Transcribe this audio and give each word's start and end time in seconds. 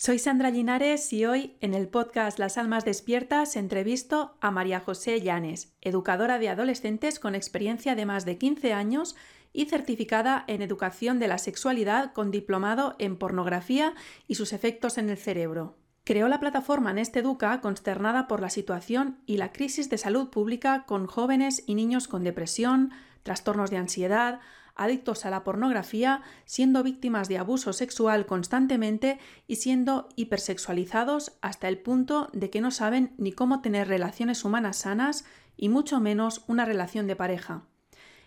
Soy 0.00 0.20
Sandra 0.20 0.52
Linares 0.52 1.12
y 1.12 1.26
hoy 1.26 1.56
en 1.60 1.74
el 1.74 1.88
podcast 1.88 2.38
Las 2.38 2.56
Almas 2.56 2.84
Despiertas 2.84 3.56
entrevisto 3.56 4.36
a 4.40 4.52
María 4.52 4.78
José 4.78 5.20
Llanes, 5.20 5.72
educadora 5.80 6.38
de 6.38 6.48
adolescentes 6.48 7.18
con 7.18 7.34
experiencia 7.34 7.96
de 7.96 8.06
más 8.06 8.24
de 8.24 8.38
15 8.38 8.72
años 8.72 9.16
y 9.52 9.64
certificada 9.64 10.44
en 10.46 10.62
educación 10.62 11.18
de 11.18 11.26
la 11.26 11.38
sexualidad 11.38 12.12
con 12.12 12.30
diplomado 12.30 12.94
en 13.00 13.16
pornografía 13.16 13.94
y 14.28 14.36
sus 14.36 14.52
efectos 14.52 14.98
en 14.98 15.10
el 15.10 15.18
cerebro. 15.18 15.74
Creó 16.04 16.28
la 16.28 16.38
plataforma 16.38 16.92
Neste 16.92 17.18
Educa 17.18 17.60
consternada 17.60 18.28
por 18.28 18.40
la 18.40 18.50
situación 18.50 19.18
y 19.26 19.38
la 19.38 19.50
crisis 19.50 19.90
de 19.90 19.98
salud 19.98 20.30
pública 20.30 20.84
con 20.86 21.08
jóvenes 21.08 21.64
y 21.66 21.74
niños 21.74 22.06
con 22.06 22.22
depresión, 22.22 22.92
trastornos 23.24 23.70
de 23.70 23.78
ansiedad, 23.78 24.38
adictos 24.78 25.26
a 25.26 25.30
la 25.30 25.44
pornografía, 25.44 26.22
siendo 26.46 26.82
víctimas 26.82 27.28
de 27.28 27.36
abuso 27.36 27.74
sexual 27.74 28.24
constantemente 28.24 29.18
y 29.46 29.56
siendo 29.56 30.08
hipersexualizados 30.16 31.32
hasta 31.42 31.68
el 31.68 31.78
punto 31.78 32.30
de 32.32 32.48
que 32.48 32.62
no 32.62 32.70
saben 32.70 33.12
ni 33.18 33.32
cómo 33.32 33.60
tener 33.60 33.88
relaciones 33.88 34.44
humanas 34.44 34.78
sanas 34.78 35.26
y 35.56 35.68
mucho 35.68 36.00
menos 36.00 36.44
una 36.46 36.64
relación 36.64 37.06
de 37.06 37.16
pareja. 37.16 37.64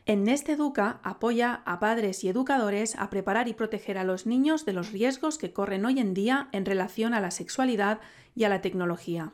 En 0.06 0.24
Neste 0.24 0.54
Educa 0.54 1.00
apoya 1.04 1.62
a 1.66 1.80
padres 1.80 2.24
y 2.24 2.30
educadores 2.30 2.96
a 2.98 3.10
preparar 3.10 3.48
y 3.48 3.54
proteger 3.54 3.98
a 3.98 4.04
los 4.04 4.26
niños 4.26 4.66
de 4.66 4.74
los 4.74 4.92
riesgos 4.92 5.38
que 5.38 5.54
corren 5.54 5.86
hoy 5.86 6.00
en 6.00 6.14
día 6.14 6.50
en 6.52 6.66
relación 6.66 7.14
a 7.14 7.22
la 7.22 7.32
sexualidad 7.32 8.00
y 8.36 8.44
a 8.44 8.50
la 8.50 8.62
tecnología. 8.62 9.32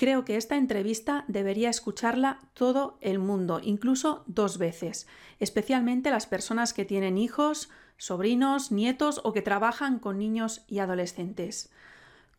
Creo 0.00 0.24
que 0.24 0.38
esta 0.38 0.56
entrevista 0.56 1.26
debería 1.28 1.68
escucharla 1.68 2.38
todo 2.54 2.96
el 3.02 3.18
mundo, 3.18 3.60
incluso 3.62 4.24
dos 4.26 4.56
veces, 4.56 5.06
especialmente 5.40 6.10
las 6.10 6.26
personas 6.26 6.72
que 6.72 6.86
tienen 6.86 7.18
hijos, 7.18 7.68
sobrinos, 7.98 8.72
nietos 8.72 9.20
o 9.24 9.34
que 9.34 9.42
trabajan 9.42 9.98
con 9.98 10.18
niños 10.18 10.64
y 10.68 10.78
adolescentes. 10.78 11.70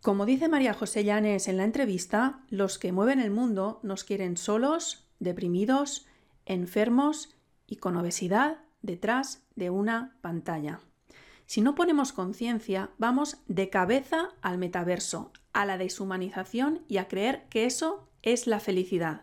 Como 0.01 0.25
dice 0.25 0.47
María 0.47 0.73
José 0.73 1.03
Llanes 1.03 1.47
en 1.47 1.57
la 1.57 1.63
entrevista, 1.63 2.39
los 2.49 2.79
que 2.79 2.91
mueven 2.91 3.19
el 3.19 3.29
mundo 3.29 3.79
nos 3.83 4.05
quieren 4.05 4.37
solos, 4.37 5.05
deprimidos, 5.19 6.07
enfermos 6.47 7.35
y 7.67 7.75
con 7.75 7.95
obesidad 7.95 8.57
detrás 8.81 9.43
de 9.55 9.69
una 9.69 10.17
pantalla. 10.21 10.79
Si 11.45 11.61
no 11.61 11.75
ponemos 11.75 12.11
conciencia, 12.11 12.89
vamos 12.97 13.37
de 13.47 13.69
cabeza 13.69 14.29
al 14.41 14.57
metaverso, 14.57 15.31
a 15.53 15.65
la 15.65 15.77
deshumanización 15.77 16.81
y 16.87 16.97
a 16.97 17.07
creer 17.07 17.45
que 17.49 17.65
eso 17.65 18.07
es 18.21 18.47
la 18.47 18.59
felicidad. 18.59 19.21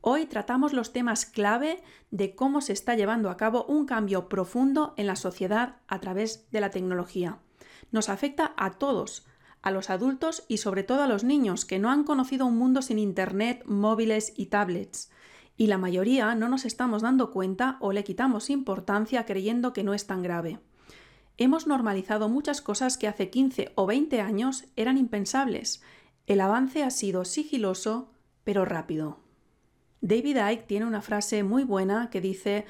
Hoy 0.00 0.26
tratamos 0.26 0.72
los 0.72 0.92
temas 0.92 1.24
clave 1.24 1.82
de 2.10 2.34
cómo 2.34 2.60
se 2.60 2.74
está 2.74 2.94
llevando 2.94 3.30
a 3.30 3.36
cabo 3.36 3.64
un 3.64 3.86
cambio 3.86 4.28
profundo 4.28 4.92
en 4.96 5.06
la 5.06 5.16
sociedad 5.16 5.76
a 5.88 5.98
través 6.00 6.50
de 6.50 6.60
la 6.60 6.70
tecnología. 6.70 7.38
Nos 7.90 8.10
afecta 8.10 8.52
a 8.56 8.72
todos, 8.72 9.26
a 9.62 9.70
los 9.70 9.88
adultos 9.88 10.44
y 10.46 10.58
sobre 10.58 10.82
todo 10.82 11.02
a 11.02 11.08
los 11.08 11.24
niños 11.24 11.64
que 11.64 11.78
no 11.78 11.90
han 11.90 12.04
conocido 12.04 12.44
un 12.44 12.58
mundo 12.58 12.82
sin 12.82 12.98
Internet, 12.98 13.62
móviles 13.64 14.34
y 14.36 14.46
tablets. 14.46 15.10
Y 15.56 15.68
la 15.68 15.78
mayoría 15.78 16.34
no 16.34 16.48
nos 16.48 16.66
estamos 16.66 17.00
dando 17.00 17.30
cuenta 17.30 17.78
o 17.80 17.92
le 17.92 18.04
quitamos 18.04 18.50
importancia 18.50 19.24
creyendo 19.24 19.72
que 19.72 19.84
no 19.84 19.94
es 19.94 20.06
tan 20.06 20.22
grave 20.22 20.60
hemos 21.38 21.66
normalizado 21.66 22.28
muchas 22.28 22.60
cosas 22.60 22.96
que 22.96 23.08
hace 23.08 23.30
15 23.30 23.72
o 23.74 23.86
20 23.86 24.20
años 24.20 24.64
eran 24.76 24.98
impensables. 24.98 25.82
El 26.26 26.40
avance 26.40 26.82
ha 26.82 26.90
sido 26.90 27.24
sigiloso, 27.24 28.12
pero 28.44 28.64
rápido. 28.64 29.18
David 30.00 30.36
Icke 30.36 30.66
tiene 30.66 30.86
una 30.86 31.00
frase 31.00 31.42
muy 31.42 31.64
buena 31.64 32.10
que 32.10 32.20
dice 32.20 32.66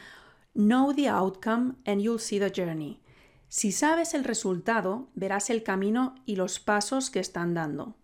Know 0.55 0.95
the 0.95 1.09
outcome 1.09 1.75
and 1.85 2.01
you'll 2.01 2.21
see 2.21 2.39
the 2.39 2.53
journey. 2.55 3.01
Si 3.49 3.73
sabes 3.73 4.15
el 4.15 4.25
resultado, 4.25 5.09
verás 5.15 5.51
el 5.51 5.63
camino 5.63 6.15
y 6.27 6.37
los 6.37 6.61
pasos 6.61 7.11
que 7.11 7.21
están 7.21 7.55
dando. 7.55 7.97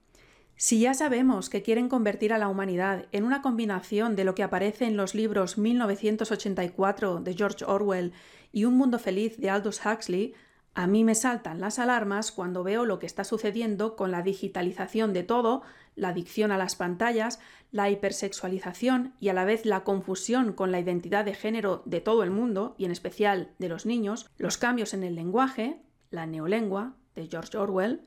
Si 0.57 0.79
ya 0.79 0.93
sabemos 0.95 1.49
que 1.49 1.63
quieren 1.63 1.89
convertir 1.89 2.33
a 2.33 2.39
la 2.39 2.49
humanidad 2.49 3.07
en 3.13 3.25
una 3.25 3.41
combinación 3.41 4.15
de 4.15 4.25
lo 4.25 4.35
que 4.35 4.43
aparece 4.43 4.85
en 4.85 4.97
los 4.97 5.15
libros 5.15 5.59
1984 5.59 7.21
de 7.21 7.35
George 7.35 7.65
Orwell 7.65 8.13
y 8.53 8.67
Un 8.67 8.75
Mundo 8.75 8.99
Feliz 8.99 9.39
de 9.39 9.49
Aldous 9.49 9.81
Huxley, 9.87 10.35
a 10.75 10.87
mí 10.87 11.03
me 11.05 11.15
saltan 11.15 11.61
las 11.61 11.79
alarmas 11.79 12.31
cuando 12.31 12.63
veo 12.63 12.85
lo 12.85 12.99
que 12.99 13.07
está 13.07 13.25
sucediendo 13.25 13.97
con 13.97 14.11
la 14.11 14.23
digitalización 14.23 15.13
de 15.13 15.25
todo, 15.25 15.63
la 15.97 16.09
adicción 16.09 16.53
a 16.53 16.59
las 16.59 16.77
pantallas, 16.77 17.41
la 17.73 17.91
hipersexualización 17.91 19.15
y 19.21 19.29
a 19.29 19.35
la 19.35 19.45
vez 19.45 19.67
la 19.67 19.83
confusión 19.83 20.53
con 20.53 20.71
la 20.71 20.81
identidad 20.81 21.25
de 21.25 21.35
género 21.35 21.83
de 21.87 22.01
todo 22.01 22.23
el 22.23 22.31
mundo, 22.31 22.75
y 22.79 22.85
en 22.85 22.93
especial 22.93 23.51
de 23.59 23.69
los 23.69 23.85
niños, 23.85 24.31
los 24.39 24.59
cambios 24.59 24.95
en 24.95 25.03
el 25.03 25.17
lenguaje, 25.17 25.81
la 26.11 26.27
neolengua 26.27 26.95
de 27.15 27.27
George 27.27 27.59
Orwell. 27.59 28.03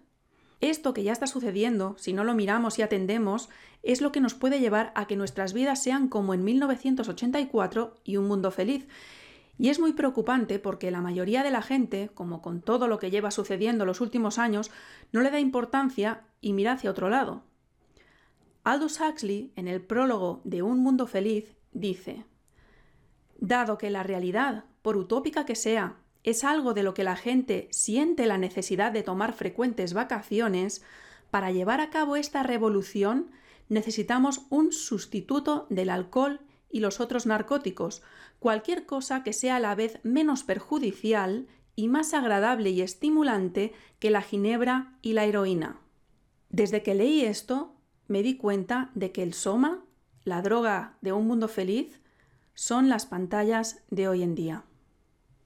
Esto 0.62 0.94
que 0.94 1.04
ya 1.04 1.12
está 1.12 1.28
sucediendo, 1.28 1.96
si 1.98 2.14
no 2.14 2.24
lo 2.24 2.34
miramos 2.34 2.80
y 2.80 2.82
atendemos, 2.82 3.50
es 3.84 4.00
lo 4.00 4.14
que 4.14 4.22
nos 4.22 4.34
puede 4.34 4.62
llevar 4.62 4.94
a 4.96 5.08
que 5.08 5.18
nuestras 5.18 5.52
vidas 5.52 5.84
sean 5.84 6.08
como 6.08 6.34
en 6.34 6.46
1984 6.46 7.96
y 8.06 8.16
un 8.16 8.28
mundo 8.30 8.50
feliz, 8.50 8.88
y 9.58 9.70
es 9.70 9.80
muy 9.80 9.94
preocupante 9.94 10.60
porque 10.60 10.92
la 10.92 11.02
mayoría 11.02 11.44
de 11.44 11.52
la 11.52 11.62
gente, 11.62 12.10
como 12.14 12.42
con 12.42 12.62
todo 12.62 12.88
lo 12.88 13.00
que 13.00 13.12
lleva 13.12 13.32
sucediendo 13.32 13.86
los 13.86 14.02
últimos 14.02 14.40
años, 14.40 14.72
no 15.12 15.22
le 15.22 15.30
da 15.30 15.40
importancia 15.40 16.24
y 16.42 16.54
mira 16.54 16.74
hacia 16.74 16.92
otro 16.92 17.10
lado. 17.10 17.44
Aldous 18.64 19.00
Huxley, 19.00 19.52
en 19.56 19.68
el 19.68 19.82
prólogo 19.82 20.42
de 20.44 20.64
Un 20.64 20.80
Mundo 20.80 21.06
Feliz, 21.06 21.56
dice, 21.72 22.26
Dado 23.38 23.78
que 23.78 23.90
la 23.90 24.04
realidad, 24.04 24.66
por 24.82 24.98
utópica 24.98 25.46
que 25.46 25.56
sea, 25.56 25.98
es 26.24 26.44
algo 26.44 26.74
de 26.74 26.84
lo 26.84 26.94
que 26.94 27.04
la 27.04 27.18
gente 27.18 27.68
siente 27.72 28.26
la 28.26 28.38
necesidad 28.38 28.92
de 28.92 29.04
tomar 29.04 29.34
frecuentes 29.34 29.94
vacaciones, 29.94 30.82
para 31.30 31.52
llevar 31.52 31.82
a 31.82 31.90
cabo 31.90 32.16
esta 32.16 32.44
revolución 32.44 33.32
necesitamos 33.68 34.46
un 34.50 34.72
sustituto 34.72 35.68
del 35.70 35.90
alcohol 35.90 36.42
y 36.74 36.80
los 36.80 37.00
otros 37.00 37.28
narcóticos, 37.28 38.02
cualquier 38.40 38.86
cosa 38.88 39.24
que 39.24 39.32
sea 39.32 39.58
a 39.58 39.60
la 39.60 39.76
vez 39.76 40.00
menos 40.04 40.44
perjudicial 40.44 41.48
y 41.76 41.88
más 41.88 42.16
agradable 42.16 42.72
y 42.72 42.82
estimulante 42.82 43.74
que 44.00 44.10
la 44.10 44.24
ginebra 44.24 44.98
y 45.04 45.14
la 45.14 45.24
heroína. 45.24 45.80
Desde 46.50 46.82
que 46.82 46.96
leí 46.96 47.22
esto, 47.22 47.76
me 48.08 48.24
di 48.24 48.38
cuenta 48.38 48.90
de 48.96 49.12
que 49.12 49.22
el 49.22 49.36
soma, 49.36 49.86
la 50.24 50.42
droga 50.42 50.98
de 51.02 51.14
un 51.14 51.28
mundo 51.28 51.48
feliz, 51.48 52.02
son 52.56 52.90
las 52.90 53.06
pantallas 53.06 53.84
de 53.92 54.08
hoy 54.08 54.24
en 54.24 54.34
día. 54.34 54.64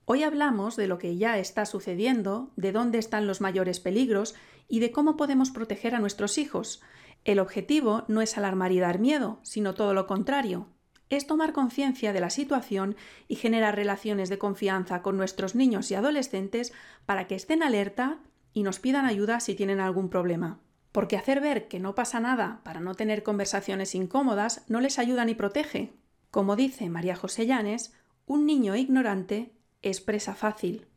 Hoy 0.06 0.24
hablamos 0.24 0.78
de 0.78 0.88
lo 0.88 0.98
que 0.98 1.18
ya 1.18 1.38
está 1.40 1.66
sucediendo, 1.66 2.54
de 2.56 2.72
dónde 2.72 3.00
están 3.00 3.28
los 3.28 3.42
mayores 3.42 3.82
peligros 3.82 4.34
y 4.70 4.80
de 4.80 4.94
cómo 4.94 5.18
podemos 5.18 5.52
proteger 5.52 5.94
a 5.94 6.00
nuestros 6.00 6.38
hijos. 6.38 6.82
El 7.26 7.40
objetivo 7.40 8.06
no 8.08 8.22
es 8.22 8.38
alarmar 8.38 8.72
y 8.72 8.80
dar 8.80 9.00
miedo, 9.00 9.40
sino 9.44 9.74
todo 9.74 9.94
lo 9.94 10.08
contrario, 10.08 10.68
es 11.10 11.28
tomar 11.28 11.54
conciencia 11.54 12.14
de 12.14 12.20
la 12.20 12.30
situación 12.30 12.96
y 13.28 13.36
generar 13.36 13.76
relaciones 13.76 14.30
de 14.30 14.38
confianza 14.38 15.02
con 15.02 15.18
nuestros 15.18 15.56
niños 15.56 15.90
y 15.92 15.96
adolescentes 15.96 16.74
para 17.06 17.28
que 17.28 17.36
estén 17.36 17.64
alerta 17.64 18.20
y 18.54 18.64
nos 18.64 18.80
pidan 18.80 19.06
ayuda 19.06 19.40
si 19.40 19.56
tienen 19.56 19.80
algún 19.80 20.10
problema. 20.10 20.60
Porque 20.92 21.18
hacer 21.18 21.42
ver 21.42 21.68
que 21.68 21.80
no 21.80 21.96
pasa 21.96 22.20
nada 22.20 22.62
para 22.64 22.80
no 22.80 22.96
tener 22.96 23.24
conversaciones 23.24 23.94
incómodas 23.96 24.64
no 24.68 24.82
les 24.82 25.00
ayuda 25.00 25.26
ni 25.26 25.36
protege. 25.36 25.94
Como 26.32 26.56
dice 26.56 26.90
María 26.90 27.16
José 27.16 27.46
Llanes, 27.46 27.94
un 28.26 28.46
niño 28.46 28.76
ignorante 28.76 29.54
es 29.82 30.02
presa 30.02 30.36
fácil. 30.36 30.88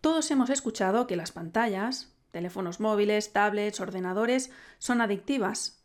Todos 0.00 0.30
hemos 0.30 0.50
escuchado 0.50 1.06
que 1.06 1.16
las 1.16 1.32
pantallas, 1.32 2.14
teléfonos 2.30 2.80
móviles, 2.80 3.32
tablets, 3.32 3.80
ordenadores, 3.80 4.50
son 4.78 5.00
adictivas. 5.00 5.84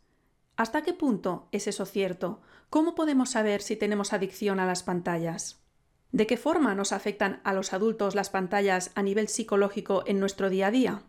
¿Hasta 0.56 0.82
qué 0.82 0.92
punto 0.92 1.48
es 1.52 1.66
eso 1.66 1.84
cierto? 1.84 2.40
¿Cómo 2.70 2.94
podemos 2.94 3.30
saber 3.30 3.62
si 3.62 3.76
tenemos 3.76 4.12
adicción 4.12 4.58
a 4.58 4.66
las 4.66 4.82
pantallas? 4.82 5.62
¿De 6.10 6.26
qué 6.26 6.36
forma 6.36 6.74
nos 6.74 6.92
afectan 6.92 7.40
a 7.44 7.52
los 7.52 7.72
adultos 7.72 8.14
las 8.14 8.30
pantallas 8.30 8.90
a 8.94 9.02
nivel 9.02 9.28
psicológico 9.28 10.02
en 10.06 10.18
nuestro 10.18 10.50
día 10.50 10.66
a 10.68 10.70
día? 10.70 11.02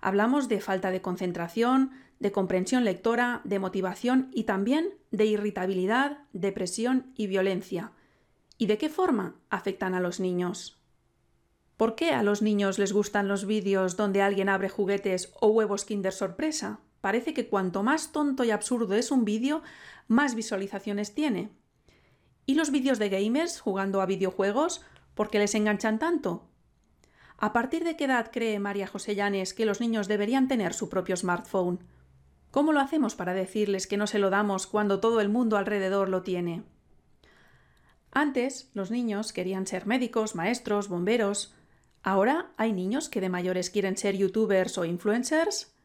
Hablamos 0.00 0.48
de 0.48 0.60
falta 0.60 0.90
de 0.90 1.02
concentración, 1.02 1.90
de 2.20 2.30
comprensión 2.32 2.84
lectora, 2.84 3.40
de 3.44 3.58
motivación 3.58 4.30
y 4.32 4.44
también 4.44 4.94
de 5.10 5.26
irritabilidad, 5.26 6.18
depresión 6.32 7.12
y 7.16 7.26
violencia. 7.26 7.92
¿Y 8.56 8.66
de 8.66 8.78
qué 8.78 8.88
forma 8.88 9.34
afectan 9.50 9.94
a 9.94 10.00
los 10.00 10.20
niños? 10.20 10.80
¿Por 11.76 11.94
qué 11.94 12.12
a 12.12 12.22
los 12.22 12.42
niños 12.42 12.78
les 12.78 12.92
gustan 12.92 13.28
los 13.28 13.44
vídeos 13.44 13.96
donde 13.96 14.22
alguien 14.22 14.48
abre 14.48 14.68
juguetes 14.68 15.32
o 15.40 15.48
huevos 15.48 15.84
Kinder 15.84 16.12
sorpresa? 16.12 16.80
Parece 17.06 17.34
que 17.34 17.46
cuanto 17.46 17.84
más 17.84 18.10
tonto 18.10 18.42
y 18.42 18.50
absurdo 18.50 18.96
es 18.96 19.12
un 19.12 19.24
vídeo, 19.24 19.62
más 20.08 20.34
visualizaciones 20.34 21.14
tiene. 21.14 21.50
¿Y 22.46 22.56
los 22.56 22.72
vídeos 22.72 22.98
de 22.98 23.08
gamers 23.08 23.60
jugando 23.60 24.00
a 24.00 24.06
videojuegos? 24.06 24.82
¿Por 25.14 25.30
qué 25.30 25.38
les 25.38 25.54
enganchan 25.54 26.00
tanto? 26.00 26.48
¿A 27.38 27.52
partir 27.52 27.84
de 27.84 27.96
qué 27.96 28.06
edad 28.06 28.32
cree 28.32 28.58
María 28.58 28.88
José 28.88 29.14
Llanes 29.14 29.54
que 29.54 29.66
los 29.66 29.80
niños 29.80 30.08
deberían 30.08 30.48
tener 30.48 30.74
su 30.74 30.88
propio 30.88 31.16
smartphone? 31.16 31.78
¿Cómo 32.50 32.72
lo 32.72 32.80
hacemos 32.80 33.14
para 33.14 33.34
decirles 33.34 33.86
que 33.86 33.98
no 33.98 34.08
se 34.08 34.18
lo 34.18 34.28
damos 34.28 34.66
cuando 34.66 34.98
todo 34.98 35.20
el 35.20 35.28
mundo 35.28 35.56
alrededor 35.56 36.08
lo 36.08 36.24
tiene? 36.24 36.64
Antes, 38.10 38.68
los 38.74 38.90
niños 38.90 39.32
querían 39.32 39.68
ser 39.68 39.86
médicos, 39.86 40.34
maestros, 40.34 40.88
bomberos. 40.88 41.54
Ahora 42.02 42.50
hay 42.56 42.72
niños 42.72 43.08
que 43.08 43.20
de 43.20 43.28
mayores 43.28 43.70
quieren 43.70 43.96
ser 43.96 44.16
youtubers 44.16 44.76
o 44.76 44.84
influencers. 44.84 45.75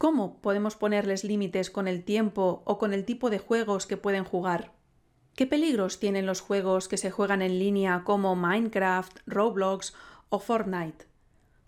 ¿Cómo 0.00 0.40
podemos 0.40 0.76
ponerles 0.76 1.24
límites 1.24 1.70
con 1.70 1.86
el 1.86 2.04
tiempo 2.04 2.62
o 2.64 2.78
con 2.78 2.94
el 2.94 3.04
tipo 3.04 3.28
de 3.28 3.38
juegos 3.38 3.86
que 3.86 3.98
pueden 3.98 4.24
jugar? 4.24 4.72
¿Qué 5.36 5.46
peligros 5.46 6.00
tienen 6.00 6.24
los 6.24 6.40
juegos 6.40 6.88
que 6.88 6.96
se 6.96 7.10
juegan 7.10 7.42
en 7.42 7.58
línea 7.58 8.00
como 8.02 8.34
Minecraft, 8.34 9.18
Roblox 9.26 9.92
o 10.30 10.38
Fortnite? 10.38 11.04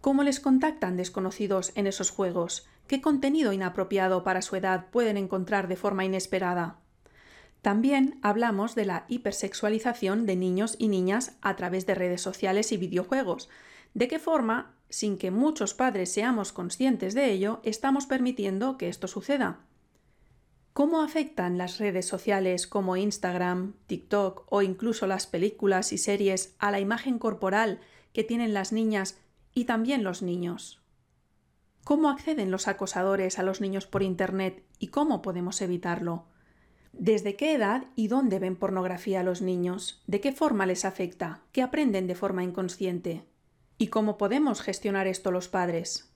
¿Cómo 0.01 0.23
les 0.23 0.41
contactan 0.41 0.97
desconocidos 0.97 1.73
en 1.75 1.87
esos 1.87 2.11
juegos? 2.11 2.67
¿Qué 2.87 3.03
contenido 3.03 3.53
inapropiado 3.53 4.25
para 4.25 4.41
su 4.41 4.57
edad 4.57 4.87
pueden 4.91 5.19
encontrar 5.19 5.69
de 5.69 5.77
forma 5.77 6.07
inesperada? 6.07 6.79
También 7.61 8.19
hablamos 8.23 8.75
de 8.75 8.87
la 8.87 9.05
hipersexualización 9.09 10.25
de 10.25 10.37
niños 10.37 10.77
y 10.79 10.89
niñas 10.89 11.37
a 11.43 11.55
través 11.55 11.85
de 11.85 11.95
redes 11.95 12.23
sociales 12.23 12.73
y 12.73 12.79
videojuegos. 12.79 13.51
¿De 13.93 14.09
qué 14.09 14.19
forma, 14.19 14.75
sin 14.93 15.17
que 15.17 15.31
muchos 15.31 15.73
padres 15.73 16.13
seamos 16.13 16.53
conscientes 16.53 17.15
de 17.15 17.33
ello, 17.33 17.61
estamos 17.65 18.05
permitiendo 18.05 18.77
que 18.77 18.91
esto 18.91 19.09
suceda? 19.09 19.61
¿Cómo 20.75 21.01
afectan 21.01 21.57
las 21.57 21.79
redes 21.79 22.07
sociales 22.07 22.67
como 22.67 22.99
Instagram, 22.99 23.73
TikTok 23.87 24.45
o 24.51 24.61
incluso 24.61 25.07
las 25.07 25.27
películas 25.27 25.95
y 25.95 25.99
series 25.99 26.55
a 26.59 26.71
la 26.71 26.79
imagen 26.79 27.19
corporal 27.19 27.81
que 28.13 28.23
tienen 28.23 28.53
las 28.53 28.73
niñas 28.73 29.19
y 29.55 29.65
también 29.65 30.05
los 30.05 30.21
niños? 30.21 30.83
¿Cómo 31.85 32.11
acceden 32.11 32.51
los 32.51 32.69
acosadores 32.69 33.39
a 33.39 33.43
los 33.43 33.63
niños 33.63 33.87
por 33.87 34.03
Internet 34.03 34.63
y 34.79 34.89
cómo 34.89 35.23
podemos 35.23 35.63
evitarlo? 35.63 36.27
¿Desde 36.93 37.35
qué 37.35 37.55
edad 37.55 37.87
y 37.97 38.09
dónde 38.09 38.39
ven 38.39 38.57
pornografía 38.57 39.23
los 39.23 39.41
niños? 39.41 40.03
¿De 40.07 40.21
qué 40.21 40.33
forma 40.33 40.67
les 40.67 40.85
afecta? 40.85 41.41
¿Qué 41.51 41.63
aprenden 41.63 42.07
de 42.07 42.15
forma 42.15 42.45
inconsciente? 42.45 43.25
¿Y 43.79 43.89
cómo 43.89 44.19
podemos 44.19 44.61
gestionar 44.61 45.07
esto 45.07 45.31
los 45.31 45.49
padres? 45.49 46.13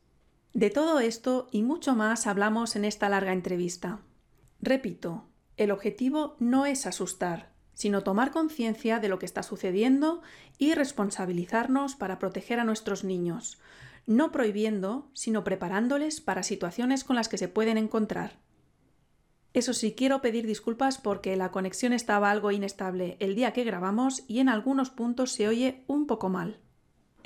De 0.53 0.71
todo 0.71 1.01
esto 1.01 1.49
y 1.53 1.63
mucho 1.63 1.95
más 1.95 2.27
hablamos 2.27 2.77
en 2.77 2.85
esta 2.85 3.09
larga 3.09 3.33
entrevista. 3.33 4.01
Repito, 4.61 5.29
el 5.57 5.71
objetivo 5.71 6.37
no 6.39 6.67
es 6.67 6.87
asustar, 6.87 7.53
sino 7.75 8.03
tomar 8.03 8.31
conciencia 8.31 8.99
de 8.99 9.09
lo 9.09 9.19
que 9.19 9.27
está 9.27 9.43
sucediendo 9.43 10.23
y 10.59 10.75
responsabilizarnos 10.75 11.95
para 11.95 12.19
proteger 12.19 12.59
a 12.59 12.65
nuestros 12.65 13.05
niños, 13.05 13.61
no 14.07 14.33
prohibiendo, 14.33 15.11
sino 15.13 15.45
preparándoles 15.45 16.21
para 16.23 16.43
situaciones 16.43 17.05
con 17.05 17.17
las 17.17 17.29
que 17.29 17.39
se 17.39 17.49
pueden 17.49 17.77
encontrar. 17.77 18.39
Eso 19.53 19.73
sí, 19.73 19.95
quiero 19.95 20.21
pedir 20.21 20.47
disculpas 20.47 20.99
porque 20.99 21.37
la 21.37 21.51
conexión 21.51 21.93
estaba 21.93 22.31
algo 22.31 22.51
inestable 22.51 23.17
el 23.21 23.35
día 23.35 23.53
que 23.53 23.65
grabamos 23.65 24.25
y 24.27 24.41
en 24.41 24.49
algunos 24.49 24.91
puntos 24.91 25.33
se 25.33 25.49
oye 25.49 25.85
un 25.87 26.07
poco 26.07 26.29
mal. 26.29 26.61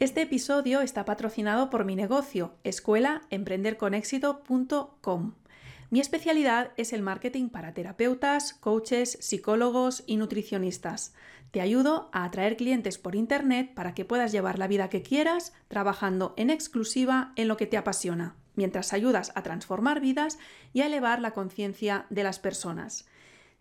Este 0.01 0.23
episodio 0.23 0.81
está 0.81 1.05
patrocinado 1.05 1.69
por 1.69 1.85
mi 1.85 1.95
negocio, 1.95 2.55
escuelaemprenderconexito.com. 2.65 5.35
Mi 5.91 6.01
especialidad 6.01 6.73
es 6.79 6.95
el 6.95 7.03
marketing 7.03 7.51
para 7.51 7.75
terapeutas, 7.75 8.55
coaches, 8.55 9.19
psicólogos 9.21 10.03
y 10.07 10.17
nutricionistas. 10.17 11.13
Te 11.51 11.61
ayudo 11.61 12.09
a 12.15 12.25
atraer 12.25 12.57
clientes 12.57 12.97
por 12.97 13.15
Internet 13.15 13.75
para 13.75 13.93
que 13.93 14.07
puedas 14.07 14.33
llevar 14.33 14.59
la 14.59 14.69
vida 14.69 14.89
que 14.89 15.03
quieras 15.03 15.53
trabajando 15.69 16.33
en 16.39 16.49
exclusiva 16.49 17.35
en 17.37 17.49
lo 17.49 17.59
que 17.59 17.67
te 17.67 17.77
apasiona, 17.77 18.37
mientras 18.55 18.95
ayudas 18.95 19.33
a 19.35 19.43
transformar 19.43 20.01
vidas 20.01 20.39
y 20.73 20.81
a 20.81 20.87
elevar 20.87 21.21
la 21.21 21.33
conciencia 21.33 22.07
de 22.09 22.23
las 22.23 22.39
personas. 22.39 23.07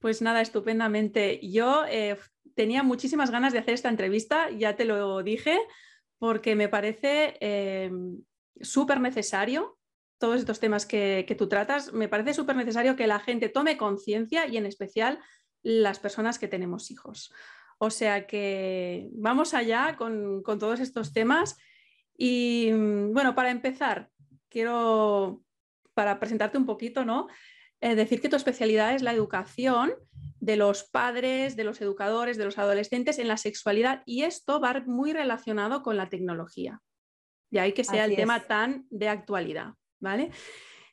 Pues 0.00 0.22
nada, 0.22 0.40
estupendamente. 0.40 1.40
Yo 1.46 1.84
eh, 1.86 2.18
tenía 2.54 2.82
muchísimas 2.82 3.30
ganas 3.30 3.52
de 3.52 3.58
hacer 3.58 3.74
esta 3.74 3.90
entrevista, 3.90 4.50
ya 4.50 4.74
te 4.74 4.86
lo 4.86 5.22
dije, 5.22 5.58
porque 6.18 6.56
me 6.56 6.68
parece 6.68 7.36
eh, 7.40 7.90
súper 8.60 9.00
necesario 9.00 9.78
todos 10.18 10.40
estos 10.40 10.58
temas 10.60 10.84
que, 10.84 11.34
tú 11.38 11.48
tratas, 11.48 11.92
me 11.92 12.08
parece 12.08 12.34
súper 12.34 12.56
necesario 12.56 12.96
que 12.96 13.06
la 13.06 13.20
gente 13.20 13.48
tome 13.48 13.78
conciencia 13.78 14.46
y 14.46 14.58
en 14.58 14.66
especial 14.66 15.18
las 15.62 15.98
personas 15.98 16.38
que 16.38 16.48
tenemos 16.48 16.90
hijos. 16.90 17.32
O 17.78 17.90
sea 17.90 18.26
que 18.26 19.08
vamos 19.12 19.54
allá 19.54 19.96
con, 19.96 20.42
todos 20.44 20.80
estos 20.80 21.14
temas. 21.14 21.56
Y 22.16 22.70
bueno, 22.72 23.34
para 23.34 23.50
empezar, 23.50 24.10
quiero, 24.50 25.42
para 25.94 26.20
presentarte 26.20 26.58
un 26.58 26.66
poquito, 26.66 27.06
¿no? 27.06 27.28
Eh, 27.80 27.94
decir 27.94 28.20
que 28.20 28.28
tu 28.28 28.36
especialidad 28.36 28.94
es 28.94 29.02
la 29.02 29.12
educación 29.12 29.94
de 30.38 30.56
los 30.56 30.84
padres, 30.84 31.56
de 31.56 31.64
los 31.64 31.80
educadores, 31.80 32.36
de 32.36 32.44
los 32.44 32.58
adolescentes 32.58 33.18
en 33.18 33.28
la 33.28 33.36
sexualidad 33.36 34.02
y 34.06 34.22
esto 34.22 34.60
va 34.60 34.82
muy 34.86 35.12
relacionado 35.12 35.82
con 35.82 35.96
la 35.96 36.08
tecnología. 36.08 36.80
Y 37.50 37.58
ahí 37.58 37.72
que 37.72 37.84
sea 37.84 38.04
el 38.04 38.16
tema 38.16 38.46
tan 38.46 38.86
de 38.90 39.08
actualidad. 39.08 39.74
¿vale? 40.00 40.30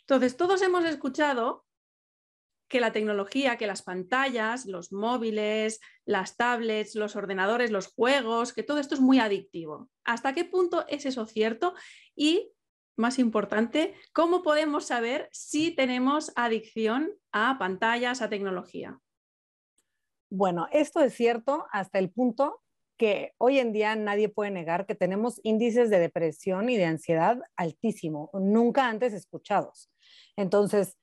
Entonces, 0.01 0.37
todos 0.37 0.61
hemos 0.61 0.85
escuchado 0.85 1.65
que 2.67 2.81
la 2.81 2.91
tecnología, 2.91 3.57
que 3.57 3.67
las 3.67 3.81
pantallas, 3.81 4.65
los 4.65 4.91
móviles, 4.91 5.79
las 6.05 6.35
tablets, 6.35 6.95
los 6.95 7.15
ordenadores, 7.15 7.71
los 7.71 7.87
juegos, 7.87 8.51
que 8.51 8.63
todo 8.63 8.79
esto 8.79 8.95
es 8.95 9.01
muy 9.01 9.19
adictivo. 9.19 9.89
¿Hasta 10.03 10.33
qué 10.33 10.43
punto 10.43 10.85
es 10.89 11.05
eso 11.05 11.25
cierto? 11.25 11.73
Y, 12.13 12.51
más 12.97 13.19
importante, 13.19 13.93
¿cómo 14.11 14.41
podemos 14.43 14.85
saber 14.85 15.29
si 15.31 15.71
tenemos 15.71 16.31
adicción 16.35 17.11
a 17.31 17.57
pantallas, 17.57 18.21
a 18.21 18.29
tecnología? 18.29 18.99
Bueno, 20.29 20.67
esto 20.71 20.99
es 20.99 21.13
cierto 21.13 21.67
hasta 21.71 21.99
el 21.99 22.11
punto 22.11 22.61
que 22.97 23.33
hoy 23.37 23.59
en 23.59 23.71
día 23.71 23.95
nadie 23.95 24.27
puede 24.27 24.51
negar 24.51 24.85
que 24.85 24.95
tenemos 24.95 25.39
índices 25.43 25.89
de 25.89 25.99
depresión 25.99 26.69
y 26.69 26.77
de 26.77 26.85
ansiedad 26.85 27.39
altísimo, 27.55 28.29
nunca 28.33 28.89
antes 28.89 29.13
escuchados. 29.13 29.91
Entonces, 30.35 30.97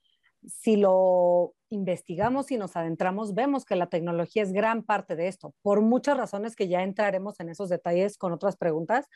si 0.46 0.76
lo 0.76 1.54
investigamos 1.70 2.50
y 2.50 2.56
nos 2.58 2.76
adentramos, 2.76 3.34
vemos 3.34 3.64
que 3.64 3.76
la 3.76 3.88
tecnología 3.88 4.42
es 4.42 4.52
gran 4.52 4.82
parte 4.82 5.16
de 5.16 5.28
esto, 5.28 5.54
por 5.62 5.80
muchas 5.80 6.16
razones 6.16 6.56
que 6.56 6.68
ya 6.68 6.82
entraremos 6.82 7.40
en 7.40 7.48
esos 7.48 7.68
detalles 7.68 8.18
con 8.18 8.32
otras 8.32 8.56
preguntas. 8.56 9.06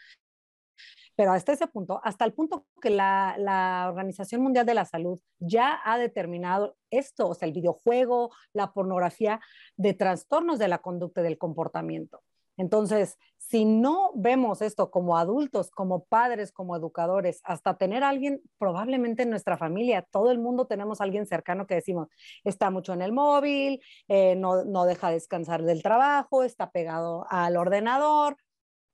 Pero 1.16 1.32
hasta 1.32 1.52
ese 1.52 1.66
punto, 1.66 2.00
hasta 2.04 2.24
el 2.24 2.32
punto 2.32 2.66
que 2.80 2.90
la, 2.90 3.36
la 3.38 3.86
Organización 3.88 4.42
Mundial 4.42 4.66
de 4.66 4.74
la 4.74 4.84
Salud 4.84 5.20
ya 5.38 5.80
ha 5.84 5.98
determinado 5.98 6.76
esto, 6.90 7.28
o 7.28 7.34
sea, 7.34 7.46
el 7.48 7.54
videojuego, 7.54 8.30
la 8.52 8.72
pornografía, 8.72 9.40
de 9.76 9.94
trastornos 9.94 10.58
de 10.58 10.68
la 10.68 10.78
conducta 10.78 11.20
y 11.20 11.24
del 11.24 11.38
comportamiento. 11.38 12.22
Entonces, 12.58 13.16
si 13.38 13.64
no 13.64 14.10
vemos 14.14 14.60
esto 14.60 14.90
como 14.90 15.16
adultos, 15.16 15.70
como 15.70 16.04
padres, 16.04 16.52
como 16.52 16.76
educadores, 16.76 17.40
hasta 17.44 17.78
tener 17.78 18.02
alguien 18.02 18.42
probablemente 18.58 19.22
en 19.22 19.30
nuestra 19.30 19.56
familia, 19.56 20.02
todo 20.02 20.32
el 20.32 20.38
mundo 20.38 20.66
tenemos 20.66 21.00
alguien 21.00 21.24
cercano 21.24 21.66
que 21.66 21.76
decimos, 21.76 22.08
está 22.44 22.70
mucho 22.70 22.92
en 22.92 23.00
el 23.00 23.12
móvil, 23.12 23.80
eh, 24.08 24.34
no, 24.34 24.64
no 24.64 24.84
deja 24.84 25.10
descansar 25.10 25.62
del 25.62 25.82
trabajo, 25.82 26.42
está 26.42 26.70
pegado 26.70 27.26
al 27.30 27.56
ordenador, 27.56 28.36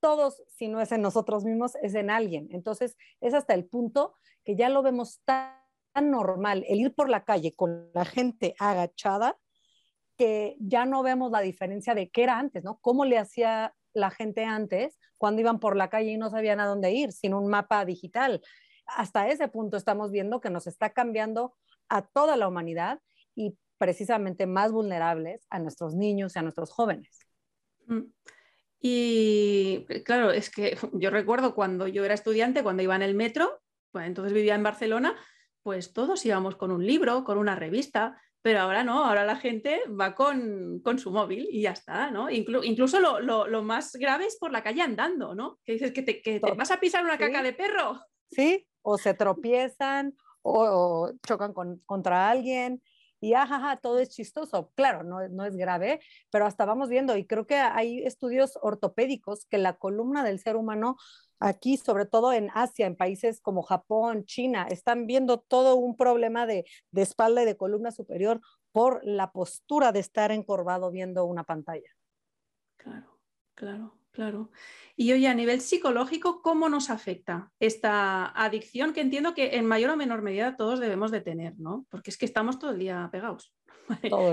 todos, 0.05 0.43
si 0.49 0.67
no 0.67 0.81
es 0.81 0.91
en 0.91 1.01
nosotros 1.01 1.45
mismos, 1.45 1.73
es 1.81 1.95
en 1.95 2.11
alguien. 2.11 2.47
Entonces, 2.51 2.95
es 3.21 3.33
hasta 3.33 3.55
el 3.55 3.65
punto 3.65 4.13
que 4.43 4.55
ya 4.55 4.69
lo 4.69 4.83
vemos 4.83 5.19
tan, 5.25 5.55
normal, 5.99 6.63
el 6.67 6.79
ir 6.81 6.93
por 6.93 7.09
la 7.09 7.23
calle 7.23 7.55
con 7.55 7.89
la 7.91 8.05
gente 8.05 8.53
agachada, 8.59 9.35
que 10.15 10.57
ya 10.59 10.85
no 10.85 11.01
vemos 11.01 11.31
la 11.31 11.41
diferencia 11.41 11.95
de 11.95 12.11
qué 12.11 12.21
era 12.21 12.37
antes, 12.37 12.63
¿no? 12.63 12.77
¿Cómo 12.81 13.03
le 13.03 13.17
hacía 13.17 13.73
la 13.93 14.11
gente 14.11 14.43
antes 14.45 14.99
cuando 15.17 15.41
iban 15.41 15.59
por 15.59 15.75
la 15.75 15.89
calle 15.89 16.11
y 16.11 16.17
no 16.17 16.29
sabían 16.29 16.59
a 16.59 16.67
dónde 16.67 16.91
ir 16.91 17.11
sin 17.11 17.33
un 17.33 17.47
mapa 17.47 17.83
digital? 17.83 18.43
Hasta 18.85 19.29
ese 19.29 19.47
punto 19.47 19.75
estamos 19.75 20.11
viendo 20.11 20.39
que 20.39 20.51
nos 20.51 20.67
está 20.67 20.91
cambiando 20.91 21.55
a 21.89 22.03
toda 22.05 22.37
la 22.37 22.47
humanidad 22.47 22.99
y 23.33 23.57
precisamente 23.79 24.45
más 24.45 24.71
vulnerables 24.71 25.47
a 25.49 25.57
nuestros 25.57 25.95
niños 25.95 26.35
y 26.35 26.39
a 26.39 26.43
nuestros 26.43 26.69
jóvenes. 26.69 27.21
Y 28.87 29.83
claro, 30.03 30.29
es 30.29 30.51
que 30.51 30.77
yo 30.93 31.09
recuerdo 31.09 31.55
cuando 31.55 31.87
yo 31.87 32.05
era 32.05 32.13
estudiante, 32.13 32.61
cuando 32.61 32.83
iba 32.83 32.95
en 32.95 33.01
el 33.01 33.15
metro, 33.15 33.59
pues 33.91 34.05
entonces 34.05 34.31
vivía 34.31 34.53
en 34.53 34.61
Barcelona, 34.61 35.15
pues 35.63 35.91
todos 35.91 36.23
íbamos 36.23 36.55
con 36.55 36.69
un 36.69 36.85
libro, 36.85 37.23
con 37.23 37.39
una 37.39 37.55
revista, 37.55 38.21
pero 38.43 38.59
ahora 38.59 38.83
no, 38.83 39.03
ahora 39.03 39.25
la 39.25 39.37
gente 39.37 39.81
va 39.89 40.13
con, 40.13 40.83
su 40.99 41.09
móvil 41.09 41.47
y 41.49 41.63
ya 41.63 41.71
está, 41.71 42.11
¿no? 42.11 42.29
incluso 42.29 42.99
lo, 42.99 43.63
más 43.63 43.93
grave 43.93 44.27
es 44.27 44.37
por 44.37 44.51
la 44.51 44.61
calle 44.61 44.83
andando, 44.83 45.33
¿no? 45.33 45.57
Que 45.63 45.71
dices 45.71 45.91
que 45.91 46.03
te, 46.03 46.39
vas 46.55 46.69
a 46.69 46.79
pisar 46.79 47.03
una 47.03 47.17
caca 47.17 47.41
de 47.41 47.53
perro. 47.53 47.99
Sí, 48.29 48.67
o 48.83 48.99
se 48.99 49.15
tropiezan 49.15 50.15
o, 50.43 51.11
chocan 51.25 51.53
contra 51.87 52.29
alguien 52.29 52.83
y 53.25 53.33
ajaja, 53.33 53.77
todo 53.77 53.97
es 53.97 54.09
chistoso. 54.09 54.71
Claro, 54.75 55.03
no, 55.03 55.27
no 55.29 55.45
es 55.45 55.55
grave, 55.55 55.99
pero 56.29 56.45
hasta 56.45 56.63
vamos 56.63 56.89
viendo 56.89 57.17
y 57.17 57.25
creo 57.25 57.47
que 57.47 57.55
hay 57.55 58.03
estudios 58.03 58.59
ortopédicos 58.61 59.47
que 59.47 59.57
la 59.57 59.77
columna 59.77 60.23
del 60.23 60.39
ser 60.39 60.55
humano 60.55 60.97
aquí, 61.39 61.77
sobre 61.77 62.05
todo 62.05 62.33
en 62.33 62.51
Asia, 62.53 62.85
en 62.85 62.95
países 62.95 63.41
como 63.41 63.63
Japón, 63.63 64.25
China, 64.25 64.67
están 64.69 65.07
viendo 65.07 65.39
todo 65.39 65.75
un 65.75 65.97
problema 65.97 66.45
de, 66.45 66.65
espalda 66.93 67.41
y 67.41 67.45
de 67.45 67.57
columna 67.57 67.89
superior 67.89 68.41
por 68.71 69.01
la 69.03 69.31
postura 69.31 69.91
de 69.91 70.01
estar 70.01 70.31
encorvado 70.31 70.91
viendo 70.91 71.25
una 71.25 71.43
pantalla. 71.43 71.89
Claro, 72.77 73.19
claro, 73.55 73.97
claro. 74.15 74.49
Y 74.97 75.11
oye, 75.11 75.27
a 75.27 75.33
nivel 75.33 75.59
psicológico, 75.59 76.41
¿cómo 76.41 76.69
nos 76.69 76.89
afecta 76.89 77.51
esta 77.59 78.27
adicción 78.27 78.93
que 78.93 79.01
entiendo 79.01 79.33
que 79.33 79.57
en 79.57 79.65
mayor 79.65 79.91
o 79.91 79.97
menor 79.97 80.21
medida 80.21 80.55
todos 80.55 80.79
debemos 80.79 81.11
de 81.11 81.21
tener, 81.21 81.53
¿no? 81.59 81.85
Porque 81.89 82.09
es 82.09 82.17
que 82.17 82.25
estamos 82.25 82.57
todo 82.57 82.71
el 82.71 82.79
día 82.79 83.09
pegados. 83.11 83.53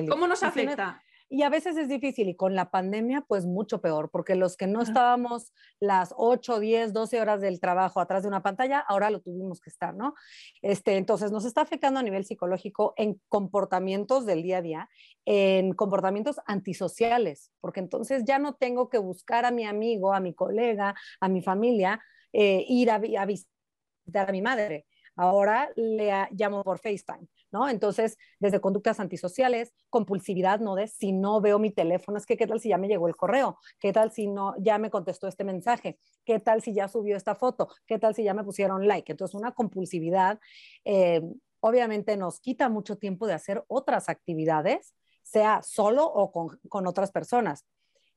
¿Cómo 0.09 0.27
nos 0.29 0.43
afecta? 0.43 1.03
Y 1.35 1.45
a 1.45 1.49
veces 1.49 1.79
es 1.79 1.89
difícil 1.89 2.29
y 2.29 2.37
con 2.37 2.55
la 2.55 2.71
pandemia 2.71 3.23
pues 3.27 3.47
mucho 3.47 3.81
peor, 3.81 4.11
porque 4.11 4.35
los 4.35 4.59
que 4.59 4.67
no 4.67 4.83
estábamos 4.83 5.55
las 5.81 6.13
8, 6.19 6.61
10, 6.61 6.93
12 6.93 7.23
horas 7.23 7.41
del 7.41 7.59
trabajo 7.59 8.01
atrás 8.01 8.21
de 8.21 8.29
una 8.29 8.43
pantalla, 8.43 8.81
ahora 8.81 9.09
lo 9.09 9.23
tuvimos 9.23 9.59
que 9.63 9.71
estar, 9.71 9.95
¿no? 9.95 10.13
Este, 10.61 10.99
entonces 10.99 11.33
nos 11.33 11.47
está 11.47 11.63
afectando 11.63 12.01
a 12.01 12.03
nivel 12.03 12.27
psicológico 12.27 12.93
en 12.99 13.19
comportamientos 13.31 14.27
del 14.27 14.43
día 14.43 14.59
a 14.59 14.61
día, 14.61 14.91
en 15.25 15.73
comportamientos 15.73 16.37
antisociales, 16.45 17.51
porque 17.63 17.81
entonces 17.81 18.25
ya 18.27 18.39
no 18.39 18.57
tengo 18.57 18.91
que 18.91 18.99
buscar 18.99 19.47
a 19.47 19.53
mi 19.53 19.65
amigo, 19.65 20.13
a 20.13 20.21
mi 20.21 20.35
colega, 20.35 20.95
a 21.19 21.29
mi 21.31 21.41
familia, 21.41 21.99
eh, 22.35 22.63
ir 22.69 22.91
a, 22.91 22.97
a 22.97 23.25
visitar 23.25 24.29
a 24.29 24.33
mi 24.33 24.43
madre. 24.43 24.85
Ahora 25.17 25.71
le 25.77 26.13
llamo 26.33 26.63
por 26.63 26.79
FaceTime 26.79 27.27
¿no? 27.53 27.69
Entonces, 27.69 28.17
desde 28.41 28.61
conductas 28.61 28.99
antisociales, 29.01 29.73
compulsividad, 29.91 30.61
¿no? 30.61 30.75
De 30.75 30.89
si 30.89 31.13
no 31.13 31.41
veo 31.41 31.59
mi 31.59 31.71
teléfono, 31.71 32.19
es 32.19 32.27
que 32.27 32.37
qué 32.37 32.47
tal 32.47 32.61
si 32.61 32.71
ya 32.71 32.79
me 32.79 32.89
llegó 32.89 33.09
el 33.09 33.17
correo, 33.17 33.59
qué 33.79 33.93
tal 33.93 34.11
si 34.11 34.27
no, 34.27 34.55
ya 34.59 34.79
me 34.79 34.91
contestó 34.91 35.29
este 35.29 35.45
mensaje, 35.45 35.99
qué 36.25 36.41
tal 36.41 36.63
si 36.63 36.75
ya 36.75 36.89
subió 36.89 37.17
esta 37.17 37.35
foto, 37.35 37.69
qué 37.87 37.99
tal 37.99 38.15
si 38.15 38.25
ya 38.25 38.35
me 38.35 38.45
pusieron 38.45 38.89
like. 38.89 39.13
Entonces, 39.13 39.35
una 39.35 39.53
compulsividad 39.53 40.41
eh, 40.85 41.21
obviamente 41.63 42.17
nos 42.17 42.41
quita 42.41 42.69
mucho 42.69 42.97
tiempo 42.97 43.27
de 43.27 43.35
hacer 43.35 43.65
otras 43.69 44.09
actividades, 44.09 44.95
sea 45.23 45.63
solo 45.63 46.05
o 46.05 46.33
con, 46.33 46.87
otras 46.87 47.13
personas. 47.13 47.65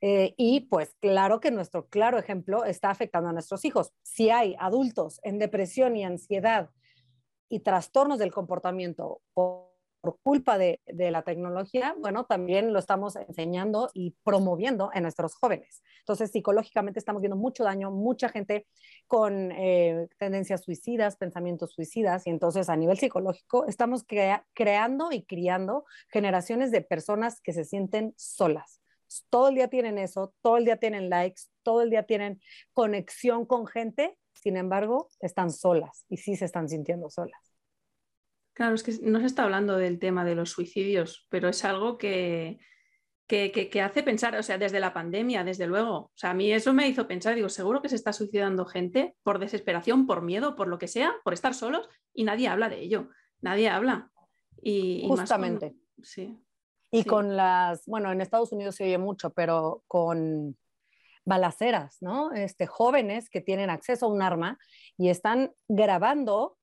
Eh, 0.01 0.33
y 0.35 0.61
pues 0.61 0.95
claro 0.99 1.39
que 1.39 1.51
nuestro 1.51 1.87
claro 1.87 2.17
ejemplo 2.17 2.65
está 2.65 2.89
afectando 2.89 3.29
a 3.29 3.33
nuestros 3.33 3.63
hijos. 3.63 3.93
Si 4.01 4.29
hay 4.29 4.55
adultos 4.59 5.19
en 5.23 5.39
depresión 5.39 5.95
y 5.95 6.03
ansiedad 6.03 6.69
y 7.49 7.59
trastornos 7.59 8.19
del 8.19 8.31
comportamiento 8.31 9.21
por, 9.33 9.65
culpa 10.21 10.57
de, 10.59 10.79
la 10.85 11.23
tecnología, 11.23 11.95
bueno, 11.99 12.25
también 12.25 12.73
lo 12.73 12.77
estamos 12.77 13.15
enseñando 13.15 13.89
y 13.93 14.15
promoviendo 14.23 14.91
en 14.93 15.01
nuestros 15.01 15.33
jóvenes. 15.33 15.81
Entonces, 16.01 16.31
psicológicamente 16.31 16.99
estamos 16.99 17.23
viendo 17.23 17.35
mucho 17.35 17.63
daño, 17.63 17.89
mucha 17.89 18.29
gente 18.29 18.67
con 19.07 19.51
eh, 19.51 20.07
tendencias 20.19 20.63
suicidas, 20.63 21.17
pensamientos 21.17 21.71
suicidas, 21.73 22.27
y 22.27 22.29
entonces 22.29 22.69
a 22.69 22.75
nivel 22.75 22.99
psicológico 22.99 23.65
estamos 23.65 24.05
creando 24.53 25.11
y 25.11 25.23
criando 25.23 25.85
generaciones 26.09 26.69
de 26.69 26.81
personas 26.81 27.41
que 27.41 27.53
se 27.53 27.65
sienten 27.65 28.13
solas. 28.15 28.81
Todo 29.29 29.49
el 29.49 29.55
día 29.55 29.69
tienen 29.69 29.97
eso, 29.97 30.33
todo 30.41 30.57
el 30.57 30.65
día 30.65 30.77
tienen 30.77 31.09
likes, 31.09 31.43
todo 31.63 31.81
el 31.81 31.89
día 31.89 32.03
tienen 32.03 32.41
conexión 32.73 33.45
con 33.45 33.65
gente 33.65 34.17
sin 34.45 34.57
embargo, 34.57 35.09
están 35.21 35.49
solas 35.49 36.05
y 36.07 36.17
sí 36.17 36.35
se 36.35 36.45
están 36.45 36.69
sintiendo 36.69 37.09
solas. 37.09 37.41
Claro, 38.53 38.75
es 38.75 38.83
que 38.83 38.93
no 39.01 39.19
se 39.19 39.25
está 39.25 39.43
hablando 39.43 39.75
del 39.75 39.97
tema 39.97 40.23
de 40.23 40.35
los 40.35 40.51
suicidios, 40.51 41.25
pero 41.31 41.49
es 41.49 41.65
algo 41.65 41.97
que, 41.97 42.59
que, 43.25 43.81
hace 43.81 44.03
pensar, 44.03 44.35
o 44.35 44.43
sea, 44.43 44.59
desde 44.59 44.79
la 44.79 44.93
pandemia, 44.93 45.43
desde 45.43 45.65
luego. 45.65 45.95
O 45.95 46.11
sea, 46.13 46.29
a 46.29 46.33
mí 46.35 46.51
eso 46.51 46.73
me 46.73 46.87
hizo 46.87 47.07
pensar, 47.07 47.33
digo, 47.33 47.49
seguro 47.49 47.81
que 47.81 47.89
se 47.89 47.95
está 47.95 48.13
suicidando 48.13 48.67
gente 48.67 49.15
por 49.23 49.39
desesperación, 49.39 50.05
por 50.05 50.21
miedo, 50.21 50.55
por 50.55 50.67
lo 50.67 50.77
que 50.77 50.87
sea, 50.87 51.15
por 51.23 51.33
estar 51.33 51.55
solos 51.55 51.89
y 52.13 52.23
nadie 52.23 52.47
habla 52.47 52.69
de 52.69 52.81
ello. 52.81 53.09
Nadie 53.41 53.67
habla. 53.67 54.11
Y, 54.61 55.07
Justamente. 55.07 55.75
sí. 56.03 56.39
Y 56.91 57.03
con 57.03 57.35
las, 57.35 57.83
bueno, 57.87 58.11
en 58.11 58.21
Estados 58.21 58.51
Unidos 58.51 58.75
se 58.75 58.83
oye 58.83 58.99
mucho, 58.99 59.31
pero 59.31 59.81
con 59.87 60.55
balaceras, 61.25 61.97
¿no? 62.01 62.31
Este, 62.31 62.67
jóvenes 62.67 63.29
que 63.29 63.41
tienen 63.41 63.69
acceso 63.69 64.05
a 64.05 64.09
un 64.09 64.21
arma 64.21 64.59
y 64.97 65.09
están 65.09 65.53
grabando 65.67 66.57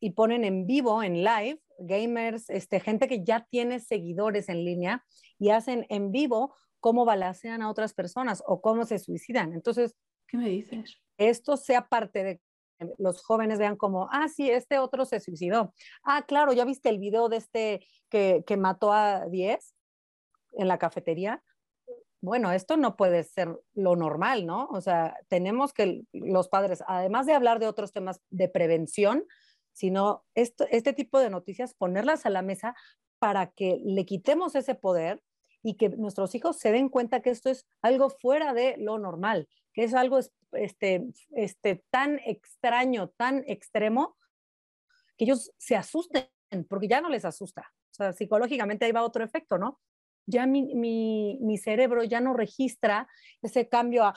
y 0.00 0.10
ponen 0.10 0.44
en 0.44 0.66
vivo, 0.66 1.02
en 1.02 1.22
live, 1.24 1.60
gamers, 1.78 2.50
este, 2.50 2.80
gente 2.80 3.08
que 3.08 3.24
ya 3.24 3.46
tiene 3.50 3.80
seguidores 3.80 4.48
en 4.48 4.64
línea 4.64 5.04
y 5.38 5.50
hacen 5.50 5.86
en 5.88 6.10
vivo 6.10 6.54
cómo 6.80 7.04
balacean 7.04 7.62
a 7.62 7.70
otras 7.70 7.94
personas 7.94 8.42
o 8.46 8.60
cómo 8.60 8.84
se 8.84 8.98
suicidan. 8.98 9.52
Entonces, 9.52 9.94
¿qué 10.26 10.36
me 10.36 10.48
dices? 10.48 10.96
Esto 11.16 11.56
sea 11.56 11.88
parte 11.88 12.24
de 12.24 12.40
que 12.78 12.88
los 12.98 13.22
jóvenes 13.22 13.58
vean 13.58 13.76
como, 13.76 14.08
ah, 14.10 14.28
sí, 14.28 14.50
este 14.50 14.78
otro 14.78 15.04
se 15.04 15.20
suicidó. 15.20 15.74
Ah, 16.02 16.24
claro, 16.26 16.52
ya 16.54 16.64
viste 16.64 16.88
el 16.88 16.98
video 16.98 17.28
de 17.28 17.36
este 17.36 17.86
que, 18.08 18.42
que 18.46 18.56
mató 18.56 18.92
a 18.92 19.26
10 19.26 19.74
en 20.52 20.66
la 20.66 20.78
cafetería 20.78 21.42
bueno, 22.22 22.52
esto 22.52 22.76
no 22.76 22.96
puede 22.96 23.24
ser 23.24 23.58
lo 23.74 23.96
normal, 23.96 24.46
¿no? 24.46 24.66
O 24.66 24.80
sea, 24.80 25.16
tenemos 25.28 25.72
que 25.72 26.02
los 26.12 26.48
padres, 26.48 26.82
además 26.86 27.26
de 27.26 27.34
hablar 27.34 27.58
de 27.60 27.66
otros 27.66 27.92
temas 27.92 28.20
de 28.28 28.48
prevención, 28.48 29.24
sino 29.72 30.24
este 30.34 30.92
tipo 30.92 31.18
de 31.18 31.30
noticias, 31.30 31.74
ponerlas 31.74 32.26
a 32.26 32.30
la 32.30 32.42
mesa 32.42 32.74
para 33.18 33.50
que 33.52 33.80
le 33.84 34.04
quitemos 34.04 34.54
ese 34.54 34.74
poder 34.74 35.22
y 35.62 35.76
que 35.76 35.88
nuestros 35.90 36.34
hijos 36.34 36.58
se 36.58 36.72
den 36.72 36.88
cuenta 36.88 37.20
que 37.20 37.30
esto 37.30 37.50
es 37.50 37.66
algo 37.82 38.10
fuera 38.10 38.52
de 38.52 38.76
lo 38.78 38.98
normal, 38.98 39.48
que 39.72 39.84
es 39.84 39.94
algo 39.94 40.18
este, 40.52 41.06
este, 41.30 41.84
tan 41.90 42.18
extraño, 42.24 43.08
tan 43.10 43.44
extremo, 43.46 44.16
que 45.16 45.24
ellos 45.24 45.52
se 45.58 45.76
asusten, 45.76 46.28
porque 46.68 46.88
ya 46.88 47.00
no 47.00 47.08
les 47.08 47.24
asusta. 47.24 47.72
O 47.90 47.94
sea, 47.94 48.12
psicológicamente 48.12 48.84
ahí 48.84 48.92
va 48.92 49.04
otro 49.04 49.22
efecto, 49.22 49.58
¿no? 49.58 49.80
Ya 50.30 50.46
mi, 50.46 51.58
cerebro 51.58 52.04
ya 52.04 52.20
no 52.20 52.32
registra 52.34 53.08
ese 53.42 53.68
cambio 53.68 54.04
a, 54.04 54.14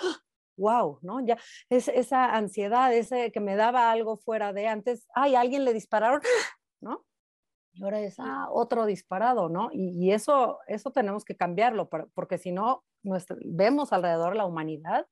wow, 0.57 0.99
¿no? 1.01 1.25
Ya 1.25 1.37
es, 1.69 1.87
esa 1.87 2.35
ansiedad, 2.35 2.93
ese 2.93 3.31
que 3.31 3.39
me 3.39 3.55
daba 3.55 3.91
algo 3.91 4.17
fuera 4.17 4.53
de 4.53 4.67
antes, 4.67 5.07
ay, 5.15 5.35
alguien 5.35 5.65
le 5.65 5.73
dispararon, 5.73 6.21
¿no? 6.81 7.05
y 7.73 7.83
ahora 7.83 7.99
es 8.01 8.19
ah, 8.19 8.47
otro 8.51 8.85
disparado, 8.85 9.49
¿no? 9.49 9.69
Y, 9.73 10.11
eso, 10.11 10.59
eso 10.67 10.91
tenemos 10.91 11.25
que 11.25 11.35
cambiarlo, 11.35 11.89
porque 12.13 12.37
si 12.37 12.51
no, 12.51 12.83
vemos 13.43 13.93
alrededor 13.93 14.35
la 14.35 14.45
humanidad, 14.45 15.07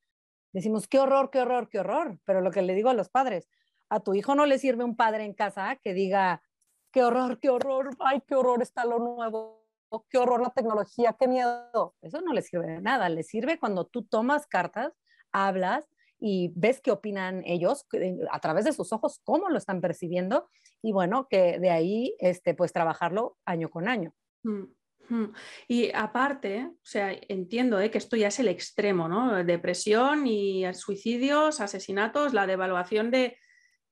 decimos, 0.53 0.87
qué 0.87 0.99
horror, 0.99 1.31
qué 1.31 1.41
horror, 1.41 1.69
qué 1.69 1.79
horror, 1.79 2.19
pero 2.23 2.41
lo 2.41 2.51
que 2.51 2.61
le 2.61 2.75
digo 2.75 2.89
a 2.89 2.93
los 2.93 3.09
padres, 3.09 3.49
a 3.89 3.99
tu 3.99 4.13
hijo 4.13 4.35
no 4.35 4.45
le 4.45 4.59
sirve 4.59 4.83
un 4.83 4.95
padre 4.95 5.25
en 5.25 5.33
casa 5.33 5.75
que 5.77 5.93
diga, 5.93 6.43
qué 6.91 7.03
horror, 7.03 7.39
qué 7.39 7.49
horror, 7.49 7.89
ay, 7.99 8.21
qué 8.27 8.35
horror 8.35 8.61
está 8.61 8.85
lo 8.85 8.99
nuevo, 8.99 9.60
qué 10.09 10.17
horror 10.17 10.41
la 10.41 10.51
tecnología, 10.51 11.15
qué 11.19 11.27
miedo. 11.27 11.95
Eso 12.01 12.21
no 12.21 12.33
le 12.33 12.41
sirve 12.41 12.67
de 12.67 12.81
nada, 12.81 13.09
le 13.09 13.23
sirve 13.23 13.59
cuando 13.59 13.85
tú 13.85 14.03
tomas 14.03 14.47
cartas, 14.47 14.93
hablas 15.31 15.87
y 16.19 16.53
ves 16.55 16.81
qué 16.81 16.91
opinan 16.91 17.43
ellos 17.45 17.87
a 18.31 18.39
través 18.39 18.65
de 18.65 18.73
sus 18.73 18.93
ojos, 18.93 19.19
cómo 19.23 19.49
lo 19.49 19.57
están 19.57 19.81
percibiendo 19.81 20.47
y 20.81 20.91
bueno, 20.91 21.27
que 21.29 21.59
de 21.59 21.69
ahí, 21.69 22.15
este, 22.19 22.53
pues 22.53 22.73
trabajarlo 22.73 23.37
año 23.45 23.69
con 23.69 23.87
año. 23.87 24.13
Mm, 24.43 24.63
mm. 25.09 25.33
Y 25.67 25.91
aparte, 25.93 26.69
o 26.71 26.79
sea, 26.83 27.15
entiendo 27.27 27.79
¿eh? 27.79 27.91
que 27.91 27.97
esto 27.97 28.15
ya 28.15 28.27
es 28.27 28.39
el 28.39 28.47
extremo, 28.47 29.07
¿no? 29.07 29.43
Depresión 29.43 30.25
y 30.25 30.71
suicidios, 30.73 31.59
asesinatos, 31.59 32.33
la 32.33 32.47
devaluación 32.47 33.11
de, 33.11 33.37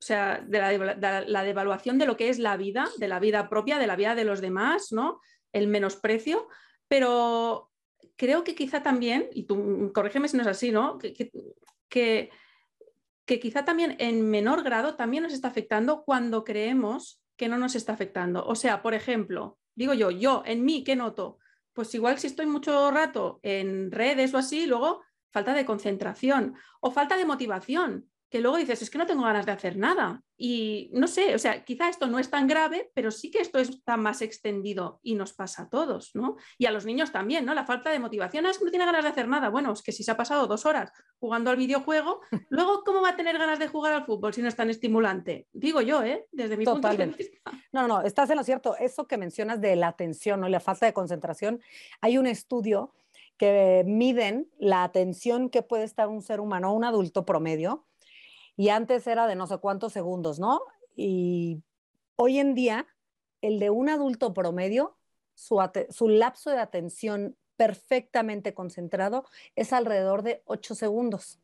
o 0.00 0.02
sea, 0.02 0.42
de 0.46 0.58
la, 0.58 1.44
devaluación 1.44 1.98
de 1.98 2.06
lo 2.06 2.16
que 2.16 2.28
es 2.28 2.38
la 2.38 2.56
vida, 2.56 2.88
de 2.98 3.08
la 3.08 3.20
vida 3.20 3.48
propia, 3.48 3.78
de 3.78 3.86
la 3.86 3.96
vida 3.96 4.14
de 4.14 4.24
los 4.24 4.40
demás, 4.40 4.92
¿no? 4.92 5.20
El 5.52 5.68
menosprecio, 5.68 6.48
pero 6.88 7.70
creo 8.16 8.44
que 8.44 8.54
quizá 8.54 8.82
también, 8.82 9.28
y 9.32 9.44
tú 9.44 9.92
corrígeme 9.94 10.28
si 10.28 10.36
no 10.36 10.42
es 10.42 10.48
así, 10.48 10.72
¿no? 10.72 10.98
que 10.98 12.30
que 13.30 13.38
quizá 13.38 13.64
también 13.64 13.94
en 14.00 14.28
menor 14.28 14.64
grado 14.64 14.96
también 14.96 15.22
nos 15.22 15.32
está 15.32 15.46
afectando 15.46 16.02
cuando 16.02 16.42
creemos 16.42 17.22
que 17.36 17.48
no 17.48 17.58
nos 17.58 17.76
está 17.76 17.92
afectando. 17.92 18.44
O 18.44 18.56
sea, 18.56 18.82
por 18.82 18.92
ejemplo, 18.92 19.56
digo 19.76 19.94
yo, 19.94 20.10
yo 20.10 20.42
en 20.44 20.64
mí, 20.64 20.82
¿qué 20.82 20.96
noto? 20.96 21.38
Pues 21.72 21.94
igual 21.94 22.18
si 22.18 22.26
estoy 22.26 22.46
mucho 22.46 22.90
rato 22.90 23.38
en 23.44 23.92
redes 23.92 24.34
o 24.34 24.38
así, 24.38 24.66
luego 24.66 25.02
falta 25.30 25.54
de 25.54 25.64
concentración 25.64 26.56
o 26.80 26.90
falta 26.90 27.16
de 27.16 27.24
motivación 27.24 28.09
que 28.30 28.40
luego 28.40 28.56
dices, 28.56 28.80
es 28.80 28.90
que 28.90 28.98
no 28.98 29.06
tengo 29.06 29.24
ganas 29.24 29.44
de 29.44 29.52
hacer 29.52 29.76
nada. 29.76 30.22
Y 30.36 30.88
no 30.94 31.08
sé, 31.08 31.34
o 31.34 31.38
sea, 31.38 31.64
quizá 31.64 31.88
esto 31.88 32.06
no 32.06 32.18
es 32.18 32.30
tan 32.30 32.46
grave, 32.46 32.90
pero 32.94 33.10
sí 33.10 33.30
que 33.30 33.40
esto 33.40 33.58
está 33.58 33.96
más 33.96 34.22
extendido 34.22 35.00
y 35.02 35.16
nos 35.16 35.32
pasa 35.32 35.64
a 35.64 35.68
todos, 35.68 36.12
¿no? 36.14 36.36
Y 36.56 36.66
a 36.66 36.70
los 36.70 36.86
niños 36.86 37.10
también, 37.10 37.44
¿no? 37.44 37.52
La 37.54 37.66
falta 37.66 37.90
de 37.90 37.98
motivación, 37.98 38.46
ah, 38.46 38.50
es 38.50 38.58
que 38.58 38.64
no 38.64 38.70
tiene 38.70 38.86
ganas 38.86 39.02
de 39.02 39.10
hacer 39.10 39.26
nada. 39.26 39.48
Bueno, 39.48 39.72
es 39.72 39.82
que 39.82 39.90
si 39.90 40.04
se 40.04 40.12
ha 40.12 40.16
pasado 40.16 40.46
dos 40.46 40.64
horas 40.64 40.92
jugando 41.18 41.50
al 41.50 41.56
videojuego, 41.56 42.20
luego, 42.50 42.84
¿cómo 42.84 43.02
va 43.02 43.10
a 43.10 43.16
tener 43.16 43.36
ganas 43.36 43.58
de 43.58 43.66
jugar 43.66 43.92
al 43.92 44.06
fútbol 44.06 44.32
si 44.32 44.42
no 44.42 44.48
es 44.48 44.56
tan 44.56 44.70
estimulante? 44.70 45.48
Digo 45.52 45.80
yo, 45.80 46.02
¿eh? 46.04 46.26
Desde 46.30 46.56
mi 46.56 46.64
punto 46.64 46.88
de 46.88 47.06
vista. 47.06 47.50
No, 47.72 47.88
no, 47.88 48.02
estás 48.02 48.30
en 48.30 48.36
lo 48.36 48.44
cierto. 48.44 48.76
Eso 48.76 49.08
que 49.08 49.18
mencionas 49.18 49.60
de 49.60 49.74
la 49.74 49.88
atención, 49.88 50.40
¿no? 50.40 50.48
La 50.48 50.60
falta 50.60 50.86
de 50.86 50.92
concentración. 50.92 51.60
Hay 52.00 52.16
un 52.16 52.26
estudio 52.26 52.94
que 53.36 53.84
miden 53.86 54.48
la 54.58 54.84
atención 54.84 55.48
que 55.50 55.62
puede 55.62 55.84
estar 55.84 56.08
un 56.08 56.22
ser 56.22 56.40
humano, 56.40 56.74
un 56.74 56.84
adulto 56.84 57.24
promedio, 57.24 57.86
y 58.56 58.68
antes 58.68 59.06
era 59.06 59.26
de 59.26 59.36
no 59.36 59.46
sé 59.46 59.58
cuántos 59.58 59.92
segundos, 59.92 60.38
¿no? 60.38 60.60
Y 60.94 61.62
hoy 62.16 62.38
en 62.38 62.54
día, 62.54 62.86
el 63.40 63.58
de 63.58 63.70
un 63.70 63.88
adulto 63.88 64.34
promedio, 64.34 64.98
su, 65.34 66.08
lapso 66.08 66.50
de 66.50 66.58
atención 66.58 67.36
perfectamente 67.56 68.54
concentrado 68.54 69.24
es 69.56 69.72
alrededor 69.72 70.22
de 70.22 70.42
8 70.44 70.74
segundos. 70.74 71.40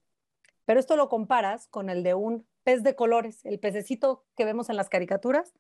Pero 0.65 0.81
esto 0.81 0.97
lo 0.97 1.09
comparas 1.09 1.69
con 1.69 1.89
el 1.89 2.03
de 2.03 2.15
un 2.15 2.47
pez 2.63 2.83
de 2.83 2.97
colores, 2.97 3.45
el 3.45 3.59
pececito 3.59 4.25
que 4.37 4.45
vemos 4.45 4.69
en 4.69 4.77
las 4.77 4.89
caricaturas, 4.89 5.55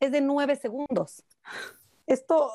es 0.00 0.12
de 0.12 0.20
9 0.20 0.56
segundos. 0.56 1.24
Esto, 2.06 2.50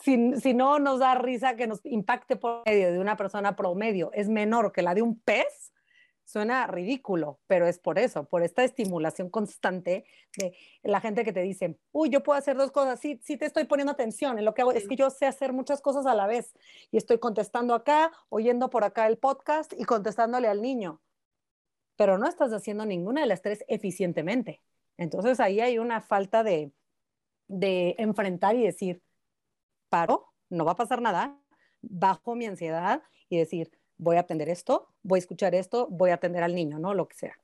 si, 0.00 0.34
si, 0.40 0.54
no 0.54 0.78
nos 0.78 1.00
da 1.00 1.14
risa 1.14 1.56
que 1.56 1.66
nos 1.66 1.84
impacte 1.84 2.36
por 2.36 2.62
medio 2.66 2.92
de 2.92 2.98
una 2.98 3.16
persona 3.16 3.56
promedio, 3.56 4.10
es 4.12 4.28
menor 4.28 4.72
que 4.72 4.82
la 4.82 4.94
de 4.94 5.02
un 5.02 5.18
pez, 5.18 5.72
Suena 6.26 6.66
ridículo, 6.66 7.38
pero 7.46 7.68
es 7.68 7.78
por 7.78 8.00
eso, 8.00 8.24
por 8.24 8.42
esta 8.42 8.64
estimulación 8.64 9.30
constante 9.30 10.06
de 10.36 10.56
la 10.82 11.00
gente 11.00 11.22
que 11.22 11.32
te 11.32 11.40
dice, 11.40 11.78
uy, 11.92 12.10
yo 12.10 12.24
puedo 12.24 12.36
hacer 12.36 12.56
dos 12.56 12.72
cosas, 12.72 12.98
sí, 12.98 13.20
sí 13.22 13.36
te 13.36 13.46
estoy 13.46 13.62
poniendo 13.62 13.92
atención, 13.92 14.36
en 14.36 14.44
lo 14.44 14.52
que 14.52 14.62
hago 14.62 14.72
es 14.72 14.88
que 14.88 14.96
yo 14.96 15.08
sé 15.08 15.26
hacer 15.26 15.52
muchas 15.52 15.80
cosas 15.80 16.04
a 16.04 16.16
la 16.16 16.26
vez 16.26 16.52
y 16.90 16.96
estoy 16.96 17.20
contestando 17.20 17.74
acá, 17.74 18.10
oyendo 18.28 18.70
por 18.70 18.82
acá 18.82 19.06
el 19.06 19.18
podcast 19.18 19.72
y 19.78 19.84
contestándole 19.84 20.48
al 20.48 20.62
niño, 20.62 21.00
pero 21.94 22.18
no 22.18 22.28
estás 22.28 22.52
haciendo 22.52 22.84
ninguna 22.84 23.20
de 23.20 23.28
las 23.28 23.40
tres 23.40 23.64
eficientemente. 23.68 24.60
Entonces 24.96 25.38
ahí 25.38 25.60
hay 25.60 25.78
una 25.78 26.00
falta 26.00 26.42
de, 26.42 26.72
de 27.46 27.94
enfrentar 27.98 28.56
y 28.56 28.64
decir, 28.64 29.00
paro, 29.88 30.32
no 30.50 30.64
va 30.64 30.72
a 30.72 30.76
pasar 30.76 31.00
nada, 31.00 31.38
bajo 31.82 32.34
mi 32.34 32.46
ansiedad 32.46 33.04
y 33.28 33.38
decir, 33.38 33.75
voy 33.98 34.16
a 34.16 34.20
atender 34.20 34.48
esto, 34.48 34.94
voy 35.02 35.18
a 35.18 35.20
escuchar 35.20 35.54
esto, 35.54 35.88
voy 35.90 36.10
a 36.10 36.14
atender 36.14 36.42
al 36.42 36.54
niño, 36.54 36.78
¿no? 36.78 36.94
Lo 36.94 37.08
que 37.08 37.16
sea. 37.16 37.38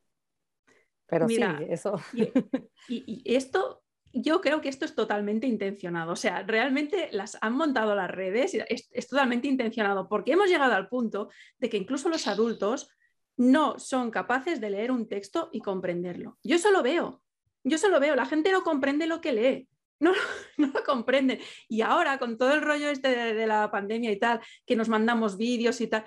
Pero 1.06 1.28
sí, 1.28 1.40
eso. 1.68 2.00
Y, 2.88 3.22
esto, 3.24 3.82
yo 4.12 4.40
creo 4.40 4.60
que 4.60 4.68
esto 4.68 4.84
es 4.84 4.94
totalmente 4.94 5.46
intencionado. 5.46 6.12
O 6.12 6.16
sea, 6.16 6.42
realmente 6.42 7.08
las 7.12 7.38
han 7.40 7.54
montado 7.54 7.94
las 7.94 8.10
redes, 8.10 8.54
es, 8.68 8.88
es 8.90 9.08
totalmente 9.08 9.46
intencionado, 9.46 10.08
porque 10.08 10.32
hemos 10.32 10.48
llegado 10.48 10.74
al 10.74 10.88
punto 10.88 11.28
de 11.58 11.68
que 11.68 11.76
incluso 11.76 12.08
los 12.08 12.26
adultos 12.26 12.88
no 13.36 13.78
son 13.78 14.10
capaces 14.10 14.60
de 14.60 14.70
leer 14.70 14.90
un 14.90 15.08
texto 15.08 15.48
y 15.52 15.60
comprenderlo. 15.60 16.38
Yo 16.42 16.56
eso 16.56 16.70
lo 16.70 16.82
veo. 16.82 17.22
Yo 17.64 17.76
eso 17.76 17.88
lo 17.88 18.00
veo. 18.00 18.16
La 18.16 18.26
gente 18.26 18.52
no 18.52 18.62
comprende 18.62 19.06
lo 19.06 19.20
que 19.20 19.32
lee. 19.32 19.68
No, 20.00 20.12
no 20.56 20.68
lo 20.68 20.82
comprende. 20.84 21.40
Y 21.68 21.82
ahora, 21.82 22.18
con 22.18 22.36
todo 22.36 22.52
el 22.54 22.62
rollo 22.62 22.88
este 22.90 23.34
de, 23.34 23.46
la 23.46 23.70
pandemia 23.70 24.10
y 24.10 24.18
tal, 24.18 24.40
que 24.66 24.76
nos 24.76 24.88
mandamos 24.88 25.36
vídeos 25.36 25.80
y 25.80 25.86
tal, 25.86 26.04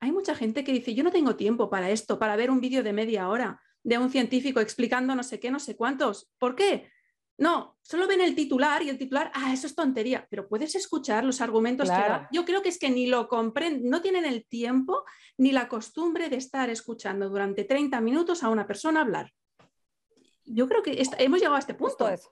hay 0.00 0.12
mucha 0.12 0.34
gente 0.34 0.64
que 0.64 0.72
dice, 0.72 0.94
yo 0.94 1.04
no 1.04 1.12
tengo 1.12 1.36
tiempo 1.36 1.68
para 1.68 1.90
esto, 1.90 2.18
para 2.18 2.36
ver 2.36 2.50
un 2.50 2.60
vídeo 2.60 2.82
de 2.82 2.92
media 2.92 3.28
hora 3.28 3.60
de 3.82 3.98
un 3.98 4.10
científico 4.10 4.60
explicando 4.60 5.14
no 5.14 5.22
sé 5.22 5.40
qué, 5.40 5.50
no 5.50 5.60
sé 5.60 5.76
cuántos. 5.76 6.30
¿Por 6.38 6.54
qué? 6.54 6.90
No, 7.38 7.78
solo 7.80 8.06
ven 8.06 8.20
el 8.20 8.34
titular 8.34 8.82
y 8.82 8.90
el 8.90 8.98
titular, 8.98 9.30
ah, 9.34 9.52
eso 9.52 9.66
es 9.66 9.74
tontería, 9.74 10.26
pero 10.30 10.46
puedes 10.46 10.74
escuchar 10.74 11.24
los 11.24 11.40
argumentos 11.40 11.88
que 11.88 11.96
da. 11.96 12.28
Yo 12.32 12.44
creo 12.44 12.60
que 12.60 12.68
es 12.68 12.78
que 12.78 12.90
ni 12.90 13.06
lo 13.06 13.28
comprenden, 13.28 13.88
no 13.88 14.02
tienen 14.02 14.26
el 14.26 14.46
tiempo 14.46 15.04
ni 15.38 15.50
la 15.50 15.66
costumbre 15.66 16.28
de 16.28 16.36
estar 16.36 16.68
escuchando 16.68 17.30
durante 17.30 17.64
30 17.64 17.98
minutos 18.02 18.42
a 18.42 18.50
una 18.50 18.66
persona 18.66 19.00
hablar. 19.00 19.32
Yo 20.44 20.68
creo 20.68 20.82
que 20.82 21.02
hemos 21.18 21.38
llegado 21.38 21.56
a 21.56 21.60
este 21.60 21.74
punto. 21.74 22.08
Eso. 22.08 22.30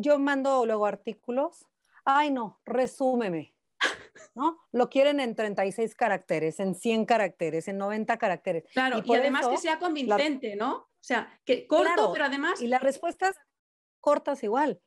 yo 0.00 0.18
mando 0.18 0.66
luego 0.66 0.86
artículos. 0.86 1.64
Ay, 2.04 2.32
no, 2.32 2.60
resúmeme. 2.64 3.53
¿No? 4.34 4.58
Lo 4.72 4.90
quieren 4.90 5.20
en 5.20 5.34
36 5.34 5.94
caracteres, 5.94 6.60
en 6.60 6.74
100 6.74 7.06
caracteres, 7.06 7.68
en 7.68 7.78
90 7.78 8.16
caracteres. 8.18 8.64
Claro, 8.72 9.02
y, 9.04 9.14
además 9.14 9.48
que 9.48 9.58
sea 9.58 9.78
convincente, 9.78 10.56
¿no? 10.56 10.76
O 10.76 11.06
sea, 11.06 11.40
que 11.44 11.66
corto, 11.66 12.12
pero 12.12 12.24
además... 12.24 12.60
Y 12.60 12.68
las 12.68 12.82
respuestas 12.82 13.36
cortas 14.00 14.42
igual. 14.42 14.80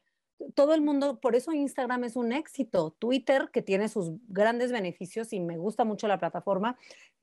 Todo 0.53 0.73
el 0.73 0.81
mundo, 0.81 1.19
por 1.19 1.35
eso 1.35 1.51
Instagram 1.51 2.03
es 2.03 2.15
un 2.15 2.31
éxito. 2.31 2.95
Twitter, 2.99 3.49
que 3.51 3.61
tiene 3.61 3.89
sus 3.89 4.11
grandes 4.27 4.71
beneficios 4.71 5.33
y 5.33 5.39
me 5.39 5.57
gusta 5.57 5.83
mucho 5.83 6.07
la 6.07 6.19
plataforma, 6.19 6.77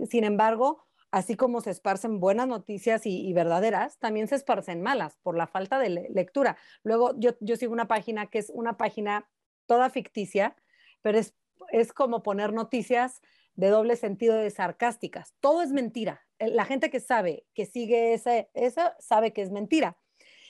sin 0.09 0.25
embargo, 0.25 0.85
así 1.12 1.37
como 1.37 1.61
se 1.61 1.71
esparcen 1.71 2.19
buenas 2.19 2.49
noticias 2.49 3.03
y, 3.05 3.33
verdaderas, 3.33 3.99
también 3.99 4.27
se 4.27 4.35
esparcen 4.35 4.83
malas 4.83 5.17
por 5.23 5.37
la 5.37 5.47
falta 5.47 5.79
de 5.79 6.09
lectura. 6.11 6.57
Luego, 6.83 7.14
yo, 7.19 7.37
yo 7.40 7.55
sigo 7.55 7.73
una 7.73 7.87
página 7.87 8.27
que 8.27 8.38
es 8.38 8.51
una 8.53 8.77
página 8.77 9.31
toda 9.67 9.90
ficticia, 9.90 10.57
pero 11.03 11.19
es 11.19 11.35
es 11.70 11.92
como 11.92 12.22
poner 12.22 12.53
noticias 12.53 13.20
de 13.55 13.68
doble 13.68 13.96
sentido 13.96 14.37
de 14.37 14.50
sarcásticas. 14.50 15.35
Todo 15.40 15.62
es 15.62 15.72
mentira. 15.72 16.27
La 16.38 16.64
gente 16.64 16.90
que 16.90 17.00
sabe, 17.00 17.46
que 17.55 17.66
sigue 17.66 18.14
esa, 18.14 18.46
esa 18.55 18.96
sabe 18.98 19.33
que 19.33 19.42
es 19.42 19.50
mentira. 19.50 19.96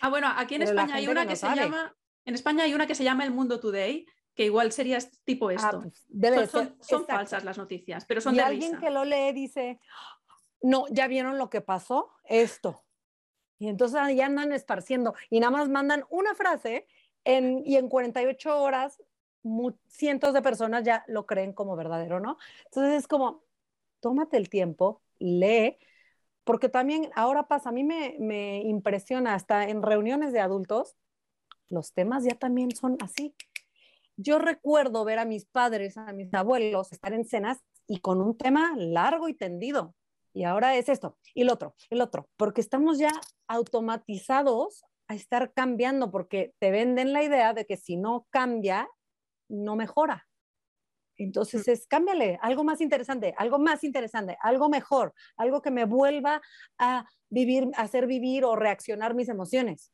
Ah, 0.01 0.09
bueno, 0.09 0.29
aquí 0.37 0.57
en 0.57 0.63
España 0.63 0.97
hay 0.97 1.09
una 1.09 1.27
que, 1.27 1.37
se 1.37 1.47
llama, 1.47 1.95
en 2.25 2.35
España 2.35 2.65
hay 2.65 2.75
una 2.75 2.87
que 2.87 2.95
se 2.95 3.05
llama 3.05 3.25
El 3.25 3.31
Mundo 3.31 3.61
Today, 3.61 4.07
que 4.35 4.45
igual 4.45 4.73
sería 4.73 4.99
tipo 5.25 5.49
ah, 5.49 5.55
esto. 5.55 5.83
Pues, 6.21 6.51
son, 6.81 7.07
falsas 7.07 7.45
las 7.45 7.59
noticias, 7.59 8.05
pero 8.05 8.21
son 8.21 8.35
y 8.35 8.39
de 8.39 8.43
alguien 8.43 8.79
que 8.79 8.91
lo 8.91 9.05
lee 9.05 9.33
dice, 9.33 9.81
no, 10.63 10.87
ya 10.91 11.07
vieron 11.07 11.39
lo 11.39 11.51
que 11.51 11.61
pasó, 11.61 12.11
esto. 12.25 12.85
Y 13.59 13.69
entonces 13.69 14.01
ya 14.17 14.27
andan 14.27 14.53
esparciendo 14.53 15.15
y 15.31 15.41
nada 15.41 15.53
más 15.53 15.69
mandan 15.69 16.05
una 16.11 16.35
frase 16.35 16.87
en, 17.23 17.63
y 17.65 17.77
en 17.77 17.89
48 17.89 18.61
horas 18.61 19.03
cientos 19.89 20.35
de 20.35 20.43
personas 20.43 20.85
ya 20.85 21.05
lo 21.07 21.27
creen 21.27 21.53
como 21.53 21.77
verdadero, 21.77 22.21
¿no? 22.21 22.37
Entonces 22.67 22.95
es 22.95 23.09
como, 23.09 23.43
tómate 24.01 24.37
el 24.37 24.49
tiempo, 24.49 25.03
lee, 25.19 25.79
porque 26.45 26.69
también 26.69 27.11
ahora 27.15 27.49
pasa, 27.49 27.71
a 27.71 27.73
mí 27.73 27.85
me, 27.85 28.17
me 28.19 28.63
impresiona 28.63 29.35
hasta 29.35 29.69
en 29.69 29.83
reuniones 29.83 30.33
de 30.33 30.41
adultos, 30.41 30.97
los 31.69 31.93
temas 31.93 32.25
ya 32.25 32.35
también 32.35 32.75
son 32.75 32.97
así. 33.01 33.35
Yo 34.17 34.39
recuerdo 34.39 35.05
ver 35.05 35.19
a 35.19 35.25
mis 35.25 35.45
padres, 35.47 35.97
a 35.97 36.13
mis 36.13 36.33
abuelos 36.35 36.93
estar 36.93 37.13
en 37.13 37.25
cenas 37.25 37.59
y 37.87 38.01
con 38.01 38.21
un 38.21 38.37
tema 38.37 38.75
largo 38.77 39.29
y 39.29 39.35
tendido. 39.35 39.95
Y 40.33 40.45
ahora 40.45 40.77
es 40.77 40.89
esto, 40.89 41.17
y 41.33 41.43
el 41.43 41.51
otro, 41.51 41.77
el 41.91 42.01
otro, 42.01 42.29
porque 42.37 42.61
estamos 42.61 42.99
ya 42.99 43.13
automatizados 43.47 44.85
a 45.07 45.15
estar 45.15 45.53
cambiando 45.53 46.11
porque 46.11 46.55
te 46.59 46.71
venden 46.71 47.13
la 47.13 47.23
idea 47.23 47.53
de 47.53 47.67
que 47.67 47.77
si 47.77 47.97
no 47.97 48.27
cambia, 48.31 48.89
no 49.49 49.77
mejora. 49.77 50.27
Entonces 51.17 51.67
mm. 51.67 51.71
es 51.71 51.87
cámbiale, 51.87 52.39
algo 52.43 52.65
más 52.65 52.81
interesante, 52.81 53.35
algo 53.37 53.59
más 53.59 53.85
interesante, 53.85 54.37
algo 54.41 54.69
mejor, 54.69 55.15
algo 55.37 55.63
que 55.63 55.71
me 55.71 55.85
vuelva 55.85 56.41
a 56.79 57.07
vivir, 57.29 57.69
a 57.77 57.83
hacer 57.83 58.07
vivir 58.07 58.45
o 58.45 58.57
reaccionar 58.57 59.15
mis 59.15 59.29
emociones. 59.29 59.93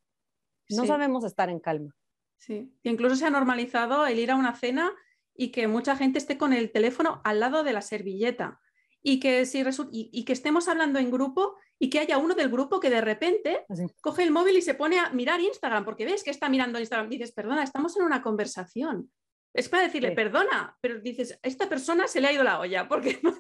No 0.71 0.87
sabemos 0.87 1.25
estar 1.25 1.51
en 1.51 1.59
calma. 1.59 1.95
Sí, 2.39 2.73
incluso 2.85 3.17
se 3.17 3.27
ha 3.27 3.31
normalizado 3.31 4.07
el 4.07 4.19
ir 4.19 4.31
a 4.31 4.37
una 4.37 4.55
cena 4.55 4.93
y 5.35 5.51
que 5.51 5.69
mucha 5.69 5.97
gente 5.97 6.19
esté 6.19 6.39
con 6.39 6.53
el 6.53 6.71
teléfono 6.71 7.21
al 7.25 7.41
lado 7.41 7.65
de 7.65 7.73
la 7.73 7.83
servilleta 7.83 8.61
y 9.03 9.21
que, 9.21 9.47
si 9.47 9.63
y, 9.91 10.25
que 10.25 10.33
estemos 10.33 10.69
hablando 10.69 10.99
en 10.99 11.11
grupo 11.11 11.57
y 11.79 11.91
que 11.91 11.99
haya 11.99 12.19
uno 12.19 12.35
del 12.35 12.51
grupo 12.51 12.81
que 12.81 12.91
de 12.91 13.01
repente 13.01 13.65
coge 14.01 14.23
el 14.23 14.31
móvil 14.31 14.57
y 14.57 14.63
se 14.63 14.75
pone 14.75 14.99
a 14.99 15.11
mirar 15.11 15.41
Instagram 15.41 15.85
porque 15.85 16.05
ves 16.05 16.23
que 16.23 16.31
está 16.31 16.49
mirando 16.49 16.79
Instagram. 16.79 17.09
dices, 17.09 17.33
perdona, 17.33 17.63
estamos 17.63 17.97
en 17.97 18.05
una 18.05 18.23
conversación. 18.23 19.11
Es 19.53 19.69
para 19.69 19.83
decirle, 19.83 20.13
perdona, 20.13 20.77
pero 20.81 21.01
dices, 21.01 21.33
a 21.43 21.49
esta 21.49 21.69
persona 21.69 22.07
se 22.07 22.21
le 22.21 22.29
ha 22.29 22.33
ido 22.33 22.45
la 22.45 22.61
olla, 22.61 22.87
porque 22.87 23.19
no? 23.23 23.35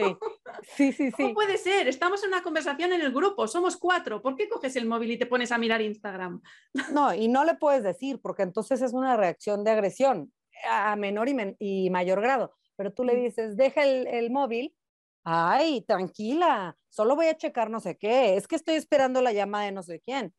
Sí, 0.62 0.92
sí, 0.92 1.11
sí. 1.11 1.12
¿Cómo 1.12 1.35
puede 1.35 1.57
ser? 1.57 1.87
Estamos 1.87 2.23
en 2.25 2.31
una 2.31 2.42
conversación 2.42 2.92
en 2.92 3.01
el 3.01 3.12
grupo, 3.12 3.46
somos 3.46 3.77
cuatro, 3.77 4.20
¿por 4.20 4.35
qué 4.35 4.49
coges 4.49 4.75
el 4.75 4.87
móvil 4.87 5.12
y 5.12 5.18
te 5.18 5.27
pones 5.27 5.53
a 5.53 5.59
mirar 5.59 5.81
Instagram? 5.81 6.42
No, 6.92 7.14
y 7.14 7.29
no 7.29 7.44
le 7.44 7.55
puedes 7.55 7.85
decir, 7.85 8.20
porque 8.20 8.42
entonces 8.42 8.83
es 8.83 8.92
una 8.92 9.16
reacción 9.16 9.62
de 9.62 9.70
agresión 9.70 10.33
a 10.68 10.96
menor 10.96 11.29
y, 11.59 11.90
mayor 11.90 12.20
grado. 12.20 12.55
Pero 12.77 12.92
tú 12.92 13.05
le 13.05 13.14
mm. 13.14 13.23
dices, 13.23 13.57
deja 13.57 13.85
el, 13.85 14.07
el 14.09 14.31
móvil, 14.31 14.75
ay, 15.23 15.83
tranquila, 15.83 16.77
solo 16.88 17.14
voy 17.14 17.27
a 17.27 17.37
checar 17.37 17.70
no 17.70 17.79
sé 17.79 17.96
qué, 17.96 18.37
es 18.37 18.49
que 18.49 18.57
estoy 18.57 18.75
esperando 18.75 19.23
la 19.23 19.33
llamada 19.33 19.66
de 19.66 19.73
no 19.73 19.83
sé 19.83 20.01
quién. 20.01 20.35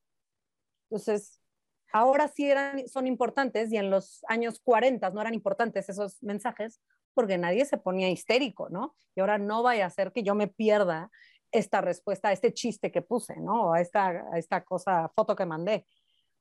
Entonces, 0.90 1.41
ahora 1.94 2.28
sí 2.28 2.52
son 2.88 3.08
importantes 3.08 3.72
y 3.72 3.78
en 3.78 3.90
los 3.90 4.24
años 4.28 4.60
40 4.64 5.10
no 5.12 5.22
eran 5.22 5.34
importantes 5.34 5.90
esos 5.90 6.22
mensajes 6.24 6.82
porque 7.14 7.38
nadie 7.38 7.66
se 7.66 7.78
ponía 7.78 8.10
histérico, 8.10 8.70
¿no? 8.70 8.96
Y 9.16 9.22
ahora 9.22 9.38
no 9.38 9.64
vaya 9.64 9.86
a 9.86 9.90
ser 9.90 10.12
que 10.12 10.24
yo 10.24 10.36
me 10.36 10.48
pierda 10.48 11.12
esta 11.52 11.82
respuesta 11.82 12.30
a 12.30 12.32
este 12.32 12.54
chiste 12.54 12.92
que 12.92 13.02
puse, 13.02 13.40
¿no? 13.40 13.74
A 13.74 13.82
esta, 13.82 14.08
a 14.32 14.38
esta 14.38 14.64
cosa, 14.64 15.12
foto 15.16 15.36
que 15.36 15.46
mandé. 15.46 15.86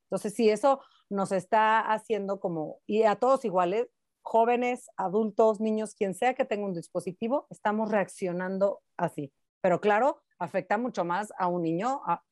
Entonces, 0.05 0.33
sí, 0.33 0.49
eso 0.49 0.81
nos 1.09 1.31
está 1.31 1.79
haciendo 1.79 2.39
como, 2.39 2.79
y 2.85 3.03
a 3.03 3.15
todos 3.15 3.45
iguales, 3.45 3.87
jóvenes, 4.21 4.89
adultos, 4.97 5.59
niños, 5.59 5.93
quien 5.95 6.13
sea 6.13 6.33
que 6.33 6.45
tenga 6.45 6.65
un 6.65 6.73
dispositivo, 6.73 7.47
estamos 7.49 7.91
reaccionando 7.91 8.81
así. 8.97 9.33
Pero 9.61 9.81
claro, 9.81 10.21
afecta 10.39 10.77
mucho 10.77 11.03
más 11.05 11.33
a 11.37 11.47
un 11.47 11.63
niño, 11.63 12.01
a, 12.05 12.23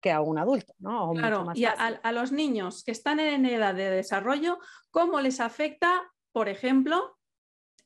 que 0.00 0.10
a 0.10 0.20
un 0.20 0.38
adulto, 0.38 0.74
¿no? 0.78 1.12
claro, 1.12 1.46
y 1.54 1.64
a, 1.64 2.12
los 2.12 2.32
niños 2.32 2.82
que 2.84 2.90
están 2.90 3.20
en 3.20 3.44
edad 3.44 3.74
de 3.74 3.90
desarrollo, 3.90 4.58
¿cómo 4.90 5.20
les 5.20 5.40
afecta, 5.40 6.10
por 6.32 6.48
ejemplo, 6.48 7.18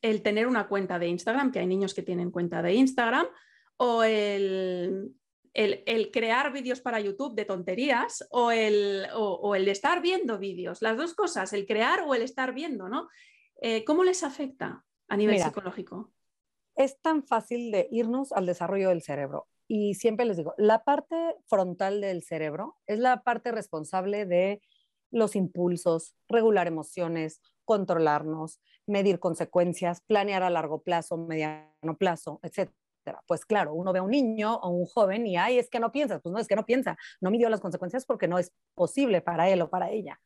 el 0.01 0.21
tener 0.21 0.47
una 0.47 0.67
cuenta 0.67 0.97
de 0.99 1.07
Instagram, 1.07 1.51
que 1.51 1.59
hay 1.59 1.67
niños 1.67 1.93
que 1.93 2.03
tienen 2.03 2.31
cuenta 2.31 2.61
de 2.61 2.73
Instagram, 2.73 3.27
o 3.77 4.03
el, 4.03 5.13
el, 5.53 6.11
crear 6.11 6.53
vídeos 6.53 6.79
para 6.79 6.99
YouTube 6.99 7.35
de 7.35 7.45
tonterías, 7.45 8.25
o 8.31 8.51
el, 8.51 9.07
o, 9.13 9.55
el 9.55 9.67
estar 9.67 10.01
viendo 10.01 10.37
vídeos, 10.37 10.81
las 10.81 10.97
dos 10.97 11.13
cosas, 11.13 11.51
el 11.53 11.65
crear 11.65 12.01
o 12.01 12.15
el 12.15 12.21
estar 12.21 12.53
viendo, 12.53 12.87
¿no? 12.87 13.09
Eh, 13.61 13.83
¿Cómo 13.83 14.03
les 14.03 14.23
afecta 14.23 14.85
a 15.07 15.17
nivel 15.17 15.39
psicológico? 15.39 16.11
Es 16.75 16.99
tan 17.01 17.23
fácil 17.23 17.71
de 17.71 17.87
irnos 17.91 18.31
al 18.31 18.45
desarrollo 18.45 18.89
del 18.89 19.01
cerebro 19.01 19.47
y 19.67 19.95
siempre 19.95 20.25
les 20.25 20.37
digo, 20.37 20.53
la 20.57 20.83
parte 20.83 21.15
frontal 21.47 22.01
del 22.01 22.23
cerebro 22.23 22.75
es 22.87 22.99
la 22.99 23.23
parte 23.23 23.51
responsable 23.51 24.25
de 24.25 24.61
los 25.11 25.35
impulsos, 25.35 26.15
regular 26.27 26.67
emociones, 26.67 27.41
controlarnos, 27.63 28.59
medir 28.85 29.19
consecuencias, 29.19 30.01
planear 30.01 30.43
a 30.43 30.49
largo 30.49 30.83
plazo, 30.83 31.17
mediano 31.17 31.97
plazo, 31.97 32.39
etc. 32.43 32.71
Pues 33.27 33.45
claro, 33.45 33.73
uno 33.73 33.93
ve 33.93 33.99
a 33.99 34.03
un 34.03 34.11
niño 34.11 34.55
o 34.55 34.69
un 34.69 34.85
joven 34.85 35.25
y, 35.27 35.37
ay, 35.37 35.57
es 35.59 35.69
que 35.69 35.79
no 35.79 35.91
piensa, 35.91 36.19
pues 36.19 36.33
no, 36.33 36.39
es 36.39 36.47
que 36.47 36.55
no 36.55 36.65
piensa, 36.65 36.97
no 37.21 37.31
midió 37.31 37.49
las 37.49 37.61
consecuencias 37.61 38.05
porque 38.05 38.27
no 38.27 38.39
es 38.39 38.51
posible 38.73 39.21
para 39.21 39.49
él 39.49 39.61
o 39.61 39.69
para 39.69 39.91
ella. 39.91 40.19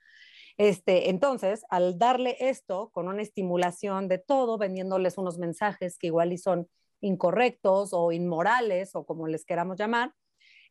Este, 0.57 1.09
entonces, 1.09 1.63
al 1.69 1.97
darle 1.97 2.35
esto 2.39 2.89
con 2.91 3.07
una 3.07 3.21
estimulación 3.21 4.09
de 4.09 4.17
todo, 4.17 4.57
vendiéndoles 4.57 5.17
unos 5.17 5.37
mensajes 5.37 5.97
que 5.97 6.07
igual 6.07 6.33
y 6.33 6.37
son 6.37 6.67
incorrectos 7.01 7.89
o 7.93 8.11
inmorales 8.11 8.95
o 8.95 9.05
como 9.05 9.27
les 9.27 9.45
queramos 9.45 9.77
llamar, 9.77 10.13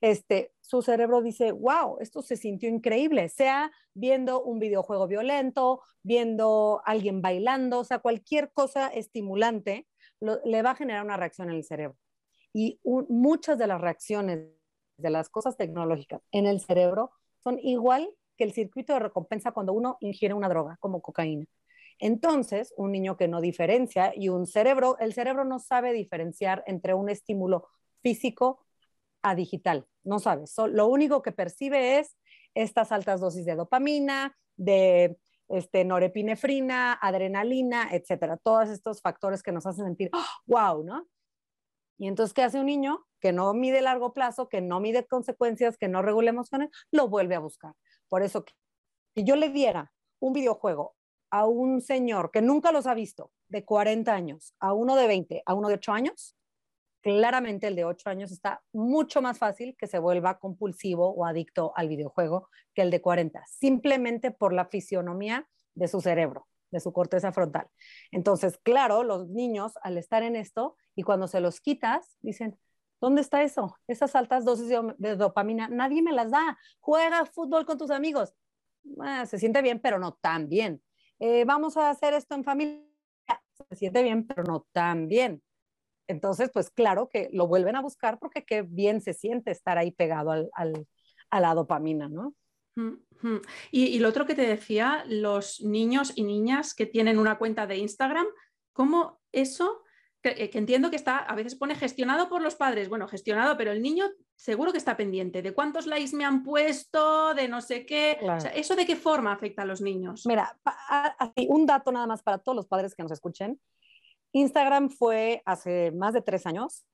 este, 0.01 0.53
su 0.61 0.83
cerebro 0.83 1.23
dice, 1.23 1.53
wow, 1.53 1.99
esto 2.01 2.23
se 2.23 2.37
sintió 2.37 2.69
increíble, 2.69 3.29
sea 3.29 3.73
viendo 3.95 4.43
un 4.43 4.61
videojuego 4.61 5.09
violento, 5.09 5.83
viendo 6.03 6.81
alguien 6.85 7.21
bailando, 7.21 7.81
o 7.81 7.85
sea, 7.85 7.99
cualquier 7.99 8.53
cosa 8.53 8.89
estimulante 8.89 9.87
le 10.21 10.63
va 10.63 10.71
a 10.71 10.77
generar 10.77 11.05
una 11.05 11.17
reacción 11.17 11.51
en 11.51 11.57
el 11.57 11.65
cerebro. 11.65 11.97
Y 12.53 12.81
muchas 13.09 13.59
de 13.59 13.67
las 13.67 13.81
reacciones 13.81 14.49
de 14.97 15.11
las 15.11 15.29
cosas 15.29 15.57
tecnológicas 15.57 16.23
en 16.33 16.47
el 16.47 16.61
cerebro 16.61 17.11
son 17.43 17.59
igual 17.61 18.09
que 18.37 18.45
el 18.45 18.53
circuito 18.53 18.93
de 18.93 19.01
recompensa 19.01 19.53
cuando 19.53 19.73
uno 19.73 19.97
ingiere 20.01 20.35
una 20.35 20.49
droga 20.49 20.77
como 20.81 21.01
cocaína. 21.01 21.47
Entonces, 21.99 22.73
un 22.77 22.93
niño 22.93 23.17
que 23.17 23.29
no 23.29 23.41
diferencia 23.41 24.13
y 24.15 24.29
un 24.29 24.47
cerebro, 24.47 24.97
el 24.99 25.13
cerebro 25.13 25.45
no 25.45 25.59
sabe 25.59 25.93
diferenciar 25.93 26.63
entre 26.67 26.95
un 26.95 27.09
estímulo 27.09 27.69
físico 28.03 28.65
a 29.23 29.35
digital, 29.35 29.87
no 30.05 30.19
sabe. 30.21 30.45
lo 30.69 30.87
único 30.87 31.23
que 31.23 31.33
percibe 31.33 31.99
es 31.99 32.17
estas 32.55 32.93
altas 32.93 33.21
dosis 33.21 33.45
de 33.45 33.57
dopamina, 33.57 34.37
de 34.57 35.19
este, 35.49 35.85
norepinefrina, 35.85 36.93
adrenalina, 36.93 37.89
etcétera. 37.91 38.37
Todos 38.37 38.69
estos 38.69 39.01
factores 39.01 39.43
que 39.43 39.53
nos 39.53 39.67
hacen 39.67 39.87
sentir, 39.87 40.11
wow, 40.47 40.85
¿no? 40.85 41.09
Y 41.99 42.07
entonces, 42.07 42.33
¿qué 42.33 42.43
hace 42.43 42.61
un 42.61 42.67
niño 42.67 43.05
que 43.21 43.33
no 43.33 43.53
mide 43.55 43.81
largo 43.81 44.13
plazo, 44.13 44.49
que 44.49 44.61
no 44.61 44.79
mide 44.79 45.05
consecuencias, 45.07 45.77
que 45.77 45.89
no 45.89 46.01
regula 46.01 46.31
emociones? 46.31 46.71
Lo 46.93 47.09
vuelve 47.09 47.35
a 47.35 47.41
buscar. 47.41 47.75
Por 48.09 48.23
eso, 48.23 48.45
si 49.17 49.25
yo 49.25 49.35
le 49.35 49.49
diera 49.49 49.93
un 50.21 50.33
videojuego 50.33 50.95
a 51.31 51.47
un 51.47 51.81
señor 51.81 52.31
que 52.31 52.43
nunca 52.43 52.73
los 52.73 52.87
ha 52.87 52.95
visto, 52.95 53.33
de 53.49 53.65
40 53.65 54.13
años, 54.13 54.55
a 54.61 54.73
uno 54.73 54.97
de 54.97 55.07
20, 55.07 55.43
a 55.45 55.55
uno 55.55 55.69
de 55.69 55.75
8 55.75 55.93
años, 55.93 56.37
claramente 57.01 57.67
el 57.67 57.77
de 57.77 57.85
8 57.85 58.11
años 58.11 58.33
está 58.33 58.63
mucho 58.73 59.23
más 59.23 59.39
fácil 59.39 59.77
que 59.79 59.87
se 59.87 59.99
vuelva 59.99 60.39
compulsivo 60.39 61.11
o 61.11 61.25
adicto 61.25 61.73
al 61.77 61.89
videojuego 61.89 62.49
que 62.75 62.83
el 62.83 62.91
de 62.91 63.01
40, 63.01 63.45
simplemente 63.47 64.31
por 64.31 64.53
la 64.53 64.67
fisionomía 64.67 65.49
de 65.75 65.89
su 65.89 66.01
cerebro, 66.01 66.49
de 66.71 66.81
su 66.81 66.93
corteza 66.93 67.33
frontal. 67.33 67.69
Entonces, 68.11 68.59
claro, 68.59 69.05
los 69.05 69.29
niños 69.29 69.73
al 69.83 69.97
estar 69.97 70.23
en 70.23 70.37
esto 70.37 70.77
y 70.95 71.03
cuando 71.03 71.29
se 71.29 71.41
los 71.41 71.61
quitas, 71.61 72.17
dicen, 72.21 72.59
¿dónde 73.01 73.21
está 73.21 73.43
eso? 73.43 73.77
Esas 73.87 74.15
altas 74.15 74.45
dosis 74.45 74.69
de, 74.69 75.17
dopamina, 75.17 75.69
nadie 75.69 76.03
me 76.03 76.13
las 76.13 76.31
da. 76.31 76.59
Juega 76.81 77.25
fútbol 77.25 77.65
con 77.65 77.79
tus 77.79 77.91
amigos. 77.91 78.35
Ah, 79.01 79.27
se 79.27 79.39
siente 79.39 79.63
bien, 79.63 79.81
pero 79.81 79.99
no 79.99 80.15
tan 80.15 80.49
bien. 80.49 80.83
Eh, 81.21 81.45
vamos 81.45 81.77
a 81.77 81.91
hacer 81.91 82.15
esto 82.15 82.35
en 82.35 82.45
familia, 82.45 82.85
se 83.69 83.77
siente 83.77 84.03
bien, 84.03 84.27
pero 84.27 84.45
no 84.45 84.67
tan 84.73 85.09
bien. 85.09 85.43
Entonces, 86.07 86.51
pues 86.53 86.71
claro 86.71 87.09
que 87.09 87.29
lo 87.33 87.47
vuelven 87.47 87.77
a 87.77 87.83
buscar 87.83 88.19
porque 88.19 88.45
qué 88.45 88.63
bien 88.63 89.01
se 89.01 89.13
siente 89.13 89.51
estar 89.51 89.77
ahí 89.79 89.91
pegado 89.91 90.31
al, 90.31 90.51
a 91.31 91.41
la 91.41 91.55
dopamina, 91.55 92.09
¿no? 92.09 92.35
Y, 93.73 93.87
y, 93.87 93.99
lo 93.99 94.09
otro 94.09 94.25
que 94.25 94.37
te 94.37 94.47
decía, 94.47 95.05
los 95.09 95.61
niños 95.61 96.13
y 96.15 96.23
niñas 96.23 96.75
que 96.75 96.87
tienen 96.87 97.19
una 97.19 97.37
cuenta 97.37 97.67
de 97.67 97.77
Instagram, 97.77 98.27
¿cómo 98.73 99.21
eso 99.33 99.83
eh, 100.23 100.51
que, 100.51 100.59
entiendo 100.59 100.91
que 100.91 100.97
está, 100.97 101.19
a 101.19 101.35
veces 101.35 101.55
pone 101.55 101.75
gestionado 101.75 102.29
por 102.29 102.43
los 102.43 102.57
padres, 102.57 102.89
bueno, 102.89 103.07
gestionado, 103.07 103.57
pero 103.57 103.71
el 103.71 103.83
niño 103.83 104.07
seguro 104.35 104.73
que 104.73 104.79
está 104.79 104.97
pendiente 104.97 105.43
de 105.43 105.55
cuántos 105.55 105.87
likes 105.87 106.17
me 106.17 106.25
han 106.25 106.43
puesto, 106.43 107.35
de 107.35 107.49
no 107.49 107.61
sé 107.61 107.87
qué. 107.87 108.19
¿Eso 108.55 108.75
de 108.75 108.87
qué 108.87 108.97
forma 108.97 109.33
afecta 109.33 109.63
a 109.63 109.65
los 109.65 109.81
niños? 109.81 110.27
Mira, 110.27 110.59
un 111.49 111.67
dato 111.67 111.93
nada 111.93 112.07
más 112.07 112.23
para 112.23 112.39
todos 112.39 112.57
los 112.57 112.67
padres 112.67 112.95
que 112.95 113.03
nos 113.03 113.13
escuchen. 113.13 113.61
Instagram 114.33 114.91
fue 114.91 115.43
hace 115.45 115.93
más 115.93 116.15
de 116.15 116.23
tres 116.23 116.47
años 116.47 116.85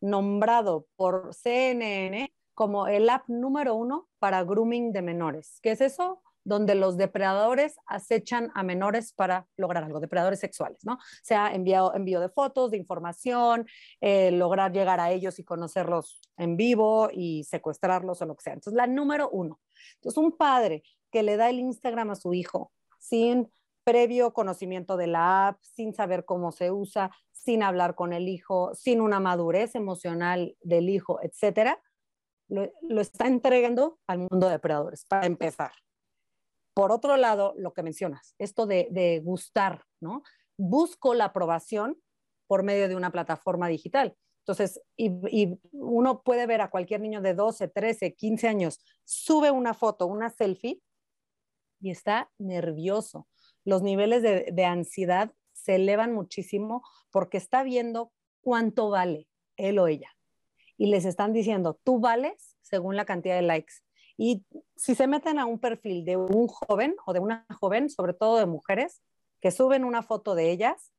nombrado 0.00 0.86
por 0.96 1.34
CNN 1.34 2.32
como 2.54 2.86
el 2.86 3.08
app 3.08 3.28
número 3.28 3.74
uno 3.74 4.08
para 4.18 4.44
grooming 4.44 4.92
de 4.92 5.02
menores. 5.02 5.58
¿Qué 5.62 5.72
es 5.72 5.80
eso? 5.80 6.22
Donde 6.50 6.74
los 6.74 6.96
depredadores 6.96 7.76
acechan 7.86 8.50
a 8.54 8.64
menores 8.64 9.12
para 9.12 9.46
lograr 9.56 9.84
algo, 9.84 10.00
depredadores 10.00 10.40
sexuales, 10.40 10.84
¿no? 10.84 10.98
Sea 11.22 11.54
enviado, 11.54 11.94
envío 11.94 12.20
de 12.20 12.28
fotos, 12.28 12.72
de 12.72 12.76
información, 12.76 13.66
eh, 14.00 14.32
lograr 14.32 14.72
llegar 14.72 14.98
a 14.98 15.12
ellos 15.12 15.38
y 15.38 15.44
conocerlos 15.44 16.20
en 16.36 16.56
vivo 16.56 17.08
y 17.12 17.44
secuestrarlos 17.44 18.20
o 18.20 18.26
lo 18.26 18.34
que 18.34 18.42
sea. 18.42 18.54
Entonces, 18.54 18.76
la 18.76 18.88
número 18.88 19.30
uno. 19.30 19.60
Entonces, 19.94 20.18
un 20.18 20.36
padre 20.36 20.82
que 21.12 21.22
le 21.22 21.36
da 21.36 21.48
el 21.48 21.60
Instagram 21.60 22.10
a 22.10 22.16
su 22.16 22.34
hijo 22.34 22.72
sin 22.98 23.48
previo 23.84 24.32
conocimiento 24.32 24.96
de 24.96 25.06
la 25.06 25.48
app, 25.48 25.58
sin 25.62 25.94
saber 25.94 26.24
cómo 26.24 26.50
se 26.50 26.72
usa, 26.72 27.12
sin 27.30 27.62
hablar 27.62 27.94
con 27.94 28.12
el 28.12 28.28
hijo, 28.28 28.74
sin 28.74 29.00
una 29.00 29.20
madurez 29.20 29.76
emocional 29.76 30.56
del 30.62 30.88
hijo, 30.88 31.20
etcétera, 31.22 31.80
lo, 32.48 33.00
está 33.00 33.28
entregando 33.28 33.98
al 34.06 34.18
mundo 34.18 34.46
de 34.46 34.54
depredadores, 34.54 35.04
para 35.04 35.26
empezar. 35.26 35.72
Por 36.80 36.92
otro 36.92 37.18
lado, 37.18 37.52
lo 37.58 37.74
que 37.74 37.82
mencionas, 37.82 38.34
esto 38.38 38.64
de, 38.64 39.20
gustar, 39.22 39.84
¿no? 40.00 40.22
Busco 40.56 41.12
la 41.12 41.26
aprobación 41.26 42.00
por 42.46 42.62
medio 42.62 42.88
de 42.88 42.96
una 42.96 43.12
plataforma 43.12 43.68
digital. 43.68 44.16
Entonces, 44.38 44.80
y, 44.96 45.10
y, 45.28 45.60
uno 45.72 46.22
puede 46.22 46.46
ver 46.46 46.62
a 46.62 46.70
cualquier 46.70 47.02
niño 47.02 47.20
de 47.20 47.34
12, 47.34 47.68
13, 47.68 48.14
15 48.14 48.48
años, 48.48 48.80
sube 49.04 49.50
una 49.50 49.74
foto, 49.74 50.06
una 50.06 50.30
selfie, 50.30 50.80
y 51.82 51.90
está 51.90 52.30
nervioso. 52.38 53.28
Los 53.62 53.82
niveles 53.82 54.22
de, 54.22 54.48
de 54.50 54.64
ansiedad 54.64 55.34
se 55.52 55.74
elevan 55.74 56.14
muchísimo 56.14 56.82
porque 57.10 57.36
está 57.36 57.62
viendo 57.62 58.10
cuánto 58.40 58.88
vale 58.88 59.28
él 59.58 59.78
o 59.78 59.86
ella. 59.86 60.16
Y 60.78 60.86
les 60.86 61.04
están 61.04 61.34
diciendo, 61.34 61.78
tú 61.84 62.00
vales 62.00 62.56
según 62.62 62.96
la 62.96 63.04
cantidad 63.04 63.36
de 63.36 63.42
likes. 63.42 63.74
Y 64.16 64.44
si 64.76 64.94
se 64.94 65.06
meten 65.06 65.38
a 65.38 65.46
un 65.46 65.58
perfil 65.58 66.04
de 66.04 66.16
un 66.16 66.46
joven 66.48 66.96
o 67.06 67.12
de 67.12 67.20
una 67.20 67.46
joven, 67.60 67.90
sobre 67.90 68.14
todo 68.14 68.38
de 68.38 68.46
mujeres, 68.46 69.02
que 69.40 69.50
suben 69.50 69.84
una 69.84 70.02
foto 70.02 70.34
de 70.34 70.50
ellas, 70.50 70.92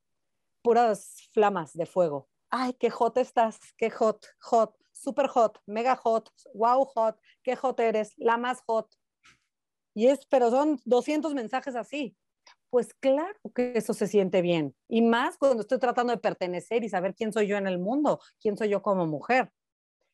puras 0.61 1.29
flamas 1.33 1.73
de 1.73 1.85
fuego. 1.85 2.27
Ay, 2.49 2.73
qué 2.73 2.89
hot 2.89 3.17
estás, 3.17 3.59
qué 3.77 3.89
hot, 3.89 4.25
hot, 4.41 4.75
super 4.91 5.27
hot, 5.27 5.59
mega 5.65 5.95
hot, 5.95 6.29
wow 6.53 6.85
hot, 6.85 7.17
qué 7.43 7.55
hot 7.55 7.79
eres, 7.79 8.13
la 8.17 8.37
más 8.37 8.61
hot. 8.65 8.87
Y 9.93 10.07
es, 10.07 10.25
pero 10.25 10.49
son 10.49 10.79
200 10.85 11.33
mensajes 11.33 11.75
así 11.75 12.17
pues 12.71 12.93
claro 12.93 13.37
que 13.53 13.73
eso 13.75 13.93
se 13.93 14.07
siente 14.07 14.41
bien. 14.41 14.73
Y 14.87 15.01
más 15.01 15.37
cuando 15.37 15.61
estoy 15.61 15.77
tratando 15.77 16.13
de 16.13 16.19
pertenecer 16.19 16.83
y 16.85 16.89
saber 16.89 17.13
quién 17.13 17.33
soy 17.33 17.45
yo 17.45 17.57
en 17.57 17.67
el 17.67 17.77
mundo, 17.77 18.21
quién 18.39 18.57
soy 18.57 18.69
yo 18.69 18.81
como 18.81 19.05
mujer. 19.05 19.51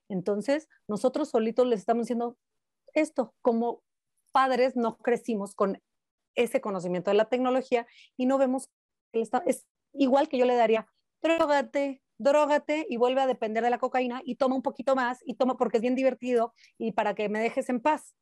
Entonces, 0.10 0.68
nosotros 0.88 1.30
solitos 1.30 1.68
les 1.68 1.80
estamos 1.80 2.06
diciendo 2.06 2.36
esto, 3.02 3.34
como 3.42 3.84
padres 4.32 4.76
no 4.76 4.98
crecimos 4.98 5.56
con 5.56 5.82
ese 6.36 6.62
conocimiento 6.62 7.12
de 7.12 7.18
la 7.18 7.30
tecnología 7.30 7.88
y 8.16 8.26
no 8.26 8.38
vemos 8.38 8.70
que 9.12 9.22
es 9.22 9.66
igual 9.94 10.30
que 10.30 10.38
yo 10.38 10.46
le 10.46 10.56
daría, 10.56 10.88
drogate, 11.22 12.02
drogate 12.18 12.86
y 12.90 12.98
vuelve 12.98 13.22
a 13.22 13.28
depender 13.28 13.64
de 13.64 13.70
la 13.70 13.80
cocaína 13.80 14.22
y 14.24 14.36
toma 14.36 14.56
un 14.56 14.62
poquito 14.62 14.96
más 14.96 15.20
y 15.26 15.36
toma 15.36 15.58
porque 15.58 15.78
es 15.78 15.82
bien 15.82 15.96
divertido 15.96 16.54
y 16.78 16.92
para 16.92 17.16
que 17.16 17.30
me 17.30 17.40
dejes 17.40 17.70
en 17.70 17.82
paz. 17.82 18.16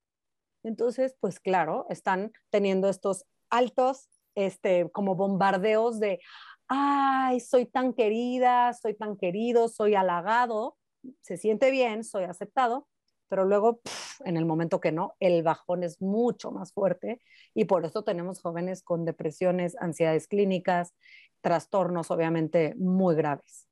Entonces, 0.64 1.16
pues 1.20 1.40
claro, 1.40 1.86
están 1.90 2.32
teniendo 2.50 2.90
estos 2.90 3.26
altos 3.50 4.10
este, 4.36 4.90
como 4.92 5.16
bombardeos 5.16 6.00
de, 6.00 6.20
ay, 6.68 7.40
soy 7.40 7.66
tan 7.66 7.94
querida, 7.94 8.74
soy 8.74 8.96
tan 8.96 9.16
querido, 9.16 9.68
soy 9.70 9.96
halagado, 9.96 10.78
se 11.22 11.38
siente 11.38 11.72
bien, 11.72 12.04
soy 12.04 12.24
aceptado, 12.24 12.88
pero 13.28 13.46
luego 13.46 13.82
en 14.24 14.38
el 14.38 14.46
momento 14.46 14.80
que 14.80 14.92
no, 14.92 15.16
el 15.20 15.44
bajón 15.44 15.84
es 15.84 16.02
mucho 16.02 16.52
más 16.52 16.74
fuerte 16.74 17.22
y 17.54 17.66
por 17.66 17.86
eso 17.86 18.04
tenemos 18.04 18.42
jóvenes 18.42 18.84
con 18.84 19.06
depresiones, 19.06 19.76
ansiedades 19.80 20.28
clínicas, 20.28 20.94
trastornos 21.42 22.12
obviamente 22.12 22.76
muy 22.78 23.16
graves. 23.16 23.68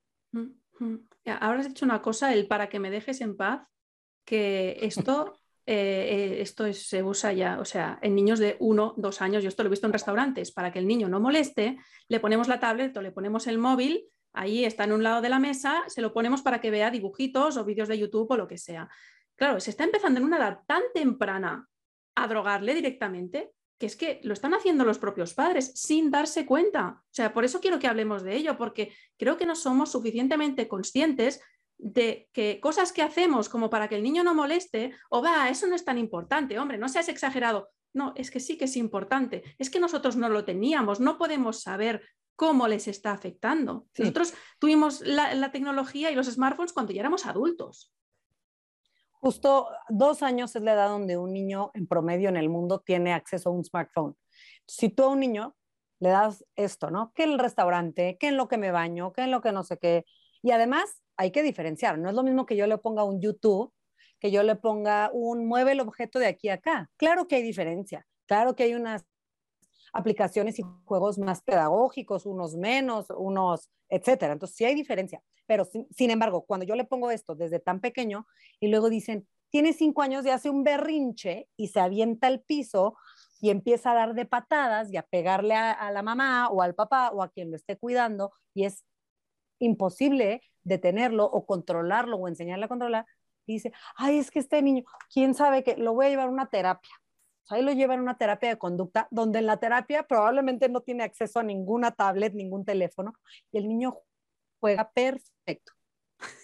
Ahora 1.26 1.60
has 1.60 1.68
dicho 1.68 1.86
una 1.86 2.02
cosa, 2.02 2.34
el 2.34 2.48
para 2.48 2.70
que 2.70 2.80
me 2.80 2.90
dejes 2.90 3.22
en 3.22 3.38
paz, 3.38 3.68
que 4.26 4.78
esto 4.82 5.34
eh, 5.66 6.36
eh, 6.36 6.42
esto 6.42 6.72
se 6.74 7.04
usa 7.04 7.32
ya, 7.32 7.60
o 7.60 7.66
sea, 7.66 7.98
en 8.02 8.16
niños 8.16 8.40
de 8.40 8.58
uno, 8.60 8.94
dos 8.98 9.22
años, 9.22 9.44
yo 9.44 9.50
esto 9.50 9.64
lo 9.64 9.68
he 9.68 9.72
visto 9.72 9.88
en 9.88 9.94
restaurantes, 9.94 10.52
para 10.52 10.72
que 10.72 10.80
el 10.80 10.88
niño 10.88 11.08
no 11.08 11.22
moleste, 11.22 11.78
le 12.10 12.20
ponemos 12.20 12.48
la 12.50 12.60
tablet 12.60 12.96
o 12.98 13.02
le 13.02 13.12
ponemos 13.12 13.48
el 13.48 13.58
móvil, 13.58 14.06
ahí 14.34 14.66
está 14.66 14.84
en 14.84 14.92
un 14.92 15.04
lado 15.04 15.22
de 15.22 15.30
la 15.30 15.40
mesa, 15.40 15.84
se 15.88 16.02
lo 16.02 16.12
ponemos 16.12 16.42
para 16.42 16.60
que 16.60 16.72
vea 16.72 16.92
dibujitos 16.92 17.56
o 17.56 17.64
vídeos 17.64 17.88
de 17.88 17.98
YouTube 17.98 18.32
o 18.32 18.38
lo 18.38 18.48
que 18.48 18.58
sea. 18.58 18.90
Claro, 19.36 19.60
se 19.60 19.72
está 19.72 19.84
empezando 19.84 20.20
en 20.20 20.26
una 20.26 20.38
edad 20.38 20.60
tan 20.68 20.84
temprana 20.94 21.68
a 22.16 22.28
drogarle 22.28 22.76
directamente 22.76 23.52
que 23.80 23.88
es 23.88 23.96
que 23.98 24.22
lo 24.24 24.34
están 24.34 24.54
haciendo 24.54 24.86
los 24.86 24.98
propios 24.98 25.34
padres 25.34 25.74
sin 25.76 26.10
darse 26.10 26.46
cuenta. 26.46 27.02
O 27.02 27.14
sea, 27.14 27.34
por 27.34 27.44
eso 27.44 27.60
quiero 27.60 27.80
que 27.80 27.88
hablemos 27.88 28.24
de 28.24 28.36
ello, 28.36 28.58
porque 28.58 28.94
creo 29.18 29.36
que 29.36 29.46
no 29.46 29.56
somos 29.56 29.92
suficientemente 29.92 30.70
conscientes 30.70 31.42
de 31.78 32.30
que 32.32 32.60
cosas 32.62 32.94
que 32.94 33.02
hacemos 33.02 33.50
como 33.50 33.70
para 33.70 33.90
que 33.90 33.96
el 33.96 34.04
niño 34.04 34.24
no 34.24 34.36
moleste, 34.36 34.96
o 35.10 35.22
va, 35.22 35.50
eso 35.50 35.68
no 35.68 35.76
es 35.76 35.84
tan 35.84 35.98
importante, 35.98 36.58
hombre, 36.60 36.78
no 36.78 36.88
seas 36.88 37.10
exagerado. 37.10 37.72
No, 37.94 38.14
es 38.16 38.32
que 38.32 38.40
sí 38.40 38.58
que 38.58 38.66
es 38.66 38.78
importante. 38.78 39.44
Es 39.60 39.70
que 39.70 39.80
nosotros 39.80 40.16
no 40.16 40.30
lo 40.30 40.46
teníamos, 40.46 41.00
no 41.00 41.18
podemos 41.18 41.62
saber 41.62 42.04
cómo 42.36 42.68
les 42.68 42.88
está 42.88 43.12
afectando. 43.12 43.88
Nosotros 43.98 44.34
tuvimos 44.60 45.02
la, 45.02 45.52
tecnología 45.52 46.10
y 46.10 46.16
los 46.16 46.28
smartphones 46.28 46.74
cuando 46.74 46.94
ya 46.94 47.02
éramos 47.02 47.26
adultos. 47.26 47.94
Justo 49.24 49.70
dos 49.88 50.22
años 50.22 50.54
es 50.54 50.64
la 50.64 50.74
edad 50.74 50.90
donde 50.90 51.16
un 51.16 51.32
niño 51.32 51.72
en 51.76 51.88
promedio 51.88 52.28
en 52.28 52.36
el 52.36 52.50
mundo 52.50 52.82
tiene 52.86 53.14
acceso 53.14 53.48
a 53.48 53.54
un 53.54 53.64
smartphone. 53.64 54.18
Si 54.68 54.90
tú 54.90 55.04
a 55.04 55.08
un 55.08 55.22
niño 55.22 55.56
le 56.02 56.10
das 56.10 56.44
esto, 56.58 56.92
¿no? 56.92 57.14
Que 57.16 57.24
el 57.24 57.40
restaurante, 57.40 58.18
que 58.20 58.28
en 58.28 58.36
lo 58.36 58.50
que 58.50 58.58
me 58.58 58.72
baño, 58.72 59.14
que 59.14 59.22
en 59.22 59.32
lo 59.32 59.40
que 59.40 59.54
no 59.54 59.64
sé 59.64 59.78
qué. 59.78 60.04
Y 60.42 60.52
además 60.52 61.02
hay 61.16 61.32
que 61.32 61.42
diferenciar. 61.42 61.98
No 62.00 62.10
es 62.10 62.16
lo 62.16 62.24
mismo 62.24 62.46
que 62.46 62.58
yo 62.58 62.68
le 62.68 62.78
ponga 62.78 63.06
un 63.06 63.22
YouTube, 63.22 63.72
que 64.20 64.30
yo 64.30 64.44
le 64.44 64.58
ponga 64.58 65.10
un 65.14 65.48
mueve 65.48 65.72
el 65.72 65.80
objeto 65.80 66.20
de 66.20 66.28
aquí 66.28 66.50
a 66.50 66.56
acá. 66.56 66.92
Claro 66.98 67.26
que 67.26 67.38
hay 67.38 67.44
diferencia. 67.44 68.06
Claro 68.26 68.58
que 68.58 68.64
hay 68.64 68.74
unas 68.74 69.06
aplicaciones 69.94 70.60
y 70.60 70.64
juegos 70.86 71.18
más 71.20 71.42
pedagógicos, 71.42 72.26
unos 72.26 72.56
menos, 72.56 73.08
unos, 73.16 73.70
etcétera. 73.90 74.34
Entonces 74.34 74.58
sí 74.58 74.66
hay 74.66 74.76
diferencia. 74.76 75.22
Pero 75.46 75.66
sin, 75.66 76.12
embargo, 76.12 76.46
cuando 76.46 76.66
yo 76.66 76.76
le 76.76 76.86
pongo 76.86 77.12
esto 77.12 77.36
desde 77.36 77.60
tan 77.60 77.80
pequeño 77.80 78.28
y 78.60 78.68
luego 78.68 78.90
dicen, 78.90 79.28
tiene 79.50 79.74
cinco 79.74 80.02
años 80.02 80.26
y 80.26 80.30
hace 80.30 80.50
un 80.50 80.64
berrinche 80.64 81.48
y 81.56 81.68
se 81.68 81.80
avienta 81.80 82.28
al 82.28 82.42
piso 82.42 82.98
y 83.40 83.50
empieza 83.50 83.92
a 83.92 83.96
dar 83.96 84.14
de 84.16 84.26
patadas 84.26 84.92
y 84.92 84.98
a 84.98 85.04
pegarle 85.04 85.56
a 85.56 85.92
la 85.92 86.02
mamá 86.02 86.50
o 86.50 86.62
al 86.62 86.76
papá 86.76 87.12
o 87.12 87.22
a 87.22 87.30
quien 87.30 87.52
lo 87.52 87.58
esté 87.58 87.78
cuidando 87.78 88.32
y 88.54 88.66
es 88.66 88.86
imposible 89.60 90.42
detenerlo 90.64 91.26
o 91.26 91.46
controlarlo 91.46 92.18
o 92.18 92.28
enseñarle 92.28 92.66
a 92.66 92.70
controlar, 92.70 93.06
dice, 93.46 93.74
ay, 93.96 94.18
es 94.18 94.32
que 94.32 94.40
este 94.40 94.62
niño, 94.62 94.84
quién 95.12 95.34
sabe 95.34 95.64
que 95.64 95.76
lo 95.78 95.94
voy 95.94 96.08
a 96.08 96.10
llevar 96.10 96.28
a 96.28 96.32
una 96.32 96.50
terapia. 96.50 96.92
Ahí 97.50 97.62
lo 97.62 97.72
llevan 97.72 98.00
a 98.00 98.04
una 98.04 98.18
terapia 98.18 98.50
de 98.50 98.58
conducta, 98.58 99.08
donde 99.12 99.40
en 99.40 99.46
la 99.46 99.58
terapia 99.58 100.04
probablemente 100.04 100.70
no 100.70 100.82
tiene 100.82 101.04
acceso 101.04 101.40
a 101.40 101.44
ninguna 101.44 101.92
tablet, 101.92 102.34
ningún 102.34 102.66
teléfono, 102.66 103.14
y 103.52 103.58
el 103.58 103.68
niño 103.68 103.98
juega 104.60 104.92
perfecto. 104.92 105.74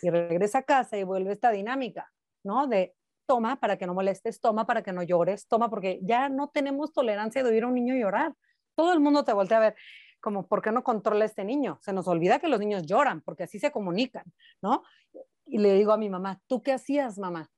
Y 0.02 0.10
regresa 0.10 0.60
a 0.60 0.64
casa 0.64 0.98
y 0.98 1.04
vuelve 1.04 1.32
esta 1.32 1.52
dinámica, 1.52 2.12
¿no? 2.44 2.68
De 2.68 2.96
toma 3.26 3.58
para 3.60 3.78
que 3.78 3.86
no 3.86 3.94
molestes, 3.94 4.42
toma 4.42 4.66
para 4.66 4.82
que 4.82 4.92
no 4.92 5.04
llores, 5.04 5.48
toma 5.48 5.70
porque 5.70 6.00
ya 6.02 6.30
no 6.30 6.50
tenemos 6.50 6.92
tolerancia 6.92 7.44
de 7.44 7.50
oír 7.50 7.64
a 7.64 7.68
un 7.68 7.76
niño 7.76 7.96
llorar. 7.96 8.34
Todo 8.76 8.92
el 8.92 9.00
mundo 9.00 9.24
te 9.24 9.34
voltea 9.34 9.58
a 9.58 9.62
ver 9.62 9.76
como, 10.20 10.48
¿por 10.48 10.62
qué 10.62 10.72
no 10.72 10.84
controla 10.84 11.26
este 11.26 11.46
niño? 11.46 11.80
Se 11.82 11.94
nos 11.94 12.08
olvida 12.08 12.40
que 12.40 12.48
los 12.48 12.60
niños 12.60 12.86
lloran, 12.86 13.22
porque 13.22 13.44
así 13.44 13.60
se 13.60 13.72
comunican, 13.72 14.26
¿no? 14.62 14.84
Y 15.46 15.60
le 15.60 15.74
digo 15.76 15.92
a 15.92 15.98
mi 15.98 16.10
mamá, 16.10 16.42
¿tú 16.48 16.62
qué 16.62 16.74
hacías, 16.74 17.18
mamá? 17.18 17.50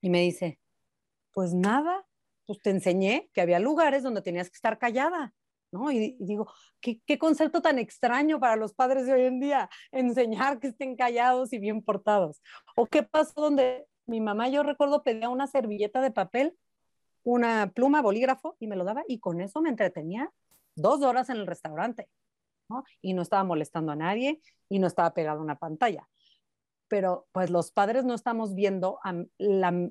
Y 0.00 0.10
me 0.10 0.20
dice, 0.20 0.58
pues 1.32 1.54
nada, 1.54 2.04
pues 2.46 2.60
te 2.60 2.70
enseñé 2.70 3.30
que 3.32 3.40
había 3.40 3.58
lugares 3.58 4.02
donde 4.02 4.22
tenías 4.22 4.50
que 4.50 4.56
estar 4.56 4.78
callada, 4.78 5.32
¿no? 5.72 5.90
Y, 5.90 6.16
digo, 6.20 6.52
¿qué, 6.80 7.00
¿qué, 7.06 7.18
concepto 7.18 7.62
tan 7.62 7.78
extraño 7.78 8.38
para 8.40 8.56
los 8.56 8.74
padres 8.74 9.06
de 9.06 9.14
hoy 9.14 9.22
en 9.22 9.40
día, 9.40 9.68
enseñar 9.92 10.60
que 10.60 10.68
estén 10.68 10.96
callados 10.96 11.52
y 11.52 11.58
bien 11.58 11.82
portados. 11.82 12.42
¿O 12.76 12.86
qué 12.86 13.02
pasó 13.02 13.32
donde 13.40 13.86
mi 14.06 14.20
mamá, 14.20 14.48
yo 14.48 14.62
recuerdo, 14.62 15.02
pedía 15.02 15.28
una 15.28 15.46
servilleta 15.46 16.00
de 16.00 16.10
papel, 16.10 16.56
una 17.22 17.72
pluma, 17.74 18.02
bolígrafo, 18.02 18.56
y 18.60 18.66
me 18.66 18.76
lo 18.76 18.84
daba, 18.84 19.02
y 19.08 19.18
con 19.18 19.40
eso 19.40 19.60
me 19.60 19.70
entretenía 19.70 20.30
dos 20.76 21.02
horas 21.02 21.30
en 21.30 21.36
el 21.36 21.46
restaurante, 21.46 22.08
¿no? 22.68 22.84
Y 23.00 23.14
no 23.14 23.22
estaba 23.22 23.44
molestando 23.44 23.92
a 23.92 23.96
nadie 23.96 24.40
y 24.68 24.78
no 24.78 24.86
estaba 24.86 25.14
pegado 25.14 25.40
a 25.40 25.42
una 25.42 25.58
pantalla. 25.58 26.08
Pero 26.88 27.26
pues 27.32 27.50
los 27.50 27.70
padres 27.70 28.04
no 28.04 28.14
estamos 28.14 28.54
viendo 28.54 28.98
la, 29.38 29.90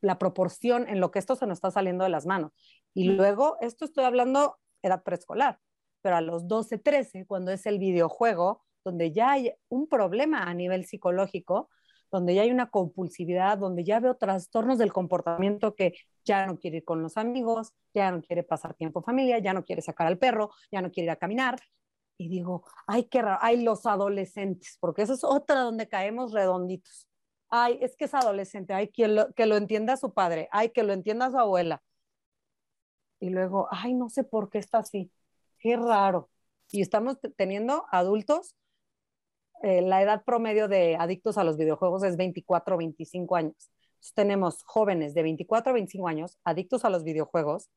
la 0.00 0.18
proporción 0.18 0.88
en 0.88 1.00
lo 1.00 1.10
que 1.10 1.18
esto 1.18 1.36
se 1.36 1.46
nos 1.46 1.58
está 1.58 1.70
saliendo 1.70 2.04
de 2.04 2.10
las 2.10 2.26
manos. 2.26 2.52
Y 2.94 3.04
luego, 3.04 3.56
esto 3.60 3.84
estoy 3.84 4.04
hablando 4.04 4.58
edad 4.82 5.02
preescolar, 5.02 5.58
pero 6.02 6.16
a 6.16 6.20
los 6.20 6.48
12, 6.48 6.78
13, 6.78 7.26
cuando 7.26 7.52
es 7.52 7.66
el 7.66 7.78
videojuego, 7.78 8.64
donde 8.84 9.12
ya 9.12 9.32
hay 9.32 9.52
un 9.68 9.88
problema 9.88 10.42
a 10.44 10.54
nivel 10.54 10.86
psicológico, 10.86 11.68
donde 12.10 12.34
ya 12.34 12.42
hay 12.42 12.50
una 12.50 12.70
compulsividad, 12.70 13.58
donde 13.58 13.84
ya 13.84 14.00
veo 14.00 14.16
trastornos 14.16 14.78
del 14.78 14.92
comportamiento 14.92 15.74
que 15.74 15.94
ya 16.24 16.46
no 16.46 16.58
quiere 16.58 16.78
ir 16.78 16.84
con 16.84 17.02
los 17.02 17.16
amigos, 17.16 17.72
ya 17.94 18.10
no 18.10 18.20
quiere 18.22 18.42
pasar 18.42 18.74
tiempo 18.74 19.00
en 19.00 19.04
familia, 19.04 19.38
ya 19.38 19.52
no 19.52 19.64
quiere 19.64 19.82
sacar 19.82 20.06
al 20.06 20.18
perro, 20.18 20.50
ya 20.72 20.82
no 20.82 20.90
quiere 20.90 21.06
ir 21.06 21.10
a 21.10 21.16
caminar. 21.16 21.60
Y 22.18 22.28
digo, 22.28 22.64
ay, 22.86 23.04
qué 23.04 23.22
raro, 23.22 23.38
ay, 23.40 23.62
los 23.62 23.86
adolescentes, 23.86 24.76
porque 24.80 25.02
eso 25.02 25.14
es 25.14 25.24
otra 25.24 25.60
donde 25.60 25.88
caemos 25.88 26.32
redonditos. 26.32 27.09
Ay, 27.50 27.78
es 27.82 27.96
que 27.96 28.04
es 28.06 28.14
adolescente, 28.14 28.72
ay, 28.74 28.88
que 28.88 29.08
lo, 29.08 29.32
que 29.34 29.46
lo 29.46 29.56
entienda 29.56 29.96
su 29.96 30.12
padre, 30.14 30.48
ay, 30.52 30.70
que 30.70 30.82
lo 30.84 30.92
entienda 30.92 31.30
su 31.30 31.38
abuela. 31.38 31.82
Y 33.20 33.30
luego, 33.30 33.68
ay, 33.70 33.94
no 33.94 34.08
sé 34.08 34.24
por 34.24 34.50
qué 34.50 34.58
está 34.58 34.78
así, 34.78 35.10
qué 35.58 35.76
raro. 35.76 36.30
Y 36.70 36.82
estamos 36.82 37.18
teniendo 37.36 37.86
adultos 37.90 38.54
eh, 39.62 39.82
la 39.82 40.00
edad 40.02 40.24
promedio 40.24 40.68
de 40.68 40.96
adictos 40.96 41.36
a 41.36 41.44
los 41.44 41.58
videojuegos 41.58 42.02
es 42.02 42.16
24 42.16 42.74
o 42.74 42.78
25 42.78 43.36
años. 43.36 43.70
Tenemos 44.14 44.62
jóvenes 44.64 45.12
de 45.12 45.22
24 45.22 45.70
a 45.70 45.74
25 45.74 46.08
años 46.08 46.38
adictos 46.44 46.84
a 46.84 46.90
los 46.90 47.04
videojuegos, 47.04 47.68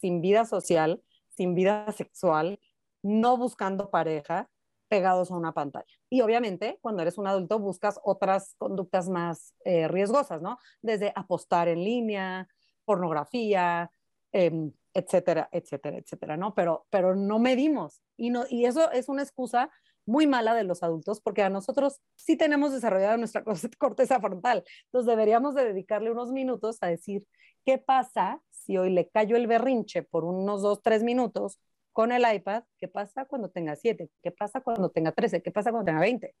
sin 0.00 0.20
vida 0.20 0.44
social, 0.44 1.02
sin 1.28 1.54
vida 1.54 1.90
sexual, 1.92 2.58
no 3.02 3.36
buscando 3.36 3.90
pareja, 3.90 4.50
pegados 4.88 5.30
a 5.30 5.36
una 5.36 5.52
pantalla. 5.52 5.86
Y 6.10 6.20
obviamente, 6.22 6.78
cuando 6.80 7.02
eres 7.02 7.18
un 7.18 7.26
adulto, 7.26 7.58
buscas 7.58 8.00
otras 8.02 8.54
conductas 8.58 9.08
más 9.08 9.54
eh, 9.64 9.88
riesgosas, 9.88 10.42
¿no? 10.42 10.58
Desde 10.82 11.12
apostar 11.14 11.68
en 11.68 11.84
línea, 11.84 12.48
pornografía, 12.84 13.90
em, 14.32 14.72
etcétera, 14.94 15.48
etcétera, 15.52 15.98
etcétera, 15.98 16.36
¿no? 16.36 16.54
Pero, 16.54 16.86
pero 16.90 17.14
no 17.14 17.38
medimos. 17.38 18.02
Y, 18.16 18.30
no, 18.30 18.44
y 18.48 18.64
eso 18.64 18.90
es 18.90 19.08
una 19.08 19.22
excusa 19.22 19.70
muy 20.06 20.26
mala 20.26 20.54
de 20.54 20.64
los 20.64 20.82
adultos 20.82 21.20
porque 21.20 21.42
a 21.42 21.50
nosotros 21.50 22.00
sí 22.16 22.36
tenemos 22.36 22.72
desarrollada 22.72 23.18
nuestra 23.18 23.44
corteza 23.78 24.20
frontal. 24.20 24.64
Entonces 24.86 25.06
deberíamos 25.06 25.54
de 25.54 25.64
dedicarle 25.66 26.10
unos 26.10 26.32
minutos 26.32 26.78
a 26.80 26.86
decir, 26.86 27.26
¿qué 27.64 27.76
pasa 27.78 28.40
si 28.48 28.78
hoy 28.78 28.90
le 28.90 29.08
callo 29.08 29.36
el 29.36 29.46
berrinche 29.46 30.02
por 30.02 30.24
unos 30.24 30.62
dos, 30.62 30.82
tres 30.82 31.02
minutos 31.02 31.60
con 31.98 32.12
el 32.12 32.22
iPad? 32.32 32.62
¿Qué 32.78 32.86
pasa 32.86 33.24
cuando 33.24 33.50
tenga 33.50 33.74
siete? 33.74 34.08
¿Qué 34.22 34.30
pasa 34.30 34.60
cuando 34.60 34.88
tenga 34.88 35.10
trece? 35.10 35.42
¿Qué 35.42 35.50
pasa 35.50 35.72
cuando 35.72 35.86
tenga 35.86 35.98
veinte? 35.98 36.36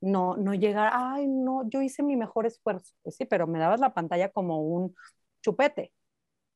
No, 0.00 0.36
no 0.36 0.54
llegar, 0.54 0.92
ay, 0.94 1.26
no, 1.26 1.68
yo 1.68 1.82
hice 1.82 2.04
mi 2.04 2.14
mejor 2.14 2.46
esfuerzo. 2.46 2.94
Pues 3.02 3.16
sí, 3.16 3.24
pero 3.24 3.48
me 3.48 3.58
dabas 3.58 3.80
la 3.80 3.92
pantalla 3.92 4.28
como 4.30 4.62
un 4.62 4.94
chupete, 5.42 5.92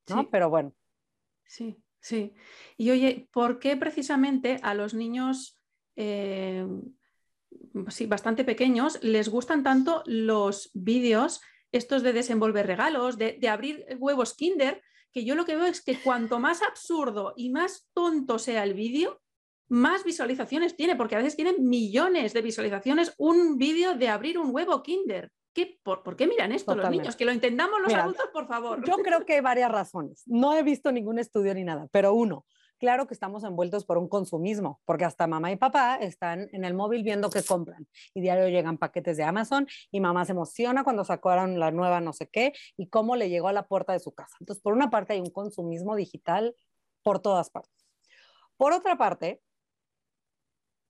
¿no? 0.09 0.31
Pero 0.31 0.51
bueno. 0.51 0.72
Sí, 1.46 1.83
sí. 1.98 2.33
Y 2.77 2.92
oye, 2.92 3.29
¿por 3.33 3.59
qué 3.59 3.77
precisamente 3.77 4.61
a 4.62 4.72
los 4.72 4.94
niños 4.94 5.59
eh, 5.96 6.64
sí, 7.88 8.07
bastante 8.07 8.44
pequeños, 8.44 9.03
les 9.03 9.31
gustan 9.31 9.64
tanto 9.64 10.05
los 10.07 10.70
vídeos, 10.74 11.40
estos 11.72 12.05
de 12.05 12.12
desenvolver 12.12 12.68
regalos, 12.68 13.18
de, 13.18 13.37
abrir 13.48 13.85
huevos 13.98 14.35
Kinder, 14.35 14.81
que 15.12 15.25
yo 15.25 15.35
lo 15.35 15.44
que 15.44 15.57
veo 15.57 15.66
es 15.66 15.83
que 15.83 15.99
cuanto 16.01 16.38
más 16.38 16.62
absurdo 16.62 17.35
y 17.37 17.51
más 17.51 17.88
tonto 17.94 18.38
sea 18.38 18.64
el 18.64 18.75
vídeo, 18.75 19.21
más 19.68 20.05
visualizaciones 20.05 20.77
tiene, 20.77 20.97
porque 20.97 21.14
a 21.14 21.18
veces 21.18 21.37
tienen 21.37 21.68
millones 21.68 22.33
de 22.33 22.42
visualizaciones 22.42 23.14
un 23.18 23.59
vídeo 23.59 23.94
de 23.94 24.09
abrir 24.09 24.38
un 24.38 24.55
huevo 24.55 24.83
Kinder. 24.83 25.31
¿Qué, 25.53 25.79
por, 25.83 26.16
qué 26.16 26.27
miran 26.27 26.53
esto 26.53 26.75
los 26.75 26.88
niños? 26.88 27.16
Que 27.16 27.25
lo 27.25 27.33
entendamos 27.33 27.81
los 27.81 27.92
adultos, 27.92 28.27
por 28.33 28.47
favor. 28.47 28.85
Yo 28.87 28.97
creo 28.99 29.27
que 29.27 29.35
hay 29.35 29.40
varias 29.40 29.71
razones. 29.71 30.23
No 30.27 30.57
he 30.57 30.62
visto 30.62 30.92
ningún 30.92 31.18
estudio 31.18 31.53
ni 31.55 31.64
nada, 31.64 31.88
pero 31.90 32.14
uno, 32.14 32.47
claro 32.79 33.07
que 33.07 33.14
estamos 33.14 33.45
envueltos 33.45 33.85
por 33.85 33.99
un 33.99 34.09
consumismo, 34.09 34.81
porque 34.85 35.05
hasta 35.05 35.27
mamá 35.27 35.53
y 35.53 35.57
papá 35.57 35.97
están 35.97 36.49
en 36.53 36.64
el 36.64 36.75
móvil 36.75 37.03
viendo 37.03 37.31
qué 37.31 37.43
compran 37.43 37.87
y 38.14 38.21
diario 38.21 38.49
llegan 38.49 38.79
paquetes 38.79 39.17
de 39.17 39.25
Amazon 39.25 39.67
y 39.91 40.01
mamá 40.01 40.25
se 40.25 40.33
emociona 40.33 40.85
cuando 40.85 41.05
sacaron 41.05 41.59
la 41.59 41.71
nueva 41.71 42.01
no 42.01 42.12
sé 42.12 42.29
qué 42.29 42.53
y 42.77 42.88
cómo 42.88 43.17
le 43.17 43.29
llegó 43.29 43.49
a 43.49 43.53
la 43.53 43.67
puerta 43.67 43.93
de 43.93 44.01
su 44.01 44.12
casa. 44.12 44.37
Entonces, 44.41 44.62
por 44.62 44.73
una 44.73 44.91
parte 44.91 45.12
hay 45.12 45.21
un 45.21 45.31
consumismo 45.31 45.97
digital 45.97 46.55
por 47.03 47.21
todas 47.21 47.51
partes. 47.51 47.87
Por 48.57 48.73
otra 48.73 48.97
parte, 48.97 49.41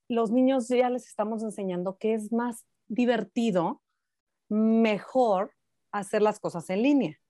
los 0.09 0.31
niños 0.31 0.69
ya 0.69 0.91
les 0.91 1.07
estamos 1.07 1.43
enseñando 1.43 1.99
que 1.99 2.15
es 2.15 2.33
más 2.33 2.65
divertido, 2.87 3.83
mejor 4.49 5.53
hacer 5.93 6.23
las 6.23 6.41
cosas 6.41 6.71
en 6.71 6.83
línea. 6.83 7.21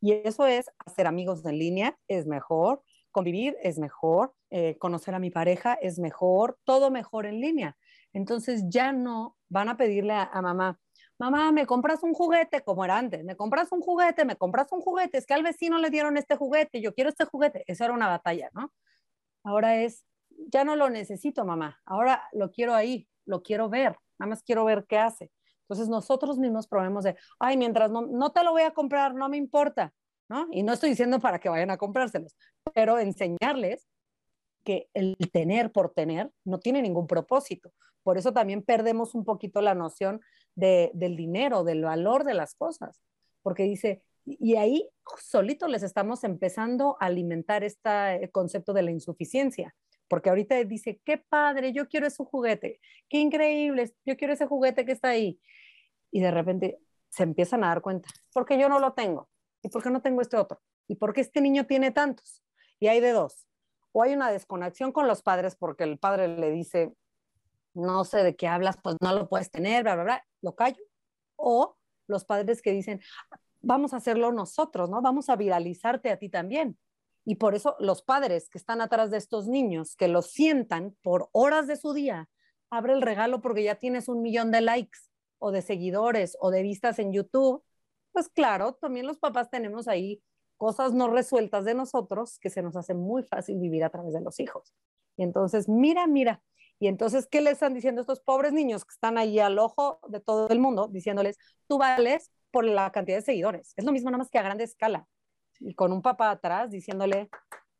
Y 0.00 0.12
eso 0.12 0.46
es 0.46 0.70
hacer 0.84 1.06
amigos 1.06 1.44
en 1.44 1.58
línea, 1.58 1.98
es 2.08 2.26
mejor, 2.26 2.82
convivir 3.16 3.56
es 3.62 3.78
mejor, 3.78 4.34
eh, 4.50 4.76
conocer 4.76 5.14
a 5.14 5.18
mi 5.18 5.30
pareja 5.30 5.72
es 5.80 5.98
mejor, 5.98 6.58
todo 6.64 6.90
mejor 6.90 7.24
en 7.24 7.40
línea. 7.40 7.74
Entonces 8.12 8.64
ya 8.68 8.92
no 8.92 9.38
van 9.48 9.70
a 9.70 9.78
pedirle 9.78 10.12
a, 10.12 10.42
mamá, 10.42 10.78
mamá, 11.18 11.50
me 11.50 11.64
compras 11.64 12.02
un 12.02 12.12
juguete, 12.12 12.60
como 12.60 12.84
era 12.84 12.98
antes, 12.98 13.24
me 13.24 13.34
compras 13.34 13.72
un 13.72 13.80
juguete, 13.80 14.26
me 14.26 14.36
compras 14.36 14.70
un 14.70 14.82
juguete, 14.82 15.16
es 15.16 15.24
que 15.24 15.32
al 15.32 15.42
vecino 15.42 15.78
le 15.78 15.88
dieron 15.88 16.18
este 16.18 16.36
juguete, 16.36 16.82
yo 16.82 16.92
quiero 16.92 17.08
este 17.08 17.24
juguete. 17.24 17.64
Esa 17.66 17.86
era 17.86 17.94
una 17.94 18.06
batalla, 18.06 18.50
¿no? 18.52 18.70
Ahora 19.44 19.80
es, 19.80 20.04
ya 20.52 20.64
no 20.64 20.76
lo 20.76 20.90
necesito, 20.90 21.46
mamá, 21.46 21.80
ahora 21.86 22.22
lo 22.32 22.50
quiero 22.50 22.74
ahí, 22.74 23.08
lo 23.24 23.42
quiero 23.42 23.70
ver, 23.70 23.96
nada 24.18 24.28
más 24.28 24.42
quiero 24.42 24.66
ver 24.66 24.84
qué 24.86 24.98
hace. 24.98 25.30
Entonces 25.62 25.88
nosotros 25.88 26.36
mismos 26.36 26.68
probemos 26.68 27.04
de, 27.04 27.16
ay, 27.38 27.56
mientras 27.56 27.90
no, 27.90 28.02
no 28.02 28.30
te 28.32 28.44
lo 28.44 28.50
voy 28.50 28.62
a 28.62 28.72
comprar, 28.72 29.14
no 29.14 29.30
me 29.30 29.38
importa. 29.38 29.94
¿No? 30.28 30.48
Y 30.50 30.62
no 30.62 30.72
estoy 30.72 30.90
diciendo 30.90 31.20
para 31.20 31.38
que 31.38 31.48
vayan 31.48 31.70
a 31.70 31.76
comprárselos, 31.76 32.36
pero 32.74 32.98
enseñarles 32.98 33.88
que 34.64 34.88
el 34.94 35.16
tener 35.32 35.70
por 35.70 35.92
tener 35.92 36.30
no 36.44 36.58
tiene 36.58 36.82
ningún 36.82 37.06
propósito. 37.06 37.72
Por 38.02 38.18
eso 38.18 38.32
también 38.32 38.62
perdemos 38.62 39.14
un 39.14 39.24
poquito 39.24 39.60
la 39.60 39.74
noción 39.74 40.20
de, 40.54 40.90
del 40.94 41.16
dinero, 41.16 41.64
del 41.64 41.82
valor 41.82 42.24
de 42.24 42.34
las 42.34 42.54
cosas, 42.54 43.00
porque 43.42 43.62
dice, 43.62 44.02
y 44.24 44.56
ahí 44.56 44.88
solito 45.20 45.68
les 45.68 45.84
estamos 45.84 46.24
empezando 46.24 46.96
a 47.00 47.06
alimentar 47.06 47.62
este 47.62 48.28
concepto 48.32 48.72
de 48.72 48.82
la 48.82 48.90
insuficiencia, 48.90 49.74
porque 50.08 50.30
ahorita 50.30 50.62
dice, 50.64 51.00
qué 51.04 51.18
padre, 51.18 51.72
yo 51.72 51.88
quiero 51.88 52.06
ese 52.06 52.24
juguete, 52.24 52.80
qué 53.08 53.18
increíble, 53.18 53.92
yo 54.04 54.16
quiero 54.16 54.34
ese 54.34 54.46
juguete 54.46 54.84
que 54.84 54.92
está 54.92 55.10
ahí. 55.10 55.40
Y 56.10 56.20
de 56.20 56.30
repente 56.30 56.78
se 57.08 57.22
empiezan 57.22 57.62
a 57.64 57.68
dar 57.68 57.82
cuenta, 57.82 58.08
porque 58.32 58.58
yo 58.58 58.68
no 58.68 58.78
lo 58.78 58.92
tengo, 58.94 59.28
¿Y 59.66 59.68
por 59.68 59.82
qué 59.82 59.90
no 59.90 60.00
tengo 60.00 60.22
este 60.22 60.36
otro? 60.36 60.60
¿Y 60.86 60.94
por 60.94 61.12
qué 61.12 61.20
este 61.20 61.40
niño 61.40 61.66
tiene 61.66 61.90
tantos? 61.90 62.40
Y 62.78 62.86
hay 62.86 63.00
de 63.00 63.10
dos. 63.10 63.48
O 63.90 64.04
hay 64.04 64.14
una 64.14 64.30
desconexión 64.30 64.92
con 64.92 65.08
los 65.08 65.22
padres 65.22 65.56
porque 65.56 65.82
el 65.82 65.98
padre 65.98 66.28
le 66.28 66.52
dice, 66.52 66.94
no 67.74 68.04
sé 68.04 68.22
de 68.22 68.36
qué 68.36 68.46
hablas, 68.46 68.78
pues 68.80 68.94
no 69.00 69.12
lo 69.12 69.28
puedes 69.28 69.50
tener, 69.50 69.82
bla, 69.82 69.96
bla, 69.96 70.04
bla, 70.04 70.26
lo 70.40 70.54
callo. 70.54 70.80
O 71.34 71.76
los 72.06 72.24
padres 72.24 72.62
que 72.62 72.70
dicen, 72.70 73.00
vamos 73.60 73.92
a 73.92 73.96
hacerlo 73.96 74.30
nosotros, 74.30 74.88
¿no? 74.88 75.02
Vamos 75.02 75.28
a 75.30 75.34
viralizarte 75.34 76.12
a 76.12 76.16
ti 76.16 76.28
también. 76.28 76.78
Y 77.24 77.34
por 77.34 77.56
eso 77.56 77.74
los 77.80 78.02
padres 78.02 78.48
que 78.48 78.58
están 78.58 78.80
atrás 78.80 79.10
de 79.10 79.16
estos 79.16 79.48
niños, 79.48 79.96
que 79.96 80.06
los 80.06 80.30
sientan 80.30 80.96
por 81.02 81.28
horas 81.32 81.66
de 81.66 81.74
su 81.74 81.92
día, 81.92 82.28
abre 82.70 82.92
el 82.92 83.02
regalo 83.02 83.40
porque 83.40 83.64
ya 83.64 83.74
tienes 83.74 84.08
un 84.08 84.22
millón 84.22 84.52
de 84.52 84.60
likes 84.60 85.00
o 85.40 85.50
de 85.50 85.60
seguidores 85.60 86.36
o 86.38 86.52
de 86.52 86.62
vistas 86.62 87.00
en 87.00 87.12
YouTube 87.12 87.64
pues 88.16 88.30
claro, 88.30 88.72
también 88.72 89.06
los 89.06 89.18
papás 89.18 89.50
tenemos 89.50 89.88
ahí 89.88 90.22
cosas 90.56 90.94
no 90.94 91.06
resueltas 91.08 91.66
de 91.66 91.74
nosotros 91.74 92.38
que 92.38 92.48
se 92.48 92.62
nos 92.62 92.74
hace 92.74 92.94
muy 92.94 93.22
fácil 93.22 93.58
vivir 93.58 93.84
a 93.84 93.90
través 93.90 94.14
de 94.14 94.22
los 94.22 94.40
hijos. 94.40 94.72
Y 95.18 95.22
entonces, 95.22 95.68
mira, 95.68 96.06
mira. 96.06 96.42
Y 96.78 96.88
entonces, 96.88 97.26
¿qué 97.30 97.42
le 97.42 97.50
están 97.50 97.74
diciendo 97.74 98.00
estos 98.00 98.20
pobres 98.20 98.54
niños 98.54 98.86
que 98.86 98.94
están 98.94 99.18
ahí 99.18 99.38
al 99.38 99.58
ojo 99.58 100.00
de 100.08 100.20
todo 100.20 100.48
el 100.48 100.60
mundo 100.60 100.88
diciéndoles, 100.88 101.36
tú 101.68 101.76
vales 101.76 102.32
por 102.50 102.64
la 102.64 102.90
cantidad 102.90 103.18
de 103.18 103.22
seguidores? 103.22 103.74
Es 103.76 103.84
lo 103.84 103.92
mismo 103.92 104.08
nada 104.08 104.16
más 104.16 104.30
que 104.30 104.38
a 104.38 104.42
grande 104.42 104.64
escala. 104.64 105.06
Y 105.60 105.74
con 105.74 105.92
un 105.92 106.00
papá 106.00 106.30
atrás 106.30 106.70
diciéndole, 106.70 107.28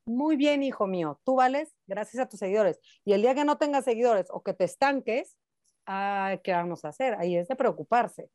muy 0.05 0.37
bien, 0.37 0.63
hijo 0.63 0.87
mío, 0.87 1.19
tú 1.25 1.37
vales 1.37 1.75
gracias 1.87 2.23
a 2.23 2.29
tus 2.29 2.41
seguidores. 2.41 2.79
Y 3.07 3.15
el 3.15 3.23
día 3.23 3.35
que 3.35 3.47
no 3.47 3.57
tengas 3.57 3.87
seguidores 3.87 4.27
o 4.29 4.43
que 4.43 4.53
te 4.53 4.65
estanques, 4.65 5.35
¿qué 5.87 6.53
vamos 6.53 6.85
a 6.85 6.89
hacer? 6.89 7.15
Ahí 7.15 7.39
es 7.39 7.49
de 7.49 7.57
preocuparse, 7.57 8.29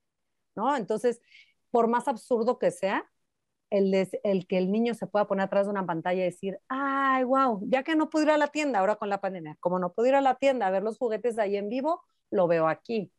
¿no? 0.55 0.75
Entonces, 0.75 1.21
por 1.71 1.87
más 1.87 2.07
absurdo 2.07 2.59
que 2.59 2.71
sea, 2.71 3.09
el, 3.71 3.93
el, 4.23 4.47
que 4.47 4.57
el 4.57 4.71
niño 4.71 4.93
se 4.93 5.07
pueda 5.07 5.27
poner 5.27 5.45
atrás 5.45 5.65
de 5.65 5.71
una 5.71 5.85
pantalla 5.85 6.21
y 6.21 6.25
decir, 6.25 6.59
ay, 6.67 7.23
wow, 7.23 7.61
ya 7.67 7.83
que 7.83 7.95
no 7.95 8.09
puedo 8.09 8.25
ir 8.25 8.31
a 8.31 8.37
la 8.37 8.49
tienda 8.49 8.79
ahora 8.79 8.97
con 8.97 9.09
la 9.09 9.21
pandemia, 9.21 9.57
como 9.59 9.79
no 9.79 9.93
puedo 9.93 10.09
ir 10.09 10.15
a 10.15 10.21
la 10.21 10.35
tienda 10.35 10.67
a 10.67 10.71
ver 10.71 10.83
los 10.83 10.97
juguetes 10.97 11.39
ahí 11.39 11.55
en 11.55 11.69
vivo, 11.69 12.03
lo 12.29 12.47
veo 12.47 12.67
aquí. 12.67 13.11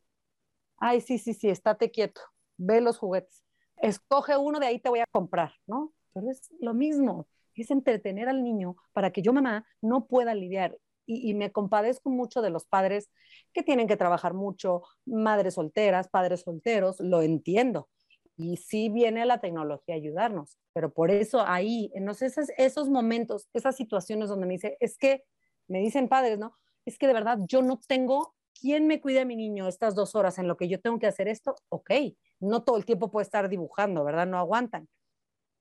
Ay, 0.77 1.01
sí, 1.01 1.17
sí, 1.17 1.33
sí, 1.33 1.49
estate 1.49 1.91
quieto, 1.91 2.21
ve 2.57 2.81
los 2.81 2.97
juguetes. 2.97 3.43
Escoge 3.77 4.37
uno, 4.37 4.59
de 4.59 4.67
ahí 4.67 4.79
te 4.79 4.89
voy 4.89 4.99
a 4.99 5.07
comprar, 5.11 5.53
¿no? 5.67 5.93
Pero 6.13 6.29
es 6.29 6.49
lo 6.59 6.73
mismo, 6.73 7.27
es 7.55 7.71
entretener 7.71 8.29
al 8.29 8.43
niño 8.43 8.75
para 8.93 9.11
que 9.11 9.21
yo, 9.21 9.33
mamá, 9.33 9.65
no 9.81 10.05
pueda 10.07 10.35
lidiar. 10.35 10.77
Y, 11.05 11.29
y, 11.29 11.33
me 11.33 11.51
compadezco 11.51 12.09
mucho 12.09 12.41
de 12.41 12.49
los 12.49 12.65
padres 12.65 13.09
que 13.53 13.61
tienen 13.63 13.87
que 13.87 13.97
trabajar 13.97 14.33
mucho, 14.33 14.83
madres 15.05 15.55
solteras, 15.55 16.07
padres 16.07 16.41
solteros, 16.41 16.99
lo 17.01 17.21
entiendo, 17.21 17.89
y 18.35 18.57
sí 18.57 18.89
viene 18.89 19.25
la 19.25 19.39
tecnología 19.39 19.95
a 19.95 19.97
ayudarnos, 19.97 20.57
pero 20.73 20.91
por 20.91 21.11
eso 21.11 21.45
ahí, 21.45 21.91
en 21.93 22.09
esos, 22.09 22.49
esos 22.57 22.89
momentos, 22.89 23.47
esas 23.53 23.75
situaciones 23.75 24.29
donde 24.29 24.47
me 24.47 24.53
dice, 24.53 24.77
es 24.79 24.97
que, 24.97 25.23
me 25.67 25.79
dicen 25.79 26.09
padres, 26.09 26.39
¿no? 26.39 26.57
Es 26.85 26.97
que 26.97 27.07
de 27.07 27.13
verdad 27.13 27.39
yo 27.47 27.61
no 27.61 27.79
tengo 27.87 28.35
quien 28.59 28.87
me 28.87 29.01
cuide 29.01 29.21
a 29.21 29.25
mi 29.25 29.35
niño 29.35 29.67
estas 29.67 29.95
dos 29.95 30.15
horas 30.15 30.37
en 30.37 30.47
lo 30.47 30.57
que 30.57 30.67
yo 30.67 30.79
tengo 30.79 30.99
que 30.99 31.07
hacer 31.07 31.27
esto, 31.27 31.55
ok, 31.69 31.91
no 32.39 32.63
todo 32.63 32.77
el 32.77 32.85
tiempo 32.85 33.11
puede 33.11 33.23
estar 33.23 33.49
dibujando, 33.49 34.03
¿verdad? 34.03 34.27
No 34.27 34.37
aguantan. 34.37 34.87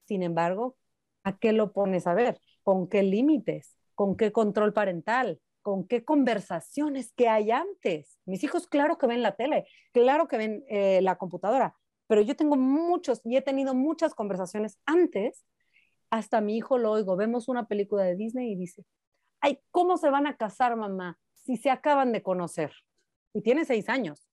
Sin 0.04 0.22
embargo, 0.22 0.76
¿a 1.24 1.38
qué 1.38 1.52
lo 1.52 1.72
pones 1.72 2.06
a 2.06 2.14
ver? 2.14 2.40
¿Con 2.62 2.88
qué 2.88 3.02
límites? 3.02 3.76
¿Con 3.94 4.16
qué 4.16 4.32
control 4.32 4.72
parental? 4.72 5.40
¿Con 5.62 5.86
qué 5.86 6.04
conversaciones 6.04 7.12
que 7.12 7.28
hay 7.28 7.50
antes? 7.50 8.18
Mis 8.24 8.42
hijos, 8.42 8.66
claro 8.66 8.98
que 8.98 9.06
ven 9.06 9.22
la 9.22 9.36
tele, 9.36 9.66
claro 9.92 10.26
que 10.26 10.36
ven 10.36 10.64
eh, 10.68 11.00
la 11.02 11.16
computadora, 11.16 11.76
pero 12.06 12.20
yo 12.20 12.36
tengo 12.36 12.56
muchos 12.56 13.20
y 13.24 13.36
he 13.36 13.42
tenido 13.42 13.74
muchas 13.74 14.14
conversaciones 14.14 14.78
antes, 14.86 15.44
hasta 16.10 16.40
mi 16.40 16.56
hijo 16.56 16.78
lo 16.78 16.90
oigo, 16.92 17.16
vemos 17.16 17.48
una 17.48 17.66
película 17.66 18.02
de 18.02 18.16
Disney 18.16 18.52
y 18.52 18.56
dice, 18.56 18.84
ay, 19.40 19.60
¿cómo 19.70 19.96
se 19.96 20.10
van 20.10 20.26
a 20.26 20.36
casar, 20.36 20.76
mamá, 20.76 21.18
si 21.34 21.56
se 21.56 21.70
acaban 21.70 22.12
de 22.12 22.22
conocer? 22.22 22.72
y 23.34 23.42
tiene 23.42 23.64
seis 23.64 23.88
años. 23.88 24.28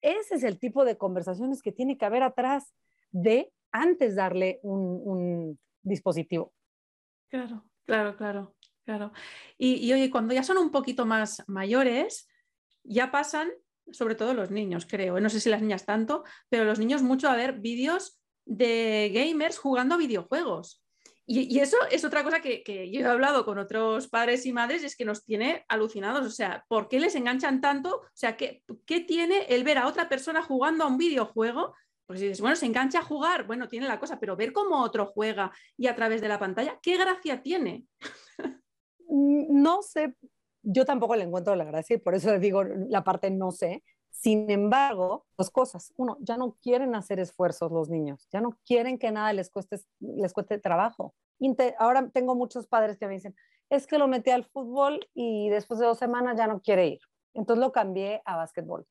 Ese 0.00 0.36
es 0.36 0.42
el 0.42 0.58
tipo 0.58 0.84
de 0.84 0.96
conversaciones 0.96 1.62
que 1.62 1.72
tiene 1.72 1.96
que 1.96 2.04
haber 2.04 2.22
atrás 2.22 2.74
de 3.10 3.52
antes 3.70 4.16
darle 4.16 4.60
un, 4.62 5.58
dispositivo. 5.84 6.52
Claro, 7.28 7.64
claro, 7.84 8.16
claro, 8.16 8.54
claro. 8.84 9.12
Y, 9.58 9.74
y, 9.86 9.92
oye, 9.92 10.10
cuando 10.10 10.34
ya 10.34 10.42
son 10.42 10.58
un 10.58 10.70
poquito 10.70 11.06
más 11.06 11.42
mayores, 11.48 12.28
ya 12.84 13.10
pasan, 13.10 13.50
sobre 13.90 14.14
todo 14.14 14.34
los 14.34 14.50
niños, 14.50 14.86
creo, 14.86 15.18
no 15.20 15.28
sé 15.28 15.40
si 15.40 15.50
las 15.50 15.62
niñas 15.62 15.84
tanto, 15.84 16.24
pero 16.48 16.64
los 16.64 16.78
niños 16.78 17.02
mucho 17.02 17.28
a 17.28 17.36
ver 17.36 17.60
vídeos 17.60 18.20
de 18.44 19.10
gamers 19.12 19.58
jugando 19.58 19.94
a 19.94 19.98
videojuegos. 19.98 20.82
Y, 21.24 21.60
eso 21.60 21.76
es 21.90 22.04
otra 22.04 22.24
cosa 22.24 22.40
que, 22.40 22.90
yo 22.92 23.00
he 23.00 23.04
hablado 23.04 23.44
con 23.44 23.58
otros 23.58 24.08
padres 24.08 24.44
y 24.44 24.52
madres, 24.52 24.82
es 24.82 24.96
que 24.96 25.04
nos 25.04 25.24
tiene 25.24 25.64
alucinados. 25.68 26.26
O 26.26 26.30
sea, 26.30 26.64
¿por 26.68 26.88
qué 26.88 26.98
les 26.98 27.14
enganchan 27.14 27.60
tanto? 27.60 27.98
O 27.98 28.10
sea, 28.12 28.36
¿qué, 28.36 28.62
qué 28.84 29.00
tiene 29.00 29.46
el 29.48 29.62
ver 29.62 29.78
a 29.78 29.86
otra 29.86 30.08
persona 30.08 30.42
jugando 30.42 30.84
a 30.84 30.88
un 30.88 30.98
videojuego? 30.98 31.74
Pues 32.06 32.20
dices, 32.20 32.40
bueno, 32.40 32.56
se 32.56 32.66
engancha 32.66 32.98
a 32.98 33.04
jugar, 33.04 33.46
bueno, 33.46 33.68
tiene 33.68 33.86
la 33.86 34.00
cosa, 34.00 34.18
pero 34.18 34.36
ver 34.36 34.52
cómo 34.52 34.82
otro 34.82 35.06
juega 35.06 35.52
y 35.78 35.86
a 35.86 35.94
través 35.94 36.20
de 36.20 36.28
la 36.28 36.38
pantalla, 36.38 36.78
¿qué 36.82 36.96
gracia 36.96 37.42
tiene? 37.42 37.86
No 39.14 39.82
sé, 39.82 40.14
yo 40.62 40.84
tampoco 40.84 41.16
le 41.16 41.24
encuentro 41.24 41.54
la 41.56 41.64
gracia 41.64 41.96
y 41.96 41.98
por 41.98 42.14
eso 42.14 42.30
le 42.30 42.38
digo 42.38 42.64
la 42.64 43.04
parte 43.04 43.30
no 43.30 43.50
sé, 43.50 43.82
sin 44.10 44.50
embargo, 44.50 45.26
dos 45.36 45.50
cosas. 45.50 45.92
Uno, 45.96 46.16
ya 46.20 46.36
no 46.36 46.56
quieren 46.62 46.94
hacer 46.94 47.18
esfuerzos 47.18 47.72
los 47.72 47.88
niños, 47.88 48.28
ya 48.30 48.40
no 48.40 48.56
quieren 48.64 48.98
que 48.98 49.10
nada 49.10 49.32
les 49.32 49.50
cueste, 49.50 49.78
les 50.00 50.32
cueste 50.32 50.58
trabajo. 50.58 51.14
ahora 51.78 52.08
tengo 52.12 52.34
muchos 52.34 52.66
padres 52.66 52.98
que 52.98 53.08
me 53.08 53.14
dicen, 53.14 53.34
es 53.68 53.86
que 53.86 53.98
lo 53.98 54.06
metí 54.06 54.30
al 54.30 54.44
fútbol 54.44 55.08
y 55.14 55.48
después 55.48 55.80
de 55.80 55.86
dos 55.86 55.98
semanas 55.98 56.36
ya 56.36 56.46
no 56.46 56.60
quiere 56.60 56.86
ir. 56.86 57.00
Entonces 57.34 57.60
lo 57.60 57.72
cambié 57.72 58.22
a 58.24 58.36
básquetbol. 58.36 58.86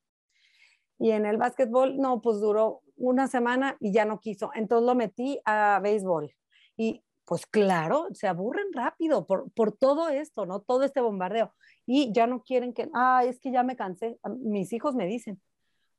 Y 0.98 1.12
en 1.12 1.24
el 1.24 1.36
básquetbol, 1.36 1.96
no, 1.98 2.20
pues 2.20 2.40
duró 2.40 2.82
una 2.96 3.26
semana 3.26 3.76
y 3.80 3.92
ya 3.92 4.04
no 4.04 4.20
quiso. 4.20 4.50
Entonces 4.54 4.86
lo 4.86 4.94
metí 4.94 5.40
a 5.44 5.80
béisbol. 5.82 6.34
Y 6.76 7.04
pues 7.24 7.46
claro, 7.46 8.08
se 8.12 8.26
aburren 8.26 8.72
rápido 8.72 9.26
por, 9.26 9.50
por 9.52 9.72
todo 9.72 10.08
esto, 10.08 10.46
¿no? 10.46 10.60
Todo 10.60 10.84
este 10.84 11.00
bombardeo 11.00 11.52
y 11.86 12.12
ya 12.12 12.26
no 12.26 12.42
quieren 12.42 12.72
que, 12.72 12.88
ah, 12.94 13.22
es 13.24 13.40
que 13.40 13.52
ya 13.52 13.62
me 13.62 13.76
cansé. 13.76 14.18
Mis 14.40 14.72
hijos 14.72 14.94
me 14.94 15.06
dicen, 15.06 15.40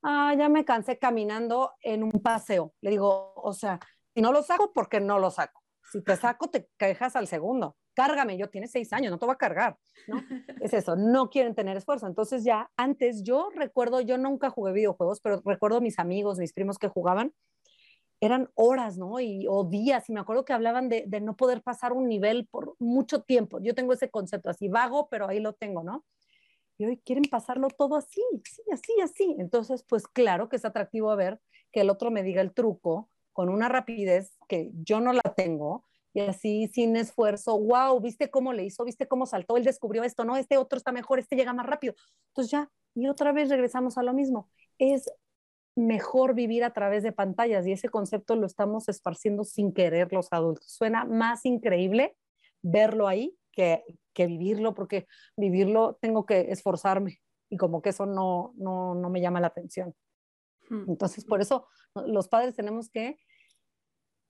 ah, 0.02 0.34
ya 0.38 0.50
me 0.50 0.66
cansé 0.66 0.98
caminando 0.98 1.74
en 1.82 2.04
un 2.04 2.12
paseo. 2.12 2.74
Le 2.82 2.92
digo, 2.92 3.34
o 3.36 3.54
sea, 3.54 3.80
si 4.14 4.22
no 4.22 4.32
lo 4.32 4.44
saco, 4.44 4.72
porque 4.74 5.00
no 5.00 5.20
lo 5.20 5.32
saco. 5.32 5.62
Si 5.92 6.02
te 6.02 6.16
saco, 6.18 6.50
te 6.50 6.70
quejas 6.78 7.16
al 7.16 7.28
segundo. 7.28 7.76
Cárgame, 7.96 8.38
yo 8.38 8.50
tienes 8.50 8.72
seis 8.72 8.92
años, 8.92 9.12
no 9.12 9.20
te 9.20 9.26
voy 9.26 9.34
a 9.34 9.38
cargar, 9.38 9.78
¿no? 10.08 10.18
Es 10.62 10.74
eso, 10.74 10.96
no 10.96 11.30
quieren 11.30 11.54
tener 11.54 11.78
esfuerzo. 11.78 12.08
Entonces 12.08 12.44
ya 12.44 12.72
antes, 12.76 13.24
yo 13.24 13.50
recuerdo, 13.54 14.02
yo 14.02 14.18
nunca 14.18 14.50
jugué 14.50 14.74
videojuegos, 14.74 15.20
pero 15.22 15.42
recuerdo 15.46 15.80
mis 15.80 16.00
amigos, 16.00 16.40
mis 16.40 16.54
primos 16.54 16.80
que 16.80 16.88
jugaban 16.88 17.34
eran 18.26 18.50
horas, 18.56 18.98
¿no? 18.98 19.20
Y, 19.20 19.46
o 19.50 19.66
días, 19.66 20.10
y 20.10 20.14
me 20.14 20.20
acuerdo 20.20 20.46
que 20.46 20.54
hablaban 20.54 20.88
de, 20.88 21.06
no 21.22 21.36
poder 21.36 21.62
pasar 21.62 21.92
un 21.94 22.08
nivel 22.08 22.48
por 22.48 22.76
mucho 22.80 23.22
tiempo. 23.22 23.60
Yo 23.62 23.76
tengo 23.76 23.94
ese 23.94 24.10
concepto 24.10 24.50
así 24.50 24.70
vago, 24.70 25.10
pero 25.10 25.28
ahí 25.28 25.40
lo 25.40 25.54
tengo, 25.54 25.84
¿no? 25.84 26.06
Y 26.78 26.86
hoy 26.86 26.98
quieren 26.98 27.26
pasarlo 27.30 27.68
todo 27.68 27.98
así, 27.98 28.22
sí, 28.46 28.62
así, 28.72 28.94
así. 29.04 29.36
Entonces, 29.40 29.84
pues 29.84 30.08
claro 30.08 30.48
que 30.50 30.56
es 30.56 30.66
atractivo 30.66 31.12
a 31.12 31.16
ver 31.16 31.40
que 31.72 31.82
el 31.82 31.90
otro 31.90 32.12
me 32.12 32.24
diga 32.24 32.42
el 32.42 32.54
truco 32.54 33.10
con 33.34 33.50
una 33.50 33.68
rapidez 33.68 34.38
que 34.48 34.72
yo 34.74 35.02
no 35.02 35.12
la 35.12 35.22
tengo 35.36 35.84
y 36.14 36.22
así 36.22 36.68
sin 36.68 36.96
esfuerzo, 36.96 37.60
wow, 37.60 38.00
viste 38.00 38.30
cómo 38.30 38.54
le 38.54 38.64
hizo, 38.64 38.86
viste 38.86 39.08
cómo 39.08 39.26
saltó, 39.26 39.58
él 39.58 39.64
descubrió 39.64 40.04
esto, 40.04 40.24
no, 40.24 40.38
este 40.38 40.58
otro 40.58 40.78
está 40.78 40.92
mejor, 40.92 41.20
este 41.20 41.36
llega 41.36 41.54
más 41.54 41.66
rápido. 41.66 41.96
Entonces 42.28 42.52
ya, 42.52 42.72
y 42.94 43.08
otra 43.08 43.32
vez 43.32 43.50
regresamos 43.50 43.98
a 43.98 44.04
lo 44.04 44.14
mismo. 44.14 44.48
Es 44.78 45.12
mejor 45.76 46.36
vivir 46.36 46.64
a 46.64 46.74
través 46.74 47.04
de 47.04 47.12
pantallas 47.12 47.66
y 47.66 47.72
ese 47.72 47.90
concepto 47.90 48.36
lo 48.36 48.46
estamos 48.46 48.90
esparciendo 48.90 49.44
sin 49.44 49.74
querer 49.74 50.14
los 50.14 50.28
adultos. 50.32 50.72
Suena 50.72 51.06
más 51.06 51.46
increíble 51.46 52.16
verlo 52.62 53.08
ahí 53.08 53.36
que, 53.52 53.84
que 54.14 54.28
vivirlo, 54.28 54.74
porque 54.74 55.08
vivirlo 55.36 55.98
tengo 56.02 56.26
que 56.26 56.52
esforzarme 56.52 57.20
y 57.50 57.58
como 57.58 57.82
que 57.82 57.90
eso 57.90 58.06
no, 58.06 58.54
no, 58.56 58.96
no 58.96 59.10
me 59.10 59.22
llama 59.22 59.42
la 59.42 59.48
atención. 59.48 59.94
Hmm. 60.70 60.86
Entonces, 60.88 61.26
por 61.26 61.42
eso 61.42 61.68
los 61.96 62.28
padres 62.28 62.56
tenemos 62.56 62.90
que 62.90 63.18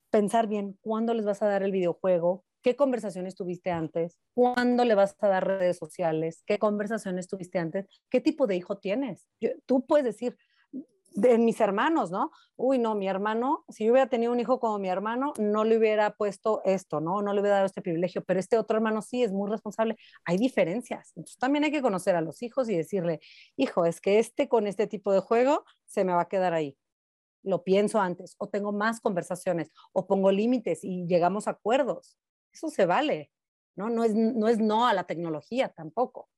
pensar 0.10 0.48
bien 0.48 0.78
cuándo 0.82 1.14
les 1.14 1.26
vas 1.26 1.41
a 1.41 1.48
dar 1.48 1.64
el 1.64 1.72
videojuego, 1.72 2.46
qué 2.62 2.76
conversaciones 2.76 3.36
tuviste 3.36 3.72
antes, 3.72 4.20
cuándo 4.34 4.86
le 4.86 4.96
vas 4.96 5.16
a 5.20 5.28
dar 5.28 5.48
redes 5.48 5.78
sociales, 5.78 6.44
qué 6.46 6.60
conversaciones 6.60 7.28
tuviste 7.28 7.60
antes, 7.60 7.88
qué 8.10 8.22
tipo 8.22 8.48
de 8.48 8.56
hijo 8.56 8.78
tienes. 8.78 9.28
tú 9.66 9.86
puedes 9.86 10.06
decir, 10.06 10.38
de 11.16 11.38
mis 11.38 11.59
hermanos, 11.61 12.11
¿no? 12.11 12.32
Uy, 12.55 12.80
no, 12.80 12.95
mi 12.95 13.07
hermano, 13.07 13.66
si 13.70 13.86
yo 13.86 13.91
hubiera 13.91 14.09
tenido 14.09 14.32
un 14.32 14.39
hijo 14.39 14.59
como 14.59 14.80
mi 14.80 14.89
hermano, 14.89 15.34
no 15.39 15.64
le 15.64 15.78
hubiera 15.78 16.16
puesto 16.16 16.61
esto, 16.66 16.99
¿no? 16.99 17.22
No 17.22 17.34
le 17.34 17.41
hubiera 17.41 17.55
dado 17.55 17.68
este 17.68 17.82
privilegio, 17.82 18.24
pero 18.24 18.39
este 18.39 18.57
otro 18.57 18.78
hermano 18.78 19.01
sí 19.01 19.24
es 19.24 19.32
muy 19.32 19.49
responsable. 19.49 19.97
Hay 20.26 20.38
diferencias. 20.38 21.11
Entonces 21.16 21.38
también 21.38 21.64
hay 21.64 21.72
que 21.72 21.82
conocer 21.82 22.16
a 22.16 22.22
los 22.22 22.41
hijos 22.41 22.70
y 22.70 22.76
decirle, 22.76 23.20
hijo, 23.55 23.86
es 23.86 24.01
que 24.01 24.20
este 24.20 24.47
con 24.47 24.68
este 24.68 24.88
tipo 24.88 25.14
de 25.14 25.20
juego 25.20 25.66
se 25.86 26.03
me 26.03 26.14
va 26.14 26.22
a 26.22 26.28
quedar 26.28 26.53
ahí. 26.53 26.78
Lo 27.43 27.64
pienso 27.64 27.99
antes, 27.99 28.36
o 28.38 28.47
tengo 28.47 28.72
más 28.72 29.01
conversaciones, 29.01 29.72
o 29.91 30.07
pongo 30.07 30.32
límites 30.32 30.84
y 30.84 31.05
llegamos 31.07 31.47
a 31.47 31.51
acuerdos. 31.51 32.18
Eso 32.53 32.70
se 32.70 32.86
vale, 32.86 33.32
¿no? 33.76 33.89
No 33.89 34.03
es 34.03 34.16
no, 34.16 34.47
es 34.47 34.59
no 34.59 34.88
a 34.88 34.93
la 34.93 35.03
tecnología 35.05 35.70
tampoco. 35.70 36.30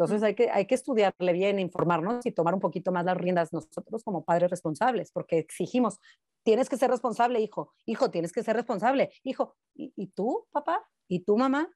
Entonces 0.00 0.22
hay 0.22 0.34
que, 0.34 0.48
hay 0.48 0.64
que 0.64 0.74
estudiarle 0.74 1.34
bien, 1.34 1.58
informarnos 1.58 2.24
y 2.24 2.32
tomar 2.32 2.54
un 2.54 2.60
poquito 2.60 2.90
más 2.90 3.04
las 3.04 3.18
riendas 3.18 3.52
nosotros 3.52 4.02
como 4.02 4.24
padres 4.24 4.50
responsables, 4.50 5.12
porque 5.12 5.36
exigimos, 5.36 5.98
tienes 6.42 6.70
que 6.70 6.78
ser 6.78 6.90
responsable, 6.90 7.38
hijo, 7.38 7.74
hijo, 7.84 8.10
tienes 8.10 8.32
que 8.32 8.42
ser 8.42 8.56
responsable, 8.56 9.12
hijo, 9.24 9.58
¿y, 9.74 10.06
tú, 10.06 10.48
papá? 10.52 10.88
¿Y 11.06 11.20
tú, 11.20 11.36
mamá? 11.36 11.68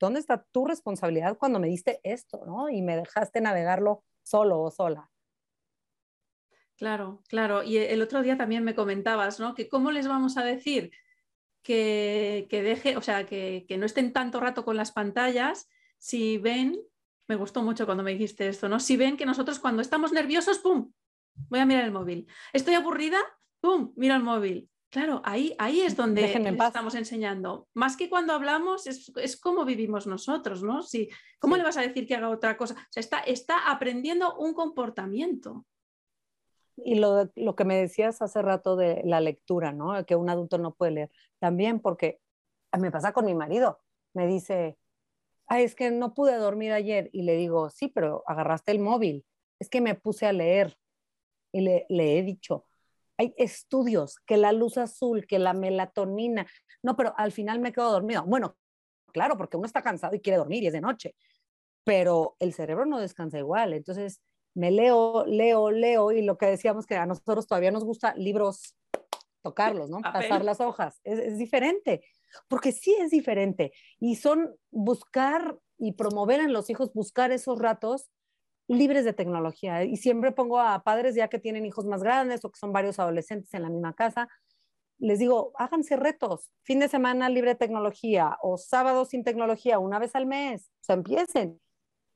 ¿Dónde 0.00 0.18
está 0.18 0.44
tu 0.50 0.66
responsabilidad 0.66 1.38
cuando 1.38 1.60
me 1.60 1.68
diste 1.68 2.00
esto, 2.02 2.44
¿no? 2.44 2.68
Y 2.68 2.82
me 2.82 2.96
dejaste 2.96 3.40
navegarlo 3.40 4.02
solo 4.24 4.60
o 4.60 4.72
sola. 4.72 5.12
Claro, 6.76 7.22
claro. 7.28 7.62
Y 7.62 7.76
el 7.76 8.02
otro 8.02 8.22
día 8.22 8.36
también 8.36 8.64
me 8.64 8.74
comentabas, 8.74 9.38
¿no? 9.38 9.54
Que 9.54 9.68
cómo 9.68 9.92
les 9.92 10.08
vamos 10.08 10.36
a 10.36 10.42
decir 10.42 10.90
que, 11.62 12.48
que 12.50 12.60
deje, 12.60 12.96
o 12.96 13.02
sea, 13.02 13.24
que, 13.24 13.66
que 13.68 13.78
no 13.78 13.86
estén 13.86 14.12
tanto 14.12 14.40
rato 14.40 14.64
con 14.64 14.76
las 14.76 14.90
pantallas 14.90 15.68
si 15.98 16.38
ven 16.38 16.80
me 17.28 17.36
gustó 17.36 17.62
mucho 17.62 17.84
cuando 17.84 18.02
me 18.02 18.12
dijiste 18.12 18.48
esto, 18.48 18.68
¿no? 18.68 18.80
Si 18.80 18.96
ven 18.96 19.16
que 19.16 19.26
nosotros 19.26 19.58
cuando 19.58 19.82
estamos 19.82 20.12
nerviosos, 20.12 20.58
¡pum! 20.58 20.92
Voy 21.48 21.60
a 21.60 21.66
mirar 21.66 21.84
el 21.84 21.92
móvil. 21.92 22.26
Estoy 22.52 22.74
aburrida, 22.74 23.18
¡pum! 23.60 23.92
Mira 23.96 24.16
el 24.16 24.22
móvil. 24.22 24.68
Claro, 24.90 25.20
ahí, 25.24 25.54
ahí 25.58 25.82
es 25.82 25.96
donde 25.96 26.32
estamos 26.32 26.94
enseñando. 26.94 27.68
Más 27.74 27.96
que 27.98 28.08
cuando 28.08 28.32
hablamos, 28.32 28.86
es, 28.86 29.12
es 29.16 29.38
cómo 29.38 29.66
vivimos 29.66 30.06
nosotros, 30.06 30.62
¿no? 30.62 30.82
Si, 30.82 31.10
¿Cómo 31.38 31.58
le 31.58 31.62
vas 31.62 31.76
a 31.76 31.82
decir 31.82 32.06
que 32.06 32.14
haga 32.14 32.30
otra 32.30 32.56
cosa? 32.56 32.74
O 32.74 32.86
sea, 32.90 33.00
está, 33.00 33.18
está 33.20 33.70
aprendiendo 33.70 34.34
un 34.38 34.54
comportamiento. 34.54 35.66
Y 36.76 36.94
lo, 36.94 37.30
lo 37.36 37.54
que 37.54 37.64
me 37.64 37.76
decías 37.76 38.22
hace 38.22 38.40
rato 38.40 38.76
de 38.76 39.02
la 39.04 39.20
lectura, 39.20 39.72
¿no? 39.72 40.06
Que 40.06 40.16
un 40.16 40.30
adulto 40.30 40.56
no 40.56 40.74
puede 40.74 40.92
leer. 40.92 41.10
También 41.38 41.80
porque 41.80 42.20
me 42.78 42.90
pasa 42.90 43.12
con 43.12 43.26
mi 43.26 43.34
marido. 43.34 43.80
Me 44.14 44.26
dice, 44.26 44.78
Ay, 45.48 45.64
es 45.64 45.74
que 45.74 45.90
no 45.90 46.14
pude 46.14 46.36
dormir 46.36 46.72
ayer. 46.72 47.08
Y 47.12 47.22
le 47.22 47.36
digo, 47.36 47.70
sí, 47.70 47.88
pero 47.88 48.22
agarraste 48.26 48.72
el 48.72 48.80
móvil. 48.80 49.24
Es 49.58 49.68
que 49.68 49.80
me 49.80 49.94
puse 49.94 50.26
a 50.26 50.32
leer. 50.32 50.76
Y 51.52 51.62
le, 51.62 51.86
le 51.88 52.18
he 52.18 52.22
dicho, 52.22 52.66
hay 53.16 53.34
estudios 53.36 54.18
que 54.26 54.36
la 54.36 54.52
luz 54.52 54.76
azul, 54.76 55.26
que 55.26 55.38
la 55.38 55.54
melatonina. 55.54 56.46
No, 56.82 56.96
pero 56.96 57.14
al 57.16 57.32
final 57.32 57.58
me 57.58 57.72
quedo 57.72 57.90
dormido. 57.90 58.24
Bueno, 58.24 58.56
claro, 59.12 59.36
porque 59.36 59.56
uno 59.56 59.66
está 59.66 59.82
cansado 59.82 60.14
y 60.14 60.20
quiere 60.20 60.36
dormir 60.36 60.62
y 60.62 60.68
es 60.68 60.72
de 60.74 60.82
noche. 60.82 61.16
Pero 61.84 62.36
el 62.38 62.52
cerebro 62.52 62.84
no 62.84 63.00
descansa 63.00 63.38
igual. 63.38 63.72
Entonces, 63.72 64.20
me 64.54 64.70
leo, 64.70 65.24
leo, 65.26 65.70
leo. 65.70 66.12
Y 66.12 66.22
lo 66.22 66.36
que 66.36 66.46
decíamos 66.46 66.86
que 66.86 66.96
a 66.96 67.06
nosotros 67.06 67.46
todavía 67.46 67.70
nos 67.70 67.84
gusta 67.84 68.14
libros 68.14 68.76
tocarlos, 69.42 69.88
¿no? 69.88 70.00
Pasar 70.00 70.44
las 70.44 70.60
hojas. 70.60 71.00
Es, 71.04 71.18
es, 71.18 71.38
diferente 71.38 72.02
porque 72.48 72.72
sí 72.72 72.94
es 73.00 73.10
diferente. 73.10 73.72
Y 73.98 74.16
son 74.16 74.54
buscar 74.70 75.58
y 75.78 75.92
promover 75.92 76.40
en 76.40 76.52
los 76.52 76.70
hijos, 76.70 76.92
buscar 76.92 77.30
esos 77.32 77.58
ratos 77.58 78.10
libres 78.68 79.04
de 79.04 79.12
tecnología. 79.12 79.84
Y 79.84 79.96
siempre 79.96 80.32
pongo 80.32 80.60
a 80.60 80.82
padres 80.84 81.14
ya 81.14 81.28
que 81.28 81.38
tienen 81.38 81.66
hijos 81.66 81.86
más 81.86 82.02
grandes 82.02 82.44
o 82.44 82.50
que 82.50 82.58
son 82.58 82.72
varios 82.72 82.98
adolescentes 82.98 83.52
en 83.54 83.62
la 83.62 83.70
misma 83.70 83.94
casa, 83.94 84.28
les 84.98 85.18
digo, 85.20 85.52
háganse 85.56 85.96
retos, 85.96 86.50
fin 86.64 86.80
de 86.80 86.88
semana 86.88 87.28
libre 87.28 87.50
de 87.50 87.56
tecnología 87.56 88.36
o 88.42 88.58
sábado 88.58 89.04
sin 89.04 89.22
tecnología, 89.22 89.78
una 89.78 89.98
vez 89.98 90.14
al 90.16 90.26
mes, 90.26 90.72
o 90.80 90.84
sea, 90.84 90.96
empiecen 90.96 91.60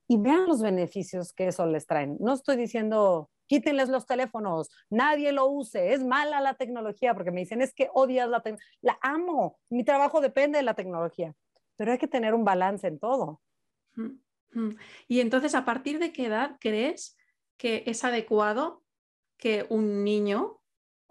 y 0.09 0.19
vean 0.19 0.47
los 0.47 0.63
beneficios 0.63 1.33
que 1.33 1.49
eso 1.49 1.67
les 1.67 1.87
traen. 1.87 2.17
No 2.21 2.35
estoy 2.35 2.57
diciendo 2.57 3.31
quítenles 3.47 3.91
los 3.91 4.07
teléfonos, 4.07 4.71
nadie 4.89 5.31
lo 5.31 5.47
use, 5.47 5.93
es 5.93 6.03
mala 6.03 6.41
la 6.41 6.55
tecnología, 6.55 7.13
porque 7.13 7.31
me 7.31 7.41
dicen, 7.41 7.61
es 7.61 7.75
que 7.75 7.91
odias 7.93 8.29
la 8.29 8.41
tecnología, 8.41 8.79
la 8.81 8.99
amo, 9.03 9.59
mi 9.69 9.85
trabajo 9.85 10.23
depende 10.23 10.57
de 10.57 10.63
la 10.63 10.73
tecnología, 10.73 11.35
pero 11.77 11.93
hay 11.93 11.99
que 11.99 12.09
tener 12.09 12.33
un 12.33 12.45
balance 12.45 12.87
en 12.87 12.99
todo. 12.99 13.43
Y 15.07 15.21
entonces, 15.21 15.55
¿a 15.55 15.67
partir 15.67 15.99
de 15.99 16.15
qué 16.15 16.27
edad 16.27 16.57
crees 16.61 17.19
que 17.59 17.83
es 17.87 18.05
adecuado 18.05 18.83
que 19.37 19.67
un 19.69 20.03
niño 20.03 20.62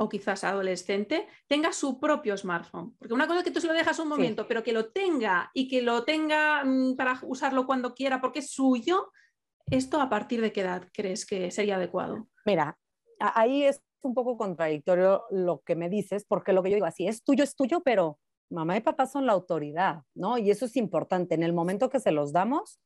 o 0.01 0.09
quizás 0.09 0.43
adolescente 0.43 1.27
tenga 1.47 1.71
su 1.71 1.99
propio 1.99 2.35
smartphone. 2.35 2.95
Porque 2.97 3.13
una 3.13 3.27
cosa 3.27 3.39
es 3.39 3.45
que 3.45 3.51
tú 3.51 3.61
se 3.61 3.67
lo 3.67 3.73
dejas 3.73 3.99
un 3.99 4.07
momento, 4.07 4.47
pero 4.47 4.63
que 4.63 4.73
lo 4.73 4.91
tenga 4.91 5.51
y 5.53 5.67
que 5.67 5.83
lo 5.83 6.03
tenga 6.03 6.63
mm, 6.65 6.95
para 6.95 7.19
usarlo 7.21 7.67
cuando 7.67 7.93
quiera 7.93 8.19
porque 8.19 8.39
es 8.39 8.49
suyo, 8.49 9.11
¿esto 9.67 10.01
a 10.01 10.09
partir 10.09 10.41
de 10.41 10.51
qué 10.51 10.61
edad 10.61 10.87
crees 10.91 11.23
que 11.27 11.51
sería 11.51 11.75
adecuado? 11.75 12.27
Mira, 12.45 12.79
ahí 13.19 13.63
es 13.63 13.83
un 14.01 14.15
poco 14.15 14.37
contradictorio 14.37 15.23
lo 15.29 15.61
que 15.61 15.75
me 15.75 15.87
dices, 15.87 16.25
porque 16.25 16.51
lo 16.51 16.63
que 16.63 16.71
yo 16.71 16.77
digo 16.77 16.87
así, 16.87 17.07
es 17.07 17.23
tuyo, 17.23 17.43
es 17.43 17.55
tuyo, 17.55 17.81
pero 17.81 18.17
mamá 18.49 18.77
y 18.77 18.81
papá 18.81 19.05
son 19.05 19.27
la 19.27 19.33
autoridad, 19.33 20.01
¿no? 20.15 20.39
Y 20.39 20.49
eso 20.49 20.65
es 20.65 20.75
importante. 20.77 21.35
En 21.35 21.43
el 21.43 21.53
momento 21.53 21.89
que 21.89 21.99
se 21.99 22.11
los 22.11 22.33
damos, 22.33 22.79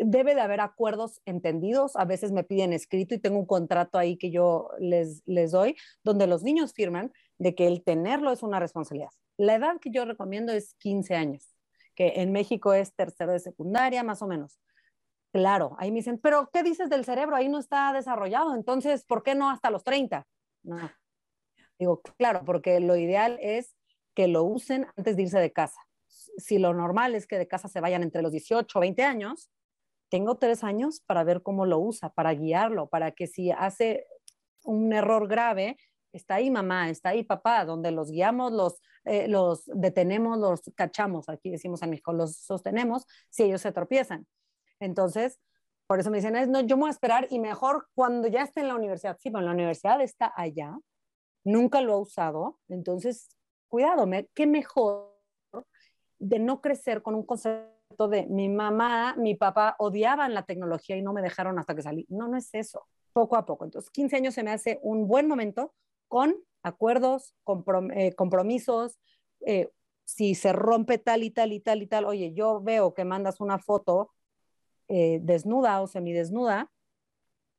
debe 0.00 0.34
de 0.34 0.40
haber 0.40 0.60
acuerdos 0.60 1.20
entendidos. 1.24 1.96
A 1.96 2.04
veces 2.04 2.32
me 2.32 2.44
piden 2.44 2.72
escrito 2.72 3.14
y 3.14 3.18
tengo 3.18 3.38
un 3.38 3.46
contrato 3.46 3.98
ahí 3.98 4.16
que 4.16 4.30
yo 4.30 4.70
les, 4.78 5.22
les 5.26 5.52
doy, 5.52 5.76
donde 6.02 6.26
los 6.26 6.42
niños 6.42 6.72
firman 6.72 7.12
de 7.38 7.54
que 7.54 7.66
el 7.66 7.82
tenerlo 7.82 8.32
es 8.32 8.42
una 8.42 8.60
responsabilidad. 8.60 9.10
La 9.36 9.54
edad 9.54 9.80
que 9.80 9.90
yo 9.90 10.04
recomiendo 10.04 10.52
es 10.52 10.74
15 10.74 11.14
años, 11.14 11.54
que 11.94 12.14
en 12.16 12.32
México 12.32 12.74
es 12.74 12.94
tercero 12.94 13.32
de 13.32 13.38
secundaria, 13.38 14.02
más 14.02 14.22
o 14.22 14.26
menos. 14.26 14.60
Claro, 15.32 15.76
ahí 15.78 15.90
me 15.90 15.98
dicen, 15.98 16.18
pero 16.18 16.50
¿qué 16.52 16.62
dices 16.62 16.90
del 16.90 17.04
cerebro? 17.04 17.36
Ahí 17.36 17.48
no 17.48 17.58
está 17.58 17.92
desarrollado, 17.92 18.54
entonces, 18.54 19.04
¿por 19.04 19.22
qué 19.22 19.34
no 19.34 19.48
hasta 19.48 19.70
los 19.70 19.84
30? 19.84 20.26
No. 20.64 20.90
Digo, 21.78 22.02
claro, 22.18 22.42
porque 22.44 22.80
lo 22.80 22.96
ideal 22.96 23.38
es 23.40 23.74
que 24.14 24.28
lo 24.28 24.42
usen 24.44 24.86
antes 24.96 25.16
de 25.16 25.22
irse 25.22 25.38
de 25.38 25.52
casa. 25.52 25.80
Si 26.36 26.58
lo 26.58 26.74
normal 26.74 27.14
es 27.14 27.26
que 27.26 27.38
de 27.38 27.48
casa 27.48 27.68
se 27.68 27.80
vayan 27.80 28.02
entre 28.02 28.22
los 28.22 28.32
18 28.32 28.78
o 28.78 28.80
20 28.80 29.02
años, 29.04 29.50
tengo 30.10 30.36
tres 30.36 30.64
años 30.64 31.00
para 31.06 31.24
ver 31.24 31.42
cómo 31.42 31.64
lo 31.64 31.78
usa, 31.78 32.10
para 32.10 32.34
guiarlo, 32.34 32.88
para 32.88 33.12
que 33.12 33.26
si 33.26 33.50
hace 33.50 34.06
un 34.64 34.92
error 34.92 35.28
grave, 35.28 35.78
está 36.12 36.34
ahí 36.36 36.50
mamá, 36.50 36.90
está 36.90 37.10
ahí 37.10 37.22
papá, 37.22 37.64
donde 37.64 37.92
los 37.92 38.10
guiamos, 38.10 38.52
los, 38.52 38.80
eh, 39.04 39.28
los 39.28 39.64
detenemos, 39.66 40.38
los 40.38 40.62
cachamos, 40.74 41.28
aquí 41.28 41.50
decimos 41.50 41.82
en 41.82 41.90
México, 41.90 42.12
los 42.12 42.36
sostenemos 42.36 43.06
si 43.30 43.44
ellos 43.44 43.60
se 43.60 43.72
tropiezan. 43.72 44.26
Entonces, 44.80 45.40
por 45.86 46.00
eso 46.00 46.10
me 46.10 46.18
dicen, 46.18 46.34
no, 46.50 46.60
yo 46.60 46.76
me 46.76 46.82
voy 46.82 46.88
a 46.88 46.92
esperar 46.92 47.26
y 47.30 47.38
mejor 47.38 47.88
cuando 47.94 48.28
ya 48.28 48.42
esté 48.42 48.60
en 48.60 48.68
la 48.68 48.74
universidad. 48.74 49.16
Sí, 49.18 49.30
pero 49.30 49.44
la 49.44 49.52
universidad 49.52 50.00
está 50.00 50.32
allá, 50.36 50.76
nunca 51.44 51.80
lo 51.80 51.94
ha 51.94 51.98
usado, 51.98 52.58
entonces, 52.68 53.28
cuidado, 53.68 54.06
me, 54.06 54.26
qué 54.34 54.46
mejor 54.46 55.16
de 56.18 56.38
no 56.38 56.60
crecer 56.60 57.02
con 57.02 57.14
un 57.14 57.24
concepto 57.24 57.79
de 58.08 58.26
mi 58.26 58.48
mamá, 58.48 59.14
mi 59.16 59.34
papá 59.34 59.76
odiaban 59.78 60.34
la 60.34 60.44
tecnología 60.44 60.96
y 60.96 61.02
no 61.02 61.12
me 61.12 61.22
dejaron 61.22 61.58
hasta 61.58 61.74
que 61.74 61.82
salí. 61.82 62.06
No, 62.08 62.28
no 62.28 62.36
es 62.36 62.54
eso, 62.54 62.86
poco 63.12 63.36
a 63.36 63.44
poco. 63.44 63.64
Entonces, 63.64 63.90
15 63.90 64.16
años 64.16 64.34
se 64.34 64.42
me 64.42 64.52
hace 64.52 64.78
un 64.82 65.06
buen 65.06 65.28
momento 65.28 65.74
con 66.08 66.34
acuerdos, 66.62 67.34
eh, 67.94 68.14
compromisos, 68.14 68.98
eh, 69.46 69.70
si 70.04 70.34
se 70.34 70.52
rompe 70.52 70.98
tal 70.98 71.22
y 71.22 71.30
tal 71.30 71.52
y 71.52 71.60
tal 71.60 71.82
y 71.82 71.86
tal, 71.86 72.04
oye, 72.04 72.32
yo 72.34 72.60
veo 72.60 72.94
que 72.94 73.04
mandas 73.04 73.40
una 73.40 73.58
foto 73.58 74.10
eh, 74.88 75.20
desnuda 75.22 75.80
o 75.80 75.86
semidesnuda, 75.86 76.70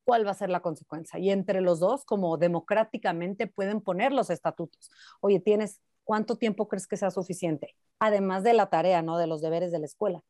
¿cuál 0.04 0.28
va 0.28 0.32
a 0.32 0.36
ser 0.36 0.50
la 0.50 0.60
consecuencia? 0.62 1.18
Y 1.20 1.30
entre 1.30 1.62
los 1.62 1.80
dos, 1.80 2.04
como 2.04 2.38
democráticamente 2.38 3.48
pueden 3.48 3.80
poner 3.82 4.12
los 4.12 4.30
estatutos. 4.30 4.92
Oye, 5.22 5.40
tienes, 5.40 5.80
¿cuánto 6.04 6.36
tiempo 6.38 6.68
crees 6.68 6.88
que 6.88 6.98
sea 6.98 7.12
suficiente? 7.12 7.76
Además 8.00 8.44
de 8.44 8.54
la 8.54 8.70
tarea, 8.70 9.02
¿no? 9.02 9.18
De 9.18 9.28
los 9.28 9.42
deberes 9.42 9.72
de 9.72 9.80
la 9.80 9.86
escuela. 9.86 10.24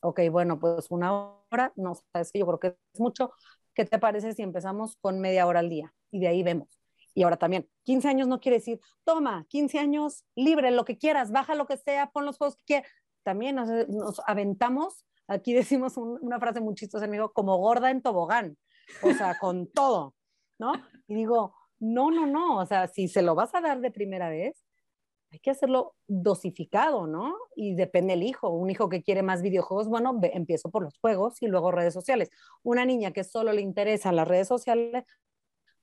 Ok, 0.00 0.20
bueno, 0.30 0.58
pues 0.58 0.90
una 0.90 1.12
hora, 1.50 1.72
no, 1.76 1.94
sabes 2.12 2.32
que 2.32 2.38
yo 2.38 2.46
creo 2.46 2.60
que 2.60 2.66
es 2.92 3.00
mucho. 3.00 3.32
¿Qué 3.74 3.84
te 3.84 3.98
parece 3.98 4.32
si 4.32 4.42
empezamos 4.42 4.96
con 5.00 5.20
media 5.20 5.46
hora 5.46 5.60
al 5.60 5.68
día? 5.68 5.94
Y 6.10 6.20
de 6.20 6.28
ahí 6.28 6.42
vemos. 6.42 6.80
Y 7.14 7.22
ahora 7.24 7.36
también, 7.36 7.68
15 7.84 8.08
años 8.08 8.28
no 8.28 8.40
quiere 8.40 8.58
decir, 8.58 8.80
toma, 9.04 9.46
15 9.48 9.78
años 9.78 10.24
libre, 10.36 10.70
lo 10.70 10.84
que 10.84 10.98
quieras, 10.98 11.32
baja 11.32 11.54
lo 11.54 11.66
que 11.66 11.76
sea, 11.76 12.10
pon 12.10 12.24
los 12.24 12.38
juegos 12.38 12.56
que 12.56 12.64
quieras. 12.64 12.90
También 13.24 13.56
nos, 13.56 14.20
aventamos 14.26 15.04
aquí 15.28 15.52
decimos 15.54 15.96
una 15.96 16.40
frase 16.40 16.60
muy 16.60 16.74
chistosa, 16.74 17.04
amigo, 17.04 17.32
como 17.32 17.56
gorda 17.58 17.90
en 17.90 18.02
tobogán, 18.02 18.56
o 19.02 19.12
sea, 19.12 19.38
con 19.38 19.70
todo, 19.70 20.14
¿no? 20.58 20.72
Y 21.06 21.14
digo, 21.14 21.54
no, 21.78 22.10
no, 22.10 22.26
no, 22.26 22.58
o 22.58 22.66
sea, 22.66 22.88
si 22.88 23.06
se 23.06 23.22
lo 23.22 23.34
vas 23.34 23.54
a 23.54 23.60
dar 23.60 23.80
de 23.80 23.90
primera 23.90 24.28
vez, 24.28 24.64
hay 25.30 25.38
que 25.40 25.50
hacerlo 25.50 25.94
dosificado, 26.06 27.06
¿no? 27.06 27.34
Y 27.54 27.74
depende 27.74 28.14
el 28.14 28.22
hijo. 28.22 28.48
Un 28.48 28.70
hijo 28.70 28.88
que 28.88 29.02
quiere 29.02 29.22
más 29.22 29.42
videojuegos, 29.42 29.88
bueno, 29.88 30.18
empiezo 30.22 30.70
por 30.70 30.82
los 30.82 30.98
juegos 30.98 31.42
y 31.42 31.46
luego 31.48 31.70
redes 31.70 31.94
sociales. 31.94 32.30
Una 32.62 32.84
niña 32.84 33.12
que 33.12 33.24
solo 33.24 33.52
le 33.52 33.60
interesan 33.60 34.16
las 34.16 34.26
redes 34.26 34.48
sociales, 34.48 35.04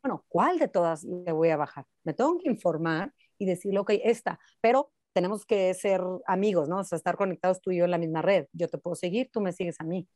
bueno, 0.01 0.25
¿cuál 0.27 0.59
de 0.59 0.67
todas 0.67 1.03
le 1.03 1.31
voy 1.31 1.49
a 1.49 1.57
bajar? 1.57 1.85
Me 2.03 2.13
tengo 2.13 2.37
que 2.39 2.49
informar 2.49 3.13
y 3.37 3.45
decirle, 3.45 3.79
ok, 3.79 3.91
esta, 4.03 4.39
pero 4.61 4.91
tenemos 5.13 5.45
que 5.45 5.73
ser 5.73 6.01
amigos, 6.27 6.67
¿no? 6.67 6.79
O 6.79 6.83
sea, 6.83 6.97
estar 6.97 7.15
conectados 7.15 7.61
tú 7.61 7.71
y 7.71 7.77
yo 7.77 7.85
en 7.85 7.91
la 7.91 7.97
misma 7.97 8.21
red. 8.21 8.47
Yo 8.51 8.67
te 8.67 8.77
puedo 8.77 8.95
seguir, 8.95 9.29
tú 9.31 9.41
me 9.41 9.53
sigues 9.53 9.79
a 9.79 9.83
mí, 9.83 10.07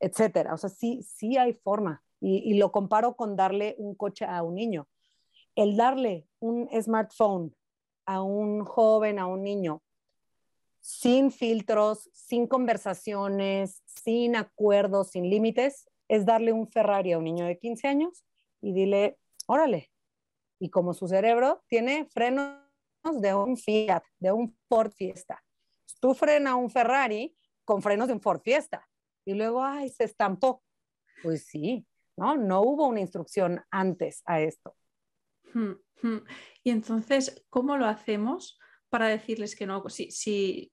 etcétera. 0.00 0.54
O 0.54 0.58
sea, 0.58 0.70
sí, 0.70 1.02
sí 1.02 1.36
hay 1.36 1.54
forma. 1.54 2.02
Y 2.20 2.54
lo 2.54 2.72
comparo 2.72 3.16
con 3.16 3.36
darle 3.36 3.74
un 3.76 3.94
coche 3.94 4.24
a 4.24 4.42
un 4.42 4.54
niño. 4.54 4.88
El 5.54 5.76
darle 5.76 6.26
un 6.38 6.68
smartphone 6.80 7.54
a 8.06 8.22
un 8.22 8.64
joven, 8.64 9.18
a 9.18 9.26
un 9.26 9.42
niño, 9.42 9.82
sin 10.80 11.30
filtros, 11.30 12.10
sin 12.12 12.46
conversaciones, 12.46 13.82
sin 13.86 14.36
acuerdos, 14.36 15.10
sin 15.12 15.30
límites, 15.30 15.88
es 16.08 16.26
darle 16.26 16.52
un 16.52 16.68
Ferrari 16.68 17.12
a 17.12 17.18
un 17.18 17.24
niño 17.24 17.46
de 17.46 17.58
15 17.58 17.88
años 17.88 18.24
y 18.60 18.72
dile, 18.72 19.18
órale. 19.46 19.90
Y 20.58 20.70
como 20.70 20.92
su 20.94 21.08
cerebro 21.08 21.62
tiene 21.68 22.06
frenos 22.12 22.58
de 23.20 23.34
un 23.34 23.56
Fiat, 23.56 24.02
de 24.18 24.32
un 24.32 24.56
Ford 24.68 24.92
Fiesta. 24.92 25.42
Tú 26.00 26.14
frena 26.14 26.56
un 26.56 26.70
Ferrari 26.70 27.34
con 27.64 27.82
frenos 27.82 28.08
de 28.08 28.14
un 28.14 28.20
Ford 28.20 28.40
Fiesta 28.40 28.86
y 29.24 29.34
luego, 29.34 29.62
ay, 29.62 29.88
se 29.88 30.04
estampó. 30.04 30.62
Pues 31.22 31.46
sí, 31.46 31.86
¿no? 32.16 32.36
No 32.36 32.60
hubo 32.60 32.86
una 32.86 33.00
instrucción 33.00 33.62
antes 33.70 34.22
a 34.26 34.40
esto. 34.40 34.76
Y 36.62 36.70
entonces, 36.70 37.44
¿cómo 37.50 37.76
lo 37.76 37.86
hacemos 37.86 38.58
para 38.88 39.08
decirles 39.08 39.56
que 39.56 39.66
no? 39.66 39.82
Si, 39.88 40.10
si 40.10 40.72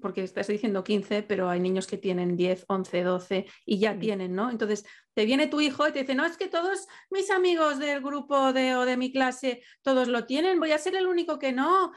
porque 0.00 0.22
estás 0.22 0.46
diciendo 0.46 0.84
15, 0.84 1.22
pero 1.22 1.50
hay 1.50 1.60
niños 1.60 1.86
que 1.86 1.98
tienen 1.98 2.36
10, 2.36 2.64
11, 2.68 3.02
12 3.02 3.46
y 3.66 3.78
ya 3.78 3.98
tienen, 3.98 4.34
¿no? 4.34 4.50
Entonces, 4.50 4.84
te 5.14 5.24
viene 5.26 5.46
tu 5.46 5.60
hijo 5.60 5.86
y 5.86 5.92
te 5.92 6.00
dice, 6.00 6.14
no, 6.14 6.24
es 6.24 6.36
que 6.36 6.48
todos 6.48 6.86
mis 7.10 7.30
amigos 7.30 7.78
del 7.78 8.00
grupo 8.00 8.52
de, 8.52 8.74
o 8.76 8.84
de 8.84 8.96
mi 8.96 9.12
clase, 9.12 9.62
todos 9.82 10.08
lo 10.08 10.24
tienen, 10.24 10.60
voy 10.60 10.72
a 10.72 10.78
ser 10.78 10.94
el 10.94 11.06
único 11.06 11.38
que 11.38 11.52
no. 11.52 11.92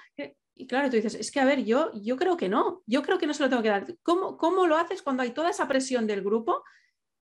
Y 0.55 0.67
claro, 0.67 0.89
tú 0.89 0.95
dices, 0.95 1.15
es 1.15 1.31
que 1.31 1.39
a 1.39 1.45
ver, 1.45 1.63
yo, 1.63 1.91
yo 1.93 2.17
creo 2.17 2.37
que 2.37 2.49
no, 2.49 2.83
yo 2.85 3.01
creo 3.01 3.17
que 3.17 3.27
no 3.27 3.33
se 3.33 3.43
lo 3.43 3.49
tengo 3.49 3.63
que 3.63 3.69
dar. 3.69 3.85
¿Cómo, 4.03 4.37
cómo 4.37 4.67
lo 4.67 4.77
haces 4.77 5.01
cuando 5.01 5.23
hay 5.23 5.31
toda 5.31 5.49
esa 5.49 5.67
presión 5.67 6.07
del 6.07 6.21
grupo? 6.21 6.63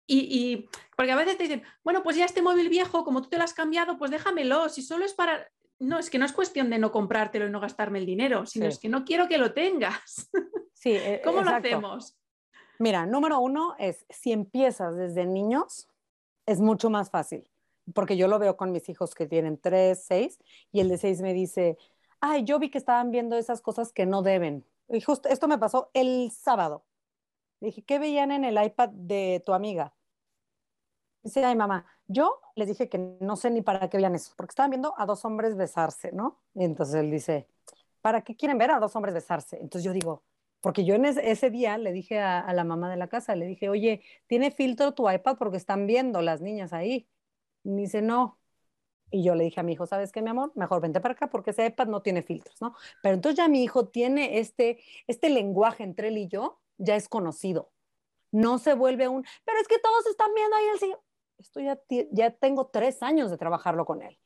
Y, 0.08 0.20
y, 0.20 0.70
porque 0.96 1.12
a 1.12 1.16
veces 1.16 1.38
te 1.38 1.44
dicen, 1.44 1.64
bueno, 1.84 2.04
pues 2.04 2.16
ya 2.16 2.26
este 2.26 2.42
móvil 2.42 2.70
viejo, 2.70 3.04
como 3.04 3.22
tú 3.22 3.30
te 3.30 3.38
lo 3.38 3.44
has 3.44 3.54
cambiado, 3.54 3.98
pues 3.98 4.12
déjamelo, 4.12 4.70
si 4.70 4.82
solo 4.82 5.04
es 5.04 5.14
para 5.14 5.48
no, 5.80 6.00
es 6.00 6.10
que 6.10 6.18
no 6.18 6.26
es 6.26 6.34
cuestión 6.34 6.70
de 6.70 6.80
no 6.80 6.92
comprártelo 6.92 7.48
y 7.48 7.50
no 7.50 7.60
gastarme 7.60 8.00
el 8.00 8.06
dinero, 8.06 8.46
sino 8.46 8.66
es 8.66 8.80
que 8.80 8.90
no 8.90 9.04
quiero 9.04 9.28
que 9.28 9.38
lo 9.38 9.54
tengas. 9.54 10.30
Sí, 10.78 10.92
e, 10.92 11.20
¿Cómo 11.24 11.42
lo 11.42 11.50
hacemos? 11.50 12.16
Mira, 12.78 13.08
número 13.08 13.40
uno 13.40 13.76
es, 13.80 14.06
si 14.08 14.32
empiezas 14.32 14.96
desde 14.96 15.26
niños, 15.26 15.88
es 16.46 16.60
mucho 16.60 16.92
más 16.92 17.10
fácil, 17.10 17.50
porque 17.96 18.18
yo 18.18 18.28
lo 18.28 18.38
veo 18.38 18.56
con 18.56 18.72
mis 18.72 18.88
hijos 18.88 19.16
que 19.16 19.26
tienen 19.26 19.58
tres, 19.58 20.04
seis, 20.06 20.38
y 20.72 20.82
el 20.82 20.90
de 20.90 21.00
seis 21.00 21.22
me 21.22 21.34
dice, 21.34 21.80
ay, 22.20 22.44
yo 22.44 22.60
vi 22.60 22.70
que 22.70 22.78
estaban 22.78 23.10
viendo 23.10 23.36
esas 23.36 23.62
cosas 23.62 23.92
que 23.94 24.06
no 24.06 24.22
deben. 24.22 24.64
Y 24.88 25.02
justo 25.02 25.28
esto 25.28 25.48
me 25.48 25.58
pasó 25.58 25.90
el 25.96 26.30
sábado. 26.30 26.84
Dije, 27.60 27.84
¿qué 27.84 28.00
veían 28.00 28.32
en 28.32 28.46
el 28.46 28.64
iPad 28.64 28.90
de 28.90 29.42
tu 29.46 29.54
amiga? 29.54 29.94
Dice, 31.24 31.44
ay, 31.44 31.56
mamá, 31.56 31.86
yo 32.08 32.40
les 32.56 32.68
dije 32.68 32.88
que 32.88 33.00
no 33.20 33.36
sé 33.36 33.50
ni 33.50 33.62
para 33.62 33.90
qué 33.90 33.98
veían 33.98 34.16
eso, 34.16 34.34
porque 34.38 34.52
estaban 34.52 34.70
viendo 34.70 34.94
a 34.98 35.06
dos 35.06 35.26
hombres 35.26 35.56
besarse, 35.56 36.12
¿no? 36.12 36.40
Y 36.54 36.64
entonces 36.64 36.96
él 36.96 37.10
dice, 37.10 37.48
¿para 38.02 38.22
qué 38.22 38.36
quieren 38.36 38.58
ver 38.60 38.72
a 38.72 38.80
dos 38.80 38.96
hombres 38.96 39.16
besarse? 39.16 39.58
Entonces 39.60 39.84
yo 39.84 39.92
digo, 39.92 40.24
porque 40.62 40.86
yo 40.86 40.96
en 40.96 41.06
ese, 41.06 41.50
día 41.52 41.78
le 41.78 41.92
dije 41.94 42.20
a, 42.20 42.52
la 42.54 42.64
mamá 42.64 42.90
de 42.90 42.98
la 42.98 43.08
casa, 43.08 43.36
le 43.36 43.46
dije, 43.46 43.70
oye, 43.70 44.02
¿tiene 44.28 44.52
filtro 44.52 44.94
tu 44.94 45.10
iPad 45.10 45.38
porque 45.38 45.58
están 45.58 45.88
viendo 45.88 46.22
las 46.22 46.42
niñas 46.42 46.74
ahí? 46.74 47.08
Y 47.64 47.70
me 47.70 47.82
dice, 47.82 48.02
no. 48.02 48.40
Y 49.12 49.24
yo 49.24 49.36
le 49.36 49.44
dije 49.44 49.60
a 49.60 49.64
mi 49.64 49.74
hijo, 49.74 49.86
¿sabes 49.86 50.12
qué, 50.12 50.22
mi 50.22 50.30
amor? 50.32 50.52
Mejor 50.56 50.82
vente 50.82 51.02
para 51.02 51.14
acá 51.14 51.30
porque 51.30 51.52
ese 51.52 51.68
iPad 51.68 51.88
no 51.88 52.02
tiene 52.02 52.24
filtros, 52.24 52.62
¿no? 52.62 52.76
Pero 53.04 53.16
entonces 53.16 53.38
ya 53.38 53.48
mi 53.48 53.64
hijo 53.64 53.88
tiene 53.90 54.40
este, 54.40 54.80
este 55.08 55.30
lenguaje 55.30 55.84
entre 55.84 56.08
él 56.10 56.18
y 56.18 56.28
yo, 56.28 56.60
ya 56.78 56.96
es 56.96 57.10
conocido. 57.10 57.72
No 58.32 58.58
se 58.58 58.74
vuelve 58.74 59.08
un, 59.08 59.26
pero 59.44 59.60
es 59.60 59.68
que 59.68 59.80
todos 59.80 60.06
están 60.08 60.34
viendo 60.34 60.56
ahí 60.56 60.66
el 60.74 60.80
señor 60.80 61.02
esto 61.38 61.60
ya, 61.60 61.78
ya 62.12 62.32
tengo 62.32 62.68
tres 62.68 63.04
años 63.04 63.30
de 63.30 63.38
trabajarlo 63.38 63.86
con 63.86 64.02
él. 64.02 64.18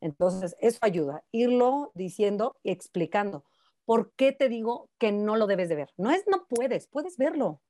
Entonces, 0.00 0.56
eso 0.60 0.78
ayuda, 0.82 1.24
irlo 1.30 1.92
diciendo 1.94 2.56
y 2.62 2.70
explicando. 2.70 3.44
¿Por 3.84 4.12
qué 4.14 4.32
te 4.32 4.48
digo 4.48 4.90
que 4.98 5.12
no 5.12 5.36
lo 5.36 5.46
debes 5.46 5.68
de 5.68 5.76
ver? 5.76 5.92
No 5.96 6.10
es 6.10 6.26
no 6.26 6.46
puedes, 6.46 6.88
puedes 6.88 7.16
verlo, 7.16 7.60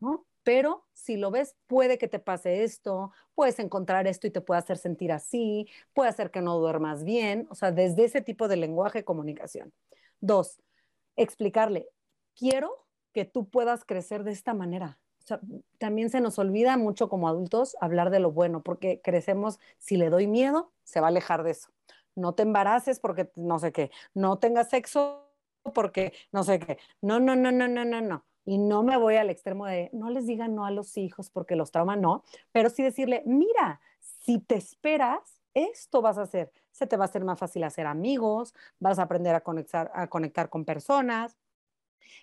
¿no? 0.00 0.26
pero 0.48 0.86
si 0.94 1.18
lo 1.18 1.30
ves, 1.30 1.56
puede 1.66 1.98
que 1.98 2.08
te 2.08 2.18
pase 2.18 2.64
esto, 2.64 3.12
puedes 3.34 3.58
encontrar 3.58 4.06
esto 4.06 4.26
y 4.26 4.30
te 4.30 4.40
puede 4.40 4.60
hacer 4.60 4.78
sentir 4.78 5.12
así, 5.12 5.68
puede 5.92 6.08
hacer 6.08 6.30
que 6.30 6.40
no 6.40 6.56
duermas 6.56 7.04
bien, 7.04 7.46
o 7.50 7.54
sea, 7.54 7.70
desde 7.70 8.04
ese 8.04 8.22
tipo 8.22 8.48
de 8.48 8.56
lenguaje 8.56 9.04
comunicación. 9.04 9.74
Dos, 10.20 10.58
explicarle, 11.16 11.90
quiero 12.34 12.87
que 13.12 13.24
tú 13.24 13.48
puedas 13.48 13.84
crecer 13.84 14.24
de 14.24 14.32
esta 14.32 14.54
manera. 14.54 14.98
O 15.24 15.26
sea, 15.28 15.40
también 15.78 16.10
se 16.10 16.20
nos 16.20 16.38
olvida 16.38 16.76
mucho 16.76 17.08
como 17.08 17.28
adultos 17.28 17.76
hablar 17.80 18.10
de 18.10 18.20
lo 18.20 18.32
bueno, 18.32 18.62
porque 18.62 19.00
crecemos, 19.02 19.58
si 19.78 19.96
le 19.96 20.10
doy 20.10 20.26
miedo, 20.26 20.72
se 20.84 21.00
va 21.00 21.08
a 21.08 21.10
alejar 21.10 21.42
de 21.42 21.50
eso. 21.50 21.68
No 22.14 22.34
te 22.34 22.42
embaraces 22.42 22.98
porque 22.98 23.30
no 23.36 23.58
sé 23.58 23.72
qué, 23.72 23.90
no 24.14 24.38
tengas 24.38 24.70
sexo 24.70 25.28
porque 25.74 26.12
no 26.32 26.44
sé 26.44 26.58
qué. 26.58 26.78
No, 27.02 27.20
no, 27.20 27.36
no, 27.36 27.52
no, 27.52 27.68
no, 27.68 27.84
no, 27.84 28.00
no. 28.00 28.24
Y 28.44 28.56
no 28.56 28.82
me 28.82 28.96
voy 28.96 29.16
al 29.16 29.28
extremo 29.28 29.66
de 29.66 29.90
no 29.92 30.08
les 30.08 30.26
digan 30.26 30.54
no 30.54 30.64
a 30.64 30.70
los 30.70 30.96
hijos 30.96 31.28
porque 31.28 31.56
los 31.56 31.70
traumas 31.70 31.98
no, 31.98 32.24
pero 32.50 32.70
sí 32.70 32.82
decirle, 32.82 33.22
mira, 33.26 33.80
si 34.00 34.38
te 34.38 34.54
esperas, 34.54 35.42
esto 35.52 36.00
vas 36.00 36.18
a 36.18 36.22
hacer. 36.22 36.50
Se 36.72 36.86
te 36.86 36.96
va 36.96 37.04
a 37.04 37.08
hacer 37.08 37.24
más 37.24 37.38
fácil 37.38 37.64
hacer 37.64 37.86
amigos, 37.86 38.54
vas 38.78 38.98
a 38.98 39.02
aprender 39.02 39.34
a 39.34 39.40
conectar, 39.42 39.90
a 39.94 40.06
conectar 40.06 40.48
con 40.48 40.64
personas, 40.64 41.36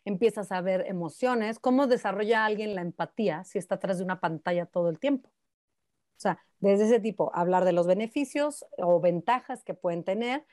empiezas 0.03 0.51
a 0.51 0.61
ver 0.61 0.85
emociones, 0.87 1.59
cómo 1.59 1.87
desarrolla 1.87 2.45
alguien 2.45 2.75
la 2.75 2.81
empatía 2.81 3.43
si 3.43 3.57
está 3.57 3.75
atrás 3.75 3.97
de 3.97 4.03
una 4.03 4.19
pantalla 4.19 4.65
todo 4.65 4.89
el 4.89 4.99
tiempo. 4.99 5.29
O 5.29 6.19
sea, 6.19 6.39
desde 6.59 6.85
ese 6.85 6.99
tipo, 6.99 7.31
hablar 7.35 7.65
de 7.65 7.73
los 7.73 7.87
beneficios 7.87 8.65
o 8.77 8.99
ventajas 8.99 9.63
que 9.63 9.73
pueden 9.73 10.03
tener, 10.03 10.45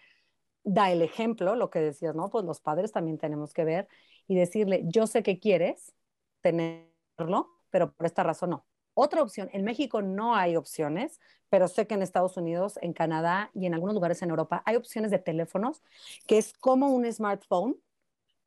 da 0.64 0.90
el 0.90 1.02
ejemplo, 1.02 1.56
lo 1.56 1.70
que 1.70 1.80
decías, 1.80 2.14
¿no? 2.14 2.30
Pues 2.30 2.44
los 2.44 2.60
padres 2.60 2.92
también 2.92 3.18
tenemos 3.18 3.52
que 3.52 3.64
ver 3.64 3.88
y 4.26 4.36
decirle, 4.36 4.82
yo 4.86 5.06
sé 5.06 5.22
que 5.22 5.38
quieres 5.38 5.94
tenerlo, 6.40 7.50
pero 7.70 7.92
por 7.92 8.06
esta 8.06 8.22
razón 8.22 8.50
no. 8.50 8.66
Otra 8.94 9.22
opción, 9.22 9.48
en 9.52 9.64
México 9.64 10.02
no 10.02 10.34
hay 10.34 10.56
opciones, 10.56 11.18
pero 11.48 11.68
sé 11.68 11.86
que 11.86 11.94
en 11.94 12.02
Estados 12.02 12.36
Unidos, 12.36 12.78
en 12.82 12.92
Canadá 12.92 13.50
y 13.54 13.66
en 13.66 13.74
algunos 13.74 13.94
lugares 13.94 14.20
en 14.22 14.30
Europa 14.30 14.62
hay 14.66 14.76
opciones 14.76 15.10
de 15.10 15.18
teléfonos 15.18 15.82
que 16.26 16.38
es 16.38 16.52
como 16.52 16.90
un 16.90 17.10
smartphone, 17.10 17.76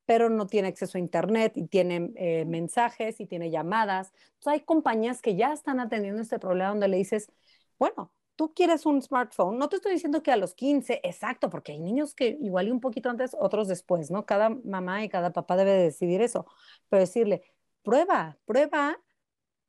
pero 0.06 0.30
no 0.30 0.48
tiene 0.48 0.68
acceso 0.68 0.98
a 0.98 1.02
Internet 1.02 1.54
y 1.56 1.68
tiene 1.68 2.12
eh, 2.16 2.46
mensajes 2.46 3.20
y 3.20 3.26
tiene 3.26 3.50
llamadas. 3.50 4.14
Entonces 4.36 4.54
hay 4.54 4.60
compañías 4.62 5.22
que 5.22 5.36
ya 5.36 5.54
están 5.54 5.80
atendiendo 5.80 6.22
este 6.22 6.40
problema 6.40 6.70
donde 6.70 6.88
le 6.88 6.98
dices, 6.98 7.32
bueno, 7.80 8.12
tú 8.36 8.54
quieres 8.54 8.86
un 8.86 9.02
smartphone, 9.02 9.58
no 9.58 9.70
te 9.70 9.78
estoy 9.78 9.94
diciendo 9.94 10.22
que 10.24 10.32
a 10.32 10.38
los 10.38 10.54
15, 10.54 11.02
exacto, 11.04 11.50
porque 11.50 11.72
hay 11.72 11.80
niños 11.80 12.14
que 12.14 12.38
igual 12.42 12.68
y 12.68 12.72
un 12.72 12.82
poquito 12.82 13.10
antes, 13.10 13.36
otros 13.40 13.68
después, 13.68 14.12
¿no? 14.12 14.26
Cada 14.26 14.50
mamá 14.50 15.04
y 15.04 15.10
cada 15.10 15.32
papá 15.34 15.56
debe 15.56 15.72
decidir 15.72 16.22
eso, 16.22 16.46
pero 16.90 17.02
decirle, 17.02 17.44
prueba, 17.84 18.38
prueba, 18.46 19.00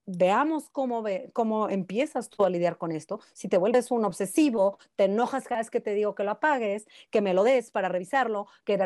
veamos 0.07 0.70
cómo, 0.70 1.03
ve, 1.03 1.30
cómo 1.32 1.68
empiezas 1.68 2.30
tú 2.30 2.45
a 2.45 2.51
lidiar 2.51 2.78
con 2.78 2.93
esto. 2.93 3.20
Si 3.32 3.49
te 3.49 3.59
vuelves 3.59 3.91
un 3.91 4.05
obsesivo, 4.05 4.78
te 4.97 5.05
enojas 5.05 5.45
cada 5.47 5.61
vez 5.61 5.70
que 5.70 5.80
te 5.80 5.95
digo 5.95 6.14
que 6.14 6.24
lo 6.24 6.32
apagues, 6.32 6.87
que 7.11 7.20
me 7.20 7.34
lo 7.34 7.45
des 7.45 7.70
para 7.70 7.89
revisarlo, 7.89 8.47
que 8.64 8.76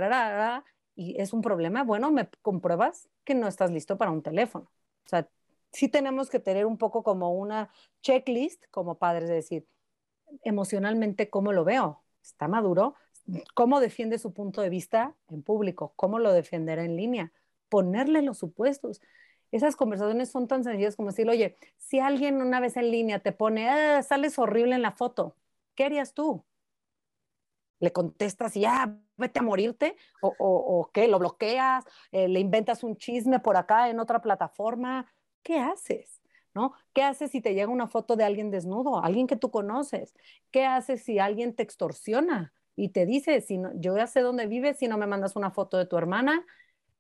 y 1.01 1.19
es 1.19 1.33
un 1.33 1.41
problema, 1.41 1.83
bueno, 1.83 2.11
me 2.13 2.29
compruebas 2.43 3.09
que 3.25 3.35
no 3.35 3.49
estás 3.49 3.71
listo 3.71 3.97
para 3.97 4.11
un 4.11 4.23
teléfono. 4.23 4.71
O 5.07 5.09
sea, 5.09 5.27
sí 5.73 5.89
tenemos 5.89 6.29
que 6.29 6.41
tener 6.41 6.67
un 6.67 6.77
poco 6.77 7.03
como 7.03 7.33
una 7.33 7.71
checklist 8.03 8.67
como 8.71 8.99
padres, 8.99 9.31
de 9.31 9.37
decir, 9.37 9.67
emocionalmente, 10.43 11.31
¿cómo 11.31 11.55
lo 11.55 11.65
veo? 11.65 12.03
¿Está 12.23 12.49
maduro? 12.49 12.97
¿Cómo 13.55 13.81
defiende 13.81 14.19
su 14.19 14.35
punto 14.35 14.61
de 14.61 14.69
vista 14.69 15.17
en 15.29 15.43
público? 15.43 15.95
¿Cómo 15.97 16.19
lo 16.19 16.35
defenderá 16.35 16.85
en 16.85 16.97
línea? 16.97 17.33
Ponerle 17.71 18.21
los 18.21 18.37
supuestos. 18.37 19.01
Esas 19.53 19.77
conversaciones 19.77 20.31
son 20.31 20.49
tan 20.49 20.65
sencillas 20.65 20.97
como 20.97 21.09
decir, 21.09 21.31
oye, 21.31 21.57
si 21.79 21.99
alguien 21.99 22.43
una 22.43 22.61
vez 22.61 22.77
en 22.77 22.91
línea 22.91 23.21
te 23.21 23.33
pone, 23.33 23.71
ah, 23.71 24.03
sales 24.03 24.39
horrible 24.39 24.75
en 24.75 24.83
la 24.83 24.93
foto, 24.93 25.35
¿qué 25.75 25.85
harías 25.85 26.13
tú? 26.13 26.45
Le 27.81 27.93
contestas 27.93 28.57
y 28.57 28.61
ya, 28.61 28.97
vete 29.17 29.41
a 29.41 29.43
morirte, 29.43 29.97
o, 30.23 30.35
o, 30.39 30.91
qué, 30.93 31.09
lo 31.09 31.19
bloqueas, 31.19 31.85
eh, 32.13 32.29
le 32.29 32.39
inventas 32.41 32.85
un 32.85 32.97
chisme 32.97 33.41
por 33.41 33.57
acá 33.57 33.89
en 33.89 33.99
otra 33.99 34.21
plataforma, 34.21 35.13
¿qué 35.43 35.59
haces? 35.59 36.21
¿No? 36.53 36.73
¿Qué 36.93 37.03
haces 37.03 37.31
si 37.31 37.41
te 37.41 37.55
llega 37.55 37.69
una 37.69 37.87
foto 37.87 38.17
de 38.17 38.25
alguien 38.25 38.51
desnudo, 38.51 39.03
alguien 39.03 39.27
que 39.27 39.37
tú 39.37 39.51
conoces? 39.51 40.15
¿Qué 40.51 40.67
haces 40.67 41.05
si 41.05 41.19
alguien 41.19 41.55
te 41.55 41.63
extorsiona 41.63 42.53
y 42.75 42.91
te 42.91 43.07
dice, 43.07 43.41
si 43.41 43.59
no, 43.59 43.71
yo 43.75 43.97
ya 43.97 44.07
sé 44.07 44.21
dónde 44.21 44.47
vives, 44.47 44.79
si 44.79 44.89
no 44.89 44.99
me 44.99 45.07
mandas 45.07 45.37
una 45.37 45.51
foto 45.51 45.77
de 45.77 45.87
tu 45.87 45.97
hermana, 45.97 46.45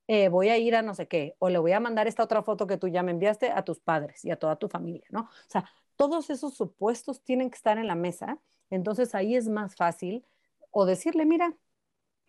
eh, 0.06 0.28
voy 0.28 0.48
a 0.48 0.58
ir 0.58 0.76
a 0.76 0.82
no 0.82 0.94
sé 0.94 1.08
qué, 1.08 1.36
o 1.38 1.48
le 1.48 1.58
voy 1.58 1.72
a 1.72 1.80
mandar 1.80 2.06
esta 2.06 2.22
otra 2.22 2.42
foto 2.42 2.66
que 2.66 2.76
tú 2.76 2.88
ya 2.88 3.02
me 3.02 3.12
enviaste 3.12 3.50
a 3.50 3.64
tus 3.64 3.80
padres 3.80 4.24
y 4.24 4.30
a 4.30 4.36
toda 4.36 4.56
tu 4.56 4.68
familia, 4.68 5.06
¿no? 5.10 5.20
O 5.20 5.48
sea, 5.48 5.68
todos 5.96 6.30
esos 6.30 6.54
supuestos 6.54 7.22
tienen 7.22 7.50
que 7.50 7.56
estar 7.56 7.78
en 7.78 7.86
la 7.86 7.94
mesa, 7.94 8.38
entonces 8.70 9.14
ahí 9.14 9.36
es 9.36 9.48
más 9.48 9.76
fácil 9.76 10.24
o 10.70 10.86
decirle, 10.86 11.24
mira, 11.26 11.54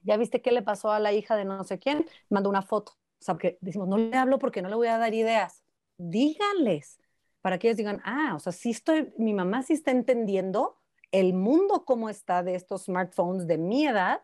ya 0.02 0.18
viste 0.18 0.42
qué 0.42 0.52
le 0.52 0.62
pasó 0.62 0.92
a 0.92 1.00
la 1.00 1.14
hija 1.14 1.36
de 1.36 1.46
no 1.46 1.64
sé 1.64 1.80
quién, 1.80 2.06
mando 2.30 2.50
una 2.50 2.62
foto. 2.62 2.94
O 2.94 3.24
sea, 3.24 3.36
porque 3.36 3.58
decimos, 3.62 3.88
no 3.88 3.98
le 3.98 4.16
hablo 4.18 4.40
porque 4.40 4.62
no 4.62 4.70
le 4.70 4.76
voy 4.76 4.88
a 4.88 4.98
dar 4.98 5.14
ideas. 5.14 5.64
Díganles 5.98 7.00
para 7.42 7.58
que 7.58 7.68
ellos 7.68 7.78
digan, 7.78 8.02
ah, 8.04 8.34
o 8.36 8.40
sea, 8.40 8.52
sí 8.52 8.72
estoy, 8.72 9.14
mi 9.18 9.34
mamá 9.34 9.64
sí 9.64 9.74
está 9.74 9.92
entendiendo 9.92 10.78
el 11.12 11.34
mundo 11.34 11.86
cómo 11.86 12.10
está 12.10 12.44
de 12.44 12.56
estos 12.56 12.86
smartphones 12.86 13.48
de 13.48 13.58
mi 13.58 13.86
edad. 13.86 14.22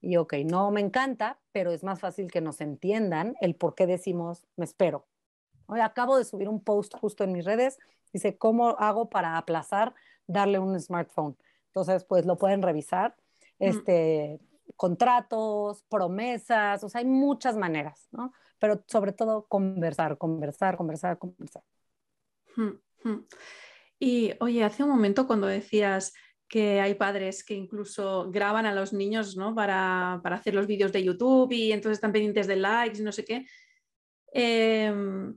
Y 0.00 0.16
ok, 0.16 0.34
no 0.44 0.70
me 0.70 0.80
encanta, 0.80 1.40
pero 1.52 1.72
es 1.72 1.84
más 1.84 2.00
fácil 2.00 2.30
que 2.30 2.40
nos 2.40 2.60
entiendan 2.60 3.34
el 3.40 3.54
por 3.54 3.74
qué 3.74 3.86
decimos, 3.86 4.46
me 4.56 4.64
espero. 4.64 5.06
Hoy 5.66 5.80
acabo 5.80 6.16
de 6.16 6.24
subir 6.24 6.48
un 6.48 6.62
post 6.62 6.94
justo 6.98 7.22
en 7.22 7.32
mis 7.32 7.44
redes, 7.44 7.78
dice, 8.12 8.36
¿cómo 8.36 8.70
hago 8.78 9.08
para 9.08 9.36
aplazar 9.36 9.94
darle 10.26 10.58
un 10.58 10.78
smartphone? 10.80 11.36
Entonces, 11.70 12.04
pues 12.04 12.26
lo 12.26 12.36
pueden 12.36 12.62
revisar. 12.62 13.16
Este, 13.58 14.40
contratos, 14.76 15.84
promesas, 15.88 16.82
o 16.82 16.88
sea, 16.88 17.00
hay 17.00 17.04
muchas 17.04 17.56
maneras, 17.56 18.08
¿no? 18.10 18.32
Pero 18.58 18.82
sobre 18.86 19.12
todo 19.12 19.46
conversar, 19.46 20.16
conversar, 20.18 20.76
conversar, 20.76 21.18
conversar. 21.18 21.62
Y 23.98 24.32
oye, 24.40 24.64
hace 24.64 24.82
un 24.82 24.90
momento 24.90 25.26
cuando 25.26 25.46
decías 25.46 26.14
que 26.48 26.80
hay 26.80 26.94
padres 26.94 27.44
que 27.44 27.54
incluso 27.54 28.30
graban 28.30 28.66
a 28.66 28.74
los 28.74 28.92
niños, 28.92 29.36
¿no? 29.36 29.54
Para, 29.54 30.20
para 30.22 30.36
hacer 30.36 30.54
los 30.54 30.66
vídeos 30.66 30.92
de 30.92 31.04
YouTube 31.04 31.52
y 31.52 31.72
entonces 31.72 31.98
están 31.98 32.12
pendientes 32.12 32.46
de 32.46 32.56
likes 32.56 32.98
y 32.98 33.02
no 33.02 33.12
sé 33.12 33.24
qué. 33.24 33.46
Em, 34.32 35.36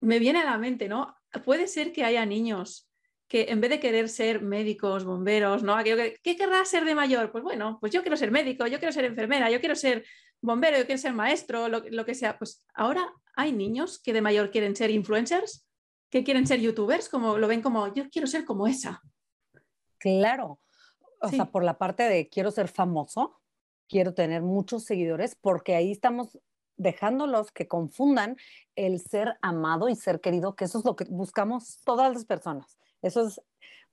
me 0.00 0.18
viene 0.18 0.40
a 0.40 0.44
la 0.44 0.58
mente, 0.58 0.88
¿no? 0.88 1.16
Puede 1.44 1.66
ser 1.66 1.92
que 1.92 2.04
haya 2.04 2.24
niños 2.24 2.88
que 3.28 3.46
en 3.48 3.60
vez 3.60 3.70
de 3.70 3.80
querer 3.80 4.08
ser 4.08 4.42
médicos, 4.42 5.04
bomberos, 5.04 5.62
¿no? 5.62 5.76
¿Qué 5.82 6.36
querrá 6.36 6.64
ser 6.64 6.84
de 6.84 6.94
mayor? 6.94 7.32
Pues 7.32 7.42
bueno, 7.42 7.78
pues 7.80 7.92
yo 7.92 8.02
quiero 8.02 8.16
ser 8.16 8.30
médico, 8.30 8.66
yo 8.66 8.78
quiero 8.78 8.92
ser 8.92 9.04
enfermera, 9.04 9.50
yo 9.50 9.60
quiero 9.60 9.74
ser 9.74 10.04
bombero, 10.40 10.78
yo 10.78 10.86
quiero 10.86 11.00
ser 11.00 11.12
maestro, 11.12 11.68
lo, 11.68 11.82
lo 11.90 12.04
que 12.04 12.14
sea. 12.14 12.38
Pues 12.38 12.64
ahora 12.74 13.12
hay 13.34 13.52
niños 13.52 14.00
que 14.00 14.12
de 14.12 14.22
mayor 14.22 14.50
quieren 14.50 14.76
ser 14.76 14.90
influencers, 14.90 15.66
que 16.10 16.22
quieren 16.22 16.46
ser 16.46 16.60
youtubers, 16.60 17.08
como 17.08 17.36
lo 17.38 17.48
ven 17.48 17.62
como 17.62 17.92
yo 17.94 18.08
quiero 18.10 18.26
ser 18.26 18.44
como 18.44 18.66
esa. 18.66 19.02
Claro. 19.98 20.60
O 21.20 21.28
sea, 21.28 21.46
por 21.46 21.64
la 21.64 21.78
parte 21.78 22.04
de 22.04 22.28
quiero 22.28 22.50
ser 22.50 22.68
famoso, 22.68 23.40
quiero 23.88 24.14
tener 24.14 24.42
muchos 24.42 24.84
seguidores, 24.84 25.34
porque 25.34 25.74
ahí 25.74 25.90
estamos 25.90 26.38
dejándolos 26.76 27.50
que 27.52 27.66
confundan 27.66 28.36
el 28.74 29.00
ser 29.00 29.36
amado 29.40 29.88
y 29.88 29.96
ser 29.96 30.20
querido, 30.20 30.54
que 30.54 30.66
eso 30.66 30.78
es 30.78 30.84
lo 30.84 30.94
que 30.94 31.04
buscamos 31.08 31.80
todas 31.84 32.12
las 32.12 32.24
personas. 32.24 32.78
Eso 33.02 33.26
es 33.26 33.40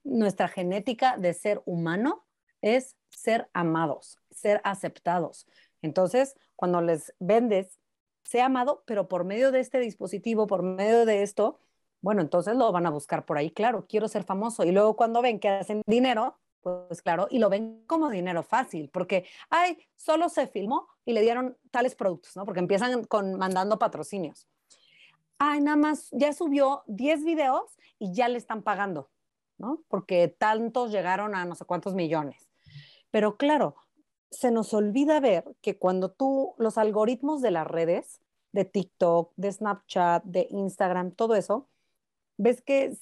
nuestra 0.02 0.48
genética 0.48 1.16
de 1.16 1.34
ser 1.34 1.62
humano, 1.64 2.24
es 2.60 2.96
ser 3.10 3.48
amados, 3.52 4.18
ser 4.30 4.60
aceptados. 4.64 5.46
Entonces, 5.82 6.36
cuando 6.56 6.80
les 6.80 7.14
vendes, 7.18 7.78
sé 8.24 8.40
amado, 8.40 8.82
pero 8.86 9.08
por 9.08 9.24
medio 9.24 9.52
de 9.52 9.60
este 9.60 9.78
dispositivo, 9.80 10.46
por 10.46 10.62
medio 10.62 11.04
de 11.04 11.22
esto, 11.22 11.58
bueno, 12.00 12.20
entonces 12.20 12.56
lo 12.56 12.70
van 12.72 12.86
a 12.86 12.90
buscar 12.90 13.24
por 13.24 13.38
ahí, 13.38 13.50
claro, 13.50 13.86
quiero 13.88 14.08
ser 14.08 14.24
famoso. 14.24 14.64
Y 14.64 14.72
luego 14.72 14.96
cuando 14.96 15.22
ven 15.22 15.40
que 15.40 15.48
hacen 15.48 15.82
dinero, 15.86 16.38
pues 16.60 17.02
claro, 17.02 17.28
y 17.30 17.38
lo 17.38 17.50
ven 17.50 17.84
como 17.86 18.10
dinero 18.10 18.42
fácil, 18.42 18.88
porque, 18.90 19.26
ay, 19.50 19.78
solo 19.96 20.28
se 20.28 20.46
filmó 20.46 20.88
y 21.04 21.12
le 21.12 21.20
dieron 21.22 21.58
tales 21.70 21.94
productos, 21.94 22.36
¿no? 22.36 22.44
Porque 22.46 22.60
empiezan 22.60 23.04
con 23.04 23.34
mandando 23.34 23.78
patrocinios 23.78 24.46
ay, 25.38 25.60
nada 25.60 25.76
más, 25.76 26.08
ya 26.12 26.32
subió 26.32 26.82
10 26.86 27.24
videos 27.24 27.78
y 27.98 28.12
ya 28.12 28.28
le 28.28 28.38
están 28.38 28.62
pagando, 28.62 29.10
¿no? 29.58 29.82
Porque 29.88 30.28
tantos 30.28 30.90
llegaron 30.90 31.34
a 31.34 31.44
no 31.44 31.54
sé 31.54 31.64
cuántos 31.64 31.94
millones. 31.94 32.48
Pero 33.10 33.36
claro, 33.36 33.76
se 34.30 34.50
nos 34.50 34.74
olvida 34.74 35.20
ver 35.20 35.56
que 35.60 35.78
cuando 35.78 36.10
tú, 36.10 36.54
los 36.58 36.78
algoritmos 36.78 37.40
de 37.42 37.50
las 37.50 37.66
redes, 37.66 38.20
de 38.52 38.64
TikTok, 38.64 39.32
de 39.36 39.52
Snapchat, 39.52 40.24
de 40.24 40.46
Instagram, 40.50 41.12
todo 41.12 41.34
eso, 41.34 41.68
ves 42.36 42.62
que 42.62 42.96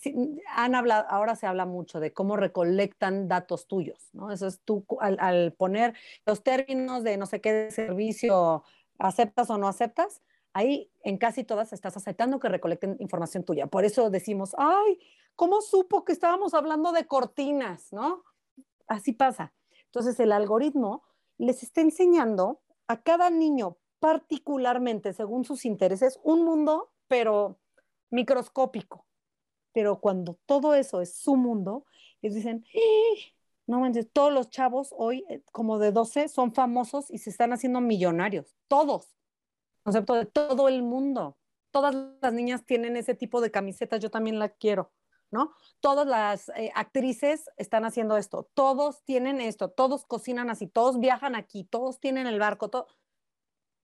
han 0.55 0.75
hablado, 0.75 1.07
ahora 1.09 1.37
se 1.37 1.47
habla 1.47 1.65
mucho 1.65 2.01
de 2.01 2.13
cómo 2.13 2.37
recolectan 2.37 3.29
datos 3.29 3.67
tuyos, 3.67 4.11
¿no? 4.13 4.31
Eso 4.31 4.47
es 4.47 4.61
tú, 4.61 4.85
al, 5.01 5.17
al 5.21 5.53
poner 5.53 5.95
los 6.27 6.43
términos 6.43 7.03
de 7.03 7.17
no 7.17 7.27
sé 7.27 7.41
qué 7.41 7.71
servicio 7.71 8.63
aceptas 8.99 9.51
o 9.51 9.59
no 9.59 9.69
aceptas, 9.69 10.21
ahí 10.53 10.91
en 11.03 11.19
casi 11.19 11.45
todas 11.45 11.73
estás 11.73 11.97
aceptando 11.97 12.39
que 12.39 12.49
recolecten 12.49 12.97
información 13.01 13.45
tuya. 13.45 13.67
Por 13.67 13.85
eso 13.85 14.11
decimos, 14.11 14.55
ay, 14.59 14.99
¿cómo 15.35 15.61
supo 15.61 16.05
que 16.05 16.13
estábamos 16.13 16.55
hablando 16.55 16.93
de 16.93 17.07
cortinas? 17.07 17.93
¿No? 17.93 18.23
Así 18.87 19.13
pasa. 19.13 19.53
Entonces 19.87 20.19
el 20.21 20.33
algoritmo 20.33 21.03
les 21.39 21.63
está 21.63 21.81
enseñando 21.81 22.61
a 22.87 23.03
cada 23.03 23.31
niño 23.31 23.79
particularmente 23.99 25.13
según 25.13 25.45
sus 25.45 25.65
intereses 25.65 26.19
un 26.25 26.45
mundo, 26.45 26.91
pero 27.09 27.59
microscópico. 28.11 29.07
Pero 29.73 30.01
cuando 30.01 30.39
todo 30.47 30.75
eso 30.75 31.01
es 31.01 31.15
su 31.15 31.37
mundo, 31.37 31.87
ellos 32.21 32.35
dicen, 32.35 32.65
¡Eh! 32.75 33.33
no 33.67 33.81
manches, 33.81 34.11
todos 34.13 34.33
los 34.33 34.51
chavos 34.51 34.95
hoy, 34.97 35.25
eh, 35.29 35.43
como 35.53 35.79
de 35.79 35.93
12, 35.93 36.29
son 36.29 36.53
famosos 36.53 37.11
y 37.11 37.19
se 37.19 37.31
están 37.31 37.53
haciendo 37.53 37.81
millonarios. 37.81 38.57
Todos. 38.69 39.17
Concepto 39.83 40.15
de 40.15 40.27
todo 40.27 40.69
el 40.69 40.83
mundo. 40.83 41.37
Todas 41.71 41.95
las 42.21 42.33
niñas 42.33 42.65
tienen 42.65 42.97
ese 42.97 43.15
tipo 43.15 43.41
de 43.41 43.51
camisetas, 43.51 44.01
yo 44.01 44.11
también 44.11 44.39
la 44.39 44.51
quiero, 44.51 44.93
¿no? 45.31 45.53
Todas 45.81 46.07
las 46.07 46.51
eh, 46.51 46.71
actrices 46.75 47.49
están 47.57 47.85
haciendo 47.85 48.17
esto, 48.17 48.51
todos 48.55 49.03
tienen 49.05 49.41
esto, 49.41 49.71
todos 49.71 50.05
cocinan 50.05 50.51
así, 50.51 50.67
todos 50.67 51.01
viajan 51.01 51.35
aquí, 51.35 51.65
todos 51.65 51.99
tienen 51.99 52.27
el 52.27 52.39
barco, 52.39 52.69
todo. 52.69 52.87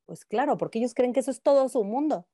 Pues 0.05 0.25
claro, 0.27 0.59
porque 0.59 0.79
ellos 0.79 0.95
creen 0.95 1.13
que 1.13 1.21
eso 1.21 1.31
es 1.31 1.43
todo 1.43 1.69
su 1.69 1.83
mundo. 1.83 2.29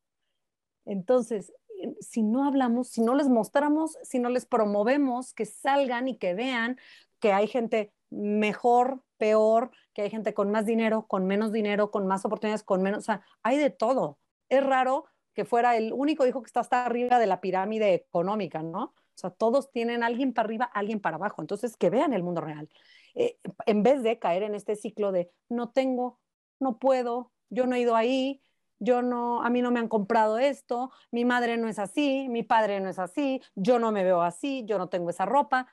Entonces, 0.85 1.53
si 2.01 2.23
no 2.23 2.47
hablamos, 2.47 2.89
si 2.89 3.01
no 3.01 3.15
les 3.15 3.29
mostramos, 3.29 3.97
si 4.03 4.19
no 4.19 4.29
les 4.29 4.47
promovemos 4.47 5.33
que 5.35 5.47
salgan 5.47 6.09
y 6.09 6.17
que 6.17 6.35
vean 6.35 6.79
que 7.21 7.33
hay 7.33 7.47
gente 7.47 7.93
mejor, 8.11 9.04
peor, 9.25 9.71
que 9.95 10.03
hay 10.03 10.11
gente 10.11 10.35
con 10.35 10.51
más 10.51 10.67
dinero, 10.67 11.07
con 11.07 11.25
menos 11.27 11.51
dinero, 11.51 11.91
con 11.91 12.07
más 12.07 12.27
oportunidades, 12.27 12.63
con 12.63 12.83
menos, 12.83 12.99
o 12.99 13.03
sea, 13.07 13.23
hay 13.43 13.57
de 13.57 13.71
todo. 13.71 14.19
Es 14.51 14.63
raro 14.63 15.07
que 15.33 15.47
fuera 15.47 15.79
el 15.79 15.95
único 15.95 16.27
hijo 16.27 16.43
que 16.43 16.49
está 16.49 16.61
hasta 16.61 16.85
arriba 16.85 17.19
de 17.19 17.27
la 17.27 17.41
pirámide 17.41 17.95
económica, 17.95 18.63
¿no? 18.63 18.83
O 18.83 19.17
sea, 19.17 19.31
todos 19.31 19.71
tienen 19.71 20.03
alguien 20.03 20.35
para 20.35 20.45
arriba, 20.47 20.65
alguien 20.67 21.01
para 21.01 21.17
abajo. 21.17 21.41
Entonces, 21.41 21.79
que 21.79 21.89
vean 21.89 22.13
el 22.13 22.23
mundo 22.23 22.43
real. 22.43 22.69
Eh, 23.15 23.39
en 23.65 23.83
vez 23.83 24.03
de 24.03 24.19
caer 24.19 24.43
en 24.43 24.55
este 24.55 24.77
ciclo 24.77 25.11
de 25.11 25.31
no 25.49 25.71
tengo, 25.71 26.21
no 26.61 26.79
puedo, 26.79 27.33
yo 27.49 27.67
no 27.67 27.77
he 27.77 27.81
ido 27.81 27.97
ahí, 27.97 28.43
yo 28.79 29.01
no, 29.01 29.43
a 29.43 29.49
mí 29.49 29.63
no 29.63 29.71
me 29.71 29.81
han 29.81 29.89
comprado 29.89 30.39
esto, 30.39 30.91
mi 31.11 31.25
madre 31.25 31.57
no 31.57 31.69
es 31.69 31.79
así, 31.79 32.29
mi 32.29 32.43
padre 32.43 32.79
no 32.81 32.91
es 32.91 32.99
así, 32.99 33.41
yo 33.55 33.79
no 33.79 33.91
me 33.91 34.05
veo 34.05 34.21
así, 34.21 34.65
yo 34.67 34.77
no 34.77 34.91
tengo 34.91 35.09
esa 35.09 35.25
ropa, 35.25 35.67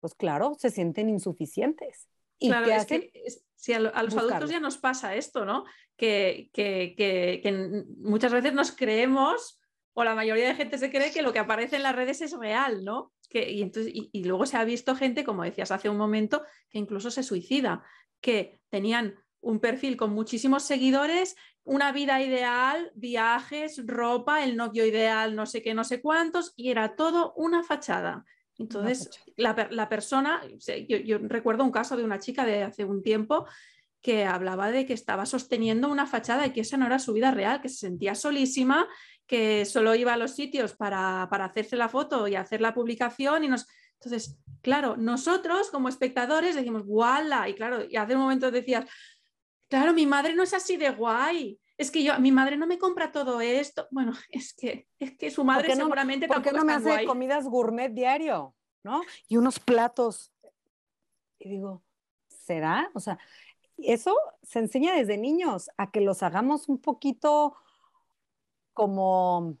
pues 0.00 0.14
claro, 0.14 0.52
se 0.58 0.68
sienten 0.68 1.08
insuficientes. 1.08 2.06
¿Y 2.42 2.48
claro, 2.48 2.70
es 2.70 2.86
que 2.86 3.12
si 3.54 3.72
a, 3.72 3.78
los 3.80 3.94
adultos 3.94 4.50
ya 4.50 4.60
nos 4.60 4.76
pasa 4.76 5.14
esto, 5.14 5.44
¿no? 5.44 5.64
Que, 5.96 6.50
que, 6.52 6.94
que, 6.96 7.84
muchas 7.98 8.32
veces 8.32 8.52
nos 8.52 8.72
creemos, 8.72 9.60
o 9.94 10.04
la 10.04 10.14
mayoría 10.14 10.48
de 10.48 10.54
gente 10.54 10.78
se 10.78 10.90
cree 10.90 11.12
que 11.12 11.22
lo 11.22 11.32
que 11.32 11.38
aparece 11.38 11.76
en 11.76 11.84
las 11.84 11.94
redes 11.94 12.20
es 12.22 12.32
real, 12.36 12.84
¿no? 12.84 13.12
Que, 13.28 13.50
y, 13.50 13.62
entonces, 13.62 13.92
y 13.94 14.24
luego 14.24 14.46
se 14.46 14.56
ha 14.56 14.64
visto 14.64 14.96
gente, 14.96 15.24
como 15.24 15.44
decías 15.44 15.70
hace 15.70 15.88
un 15.88 15.96
momento, 15.96 16.42
que 16.70 16.78
incluso 16.78 17.10
se 17.10 17.22
suicida, 17.22 17.84
que 18.20 18.60
tenían 18.68 19.16
un 19.40 19.60
perfil 19.60 19.96
con 19.96 20.12
muchísimos 20.12 20.62
seguidores 20.62 21.36
una 21.64 21.92
vida 21.92 22.20
ideal, 22.20 22.90
viajes, 22.94 23.82
ropa, 23.86 24.42
el 24.42 24.56
novio 24.56 24.84
ideal, 24.84 25.36
no 25.36 25.46
sé 25.46 25.62
qué, 25.62 25.74
no 25.74 25.84
sé 25.84 26.00
cuántos, 26.00 26.52
y 26.56 26.70
era 26.70 26.96
todo 26.96 27.32
una 27.34 27.62
fachada. 27.62 28.24
Entonces, 28.62 29.10
La, 29.36 29.88
persona, 29.88 30.42
yo, 30.88 31.18
recuerdo 31.18 31.64
un 31.64 31.70
caso 31.70 31.96
de 31.96 32.04
una 32.04 32.18
chica 32.18 32.44
de 32.44 32.62
hace 32.62 32.84
un 32.84 33.02
tiempo 33.02 33.46
que 34.00 34.24
hablaba 34.24 34.72
de 34.72 34.84
que 34.84 34.94
estaba 34.94 35.26
sosteniendo 35.26 35.88
una 35.88 36.06
fachada 36.06 36.46
y 36.46 36.52
que 36.52 36.62
esa 36.62 36.76
no 36.76 36.86
era 36.86 36.98
su 36.98 37.12
vida 37.12 37.30
real, 37.30 37.60
que 37.60 37.68
se 37.68 37.76
sentía 37.76 38.14
solísima, 38.14 38.88
que 39.26 39.64
solo 39.64 39.94
iba 39.94 40.12
a 40.12 40.16
los 40.16 40.32
sitios 40.32 40.74
para, 40.74 41.28
para 41.30 41.44
hacerse 41.46 41.76
la 41.76 41.88
foto 41.88 42.26
y 42.26 42.34
hacer 42.34 42.60
la 42.60 42.74
publicación 42.74 43.44
y 43.44 43.48
nos... 43.48 43.66
Entonces, 43.94 44.36
claro, 44.62 44.96
nosotros 44.96 45.70
como 45.70 45.88
espectadores 45.88 46.56
decimos, 46.56 46.84
¡guala! 46.84 47.48
Y 47.48 47.54
claro, 47.54 47.84
y 47.88 47.96
hace 47.96 48.16
un 48.16 48.22
momento 48.22 48.50
decías, 48.50 48.84
claro, 49.68 49.92
mi 49.92 50.06
madre 50.06 50.34
no 50.34 50.42
es 50.42 50.52
así 50.52 50.76
de 50.76 50.90
guay. 50.90 51.58
Es 51.82 51.90
que 51.90 52.04
yo, 52.04 52.16
mi 52.20 52.30
madre 52.30 52.56
no 52.56 52.68
me 52.68 52.78
compra 52.78 53.10
todo 53.10 53.40
esto. 53.40 53.88
Bueno, 53.90 54.12
es 54.30 54.54
que, 54.54 54.86
es 55.00 55.16
que 55.16 55.32
su 55.32 55.42
madre 55.42 55.74
seguramente 55.74 56.28
¿por 56.28 56.40
qué 56.40 56.52
no 56.52 56.64
me 56.64 56.74
hace 56.74 57.04
comidas 57.06 57.48
gourmet 57.48 57.92
diario? 57.92 58.54
¿No? 58.84 59.02
Y 59.26 59.36
unos 59.36 59.58
platos. 59.58 60.32
Y 61.40 61.48
digo, 61.48 61.82
¿será? 62.28 62.88
O 62.94 63.00
sea, 63.00 63.18
eso 63.78 64.16
se 64.44 64.60
enseña 64.60 64.94
desde 64.94 65.18
niños, 65.18 65.70
a 65.76 65.90
que 65.90 66.00
los 66.00 66.22
hagamos 66.22 66.68
un 66.68 66.78
poquito 66.78 67.56
como 68.74 69.58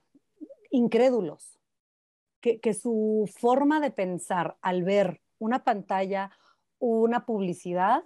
incrédulos, 0.70 1.58
que, 2.40 2.60
que, 2.60 2.72
su 2.72 3.28
forma 3.36 3.80
de 3.80 3.90
pensar 3.90 4.56
al 4.62 4.84
ver 4.84 5.22
una 5.38 5.64
pantalla, 5.64 6.30
una 6.78 7.26
publicidad, 7.26 8.04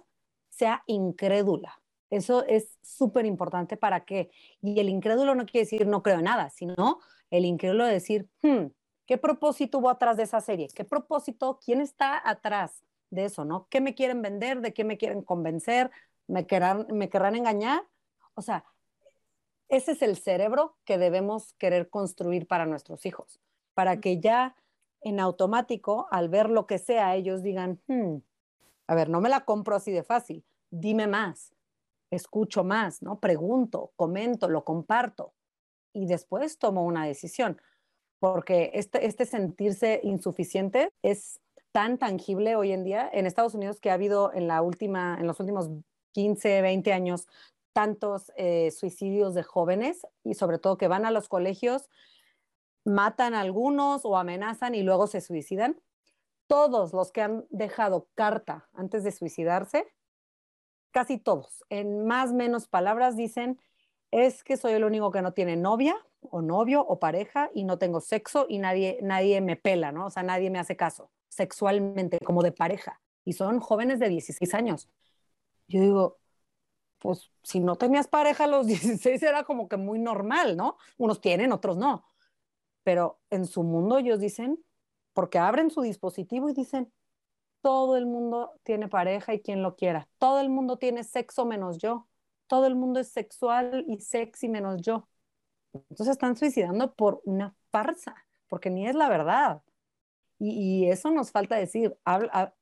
sea 0.49 0.83
incrédula. 0.87 1.79
Eso 2.09 2.45
es 2.45 2.77
súper 2.81 3.25
importante 3.25 3.75
para 3.75 4.05
que, 4.05 4.31
y 4.61 4.79
el 4.79 4.89
incrédulo 4.89 5.35
no 5.35 5.45
quiere 5.45 5.65
decir 5.65 5.87
no 5.87 6.03
creo 6.03 6.19
en 6.19 6.25
nada, 6.25 6.49
sino 6.49 6.99
el 7.29 7.45
incrédulo 7.45 7.85
de 7.85 7.93
decir, 7.93 8.29
hmm, 8.41 8.67
¿qué 9.05 9.17
propósito 9.17 9.79
hubo 9.79 9.89
atrás 9.89 10.17
de 10.17 10.23
esa 10.23 10.39
serie? 10.39 10.69
¿Qué 10.73 10.85
propósito? 10.85 11.59
¿Quién 11.63 11.81
está 11.81 12.21
atrás 12.27 12.83
de 13.09 13.25
eso? 13.25 13.43
¿no? 13.43 13.67
¿Qué 13.69 13.81
me 13.81 13.93
quieren 13.93 14.21
vender? 14.21 14.61
¿De 14.61 14.73
qué 14.73 14.83
me 14.83 14.97
quieren 14.97 15.21
convencer? 15.21 15.91
¿Me 16.27 16.47
querrán, 16.47 16.87
me 16.91 17.09
querrán 17.09 17.35
engañar? 17.35 17.81
O 18.35 18.41
sea, 18.41 18.63
ese 19.67 19.91
es 19.91 20.01
el 20.01 20.15
cerebro 20.15 20.77
que 20.85 20.97
debemos 20.97 21.53
querer 21.53 21.89
construir 21.89 22.47
para 22.47 22.65
nuestros 22.65 23.05
hijos, 23.05 23.41
para 23.73 23.99
que 23.99 24.21
ya 24.21 24.55
en 25.01 25.19
automático, 25.19 26.07
al 26.09 26.29
ver 26.29 26.49
lo 26.49 26.67
que 26.67 26.77
sea, 26.77 27.15
ellos 27.15 27.43
digan, 27.43 27.81
hmm, 27.87 28.17
a 28.87 28.95
ver, 28.95 29.09
no 29.09 29.19
me 29.19 29.29
la 29.29 29.43
compro 29.43 29.75
así 29.75 29.91
de 29.91 30.03
fácil, 30.03 30.45
dime 30.69 31.07
más 31.07 31.53
escucho 32.11 32.63
más, 32.63 33.01
¿no? 33.01 33.19
Pregunto, 33.19 33.91
comento, 33.95 34.49
lo 34.49 34.63
comparto 34.63 35.33
y 35.93 36.05
después 36.05 36.57
tomo 36.59 36.85
una 36.85 37.05
decisión. 37.05 37.61
Porque 38.19 38.71
este, 38.73 39.05
este 39.05 39.25
sentirse 39.25 39.99
insuficiente 40.03 40.91
es 41.03 41.39
tan 41.71 41.97
tangible 41.97 42.55
hoy 42.55 42.71
en 42.71 42.83
día 42.83 43.09
en 43.11 43.27
Estados 43.27 43.53
Unidos 43.53 43.79
que 43.79 43.91
ha 43.91 43.93
habido 43.93 44.33
en, 44.33 44.47
la 44.47 44.61
última, 44.61 45.17
en 45.19 45.27
los 45.27 45.39
últimos 45.39 45.69
15, 46.13 46.61
20 46.61 46.93
años 46.93 47.27
tantos 47.73 48.31
eh, 48.37 48.71
suicidios 48.71 49.35
de 49.35 49.43
jóvenes 49.43 50.07
y 50.23 50.33
sobre 50.33 50.57
todo 50.57 50.77
que 50.77 50.87
van 50.87 51.05
a 51.05 51.11
los 51.11 51.29
colegios, 51.29 51.89
matan 52.83 53.35
a 53.35 53.41
algunos 53.41 54.03
o 54.03 54.17
amenazan 54.17 54.73
y 54.73 54.81
luego 54.81 55.05
se 55.05 55.21
suicidan. 55.21 55.79
Todos 56.47 56.93
los 56.93 57.11
que 57.11 57.21
han 57.21 57.45
dejado 57.51 58.07
carta 58.15 58.67
antes 58.73 59.03
de 59.03 59.11
suicidarse 59.11 59.85
casi 60.91 61.17
todos, 61.17 61.63
en 61.69 62.05
más 62.05 62.33
menos 62.33 62.67
palabras, 62.67 63.15
dicen, 63.15 63.59
es 64.11 64.43
que 64.43 64.57
soy 64.57 64.73
el 64.73 64.83
único 64.83 65.11
que 65.11 65.21
no 65.21 65.33
tiene 65.33 65.55
novia 65.55 65.95
o 66.21 66.41
novio 66.41 66.85
o 66.85 66.99
pareja 66.99 67.49
y 67.53 67.63
no 67.63 67.77
tengo 67.77 68.01
sexo 68.01 68.45
y 68.49 68.59
nadie, 68.59 68.99
nadie 69.01 69.41
me 69.41 69.55
pela, 69.55 69.91
¿no? 69.91 70.07
O 70.07 70.09
sea, 70.09 70.23
nadie 70.23 70.49
me 70.49 70.59
hace 70.59 70.75
caso 70.75 71.11
sexualmente 71.29 72.19
como 72.19 72.41
de 72.41 72.51
pareja. 72.51 72.99
Y 73.23 73.33
son 73.33 73.59
jóvenes 73.59 73.99
de 73.99 74.09
16 74.09 74.53
años. 74.53 74.89
Yo 75.67 75.81
digo, 75.81 76.17
pues 76.99 77.31
si 77.43 77.59
no 77.59 77.75
tenías 77.75 78.07
pareja 78.07 78.45
a 78.45 78.47
los 78.47 78.67
16 78.67 79.21
era 79.23 79.43
como 79.43 79.67
que 79.67 79.77
muy 79.77 79.99
normal, 79.99 80.57
¿no? 80.57 80.77
Unos 80.97 81.21
tienen, 81.21 81.51
otros 81.51 81.77
no. 81.77 82.05
Pero 82.83 83.19
en 83.29 83.45
su 83.45 83.63
mundo 83.63 83.97
ellos 83.97 84.19
dicen, 84.19 84.63
porque 85.13 85.37
abren 85.37 85.69
su 85.69 85.81
dispositivo 85.81 86.49
y 86.49 86.53
dicen, 86.53 86.91
todo 87.61 87.97
el 87.97 88.05
mundo 88.05 88.53
tiene 88.63 88.87
pareja 88.87 89.33
y 89.33 89.41
quien 89.41 89.61
lo 89.61 89.75
quiera. 89.75 90.07
Todo 90.17 90.39
el 90.39 90.49
mundo 90.49 90.77
tiene 90.77 91.03
sexo 91.03 91.45
menos 91.45 91.77
yo. 91.77 92.07
Todo 92.47 92.65
el 92.65 92.75
mundo 92.75 92.99
es 92.99 93.09
sexual 93.09 93.83
y 93.87 93.99
sexy 93.99 94.47
menos 94.47 94.81
yo. 94.81 95.07
Entonces 95.73 96.09
están 96.09 96.35
suicidando 96.37 96.93
por 96.93 97.21
una 97.25 97.55
farsa, 97.71 98.15
porque 98.47 98.69
ni 98.69 98.87
es 98.87 98.95
la 98.95 99.09
verdad. 99.09 99.61
Y, 100.39 100.87
eso 100.89 101.11
nos 101.11 101.31
falta 101.31 101.55
decir. 101.55 101.97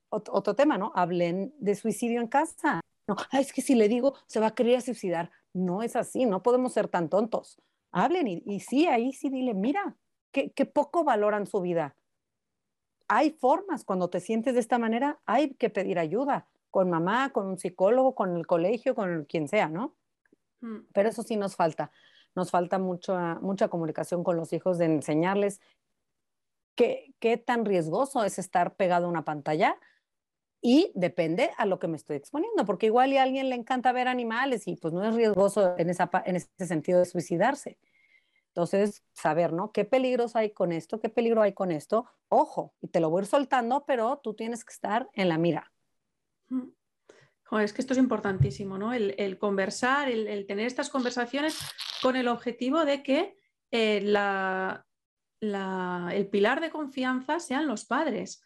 otro 0.08 0.54
tema, 0.54 0.78
¿no? 0.78 0.92
Hablen 0.94 1.54
de 1.58 1.74
suicidio 1.74 2.20
en 2.20 2.28
casa. 2.28 2.80
No, 3.06 3.16
es 3.32 3.52
que 3.52 3.62
si 3.62 3.74
le 3.74 3.88
digo, 3.88 4.14
se 4.26 4.40
va 4.40 4.48
a 4.48 4.54
querer 4.54 4.82
suicidar. 4.82 5.30
No 5.52 5.82
es 5.82 5.94
así, 5.94 6.26
no 6.26 6.42
podemos 6.42 6.72
ser 6.72 6.88
tan 6.88 7.08
tontos. 7.08 7.60
Hablen 7.92 8.26
y, 8.26 8.60
sí, 8.60 8.86
ahí 8.86 9.12
sí 9.12 9.30
dile, 9.30 9.54
mira, 9.54 9.96
qué, 10.32 10.50
qué 10.50 10.66
poco 10.66 11.04
valoran 11.04 11.46
su 11.46 11.60
vida 11.60 11.96
hay 13.08 13.30
formas, 13.30 13.84
cuando 13.84 14.08
te 14.10 14.20
sientes 14.20 14.54
de 14.54 14.60
esta 14.60 14.78
manera, 14.78 15.20
hay 15.26 15.54
que 15.54 15.70
pedir 15.70 15.98
ayuda 15.98 16.46
con 16.70 16.90
mamá, 16.90 17.30
con 17.32 17.46
un 17.46 17.58
psicólogo, 17.58 18.14
con 18.14 18.36
el 18.36 18.46
colegio, 18.46 18.94
con 18.94 19.24
quien 19.24 19.48
sea, 19.48 19.68
¿no? 19.68 19.94
Mm. 20.60 20.80
Pero 20.92 21.08
eso 21.08 21.22
sí 21.22 21.36
nos 21.36 21.56
falta. 21.56 21.90
Nos 22.34 22.50
falta 22.50 22.78
mucha, 22.78 23.36
mucha 23.40 23.68
comunicación 23.68 24.22
con 24.22 24.36
los 24.36 24.52
hijos 24.52 24.76
de 24.78 24.86
enseñarles 24.86 25.60
qué, 26.74 27.14
qué 27.18 27.38
tan 27.38 27.64
riesgoso 27.64 28.24
es 28.24 28.38
estar 28.38 28.74
pegado 28.76 29.06
a 29.06 29.08
una 29.08 29.24
pantalla 29.24 29.78
Y 30.60 30.92
depende 30.94 31.50
a 31.58 31.66
lo 31.66 31.78
que 31.78 31.88
me 31.88 31.96
estoy 31.96 32.16
exponiendo, 32.16 32.64
porque 32.64 32.86
igual 32.86 33.16
a 33.16 33.22
alguien 33.22 33.48
le 33.48 33.54
encanta 33.54 33.92
ver 33.92 34.08
animales 34.08 34.66
y 34.66 34.76
pues 34.76 34.92
no 34.92 35.04
es 35.04 35.14
riesgoso 35.14 35.76
en, 35.78 35.90
esa, 35.90 36.10
en 36.24 36.36
ese 36.36 36.66
sentido 36.66 36.98
de 36.98 37.06
suicidarse. 37.06 37.78
Entonces, 38.56 39.04
saber, 39.12 39.52
¿no? 39.52 39.70
¿Qué 39.70 39.84
peligros 39.84 40.34
hay 40.34 40.54
con 40.54 40.72
esto? 40.72 40.98
¿Qué 40.98 41.10
peligro 41.10 41.42
hay 41.42 41.52
con 41.52 41.70
esto? 41.70 42.06
Ojo, 42.28 42.74
y 42.80 42.88
te 42.88 43.00
lo 43.00 43.10
voy 43.10 43.20
a 43.20 43.22
ir 43.24 43.26
soltando, 43.26 43.84
pero 43.86 44.18
tú 44.24 44.32
tienes 44.32 44.64
que 44.64 44.72
estar 44.72 45.10
en 45.12 45.28
la 45.28 45.36
mira. 45.36 45.70
es 47.60 47.74
que 47.74 47.82
esto 47.82 47.92
es 47.92 47.98
importantísimo, 47.98 48.78
¿no? 48.78 48.94
El, 48.94 49.36
conversar, 49.36 50.08
el, 50.08 50.46
tener 50.46 50.66
estas 50.66 50.88
conversaciones 50.88 51.58
con 52.00 52.16
el 52.16 52.28
objetivo 52.28 52.86
de 52.86 53.02
que 53.02 53.36
eh, 53.72 53.98
el 55.42 56.28
pilar 56.30 56.62
de 56.62 56.70
confianza 56.70 57.40
sean 57.40 57.66
los 57.66 57.84
padres 57.84 58.42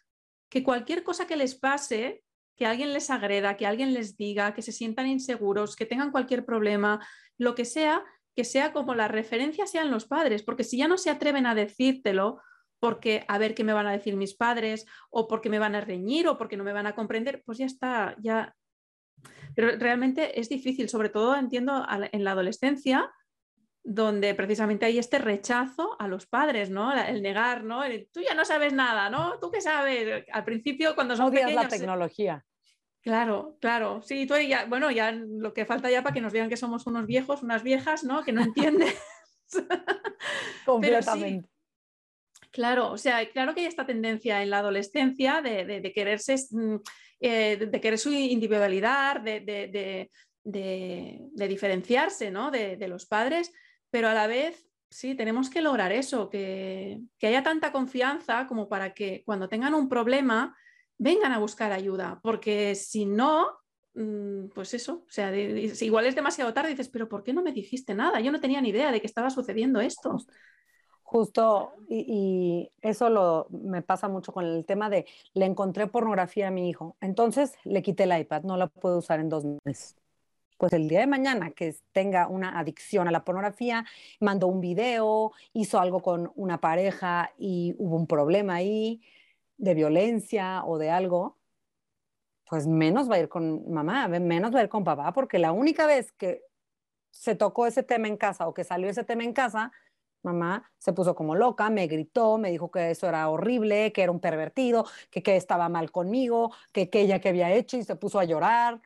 que 0.49 0.61
cualquier 0.61 1.03
cosa 1.03 1.25
que 1.25 1.37
les 1.37 1.55
pase, 1.55 2.25
que 2.57 2.65
alguien 2.65 2.91
les 2.91 3.09
agreda, 3.09 3.55
que 3.55 3.65
alguien 3.65 3.93
les 3.93 4.17
diga, 4.17 4.53
que 4.53 4.61
se 4.61 4.73
sientan 4.73 5.07
inseguros, 5.07 5.77
que 5.77 5.85
tengan 5.85 6.11
cualquier 6.11 6.43
problema, 6.43 6.99
lo 7.37 7.55
que 7.55 7.63
sea, 7.63 8.03
que 8.35 8.43
sea 8.43 8.73
como 8.73 8.95
la 8.95 9.07
referencia 9.07 9.67
sean 9.67 9.91
los 9.91 10.05
padres, 10.05 10.43
porque 10.43 10.63
si 10.63 10.77
ya 10.77 10.87
no 10.87 10.97
se 10.97 11.09
atreven 11.09 11.45
a 11.45 11.55
decírtelo, 11.55 12.39
porque 12.79 13.25
a 13.27 13.37
ver 13.37 13.53
qué 13.53 13.63
me 13.63 13.73
van 13.73 13.87
a 13.87 13.91
decir 13.91 14.15
mis 14.15 14.35
padres, 14.35 14.85
o 15.09 15.27
porque 15.27 15.49
me 15.49 15.59
van 15.59 15.75
a 15.75 15.81
reñir, 15.81 16.27
o 16.27 16.37
porque 16.37 16.57
no 16.57 16.63
me 16.63 16.73
van 16.73 16.87
a 16.87 16.95
comprender, 16.95 17.43
pues 17.45 17.59
ya 17.59 17.65
está, 17.65 18.15
ya. 18.19 18.55
Pero 19.55 19.77
realmente 19.77 20.39
es 20.39 20.49
difícil, 20.49 20.89
sobre 20.89 21.09
todo 21.09 21.35
entiendo 21.35 21.85
en 22.11 22.23
la 22.23 22.31
adolescencia, 22.31 23.11
donde 23.83 24.33
precisamente 24.35 24.85
hay 24.85 24.97
este 24.97 25.19
rechazo 25.19 25.95
a 25.99 26.07
los 26.07 26.25
padres, 26.25 26.69
¿no? 26.69 26.93
El 26.93 27.21
negar, 27.21 27.63
¿no? 27.63 27.83
tú 28.11 28.21
ya 28.21 28.33
no 28.33 28.45
sabes 28.45 28.73
nada, 28.73 29.09
¿no? 29.09 29.39
¿Tú 29.39 29.51
qué 29.51 29.61
sabes? 29.61 30.25
Al 30.31 30.43
principio 30.43 30.95
cuando 30.95 31.15
son 31.15 31.27
Odias 31.27 31.45
pequeños... 31.45 31.63
la 31.63 31.69
tecnología. 31.69 32.45
Claro, 33.01 33.57
claro. 33.59 34.01
Sí, 34.03 34.27
tú 34.27 34.35
ya, 34.37 34.65
bueno, 34.65 34.91
ya 34.91 35.11
lo 35.11 35.53
que 35.53 35.65
falta 35.65 35.89
ya 35.89 36.03
para 36.03 36.13
que 36.13 36.21
nos 36.21 36.33
digan 36.33 36.49
que 36.49 36.57
somos 36.57 36.85
unos 36.85 37.07
viejos, 37.07 37.41
unas 37.41 37.63
viejas, 37.63 38.03
¿no? 38.03 38.23
Que 38.23 38.31
no 38.31 38.41
entienden. 38.41 38.93
Completamente. 40.65 41.49
claro, 42.51 42.91
o 42.91 42.97
sea, 42.97 43.27
claro 43.31 43.53
que 43.53 43.61
hay 43.61 43.65
esta 43.65 43.85
tendencia 43.85 44.43
en 44.43 44.51
la 44.51 44.59
adolescencia 44.59 45.41
de, 45.41 45.65
de, 45.65 45.93
quererse, 45.93 46.35
mm, 46.51 46.75
eh, 47.19 47.57
de, 47.69 47.81
querer 47.81 47.97
su 47.97 48.11
individualidad, 48.11 49.19
de, 49.19 50.09
de 50.43 51.47
diferenciarse, 51.47 52.29
¿no? 52.31 52.51
de 52.51 52.87
los 52.87 53.07
padres, 53.07 53.51
pero 53.91 54.07
a 54.07 54.13
la 54.13 54.25
vez, 54.25 54.65
sí, 54.89 55.15
tenemos 55.15 55.49
que 55.49 55.61
lograr 55.61 55.91
eso, 55.91 56.29
que, 56.29 56.99
haya 57.21 57.43
tanta 57.43 57.71
confianza 57.71 58.47
como 58.47 58.67
para 58.69 58.93
que 58.93 59.21
cuando 59.25 59.49
tengan 59.49 59.73
un 59.73 59.89
problema 59.89 60.55
vengan 61.01 61.31
a 61.31 61.39
buscar 61.39 61.71
ayuda, 61.71 62.19
porque 62.21 62.75
si 62.75 63.05
no, 63.07 63.47
mm, 63.95 64.49
pues 64.53 64.75
eso, 64.75 65.03
o 65.07 65.11
sea, 65.11 65.35
igual 65.35 66.05
es 66.05 66.13
demasiado 66.13 66.53
tarde 66.53 66.69
y 66.69 66.73
dices, 66.73 66.89
pero 66.89 67.09
¿por 67.09 67.23
qué 67.23 67.33
no 67.33 67.41
me 67.41 67.51
dijiste 67.51 67.95
nada? 67.95 68.19
Yo 68.19 68.31
no 68.31 68.39
tenía 68.39 68.61
ni 68.61 68.69
idea 68.69 68.91
de 68.91 69.01
que 69.01 69.07
estaba 69.07 69.31
sucediendo 69.31 69.81
esto. 69.81 70.17
Justo, 71.01 71.73
y, 71.89 72.71
eso 72.81 73.09
lo, 73.09 73.47
me 73.49 73.81
pasa 73.81 74.07
mucho 74.09 74.31
con 74.31 74.45
el 74.45 74.63
tema 74.63 74.91
de, 74.91 75.07
le 75.33 75.45
encontré 75.45 75.87
pornografía 75.87 76.49
a 76.49 76.51
mi 76.51 76.69
hijo, 76.69 76.95
entonces 77.01 77.55
le 77.63 77.81
quité 77.81 78.03
el 78.03 78.19
iPad, 78.19 78.43
no 78.43 78.55
la 78.55 78.67
puedo 78.67 78.99
usar 78.99 79.19
en 79.19 79.29
dos 79.29 79.43
meses 79.65 79.95
pues 80.57 80.73
el 80.73 80.87
día 80.87 80.99
de 80.99 81.07
mañana 81.07 81.49
que 81.49 81.75
tenga 81.91 82.27
una 82.27 82.59
adicción 82.59 83.07
a 83.07 83.11
la 83.11 83.23
pornografía, 83.23 83.83
mandó 84.19 84.45
un 84.45 84.61
video, 84.61 85.31
hizo 85.53 85.79
algo 85.79 86.03
con 86.03 86.31
una 86.35 86.59
pareja 86.59 87.31
y 87.39 87.73
hubo 87.79 87.95
un 87.95 88.05
problema 88.05 88.53
ahí 88.53 89.01
de 89.61 89.75
violencia 89.75 90.63
o 90.65 90.77
de 90.77 90.89
algo, 90.89 91.37
pues 92.49 92.67
menos 92.67 93.09
va 93.09 93.15
a 93.15 93.19
ir 93.19 93.29
con 93.29 93.71
mamá, 93.71 94.07
menos 94.07 94.53
va 94.53 94.59
a 94.59 94.63
ir 94.63 94.69
con 94.69 94.83
papá, 94.83 95.13
porque 95.13 95.39
la 95.39 95.51
única 95.51 95.85
vez 95.85 96.11
que 96.11 96.41
se 97.11 97.35
tocó 97.35 97.67
ese 97.67 97.83
tema 97.83 98.07
en 98.07 98.17
casa 98.17 98.47
o 98.47 98.53
que 98.53 98.63
salió 98.63 98.89
ese 98.89 99.03
tema 99.03 99.23
en 99.23 99.33
casa, 99.33 99.71
mamá 100.23 100.71
se 100.79 100.93
puso 100.93 101.15
como 101.15 101.35
loca, 101.35 101.69
me 101.69 101.87
gritó, 101.87 102.37
me 102.39 102.49
dijo 102.49 102.71
que 102.71 102.91
eso 102.91 103.07
era 103.07 103.29
horrible, 103.29 103.93
que 103.93 104.01
era 104.01 104.11
un 104.11 104.19
pervertido, 104.19 104.85
que, 105.11 105.21
que 105.21 105.35
estaba 105.35 105.69
mal 105.69 105.91
conmigo, 105.91 106.51
que, 106.73 106.89
que 106.89 107.01
ella 107.01 107.19
que 107.21 107.29
había 107.29 107.51
hecho 107.53 107.77
y 107.77 107.83
se 107.83 107.95
puso 107.95 108.19
a 108.19 108.25
llorar. 108.25 108.81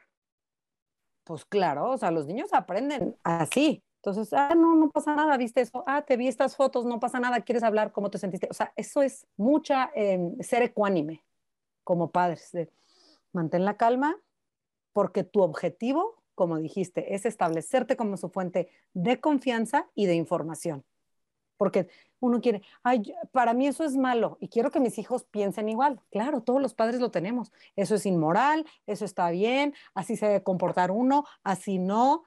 Pues 1.24 1.46
claro, 1.46 1.92
o 1.92 1.98
sea, 1.98 2.12
los 2.12 2.28
niños 2.28 2.54
aprenden 2.54 3.18
así. 3.24 3.85
Entonces, 4.06 4.32
ah, 4.34 4.54
no, 4.56 4.76
no 4.76 4.92
pasa 4.92 5.16
nada, 5.16 5.36
viste 5.36 5.62
eso, 5.62 5.84
ah, 5.88 6.04
te 6.04 6.16
vi 6.16 6.28
estas 6.28 6.56
fotos, 6.56 6.86
no 6.86 7.00
pasa 7.00 7.20
nada, 7.20 7.42
quieres 7.42 7.64
hablar, 7.64 7.92
¿cómo 7.92 8.12
te 8.12 8.20
sentiste? 8.20 8.48
O 8.52 8.54
sea, 8.54 8.72
eso 8.76 9.02
es 9.02 9.26
mucha, 9.36 9.90
em, 9.96 10.40
ser 10.42 10.62
ecuánime 10.62 11.24
como 11.84 12.12
padres, 12.12 12.52
mantén 13.34 13.66
la 13.66 13.78
calma, 13.78 14.16
porque 14.94 15.24
tu 15.24 15.42
objetivo, 15.42 16.22
como 16.36 16.58
dijiste, 16.58 17.16
es 17.16 17.26
establecerte 17.26 17.98
como 17.98 18.16
su 18.16 18.30
fuente 18.30 18.70
de 18.94 19.20
confianza 19.20 19.90
y 19.96 20.06
de 20.06 20.14
información. 20.14 20.86
Porque 21.58 21.88
uno 22.20 22.42
quiere, 22.42 22.62
ay, 22.84 23.12
para 23.32 23.56
mí 23.56 23.66
eso 23.66 23.84
es 23.84 23.96
malo 23.96 24.38
y 24.40 24.50
quiero 24.50 24.70
que 24.70 24.80
mis 24.80 25.00
hijos 25.00 25.24
piensen 25.24 25.68
igual. 25.68 26.00
Claro, 26.12 26.42
todos 26.42 26.62
los 26.62 26.76
padres 26.76 27.00
lo 27.00 27.10
tenemos. 27.10 27.52
Eso 27.76 27.96
es 27.96 28.06
inmoral, 28.06 28.68
eso 28.86 29.04
está 29.04 29.32
bien, 29.32 29.74
así 29.96 30.16
se 30.16 30.28
debe 30.28 30.44
comportar 30.44 30.92
uno, 30.92 31.26
así 31.44 31.80
no. 31.80 32.26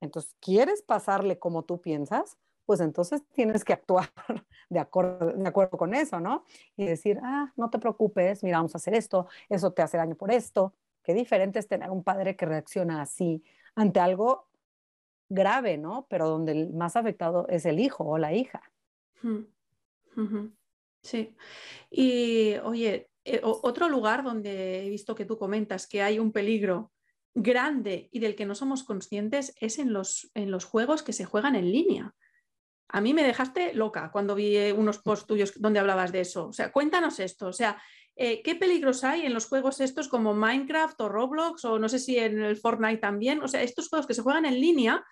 Entonces, 0.00 0.34
¿quieres 0.40 0.82
pasarle 0.82 1.38
como 1.38 1.64
tú 1.64 1.80
piensas? 1.80 2.36
Pues 2.66 2.80
entonces 2.80 3.22
tienes 3.32 3.64
que 3.64 3.72
actuar 3.72 4.10
de 4.68 4.78
acuerdo, 4.78 5.78
con 5.78 5.94
eso, 5.94 6.20
¿no? 6.20 6.44
Y 6.76 6.86
decir, 6.86 7.18
ah, 7.22 7.52
no 7.56 7.70
te 7.70 7.78
preocupes, 7.78 8.42
mira, 8.44 8.58
vamos 8.58 8.74
a 8.74 8.78
hacer 8.78 8.94
esto, 8.94 9.26
eso 9.48 9.72
te 9.72 9.82
hace 9.82 9.96
daño 9.96 10.14
por 10.14 10.30
esto. 10.30 10.74
Qué 11.02 11.14
diferente 11.14 11.58
es 11.58 11.66
tener 11.66 11.90
un 11.90 12.04
padre 12.04 12.36
que 12.36 12.44
reacciona 12.44 13.00
así 13.00 13.42
ante 13.74 14.00
algo 14.00 14.48
grave, 15.30 15.78
¿no? 15.78 16.06
Pero 16.10 16.28
donde 16.28 16.52
el 16.52 16.70
más 16.70 16.96
afectado 16.96 17.46
es 17.48 17.64
el 17.64 17.80
hijo 17.80 18.04
o 18.04 18.18
la 18.18 18.34
hija. 18.34 18.62
Sí. 21.02 21.34
Y 21.90 22.56
oye, 22.58 23.10
eh, 23.24 23.40
otro 23.42 23.88
lugar 23.88 24.22
donde 24.22 24.84
he 24.84 24.88
visto 24.88 25.14
que 25.14 25.24
tú 25.24 25.38
comentas 25.38 25.86
que 25.86 26.02
hay 26.02 26.18
un 26.18 26.32
peligro 26.32 26.92
grande 27.42 28.08
y 28.12 28.20
del 28.20 28.34
que 28.34 28.46
no 28.46 28.54
somos 28.54 28.84
conscientes 28.84 29.54
es 29.60 29.78
en 29.78 29.92
los, 29.92 30.30
en 30.34 30.50
los 30.50 30.64
juegos 30.64 31.02
que 31.02 31.12
se 31.12 31.24
juegan 31.24 31.56
en 31.56 31.70
línea. 31.70 32.14
A 32.88 33.00
mí 33.00 33.12
me 33.12 33.22
dejaste 33.22 33.74
loca 33.74 34.10
cuando 34.10 34.34
vi 34.34 34.56
eh, 34.56 34.72
unos 34.72 34.98
posts 34.98 35.26
tuyos 35.26 35.52
donde 35.60 35.78
hablabas 35.78 36.10
de 36.12 36.20
eso. 36.20 36.48
O 36.48 36.52
sea, 36.52 36.72
cuéntanos 36.72 37.20
esto. 37.20 37.48
O 37.48 37.52
sea, 37.52 37.80
eh, 38.16 38.42
¿qué 38.42 38.54
peligros 38.54 39.04
hay 39.04 39.26
en 39.26 39.34
los 39.34 39.46
juegos 39.46 39.80
estos 39.80 40.08
como 40.08 40.34
Minecraft 40.34 41.00
o 41.02 41.08
Roblox 41.08 41.64
o 41.64 41.78
no 41.78 41.88
sé 41.88 41.98
si 41.98 42.18
en 42.18 42.40
el 42.40 42.56
Fortnite 42.56 42.98
también? 42.98 43.42
O 43.42 43.48
sea, 43.48 43.62
estos 43.62 43.88
juegos 43.88 44.06
que 44.06 44.14
se 44.14 44.22
juegan 44.22 44.46
en 44.46 44.60
línea 44.60 45.04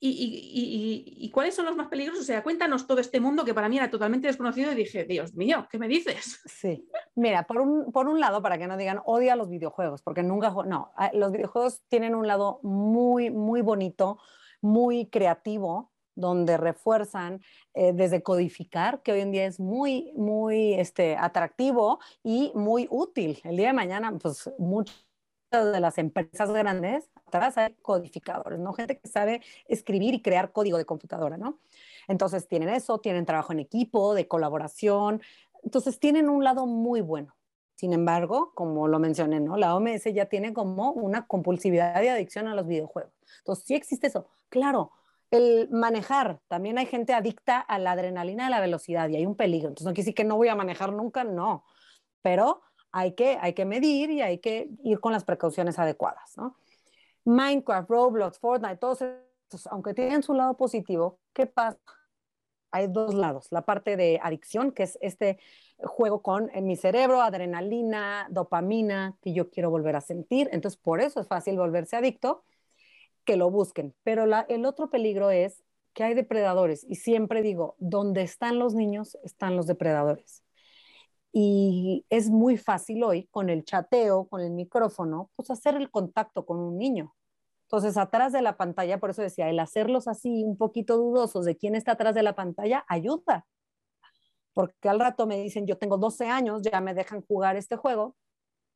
¿Y, 0.00 1.30
cuáles 1.32 1.54
son 1.54 1.64
los 1.66 1.76
más 1.76 1.88
peligrosos? 1.88 2.22
O 2.22 2.26
sea, 2.26 2.42
cuéntanos 2.42 2.86
todo 2.86 3.00
este 3.00 3.20
mundo 3.20 3.44
que 3.44 3.54
para 3.54 3.68
mí 3.68 3.76
era 3.76 3.90
totalmente 3.90 4.28
desconocido 4.28 4.72
y 4.72 4.76
dije, 4.76 5.04
Dios 5.04 5.34
mío, 5.34 5.66
¿qué 5.70 5.78
me 5.78 5.88
dices? 5.88 6.40
Sí, 6.48 6.88
mira, 7.14 7.44
por 7.46 7.60
un, 7.60 7.92
por 7.92 8.08
un 8.08 8.20
lado, 8.20 8.42
para 8.42 8.58
que 8.58 8.66
no 8.66 8.76
digan, 8.76 9.00
odia 9.04 9.36
los 9.36 9.48
videojuegos, 9.48 10.02
porque 10.02 10.22
nunca, 10.22 10.52
no, 10.66 10.92
ah, 10.96 11.10
los 11.14 11.32
videojuegos 11.32 11.82
tienen 11.88 12.14
un 12.14 12.26
lado 12.26 12.60
muy, 12.62 13.30
muy 13.30 13.60
bonito, 13.60 14.18
muy 14.60 15.06
creativo, 15.06 15.92
donde 16.14 16.56
refuerzan 16.56 17.40
eh, 17.74 17.92
desde 17.92 18.22
codificar, 18.22 19.02
que 19.02 19.12
hoy 19.12 19.20
en 19.20 19.30
día 19.30 19.46
es 19.46 19.60
muy, 19.60 20.12
muy 20.16 20.74
este, 20.74 21.16
atractivo 21.16 22.00
y 22.24 22.50
muy 22.54 22.88
útil. 22.90 23.38
El 23.44 23.56
día 23.56 23.68
de 23.68 23.72
mañana, 23.72 24.12
pues 24.20 24.50
muchas 24.58 25.07
de 25.50 25.80
las 25.80 25.96
empresas 25.98 26.50
grandes 26.50 27.08
atrás 27.26 27.56
hay 27.56 27.74
codificadores, 27.80 28.58
¿no? 28.58 28.72
Gente 28.74 28.98
que 28.98 29.08
sabe 29.08 29.40
escribir 29.66 30.14
y 30.14 30.22
crear 30.22 30.52
código 30.52 30.76
de 30.76 30.84
computadora, 30.84 31.36
¿no? 31.36 31.58
Entonces 32.06 32.46
tienen 32.48 32.68
eso, 32.68 32.98
tienen 32.98 33.24
trabajo 33.24 33.52
en 33.52 33.60
equipo, 33.60 34.14
de 34.14 34.28
colaboración, 34.28 35.22
entonces 35.62 35.98
tienen 35.98 36.28
un 36.28 36.44
lado 36.44 36.66
muy 36.66 37.00
bueno. 37.00 37.34
Sin 37.76 37.92
embargo, 37.92 38.52
como 38.54 38.88
lo 38.88 38.98
mencioné, 38.98 39.40
¿no? 39.40 39.56
La 39.56 39.74
OMS 39.74 40.04
ya 40.12 40.26
tiene 40.26 40.52
como 40.52 40.90
una 40.92 41.26
compulsividad 41.26 42.02
y 42.02 42.08
adicción 42.08 42.48
a 42.48 42.54
los 42.54 42.66
videojuegos. 42.66 43.12
Entonces, 43.38 43.64
sí 43.66 43.74
existe 43.74 44.08
eso. 44.08 44.26
Claro, 44.48 44.90
el 45.30 45.68
manejar, 45.70 46.40
también 46.48 46.78
hay 46.78 46.86
gente 46.86 47.14
adicta 47.14 47.60
a 47.60 47.78
la 47.78 47.92
adrenalina, 47.92 48.48
a 48.48 48.50
la 48.50 48.60
velocidad 48.60 49.08
y 49.08 49.16
hay 49.16 49.26
un 49.26 49.36
peligro. 49.36 49.68
Entonces, 49.68 49.86
no 49.86 49.92
quiere 49.92 50.06
decir 50.06 50.14
que 50.14 50.24
no 50.24 50.36
voy 50.36 50.48
a 50.48 50.56
manejar 50.56 50.92
nunca, 50.92 51.22
no. 51.22 51.64
Pero 52.20 52.62
hay 52.92 53.12
que, 53.12 53.38
hay 53.40 53.52
que 53.52 53.64
medir 53.64 54.10
y 54.10 54.22
hay 54.22 54.38
que 54.38 54.70
ir 54.82 55.00
con 55.00 55.12
las 55.12 55.24
precauciones 55.24 55.78
adecuadas. 55.78 56.36
Minecraft, 57.24 57.90
Roblox, 57.90 58.38
Fortnite, 58.38 58.76
todos 58.76 59.02
estos, 59.02 59.66
aunque 59.66 59.94
tienen 59.94 60.22
su 60.22 60.34
lado 60.34 60.56
positivo, 60.56 61.18
¿qué 61.32 61.46
pasa? 61.46 61.78
Hay 62.70 62.86
dos 62.86 63.14
lados, 63.14 63.48
la 63.50 63.62
parte 63.62 63.96
de 63.96 64.20
adicción, 64.22 64.72
que 64.72 64.82
es 64.82 64.98
este 65.00 65.38
juego 65.78 66.20
con 66.22 66.50
mi 66.62 66.76
cerebro, 66.76 67.22
adrenalina, 67.22 68.26
dopamina, 68.30 69.16
que 69.22 69.32
yo 69.32 69.50
quiero 69.50 69.70
volver 69.70 69.96
a 69.96 70.00
sentir, 70.00 70.48
entonces 70.52 70.78
por 70.78 71.00
eso 71.00 71.20
es 71.20 71.26
fácil 71.26 71.56
volverse 71.56 71.96
adicto, 71.96 72.44
que 73.24 73.36
lo 73.36 73.50
busquen. 73.50 73.94
Pero 74.02 74.24
el 74.48 74.64
otro 74.66 74.90
peligro 74.90 75.30
es 75.30 75.62
que 75.94 76.04
hay 76.04 76.14
depredadores, 76.14 76.84
y 76.88 76.96
siempre 76.96 77.42
digo, 77.42 77.74
donde 77.78 78.22
están 78.22 78.58
los 78.58 78.74
niños, 78.74 79.18
están 79.22 79.56
los 79.56 79.66
depredadores. 79.66 80.42
Y 81.32 82.06
es 82.08 82.30
muy 82.30 82.56
fácil 82.56 83.04
hoy 83.04 83.28
con 83.30 83.50
el 83.50 83.64
chateo, 83.64 84.26
con 84.28 84.40
el 84.40 84.50
micrófono, 84.52 85.30
pues 85.36 85.50
hacer 85.50 85.74
el 85.76 85.90
contacto 85.90 86.46
con 86.46 86.58
un 86.58 86.78
niño. 86.78 87.14
Entonces, 87.64 87.98
atrás 87.98 88.32
de 88.32 88.40
la 88.40 88.56
pantalla, 88.56 88.98
por 88.98 89.10
eso 89.10 89.20
decía, 89.22 89.50
el 89.50 89.60
hacerlos 89.60 90.08
así 90.08 90.42
un 90.42 90.56
poquito 90.56 90.96
dudosos 90.96 91.44
de 91.44 91.56
quién 91.56 91.74
está 91.74 91.92
atrás 91.92 92.14
de 92.14 92.22
la 92.22 92.34
pantalla 92.34 92.84
ayuda. 92.88 93.46
Porque 94.54 94.88
al 94.88 94.98
rato 94.98 95.26
me 95.26 95.40
dicen, 95.40 95.66
yo 95.66 95.76
tengo 95.76 95.98
12 95.98 96.26
años, 96.28 96.62
ya 96.62 96.80
me 96.80 96.94
dejan 96.94 97.22
jugar 97.22 97.56
este 97.56 97.76
juego 97.76 98.16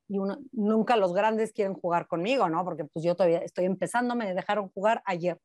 y 0.08 0.18
uno, 0.18 0.38
nunca 0.52 0.96
los 0.96 1.14
grandes 1.14 1.52
quieren 1.52 1.74
jugar 1.74 2.06
conmigo, 2.06 2.48
¿no? 2.50 2.64
Porque 2.64 2.84
pues 2.84 3.02
yo 3.04 3.14
todavía 3.14 3.38
estoy 3.38 3.64
empezando, 3.64 4.14
me 4.14 4.34
dejaron 4.34 4.68
jugar 4.68 5.02
ayer. 5.06 5.40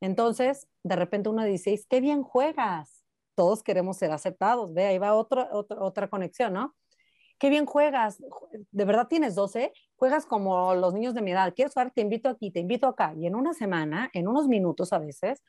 Entonces, 0.00 0.68
de 0.84 0.96
repente 0.96 1.28
uno 1.28 1.44
dice, 1.44 1.78
qué 1.88 2.00
bien 2.00 2.22
juegas. 2.22 3.04
Todos 3.38 3.62
queremos 3.62 3.96
ser 3.96 4.10
aceptados. 4.10 4.74
Ve, 4.74 4.86
ahí 4.86 4.98
va 4.98 5.14
otra, 5.14 5.48
otra, 5.52 6.08
conexión, 6.08 6.54
¿no? 6.54 6.74
Qué 7.38 7.50
bien 7.50 7.66
juegas. 7.66 8.20
¿De 8.72 8.84
verdad 8.84 9.06
tienes 9.06 9.36
12? 9.36 9.72
Juegas 9.94 10.26
como 10.26 10.74
los 10.74 10.92
niños 10.92 11.14
de 11.14 11.22
mi 11.22 11.30
edad. 11.30 11.54
¿Quieres 11.54 11.72
jugar? 11.72 11.92
Te 11.92 12.00
invito 12.00 12.28
aquí, 12.28 12.50
te 12.50 12.58
invito 12.58 12.88
acá. 12.88 13.14
Y 13.16 13.28
en 13.28 13.36
una 13.36 13.54
semana, 13.54 14.10
en 14.12 14.26
unos 14.26 14.48
minutos 14.48 14.92
a 14.92 14.98
veces, 14.98 15.40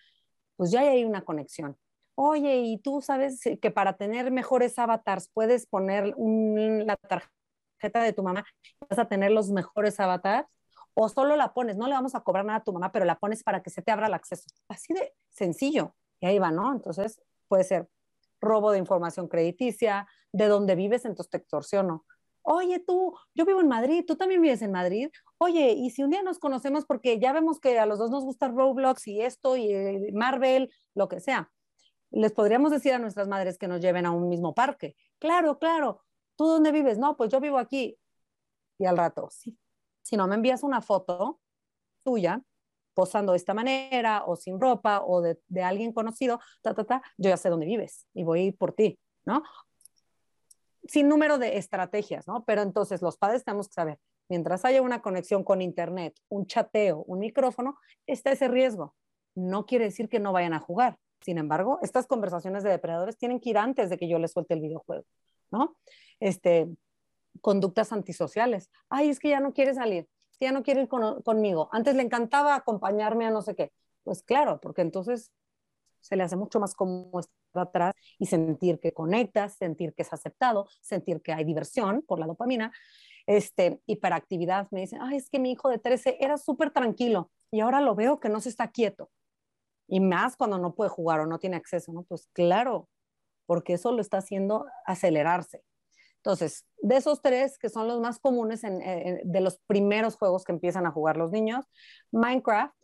pues 0.55 0.69
ya 0.69 0.81
hay 0.81 1.03
una 1.03 1.23
conexión. 1.23 1.79
Oye, 2.13 2.57
y 2.57 2.77
tú 2.77 3.01
sabes 3.01 3.41
que 3.59 3.71
para 3.71 3.97
tener 3.97 4.29
mejores 4.29 4.77
avatars 4.77 5.27
puedes 5.33 5.65
poner 5.65 6.13
la 6.15 6.95
tarjeta 6.95 8.03
de 8.03 8.13
tu 8.13 8.21
mamá, 8.21 8.45
vas 8.87 8.99
a 8.99 9.07
tener 9.07 9.31
los 9.31 9.49
mejores 9.49 9.99
avatars 9.99 10.47
o 10.93 11.09
solo 11.09 11.35
la 11.35 11.55
pones, 11.55 11.75
no 11.75 11.87
le 11.87 11.95
vamos 11.95 12.13
a 12.13 12.19
cobrar 12.19 12.45
nada 12.45 12.59
a 12.59 12.63
tu 12.63 12.71
mamá, 12.71 12.91
pero 12.91 13.05
la 13.05 13.17
pones 13.17 13.41
para 13.41 13.63
que 13.63 13.71
se 13.71 13.81
te 13.81 13.91
abra 13.91 14.05
el 14.05 14.13
acceso. 14.13 14.45
Así 14.67 14.93
de 14.93 15.11
sencillo. 15.29 15.95
Y 16.19 16.27
ahí 16.27 16.37
va, 16.37 16.51
¿no? 16.51 16.71
Entonces 16.71 17.19
puede 17.49 17.65
ser 17.65 17.89
robo 18.39 18.71
de 18.71 18.77
información 18.77 19.27
crediticia, 19.27 20.07
de 20.31 20.47
dónde 20.47 20.75
vives, 20.75 21.03
entonces 21.03 21.29
te 21.29 21.37
extorsiono. 21.37 22.05
Oye, 22.41 22.79
tú, 22.79 23.13
yo 23.35 23.45
vivo 23.45 23.59
en 23.59 23.67
Madrid, 23.67 24.05
tú 24.07 24.15
también 24.15 24.41
vives 24.41 24.61
en 24.61 24.71
Madrid. 24.71 25.09
Oye, 25.37 25.73
y 25.73 25.89
si 25.89 26.03
un 26.03 26.09
día 26.09 26.23
nos 26.23 26.39
conocemos 26.39 26.85
porque 26.85 27.19
ya 27.19 27.33
vemos 27.33 27.59
que 27.59 27.77
a 27.77 27.85
los 27.85 27.99
dos 27.99 28.11
nos 28.11 28.23
gusta 28.23 28.47
Roblox 28.47 29.07
y 29.07 29.21
esto 29.21 29.57
y 29.57 29.71
eh, 29.71 30.11
Marvel, 30.13 30.71
lo 30.95 31.09
que 31.09 31.19
sea, 31.19 31.51
les 32.11 32.31
podríamos 32.31 32.71
decir 32.71 32.93
a 32.93 32.99
nuestras 32.99 33.27
madres 33.27 33.57
que 33.57 33.67
nos 33.67 33.81
lleven 33.81 34.05
a 34.05 34.11
un 34.11 34.29
mismo 34.29 34.55
parque. 34.55 34.95
Claro, 35.19 35.59
claro. 35.59 36.01
¿Tú 36.37 36.47
dónde 36.47 36.71
vives? 36.71 36.97
No, 36.97 37.17
pues 37.17 37.29
yo 37.31 37.39
vivo 37.39 37.57
aquí. 37.57 37.97
Y 38.77 38.85
al 38.85 38.97
rato, 38.97 39.27
sí, 39.29 39.57
si 40.01 40.15
no 40.15 40.25
me 40.27 40.35
envías 40.35 40.63
una 40.63 40.81
foto 40.81 41.41
tuya, 42.03 42.41
posando 42.93 43.33
de 43.33 43.37
esta 43.37 43.53
manera, 43.53 44.23
o 44.25 44.35
sin 44.35 44.59
ropa, 44.59 45.01
o 45.05 45.21
de, 45.21 45.37
alguien 45.63 45.93
conocido, 45.93 46.39
ta, 46.61 46.73
ta, 46.73 46.83
ta, 46.83 47.01
yo 47.17 47.29
ya 47.29 47.37
sé 47.37 47.49
dónde 47.49 47.65
vives 47.65 48.07
y 48.13 48.23
voy 48.23 48.39
a 48.39 48.43
ir 48.43 48.57
por 48.57 48.73
ti, 48.73 48.99
¿no? 49.25 49.43
Sin 50.85 51.07
número 51.07 51.37
de 51.37 51.57
estrategias, 51.57 52.27
¿no? 52.27 52.43
Pero 52.45 52.61
entonces 52.61 53.01
los 53.01 53.17
padres 53.17 53.43
tenemos 53.43 53.67
que 53.67 53.73
saber, 53.73 53.99
mientras 54.27 54.65
haya 54.65 54.81
una 54.81 55.01
conexión 55.01 55.43
con 55.43 55.61
Internet, 55.61 56.15
un 56.29 56.45
chateo, 56.45 57.03
un 57.07 57.19
micrófono, 57.19 57.77
está 58.07 58.31
ese 58.31 58.47
riesgo. 58.47 58.95
No 59.35 59.65
quiere 59.65 59.85
decir 59.85 60.09
que 60.09 60.19
no 60.19 60.33
vayan 60.33 60.53
a 60.53 60.59
jugar. 60.59 60.97
Sin 61.21 61.37
embargo, 61.37 61.79
estas 61.81 62.07
conversaciones 62.07 62.63
de 62.63 62.69
depredadores 62.69 63.17
tienen 63.17 63.39
que 63.39 63.49
ir 63.49 63.57
antes 63.57 63.89
de 63.89 63.97
que 63.97 64.07
yo 64.07 64.19
les 64.19 64.31
suelte 64.31 64.53
el 64.53 64.61
videojuego, 64.61 65.05
¿no? 65.51 65.77
Este, 66.19 66.67
conductas 67.41 67.91
antisociales. 67.91 68.69
Ay, 68.89 69.09
es 69.09 69.19
que 69.19 69.29
ya 69.29 69.39
no 69.39 69.53
quiere 69.53 69.73
salir, 69.73 70.07
que 70.39 70.45
ya 70.45 70.51
no 70.51 70.63
quiere 70.63 70.81
ir 70.83 70.87
conmigo. 70.87 71.69
Antes 71.71 71.95
le 71.95 72.03
encantaba 72.03 72.55
acompañarme 72.55 73.25
a 73.25 73.31
no 73.31 73.41
sé 73.41 73.55
qué. 73.55 73.71
Pues 74.03 74.23
claro, 74.23 74.59
porque 74.61 74.81
entonces 74.81 75.31
se 75.99 76.15
le 76.15 76.23
hace 76.23 76.37
mucho 76.37 76.59
más 76.59 76.73
cómodo 76.75 77.19
estar 77.19 77.61
atrás 77.61 77.93
y 78.17 78.25
sentir 78.25 78.79
que 78.79 78.93
conectas, 78.93 79.55
sentir 79.55 79.93
que 79.93 80.03
es 80.03 80.13
aceptado, 80.13 80.67
sentir 80.81 81.21
que 81.21 81.33
hay 81.33 81.43
diversión 81.43 82.03
por 82.03 82.19
la 82.19 82.27
dopamina. 82.27 82.71
Este, 83.27 83.81
hiperactividad, 83.85 84.67
me 84.71 84.81
dicen, 84.81 85.01
ay, 85.01 85.17
es 85.17 85.29
que 85.29 85.39
mi 85.39 85.51
hijo 85.51 85.69
de 85.69 85.77
13 85.77 86.17
era 86.19 86.37
súper 86.37 86.71
tranquilo 86.71 87.29
y 87.51 87.59
ahora 87.59 87.81
lo 87.81 87.93
veo 87.95 88.19
que 88.19 88.29
no 88.29 88.39
se 88.39 88.49
está 88.49 88.71
quieto. 88.71 89.11
Y 89.87 89.99
más 89.99 90.37
cuando 90.37 90.57
no 90.57 90.73
puede 90.73 90.89
jugar 90.89 91.19
o 91.19 91.25
no 91.25 91.39
tiene 91.39 91.57
acceso, 91.57 91.91
¿no? 91.91 92.03
Pues 92.03 92.29
claro, 92.33 92.87
porque 93.45 93.73
eso 93.73 93.91
lo 93.91 94.01
está 94.01 94.17
haciendo 94.19 94.65
acelerarse. 94.85 95.63
Entonces, 96.23 96.65
de 96.81 96.97
esos 96.97 97.21
tres 97.21 97.57
que 97.57 97.69
son 97.69 97.87
los 97.87 97.99
más 98.01 98.19
comunes 98.19 98.63
en, 98.63 98.79
de 99.23 99.41
los 99.41 99.59
primeros 99.67 100.15
juegos 100.15 100.43
que 100.43 100.51
empiezan 100.51 100.85
a 100.85 100.91
jugar 100.91 101.17
los 101.17 101.31
niños, 101.31 101.65
Minecraft, 102.11 102.75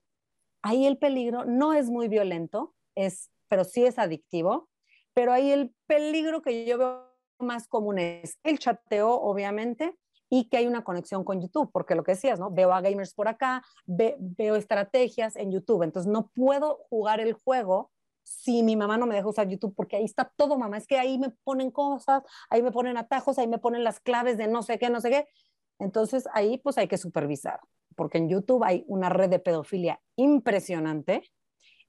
ahí 0.62 0.86
el 0.86 0.98
peligro 0.98 1.46
no 1.46 1.74
es 1.74 1.90
muy 1.90 2.08
violento, 2.08 2.74
es, 2.96 3.30
pero 3.50 3.64
sí 3.64 3.86
es 3.86 4.00
adictivo, 4.00 4.70
pero 5.14 5.34
ahí 5.34 5.52
el 5.52 5.76
peligro 5.86 6.42
que 6.42 6.66
yo 6.66 6.78
veo 6.78 7.16
más 7.40 7.68
común 7.68 8.00
es 8.00 8.38
el 8.44 8.58
chateo, 8.58 9.12
obviamente, 9.12 9.98
y 10.30 10.50
que 10.50 10.58
hay 10.58 10.68
una 10.68 10.84
conexión 10.84 11.24
con 11.24 11.42
YouTube, 11.42 11.70
porque 11.72 11.96
lo 11.96 12.04
que 12.04 12.14
decías, 12.14 12.40
¿no? 12.40 12.52
Veo 12.52 12.74
a 12.74 12.82
gamers 12.82 13.14
por 13.14 13.28
acá, 13.28 13.64
veo 13.86 14.56
estrategias 14.56 15.36
en 15.36 15.52
YouTube, 15.52 15.84
entonces 15.84 16.12
no 16.12 16.28
puedo 16.30 16.80
jugar 16.90 17.20
el 17.20 17.34
juego 17.34 17.92
si 18.26 18.64
mi 18.64 18.76
mamá 18.76 18.98
no 18.98 19.06
me 19.06 19.16
deja 19.16 19.28
usar 19.28 19.48
YouTube, 19.48 19.76
porque 19.76 19.96
ahí 19.96 20.04
está 20.04 20.32
todo, 20.36 20.58
mamá, 20.58 20.78
es 20.78 20.88
que 20.88 20.98
ahí 20.98 21.18
me 21.20 21.30
ponen 21.44 21.70
cosas, 21.72 22.24
ahí 22.50 22.64
me 22.64 22.72
ponen 22.72 22.98
atajos, 22.98 23.38
ahí 23.38 23.48
me 23.48 23.60
ponen 23.60 23.84
las 23.84 24.00
claves 24.00 24.38
de 24.38 24.48
no 24.48 24.64
sé 24.64 24.80
qué, 24.80 24.90
no 24.90 25.00
sé 25.00 25.10
qué. 25.12 25.28
Entonces 25.80 26.28
ahí 26.34 26.58
pues 26.58 26.78
hay 26.78 26.88
que 26.88 26.98
supervisar, 26.98 27.60
porque 27.96 28.18
en 28.18 28.28
YouTube 28.28 28.64
hay 28.64 28.84
una 28.88 29.10
red 29.10 29.30
de 29.30 29.40
pedofilia 29.40 30.02
impresionante 30.16 31.22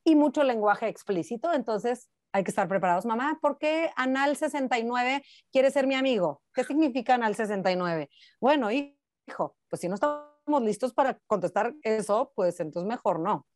y 0.05 0.15
mucho 0.15 0.45
lenguaje 0.45 0.89
explícito, 0.89 1.53
entonces 1.53 2.11
hay 2.33 2.45
que 2.45 2.51
estar 2.51 2.69
preparados. 2.69 3.07
Mamá, 3.07 3.39
¿por 3.41 3.57
qué 3.59 3.91
Anal 3.97 4.37
69 4.37 5.23
quiere 5.51 5.71
ser 5.71 5.87
mi 5.87 5.95
amigo? 5.95 6.43
¿Qué 6.53 6.65
significa 6.65 7.15
Anal 7.15 7.35
69? 7.35 8.11
Bueno, 8.41 8.71
hijo, 8.71 9.57
pues 9.71 9.81
si 9.81 9.89
no 9.89 9.95
estamos 9.95 10.63
listos 10.63 10.93
para 10.93 11.19
contestar 11.27 11.75
eso, 11.83 12.33
pues 12.35 12.61
entonces 12.61 12.87
mejor 12.87 13.21
no. 13.21 13.47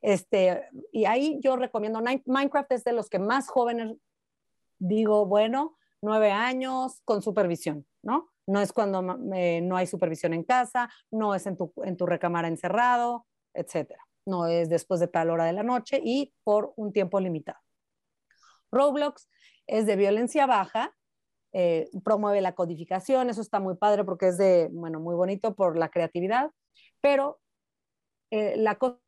Este, 0.00 0.68
y 0.92 1.04
ahí 1.04 1.38
yo 1.42 1.56
recomiendo, 1.56 2.00
Minecraft 2.26 2.72
es 2.72 2.84
de 2.84 2.92
los 2.92 3.10
que 3.10 3.18
más 3.18 3.48
jóvenes 3.48 3.96
digo, 4.78 5.26
bueno, 5.26 5.76
nueve 6.00 6.30
años 6.30 7.00
con 7.04 7.22
supervisión, 7.22 7.86
¿no? 8.02 8.30
No 8.46 8.60
es 8.60 8.72
cuando 8.72 9.02
no 9.02 9.76
hay 9.76 9.86
supervisión 9.86 10.32
en 10.32 10.42
casa, 10.42 10.90
no 11.10 11.34
es 11.34 11.46
en 11.46 11.56
tu, 11.56 11.72
en 11.84 11.96
tu 11.96 12.06
recámara 12.06 12.48
encerrado, 12.48 13.26
etcétera. 13.54 14.04
No 14.26 14.46
es 14.46 14.68
después 14.68 15.00
de 15.00 15.08
tal 15.08 15.30
hora 15.30 15.44
de 15.44 15.52
la 15.52 15.62
noche 15.62 16.00
y 16.02 16.34
por 16.42 16.72
un 16.76 16.92
tiempo 16.92 17.20
limitado. 17.20 17.58
Roblox 18.72 19.28
es 19.66 19.86
de 19.86 19.96
violencia 19.96 20.46
baja, 20.46 20.96
eh, 21.52 21.90
promueve 22.04 22.40
la 22.40 22.54
codificación, 22.54 23.28
eso 23.28 23.40
está 23.40 23.60
muy 23.60 23.76
padre 23.76 24.04
porque 24.04 24.28
es 24.28 24.38
de, 24.38 24.68
bueno, 24.72 25.00
muy 25.00 25.14
bonito 25.14 25.54
por 25.54 25.76
la 25.76 25.88
creatividad, 25.88 26.50
pero 27.00 27.40
eh, 28.30 28.56
la 28.56 28.76
cosa 28.76 28.98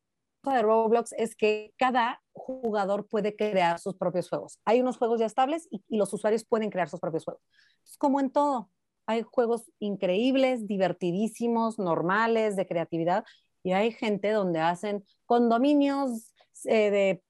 de 0.51 0.63
Roblox 0.63 1.13
es 1.17 1.37
que 1.37 1.73
cada 1.79 2.21
jugador 2.33 3.07
puede 3.07 3.37
crear 3.37 3.79
sus 3.79 3.95
propios 3.95 4.29
juegos. 4.29 4.59
Hay 4.65 4.81
unos 4.81 4.97
juegos 4.97 5.21
ya 5.21 5.27
estables 5.27 5.69
y, 5.71 5.83
los 5.89 6.13
usuarios 6.13 6.45
pueden 6.45 6.71
crear 6.71 6.89
sus 6.89 7.01
propios 7.01 7.25
juegos. 7.25 7.43
Es 7.85 7.97
como 7.97 8.19
en 8.19 8.31
todo, 8.31 8.71
hay 9.07 9.23
juegos 9.23 9.71
increíbles, 9.79 10.67
divertidísimos, 10.67 11.79
normales, 11.79 12.57
de 12.57 12.67
creatividad, 12.67 13.25
y 13.63 13.73
hay 13.73 13.93
gente 13.93 14.31
donde 14.31 14.59
hacen 14.59 15.05
condominios 15.27 16.33
eh, 16.65 16.91
de 16.91 17.23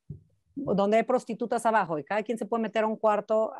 donde 0.55 0.99
hay 0.99 1.03
prostitutas 1.03 1.65
abajo 1.65 1.99
y 1.99 2.05
cada 2.05 2.23
quien 2.23 2.37
se 2.37 2.45
puede 2.45 2.63
meter 2.63 2.85
a 2.85 2.87
un 2.87 2.97
cuarto 2.97 3.53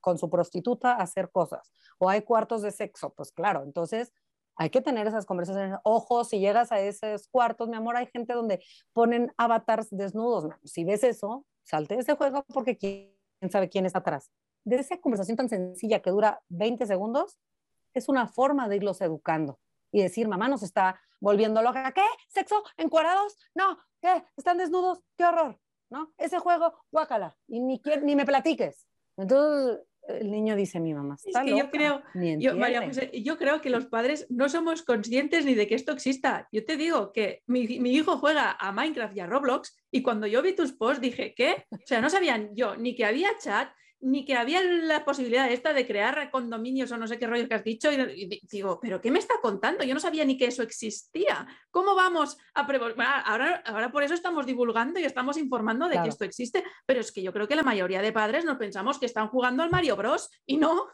con 0.00 0.18
su 0.18 0.28
prostituta 0.28 0.92
a 0.92 1.02
hacer 1.02 1.30
cosas. 1.30 1.72
O 1.98 2.08
hay 2.08 2.22
cuartos 2.22 2.62
de 2.62 2.70
sexo, 2.70 3.14
pues 3.14 3.32
claro, 3.32 3.62
entonces 3.62 4.12
hay 4.58 4.70
que 4.70 4.80
tener 4.80 5.06
esas 5.06 5.24
conversaciones. 5.24 5.78
Ojo, 5.84 6.24
si 6.24 6.40
llegas 6.40 6.72
a 6.72 6.80
esos 6.80 7.28
cuartos, 7.28 7.68
mi 7.68 7.76
amor, 7.76 7.96
hay 7.96 8.06
gente 8.06 8.34
donde 8.34 8.62
ponen 8.92 9.32
avatars 9.36 9.88
desnudos. 9.90 10.52
Si 10.64 10.84
ves 10.84 11.04
eso, 11.04 11.46
salte 11.62 11.94
de 11.94 12.00
ese 12.00 12.16
juego 12.16 12.44
porque 12.52 12.76
quién 12.76 13.14
sabe 13.50 13.68
quién 13.68 13.86
está 13.86 14.00
atrás. 14.00 14.32
De 14.64 14.76
esa 14.76 15.00
conversación 15.00 15.36
tan 15.36 15.48
sencilla 15.48 16.02
que 16.02 16.10
dura 16.10 16.42
20 16.48 16.86
segundos, 16.86 17.38
es 17.94 18.08
una 18.08 18.26
forma 18.26 18.68
de 18.68 18.76
irlos 18.76 19.00
educando 19.00 19.60
y 19.92 20.02
decir, 20.02 20.28
mamá 20.28 20.48
nos 20.48 20.64
está 20.64 21.00
volviendo 21.20 21.62
loca. 21.62 21.92
¿Qué? 21.92 22.04
¿Sexo? 22.28 22.62
¿Encuadrados? 22.76 23.38
No. 23.54 23.78
¿Qué? 24.00 24.24
¿Están 24.36 24.58
desnudos? 24.58 25.04
¡Qué 25.16 25.24
horror! 25.24 25.58
¿No? 25.88 26.12
Ese 26.18 26.40
juego, 26.40 26.74
guácala. 26.90 27.36
Y 27.46 27.60
ni, 27.60 27.80
ni 28.02 28.16
me 28.16 28.26
platiques. 28.26 28.88
Entonces, 29.16 29.86
el 30.08 30.30
niño 30.30 30.56
dice 30.56 30.80
mi 30.80 30.94
mamá. 30.94 31.16
Está 31.24 31.44
es 31.44 31.50
que 31.50 31.58
yo 31.58 31.70
creo, 31.70 32.02
yo, 32.14 32.54
yo 33.12 33.38
creo 33.38 33.60
que 33.60 33.70
los 33.70 33.86
padres 33.86 34.26
no 34.30 34.48
somos 34.48 34.82
conscientes 34.82 35.44
ni 35.44 35.54
de 35.54 35.66
que 35.66 35.74
esto 35.74 35.92
exista. 35.92 36.48
Yo 36.50 36.64
te 36.64 36.76
digo 36.76 37.12
que 37.12 37.42
mi, 37.46 37.78
mi, 37.78 37.92
hijo 37.92 38.18
juega 38.18 38.56
a 38.58 38.72
Minecraft 38.72 39.16
y 39.16 39.20
a 39.20 39.26
Roblox 39.26 39.76
y 39.90 40.02
cuando 40.02 40.26
yo 40.26 40.42
vi 40.42 40.54
tus 40.54 40.72
posts 40.72 41.00
dije, 41.00 41.34
¿qué? 41.36 41.66
O 41.70 41.86
sea, 41.86 42.00
no 42.00 42.10
sabían 42.10 42.50
yo 42.54 42.76
ni 42.76 42.94
que 42.94 43.04
había 43.04 43.30
chat, 43.42 43.68
ni 44.00 44.24
que 44.24 44.36
había 44.36 44.62
la 44.62 45.04
posibilidad 45.04 45.50
esta 45.50 45.72
de 45.72 45.86
crear 45.86 46.30
condominios 46.30 46.92
o 46.92 46.96
no 46.96 47.08
sé 47.08 47.18
qué 47.18 47.26
rollo 47.26 47.48
que 47.48 47.54
has 47.54 47.64
dicho. 47.64 47.90
Y, 47.90 48.40
digo, 48.50 48.78
¿pero 48.80 49.00
qué 49.00 49.10
me 49.10 49.18
está 49.18 49.34
contando? 49.42 49.84
Yo 49.84 49.94
no 49.94 50.00
sabía 50.00 50.24
ni 50.24 50.36
que 50.36 50.46
eso 50.46 50.62
existía. 50.62 51.46
¿Cómo 51.70 51.94
vamos 51.94 52.38
a 52.54 52.66
ahora, 53.26 53.62
ahora 53.66 53.90
por 53.90 54.02
eso 54.02 54.14
estamos 54.14 54.46
divulgando 54.46 55.00
y 55.00 55.04
estamos 55.04 55.36
informando 55.36 55.88
de 55.88 56.00
que 56.02 56.08
esto 56.08 56.24
existe, 56.24 56.64
pero 56.86 57.00
es 57.00 57.10
que 57.12 57.22
yo 57.22 57.32
creo 57.32 57.48
que 57.48 57.56
la 57.56 57.62
mayoría 57.62 58.02
de 58.02 58.12
padres 58.12 58.44
nos 58.44 58.58
pensamos 58.58 58.98
que 58.98 59.06
están 59.06 59.28
jugando 59.28 59.62
al 59.62 59.70
Mario 59.70 59.96
Bros. 59.96 60.30
y 60.46 60.56
no. 60.56 60.86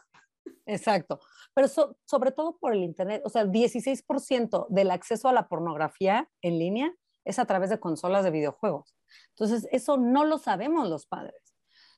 Exacto. 0.65 1.19
Pero 1.53 1.67
sobre 1.67 2.31
todo 2.31 2.57
por 2.57 2.73
el 2.73 2.83
Internet, 2.83 3.21
o 3.23 3.29
sea, 3.29 3.43
el 3.43 3.51
16% 3.51 4.67
del 4.69 4.91
acceso 4.91 5.29
a 5.29 5.33
la 5.33 5.47
pornografía 5.47 6.29
en 6.41 6.59
línea 6.59 6.93
es 7.23 7.39
a 7.39 7.45
través 7.45 7.69
de 7.69 7.79
consolas 7.79 8.23
de 8.23 8.31
videojuegos. 8.31 8.95
Entonces, 9.29 9.67
eso 9.71 9.97
no 9.97 10.25
lo 10.25 10.37
sabemos 10.37 10.89
los 10.89 11.07
padres. 11.07 11.44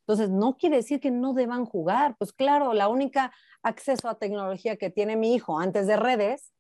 Entonces, 0.07 0.29
no 0.29 0.55
quiere 0.55 0.77
decir 0.77 1.01
que 1.01 1.11
no 1.11 1.33
deban 1.33 1.65
jugar. 1.65 2.15
Pues 2.17 2.31
claro, 2.31 2.73
la 2.73 2.87
única 2.87 3.33
acceso 3.61 4.07
a 4.07 4.17
tecnología 4.17 4.77
que 4.77 4.89
tiene 4.89 5.17
mi 5.17 5.33
hijo 5.35 5.59
antes 5.59 5.85
de 5.85 5.97
redes 5.97 6.53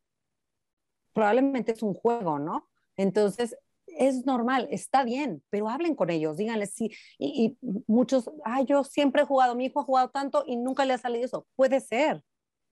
probablemente 1.13 1.71
es 1.71 1.81
un 1.81 1.93
juego, 1.93 2.39
¿no? 2.39 2.67
Entonces, 2.97 3.57
es 3.87 4.25
normal, 4.25 4.67
está 4.69 5.03
bien, 5.03 5.41
pero 5.49 5.69
hablen 5.69 5.95
con 5.95 6.09
ellos, 6.09 6.37
díganles 6.37 6.73
sí. 6.73 6.91
Y, 7.17 7.57
muchos, 7.87 8.29
ah, 8.43 8.61
yo 8.61 8.83
siempre 8.83 9.23
he 9.23 9.25
jugado, 9.25 9.55
mi 9.55 9.65
hijo 9.65 9.79
ha 9.79 9.83
jugado 9.83 10.09
tanto 10.09 10.43
y 10.45 10.57
nunca 10.57 10.85
le 10.85 10.93
ha 10.93 10.97
salido 10.97 11.25
eso. 11.25 11.47
Puede 11.55 11.79
ser, 11.79 12.23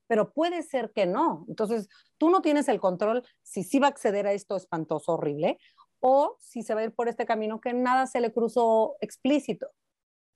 pero 0.07 0.31
puede 0.33 0.61
ser 0.61 0.91
que 0.93 1.05
no. 1.05 1.45
Entonces, 1.47 1.87
tú 2.17 2.29
no 2.29 2.41
tienes 2.41 2.67
el 2.67 2.79
control 2.79 3.23
si 3.41 3.63
sí 3.63 3.79
va 3.79 3.87
a 3.87 3.91
acceder 3.91 4.27
a 4.27 4.33
esto 4.33 4.57
espantoso, 4.57 5.13
horrible, 5.13 5.57
o 5.99 6.35
si 6.39 6.61
se 6.61 6.75
va 6.75 6.81
a 6.81 6.83
ir 6.83 6.93
por 6.93 7.07
este 7.07 7.25
camino 7.25 7.61
que 7.61 7.73
nada 7.73 8.05
se 8.07 8.19
le 8.19 8.33
cruzó 8.33 8.97
explícito. 8.99 9.67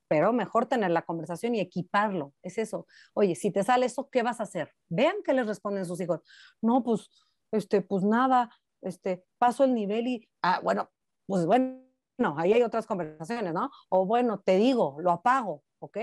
Pero 0.10 0.34
mejor 0.34 0.66
tener 0.66 0.92
la 0.92 1.04
conversación 1.04 1.56
y 1.56 1.62
equiparlo. 1.62 2.34
Es 2.44 2.58
eso. 2.58 2.88
Oye, 3.14 3.36
si 3.36 3.52
te 3.52 3.64
sale 3.64 3.86
eso, 3.86 4.10
¿qué 4.10 4.24
vas 4.24 4.42
a 4.42 4.44
hacer? 4.44 4.74
Vean 4.90 5.16
qué 5.24 5.34
les 5.34 5.48
responden 5.48 5.86
sus 5.86 6.02
hijos. 6.02 6.20
No, 6.62 6.84
pues, 6.84 7.10
este, 7.52 7.82
pues 7.82 8.04
nada, 8.04 8.50
este, 8.82 9.24
paso 9.38 9.64
el 9.64 9.74
nivel 9.74 10.08
y, 10.08 10.30
ah, 10.42 10.60
bueno, 10.62 10.90
pues 11.26 11.46
bueno, 11.46 11.80
ahí 12.38 12.54
hay 12.54 12.64
otras 12.64 12.86
conversaciones, 12.86 13.54
¿no? 13.54 13.70
O 13.90 14.06
bueno, 14.06 14.40
te 14.40 14.58
digo, 14.58 14.98
lo 15.00 15.12
apago, 15.12 15.64
ok. 15.80 15.98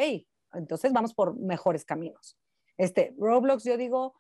Entonces 0.55 0.93
vamos 0.93 1.13
por 1.13 1.37
mejores 1.37 1.85
caminos. 1.85 2.39
Este, 2.79 3.15
Roblox, 3.19 3.65
yo 3.65 3.77
digo, 3.77 4.15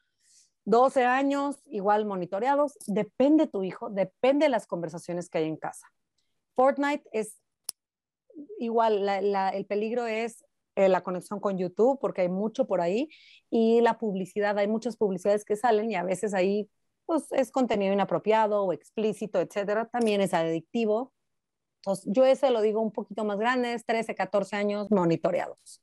12 0.65 1.05
años, 1.05 1.63
igual 1.67 2.07
monitoreados, 2.07 2.77
depende 2.87 3.47
tu 3.47 3.63
hijo, 3.63 3.89
depende 3.89 4.47
de 4.47 4.51
las 4.51 4.67
conversaciones 4.67 5.31
que 5.31 5.39
hay 5.39 5.45
en 5.45 5.57
casa. 5.57 5.87
Fortnite 6.57 7.09
es 7.13 7.41
igual, 8.59 9.09
el 9.09 9.67
peligro 9.67 10.07
es 10.07 10.45
eh, 10.77 10.89
la 10.89 11.03
conexión 11.03 11.41
con 11.41 11.57
YouTube, 11.57 11.99
porque 12.01 12.23
hay 12.23 12.29
mucho 12.29 12.67
por 12.67 12.81
ahí, 12.81 13.09
y 13.51 13.81
la 13.81 13.99
publicidad, 13.99 14.59
hay 14.59 14.69
muchas 14.69 14.97
publicidades 14.97 15.45
que 15.45 15.57
salen 15.57 15.91
y 15.91 15.95
a 15.95 16.05
veces 16.05 16.35
ahí 16.35 16.69
pues, 17.07 17.33
es 17.33 17.51
contenido 17.51 17.93
inapropiado 17.95 18.63
o 18.65 18.73
explícito, 18.73 19.41
etcétera, 19.41 19.89
también 19.89 20.21
es 20.21 20.35
adictivo. 20.35 21.15
Entonces, 21.81 22.05
yo 22.13 22.25
ese 22.27 22.51
lo 22.51 22.61
digo 22.61 22.81
un 22.83 22.93
poquito 22.93 23.25
más 23.25 23.39
grandes, 23.39 23.87
13, 23.87 24.15
14 24.15 24.57
años 24.57 24.91
monitoreados. 24.91 25.83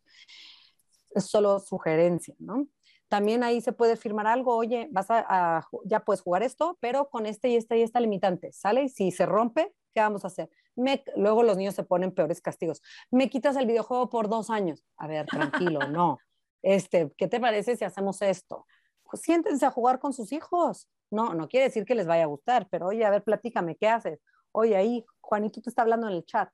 Es 1.15 1.25
solo 1.25 1.59
sugerencia, 1.59 2.35
¿no? 2.39 2.67
También 3.07 3.43
ahí 3.43 3.61
se 3.61 3.73
puede 3.73 3.95
firmar 3.95 4.27
algo, 4.27 4.55
oye, 4.55 4.89
vas 4.91 5.07
a, 5.09 5.67
ya 5.85 6.01
puedes 6.01 6.21
jugar 6.21 6.43
esto, 6.43 6.77
pero 6.81 7.09
con 7.09 7.25
este 7.25 7.49
y 7.49 7.55
esta 7.55 7.75
y 7.75 7.83
esta 7.83 7.99
limitante, 7.99 8.51
¿sale? 8.51 8.83
Y 8.83 8.89
si 8.89 9.11
se 9.11 9.25
rompe, 9.25 9.73
¿qué 9.93 10.01
vamos 10.01 10.23
a 10.23 10.27
hacer? 10.27 10.49
Me, 10.75 11.03
luego 11.15 11.43
los 11.43 11.57
niños 11.57 11.75
se 11.75 11.83
ponen 11.83 12.11
peores 12.11 12.41
castigos. 12.41 12.81
Me 13.11 13.29
quitas 13.29 13.55
el 13.55 13.65
videojuego 13.65 14.09
por 14.09 14.29
dos 14.29 14.49
años. 14.49 14.83
A 14.97 15.07
ver, 15.07 15.25
tranquilo, 15.27 15.79
no. 15.89 16.19
Este, 16.61 17.11
¿qué 17.17 17.27
te 17.27 17.39
parece 17.39 17.75
si 17.75 17.85
hacemos 17.85 18.21
esto? 18.21 18.65
Pues 19.03 19.21
siéntense 19.21 19.65
a 19.65 19.71
jugar 19.71 19.99
con 19.99 20.13
sus 20.13 20.31
hijos. 20.31 20.87
No, 21.11 21.33
no 21.33 21.47
quiere 21.47 21.65
decir 21.65 21.85
que 21.85 21.93
les 21.95 22.07
vaya 22.07 22.23
a 22.23 22.27
gustar, 22.27 22.67
pero 22.69 22.87
oye, 22.87 23.05
a 23.05 23.11
ver, 23.11 23.23
platícame, 23.23 23.75
¿qué 23.75 23.87
haces? 23.87 24.19
Oye, 24.51 24.75
ahí, 24.75 25.05
Juanito 25.21 25.61
te 25.61 25.69
está 25.69 25.83
hablando 25.83 26.07
en 26.07 26.15
el 26.15 26.25
chat. 26.25 26.49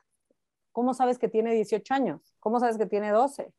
¿Cómo 0.71 0.93
sabes 0.93 1.17
que 1.17 1.27
tiene 1.27 1.53
18 1.53 1.93
años? 1.93 2.33
¿Cómo 2.39 2.59
sabes 2.59 2.77
que 2.77 2.85
tiene 2.85 3.11
12? 3.11 3.53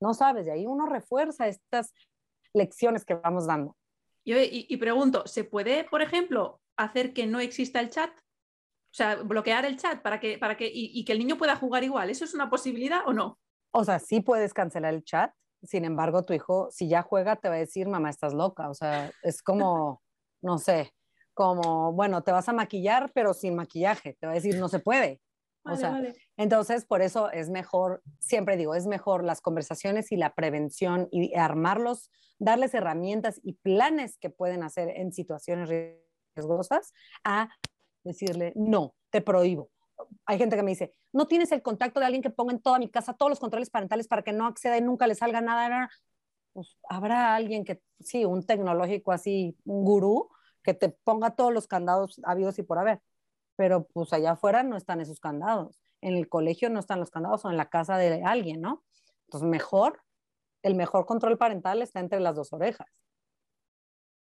No 0.00 0.14
sabes, 0.14 0.46
y 0.46 0.50
ahí 0.50 0.66
uno 0.66 0.86
refuerza 0.86 1.48
estas 1.48 1.94
lecciones 2.52 3.04
que 3.04 3.14
vamos 3.14 3.46
dando. 3.46 3.76
Y, 4.24 4.76
pregunto, 4.78 5.24
¿se 5.26 5.44
puede, 5.44 5.84
por 5.84 6.02
ejemplo, 6.02 6.60
hacer 6.76 7.12
que 7.12 7.26
no 7.26 7.38
exista 7.38 7.78
el 7.78 7.90
chat? 7.90 8.10
O 8.96 9.00
sea, 9.02 9.16
bloquear 9.16 9.66
el 9.66 9.76
chat 9.76 10.00
para 10.00 10.18
que, 10.18 10.38
para 10.38 10.56
que, 10.56 10.70
y, 10.72 11.04
que 11.04 11.12
el 11.12 11.18
niño 11.18 11.36
pueda 11.36 11.56
jugar 11.56 11.84
igual. 11.84 12.08
¿Eso 12.08 12.24
es 12.24 12.32
una 12.32 12.48
posibilidad 12.48 13.00
o 13.06 13.12
no? 13.12 13.38
O 13.72 13.84
sea, 13.84 13.98
sí 13.98 14.22
puedes 14.22 14.54
cancelar 14.54 14.94
el 14.94 15.04
chat. 15.04 15.32
Sin 15.62 15.84
embargo, 15.84 16.22
tu 16.22 16.32
hijo, 16.32 16.68
si 16.70 16.88
ya 16.88 17.02
juega, 17.02 17.36
te 17.36 17.50
va 17.50 17.56
a 17.56 17.58
decir, 17.58 17.88
mamá, 17.88 18.08
estás 18.08 18.32
loca. 18.32 18.70
O 18.70 18.74
sea, 18.74 19.10
es 19.22 19.42
como, 19.42 20.02
no 20.40 20.56
sé, 20.56 20.92
como, 21.34 21.92
bueno, 21.92 22.22
te 22.22 22.32
vas 22.32 22.48
a 22.48 22.54
maquillar, 22.54 23.10
pero 23.14 23.34
sin 23.34 23.54
maquillaje. 23.54 24.16
Te 24.18 24.26
va 24.26 24.32
a 24.32 24.36
decir, 24.36 24.58
no 24.58 24.68
se 24.68 24.78
puede 24.78 25.20
o 25.68 25.76
sea, 25.76 26.00
entonces 26.36 26.84
por 26.84 27.02
eso 27.02 27.30
es 27.30 27.50
mejor, 27.50 28.02
siempre 28.18 28.56
digo, 28.56 28.74
es 28.74 28.86
mejor 28.86 29.24
las 29.24 29.40
conversaciones 29.40 30.12
y 30.12 30.16
la 30.16 30.34
prevención 30.34 31.08
y 31.10 31.34
armarlos, 31.34 32.10
darles 32.38 32.74
herramientas 32.74 33.40
y 33.42 33.54
planes 33.54 34.16
que 34.18 34.30
pueden 34.30 34.62
hacer 34.62 34.90
en 34.90 35.12
situaciones 35.12 35.68
riesgosas 36.36 36.92
a 37.24 37.48
decirle, 38.06 38.52
no, 38.56 38.94
te 39.10 39.20
prohíbo. 39.20 39.70
Hay 40.26 40.38
gente 40.38 40.56
que 40.56 40.62
me 40.62 40.72
dice, 40.72 40.92
no 41.12 41.26
tienes 41.26 41.52
el 41.52 41.62
contacto 41.62 42.00
de 42.00 42.06
alguien 42.06 42.22
que 42.22 42.30
ponga 42.30 42.52
en 42.52 42.60
toda 42.60 42.78
mi 42.78 42.90
casa 42.90 43.14
todos 43.14 43.30
los 43.30 43.40
controles 43.40 43.70
parentales 43.70 44.08
para 44.08 44.22
que 44.22 44.32
no 44.32 44.46
acceda 44.46 44.76
y 44.76 44.82
nunca 44.82 45.06
le 45.06 45.14
salga 45.14 45.40
nada. 45.40 45.88
Pues 46.52 46.76
habrá 46.88 47.34
alguien 47.34 47.64
que, 47.64 47.80
sí, 48.00 48.24
un 48.24 48.44
tecnológico 48.44 49.12
así, 49.12 49.56
un 49.64 49.84
gurú, 49.84 50.28
que 50.62 50.74
te 50.74 50.90
ponga 50.90 51.30
todos 51.30 51.52
los 51.52 51.66
candados 51.66 52.20
habidos 52.24 52.58
y 52.58 52.62
por 52.62 52.78
haber 52.78 53.00
pero 53.56 53.88
pues 53.88 54.12
allá 54.12 54.32
afuera 54.32 54.62
no 54.62 54.76
están 54.76 55.00
esos 55.00 55.18
candados. 55.18 55.80
En 56.02 56.14
el 56.14 56.28
colegio 56.28 56.70
no 56.70 56.78
están 56.78 57.00
los 57.00 57.10
candados 57.10 57.44
o 57.44 57.50
en 57.50 57.56
la 57.56 57.68
casa 57.68 57.96
de 57.96 58.22
alguien, 58.22 58.60
¿no? 58.60 58.84
Entonces, 59.26 59.48
mejor, 59.48 60.02
el 60.62 60.74
mejor 60.74 61.06
control 61.06 61.38
parental 61.38 61.82
está 61.82 62.00
entre 62.00 62.20
las 62.20 62.36
dos 62.36 62.52
orejas. 62.52 62.86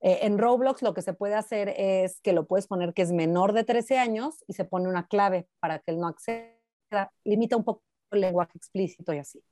Eh, 0.01 0.21
en 0.23 0.39
Roblox 0.39 0.83
lo 0.83 0.95
que 0.95 1.03
se 1.03 1.13
puede 1.13 1.35
hacer 1.35 1.75
es 1.77 2.21
que 2.21 2.33
lo 2.33 2.47
puedes 2.47 2.67
poner 2.67 2.95
que 2.95 3.03
es 3.03 3.13
menor 3.13 3.53
de 3.53 3.65
13 3.65 3.99
años 3.99 4.45
y 4.47 4.53
se 4.53 4.65
pone 4.65 4.89
una 4.89 5.07
clave 5.09 5.49
para 5.61 5.81
que 5.81 5.91
él 5.91 5.99
no 5.99 6.07
acceda, 6.07 7.13
limita 7.25 7.57
un 7.57 7.65
poco 7.65 7.83
el 8.13 8.21
lenguaje 8.21 8.53
explícito 8.57 9.13
y 9.13 9.19
así. 9.19 9.43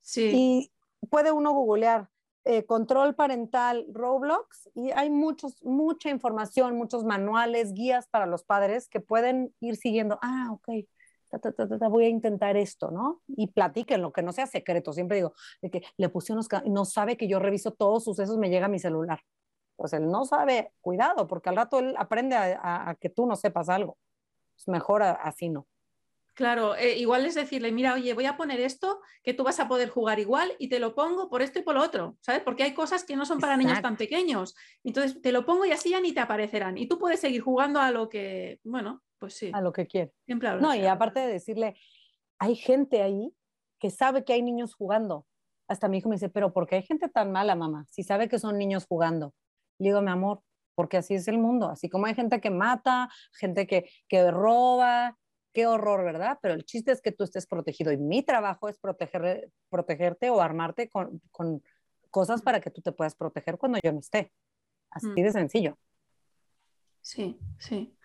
Sí. 0.00 0.30
Y 0.34 0.72
puede 1.08 1.30
uno 1.32 1.52
googlear 1.52 2.08
eh, 2.44 2.64
control 2.64 3.14
parental 3.14 3.86
Roblox 3.92 4.68
y 4.74 4.90
hay 4.90 5.10
muchos, 5.10 5.62
mucha 5.62 6.10
información, 6.10 6.76
muchos 6.76 7.04
manuales, 7.04 7.72
guías 7.72 8.08
para 8.08 8.26
los 8.26 8.42
padres 8.42 8.88
que 8.88 9.00
pueden 9.00 9.54
ir 9.60 9.76
siguiendo, 9.76 10.18
ah, 10.22 10.48
ok, 10.50 10.68
voy 11.88 12.04
a 12.04 12.08
intentar 12.08 12.56
esto, 12.56 12.90
¿no? 12.90 13.22
Y 13.28 13.48
platiquen 13.48 14.02
lo 14.02 14.12
que 14.12 14.22
no 14.22 14.32
sea 14.32 14.46
secreto, 14.46 14.92
siempre 14.92 15.16
digo, 15.16 15.34
de 15.60 15.70
que 15.70 15.82
le 15.96 16.08
puse 16.08 16.32
unos, 16.32 16.48
no 16.66 16.84
sabe 16.84 17.16
que 17.16 17.28
yo 17.28 17.38
reviso 17.38 17.72
todos 17.72 18.04
sus 18.04 18.16
sucesos, 18.16 18.38
me 18.38 18.50
llega 18.50 18.66
a 18.66 18.68
mi 18.68 18.78
celular. 18.78 19.20
Pues 19.82 19.94
él 19.94 20.08
no 20.08 20.24
sabe, 20.24 20.70
cuidado, 20.80 21.26
porque 21.26 21.48
al 21.48 21.56
rato 21.56 21.80
él 21.80 21.96
aprende 21.98 22.36
a, 22.36 22.96
que 23.00 23.08
tú 23.08 23.26
no 23.26 23.34
sepas 23.34 23.68
algo. 23.68 23.98
Es 24.56 24.68
mejor 24.68 25.02
así 25.02 25.48
no. 25.48 25.66
Claro, 26.34 26.76
eh, 26.76 26.98
igual 26.98 27.26
es 27.26 27.34
decirle, 27.34 27.72
mira, 27.72 27.94
oye, 27.94 28.14
voy 28.14 28.26
a 28.26 28.36
poner 28.36 28.60
esto 28.60 29.00
que 29.24 29.34
tú 29.34 29.42
vas 29.42 29.58
a 29.58 29.66
poder 29.66 29.88
jugar 29.88 30.20
igual 30.20 30.52
y 30.60 30.68
te 30.68 30.78
lo 30.78 30.94
pongo 30.94 31.28
por 31.28 31.42
esto 31.42 31.58
y 31.58 31.62
por 31.62 31.74
lo 31.74 31.82
otro, 31.82 32.16
¿sabes? 32.20 32.42
Porque 32.44 32.62
hay 32.62 32.74
cosas 32.74 33.02
que 33.02 33.16
no 33.16 33.26
son 33.26 33.40
para 33.40 33.56
niños 33.56 33.82
tan 33.82 33.96
pequeños. 33.96 34.54
Entonces 34.84 35.20
te 35.20 35.32
lo 35.32 35.44
pongo 35.44 35.64
y 35.64 35.72
así 35.72 35.90
ya 35.90 36.00
ni 36.00 36.12
te 36.12 36.20
aparecerán. 36.20 36.78
Y 36.78 36.86
tú 36.86 36.96
puedes 36.96 37.18
seguir 37.18 37.40
jugando 37.40 37.80
a 37.80 37.90
lo 37.90 38.08
que, 38.08 38.60
bueno, 38.62 39.02
pues 39.18 39.34
sí. 39.34 39.50
A 39.52 39.60
lo 39.60 39.72
que 39.72 39.88
quieres. 39.88 40.14
no, 40.60 40.76
y 40.76 40.86
aparte 40.86 41.18
de 41.18 41.26
decirle, 41.26 41.74
hay 42.38 42.54
gente 42.54 43.02
ahí 43.02 43.34
que 43.80 43.90
sabe 43.90 44.24
que 44.24 44.32
hay 44.32 44.42
niños 44.42 44.76
jugando. 44.76 45.26
Hasta 45.66 45.88
mi 45.88 45.98
hijo 45.98 46.08
me 46.08 46.14
dice, 46.14 46.28
pero 46.28 46.52
¿por 46.52 46.68
qué 46.68 46.76
hay 46.76 46.82
gente 46.82 47.08
tan 47.08 47.32
mala, 47.32 47.56
mamá? 47.56 47.84
Si 47.90 48.04
sabe 48.04 48.28
que 48.28 48.38
son 48.38 48.58
niños 48.58 48.86
jugando. 48.86 49.34
Le 49.78 49.88
digo, 49.88 50.00
mi 50.02 50.10
amor, 50.10 50.42
porque 50.74 50.96
así 50.96 51.14
es 51.14 51.28
el 51.28 51.38
mundo. 51.38 51.68
Así 51.68 51.88
como 51.88 52.06
hay 52.06 52.14
gente 52.14 52.40
que 52.40 52.50
mata, 52.50 53.08
gente 53.32 53.66
que, 53.66 53.90
que 54.08 54.30
roba, 54.30 55.18
qué 55.52 55.66
horror, 55.66 56.04
¿verdad? 56.04 56.38
Pero 56.42 56.54
el 56.54 56.64
chiste 56.64 56.92
es 56.92 57.00
que 57.00 57.12
tú 57.12 57.24
estés 57.24 57.46
protegido 57.46 57.92
y 57.92 57.98
mi 57.98 58.22
trabajo 58.22 58.68
es 58.68 58.78
proteger, 58.78 59.50
protegerte 59.68 60.30
o 60.30 60.40
armarte 60.40 60.88
con, 60.88 61.20
cosas 62.10 62.42
para 62.42 62.60
que 62.60 62.70
tú 62.70 62.82
te 62.82 62.92
puedas 62.92 63.14
proteger 63.14 63.58
cuando 63.58 63.78
yo 63.82 63.92
no 63.92 64.00
esté. 64.00 64.32
Así 64.90 65.08
mm. 65.08 65.14
de 65.14 65.32
sencillo. 65.32 65.78
Sí, 67.00 67.38
sí. 67.58 67.96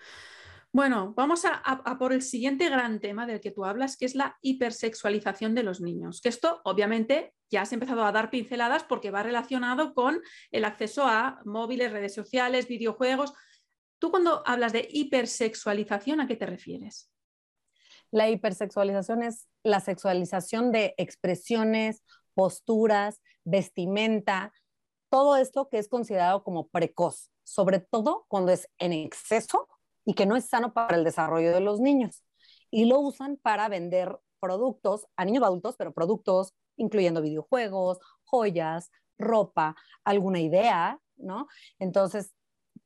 Bueno, 0.78 1.16
vamos 1.16 1.42
a, 1.44 1.98
por 1.98 2.14
el 2.14 2.22
siguiente 2.22 2.70
gran 2.70 3.00
tema 3.00 3.26
del 3.26 3.42
que 3.42 3.50
tú 3.50 3.66
hablas, 3.66 3.98
que 3.98 4.06
es 4.06 4.14
la 4.14 4.38
hipersexualización 4.44 5.56
de 5.56 5.64
los 5.64 5.82
niños. 5.82 6.22
Que 6.22 6.30
esto, 6.30 6.62
obviamente, 6.66 7.34
ya 7.50 7.64
has 7.64 7.74
empezado 7.74 8.06
a 8.06 8.12
dar 8.12 8.30
pinceladas 8.30 8.84
porque 8.84 9.10
va 9.10 9.24
relacionado 9.24 9.96
con 9.96 10.22
el 10.52 10.66
acceso 10.66 11.08
a 11.08 11.42
móviles, 11.46 11.92
redes 11.92 12.14
sociales, 12.14 12.68
videojuegos. 12.68 13.34
Tú 13.98 14.12
cuando 14.12 14.44
hablas 14.46 14.72
de 14.72 14.88
hipersexualización, 14.88 16.22
¿a 16.22 16.28
qué 16.28 16.36
te 16.36 16.46
refieres? 16.46 17.12
La 18.12 18.30
hipersexualización 18.30 19.24
es 19.24 19.48
la 19.64 19.80
sexualización 19.80 20.72
de 20.72 20.94
expresiones, 20.98 22.04
posturas, 22.36 23.20
vestimenta, 23.44 24.54
todo 25.10 25.38
esto 25.38 25.70
que 25.70 25.80
es 25.80 25.90
considerado 25.90 26.44
como 26.44 26.68
precoz, 26.68 27.32
sobre 27.44 27.80
todo 27.80 28.28
cuando 28.28 28.52
es 28.52 28.70
en 28.78 28.94
exceso 28.94 29.68
y 30.08 30.14
que 30.14 30.26
no 30.26 30.38
es 30.38 30.46
sano 30.48 30.74
para 30.74 30.96
el 30.96 31.04
desarrollo 31.04 31.54
de 31.54 31.60
los 31.60 31.82
niños. 31.82 32.24
Y 32.72 32.86
lo 32.86 32.98
usan 33.00 33.36
para 33.36 33.68
vender 33.68 34.18
productos 34.40 35.06
a 35.18 35.26
niños 35.26 35.44
adultos, 35.44 35.76
pero 35.78 35.92
productos 35.94 36.54
incluyendo 36.78 37.22
videojuegos, 37.22 38.00
joyas, 38.24 38.90
ropa, 39.18 39.76
alguna 40.06 40.40
idea, 40.40 40.98
¿no? 41.18 41.50
Entonces, 41.78 42.34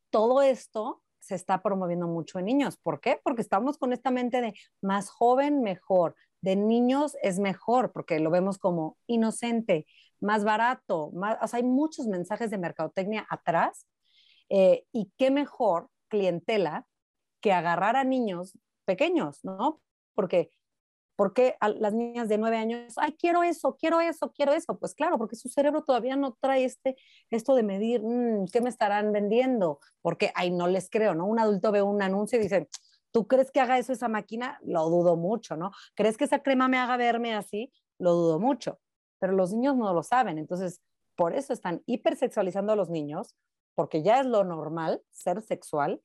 todo 0.10 0.41
esto 0.41 1.03
se 1.19 1.35
está 1.35 1.61
promoviendo 1.61 2.07
mucho 2.07 2.39
en 2.39 2.45
niños. 2.45 2.77
¿Por 2.77 2.99
qué? 2.99 3.22
Porque 3.23 3.43
estamos 3.43 3.77
con 3.77 3.93
esta 3.93 4.10
mente 4.10 4.41
de 4.41 4.56
más 4.81 5.11
joven, 5.11 5.61
mejor. 5.61 6.15
De 6.41 6.56
niños 6.56 7.15
es 7.22 7.38
mejor, 7.38 7.91
porque 7.91 8.19
lo 8.19 8.31
vemos 8.31 8.57
como 8.57 8.98
inocente, 9.06 9.85
más 10.19 10.43
barato. 10.43 11.11
Más, 11.11 11.53
hay 11.53 11.61
muchos 11.61 12.07
mensajes 12.07 12.49
de 12.49 12.57
mercadotecnia 12.57 13.27
atrás. 13.30 13.85
Eh, 14.49 14.85
y 14.91 15.11
qué 15.19 15.30
mejor 15.30 15.88
clientela 16.07 16.88
que 17.42 17.52
agarrar 17.54 17.96
a 17.96 18.04
niños 18.04 18.58
pequeños, 18.86 19.44
¿no? 19.44 19.82
Porque 20.14 20.52
porque 21.22 21.56
a 21.60 21.70
las 21.70 21.94
niñas 21.94 22.30
de 22.30 22.40
nueve 22.40 22.58
años, 22.58 22.94
ay, 22.98 23.14
quiero 23.14 23.44
eso, 23.44 23.78
quiero 23.78 24.02
eso, 24.02 24.32
quiero 24.32 24.54
eso? 24.54 24.80
Pues 24.80 24.96
claro, 24.96 25.20
porque 25.20 25.36
su 25.36 25.50
cerebro 25.50 25.84
todavía 25.84 26.16
no 26.16 26.36
trae 26.42 26.66
este, 26.66 26.96
esto 27.30 27.54
de 27.54 27.62
medir, 27.62 28.02
mm, 28.02 28.46
¿qué 28.52 28.60
me 28.60 28.70
estarán 28.70 29.12
vendiendo? 29.12 29.78
Porque, 30.02 30.32
ay, 30.34 30.50
no 30.50 30.66
les 30.66 30.90
creo, 30.90 31.14
¿no? 31.14 31.28
Un 31.28 31.38
adulto 31.38 31.72
ve 31.72 31.84
un 31.84 32.02
anuncio 32.02 32.40
y 32.40 32.42
dice, 32.42 32.68
¿tú 33.12 33.28
crees 33.28 33.52
que 33.52 33.60
haga 33.60 33.78
eso 33.78 33.94
esa 33.94 34.08
máquina? 34.08 34.58
Lo 34.64 34.90
dudo 34.90 35.16
mucho, 35.16 35.56
¿no? 35.56 35.70
¿Crees 35.94 36.18
que 36.18 36.24
esa 36.24 36.40
crema 36.42 36.68
me 36.68 36.80
haga 36.80 36.98
verme 36.98 37.36
así? 37.36 37.72
Lo 38.00 38.14
dudo 38.14 38.40
mucho. 38.40 38.80
Pero 39.20 39.34
los 39.34 39.54
niños 39.54 39.76
no 39.76 39.94
lo 39.94 40.02
saben, 40.02 40.40
entonces, 40.40 40.82
por 41.16 41.36
eso 41.36 41.54
están 41.54 41.84
hipersexualizando 41.86 42.74
a 42.74 42.76
los 42.76 42.90
niños, 42.90 43.36
porque 43.76 44.02
ya 44.02 44.22
es 44.22 44.26
lo 44.26 44.44
normal 44.44 45.04
ser 45.12 45.44
sexual. 45.44 46.02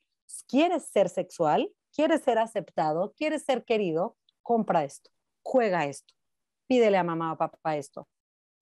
Quieres 0.49 0.85
ser 0.85 1.09
sexual, 1.09 1.73
quieres 1.95 2.23
ser 2.23 2.39
aceptado, 2.39 3.15
quieres 3.17 3.43
ser 3.43 3.65
querido, 3.65 4.17
compra 4.43 4.85
esto, 4.85 5.11
juega 5.43 5.87
esto, 5.87 6.15
pídele 6.67 6.99
a 6.99 7.05
mamá 7.05 7.33
o 7.33 7.39
papá 7.39 7.77
esto, 7.77 8.09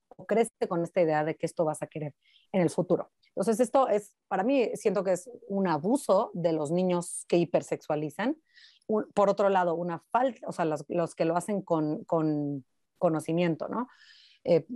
o 0.08 0.26
crece 0.26 0.68
con 0.68 0.82
esta 0.82 1.00
idea 1.00 1.24
de 1.24 1.34
que 1.34 1.46
esto 1.46 1.64
vas 1.64 1.82
a 1.82 1.86
querer 1.86 2.14
en 2.52 2.62
el 2.62 2.70
futuro. 2.70 3.10
Entonces, 3.28 3.58
esto 3.58 3.88
es, 3.88 4.14
para 4.28 4.44
mí, 4.44 4.70
siento 4.74 5.02
que 5.02 5.12
es 5.12 5.28
un 5.48 5.66
abuso 5.66 6.30
de 6.34 6.52
los 6.52 6.70
niños 6.70 7.24
que 7.26 7.36
hipersexualizan. 7.36 8.36
por 8.86 9.28
otro 9.30 9.48
lado, 9.48 9.74
una 9.74 9.98
falta, 10.12 10.46
o 10.46 10.52
sea, 10.52 10.64
los, 10.64 11.14
que 11.14 11.24
lo 11.24 11.36
hacen 11.36 11.62
con, 11.62 12.04
con 12.04 12.64
conocimiento, 12.98 13.68
¿no? 13.68 13.88
Eh, 14.44 14.66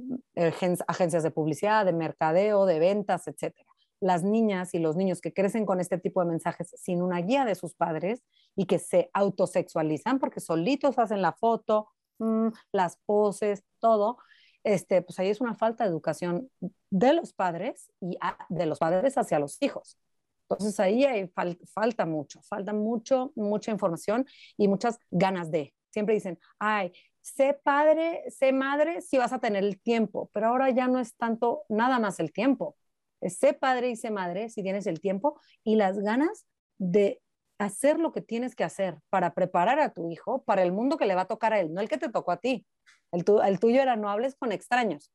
agencias 0.86 1.23
de 1.23 1.31
publicidad, 1.31 1.85
de 1.85 1.93
mercadeo, 1.93 2.65
de 2.66 2.78
ventas, 2.78 3.28
etcétera 3.28 3.68
las 4.01 4.23
niñas 4.23 4.75
y 4.75 4.79
los 4.79 4.97
niños 4.97 5.20
que 5.20 5.33
crecen 5.33 5.66
con 5.66 5.81
este 5.81 5.99
tipo 5.99 6.20
de 6.23 6.31
mensajes 6.31 6.75
sin 6.77 7.03
una 7.03 7.20
guía 7.20 7.45
de 7.45 7.55
sus 7.55 7.75
padres 7.75 8.23
y 8.57 8.66
que 8.66 8.79
se 8.79 9.11
autosexualizan 9.12 10.19
porque 10.19 10.41
solitos 10.41 10.99
hacen 10.99 11.23
la 11.23 11.33
foto, 11.33 11.89
mm, 12.19 12.49
las 12.73 12.99
poses, 13.07 13.65
todo, 13.81 14.19
este, 14.65 15.03
pues 15.03 15.19
ahí 15.19 15.29
es 15.29 15.41
una 15.41 15.55
falta 15.55 15.85
de 15.85 15.91
educación 15.91 16.51
de 16.91 17.12
los 17.15 17.33
padres 17.33 17.91
y 18.01 18.19
de 18.49 18.66
los 18.66 18.79
padres 18.79 19.16
hacia 19.16 19.39
los 19.39 19.61
hijos. 19.62 19.99
Entonces 20.43 20.81
ahí 20.81 21.05
hay 21.05 21.31
falta 21.75 22.07
mucho, 22.07 22.41
falta 22.43 22.73
mucho, 22.73 23.33
mucha 23.37 23.70
información 23.70 24.27
y 24.57 24.69
muchas 24.69 24.99
ganas 25.11 25.51
de. 25.51 25.75
Siempre 25.91 26.15
dicen, 26.15 26.39
ay, 26.59 26.93
sé 27.20 27.55
padre, 27.55 28.25
sé 28.31 28.53
madre 28.53 29.03
si 29.03 29.19
vas 29.19 29.33
a 29.33 29.41
tener 29.41 29.65
el 29.65 29.81
tiempo, 29.81 30.31
pero 30.33 30.49
ahora 30.49 30.70
ya 30.70 30.89
no 30.89 31.01
es 31.01 31.16
tanto 31.16 31.65
nada 31.69 31.99
más 31.99 32.19
el 32.20 32.33
tiempo 32.33 32.77
sé 33.23 33.53
padre 33.53 33.90
y 33.90 33.97
sé 33.97 34.11
madre 34.11 34.49
si 34.49 34.62
tienes 34.62 34.86
el 34.86 35.01
tiempo 35.01 35.40
y 35.65 35.77
las 35.77 35.99
ganas 35.99 36.47
de 36.78 37.20
hacer 37.59 37.99
lo 37.99 38.12
que 38.12 38.23
tienes 38.23 38.55
que 38.55 38.65
hacer 38.65 38.99
para 39.11 39.35
preparar 39.35 39.81
a 39.81 39.93
tu 39.93 40.11
hijo 40.11 40.43
para 40.45 40.62
el 40.62 40.73
mundo 40.73 40.97
que 40.97 41.07
le 41.07 41.15
va 41.15 41.23
a 41.23 41.28
tocar 41.28 41.53
a 41.53 41.61
él, 41.61 41.74
no 41.74 41.81
el 41.81 41.89
que 41.89 41.99
te 41.99 42.09
tocó 42.09 42.31
a 42.31 42.36
ti. 42.36 42.66
El, 43.11 43.24
el 43.45 43.61
tuyo 43.61 43.82
era 43.82 43.97
no 43.97 44.09
hables 44.09 44.36
con 44.36 44.53
extraños 44.53 45.12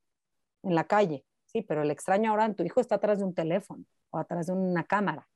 en 0.64 0.76
la 0.76 0.84
calle, 0.86 1.26
sí, 1.46 1.62
pero 1.62 1.84
el 1.84 1.92
extraño 1.92 2.32
ahora 2.32 2.46
en 2.46 2.56
tu 2.56 2.64
hijo 2.64 2.82
está 2.82 2.96
atrás 2.96 3.20
de 3.20 3.26
un 3.26 3.34
teléfono 3.34 3.86
o 4.10 4.18
atrás 4.18 4.48
de 4.48 4.54
una 4.54 4.84
cámara. 4.84 5.28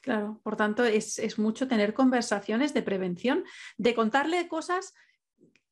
Claro, 0.00 0.40
por 0.42 0.56
tanto, 0.56 0.84
es, 0.84 1.18
es 1.18 1.38
mucho 1.38 1.66
tener 1.66 1.94
conversaciones 1.94 2.74
de 2.74 2.82
prevención, 2.82 3.44
de 3.78 3.94
contarle 3.94 4.48
cosas 4.48 4.92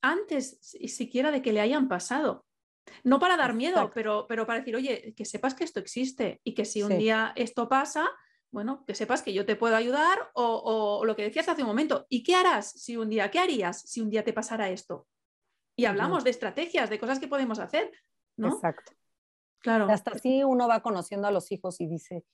antes 0.01 0.59
siquiera 0.87 1.31
de 1.31 1.43
que 1.43 1.53
le 1.53 1.61
hayan 1.61 1.89
pasado. 1.89 2.45
No 3.05 3.19
para 3.19 3.37
dar 3.37 3.55
miedo, 3.55 3.91
pero, 3.95 4.27
pero 4.29 4.47
para 4.47 4.61
decir, 4.61 4.77
oye, 4.77 5.15
que 5.17 5.25
sepas 5.25 5.55
que 5.55 5.65
esto 5.65 5.81
existe 5.81 6.41
y 6.45 6.55
que 6.55 6.65
si 6.65 6.83
un 6.83 6.99
día 6.99 7.33
esto 7.37 7.69
pasa, 7.69 8.11
bueno, 8.51 8.85
que 8.87 8.95
sepas 8.95 9.23
que 9.23 9.33
yo 9.33 9.47
te 9.47 9.57
puedo 9.57 9.75
ayudar 9.77 10.31
o, 10.35 11.03
lo 11.05 11.17
que 11.17 11.23
decías 11.23 11.49
hace 11.49 11.63
un 11.63 11.69
momento, 11.69 12.07
¿y 12.09 12.23
qué 12.23 12.35
harás 12.35 12.71
si 12.71 12.97
un 12.97 13.09
día, 13.09 13.31
qué 13.31 13.39
harías 13.39 13.81
si 13.81 14.01
un 14.01 14.11
día 14.11 14.25
te 14.25 14.33
pasara 14.33 14.71
esto? 14.71 15.07
Y 15.75 15.87
hablamos 15.87 16.23
de 16.23 16.31
estrategias, 16.31 16.91
de 16.91 16.99
cosas 16.99 17.19
que 17.19 17.29
podemos 17.29 17.59
hacer, 17.59 17.91
¿no? 18.37 18.49
Exacto. 18.49 18.93
Claro. 19.61 19.89
Hasta 19.89 20.11
así 20.11 20.45
uno 20.45 20.69
va 20.69 20.83
conociendo 20.83 21.29
a 21.29 21.31
los 21.31 21.51
hijos 21.51 21.81
y 21.81 21.87
dice, 21.87 22.25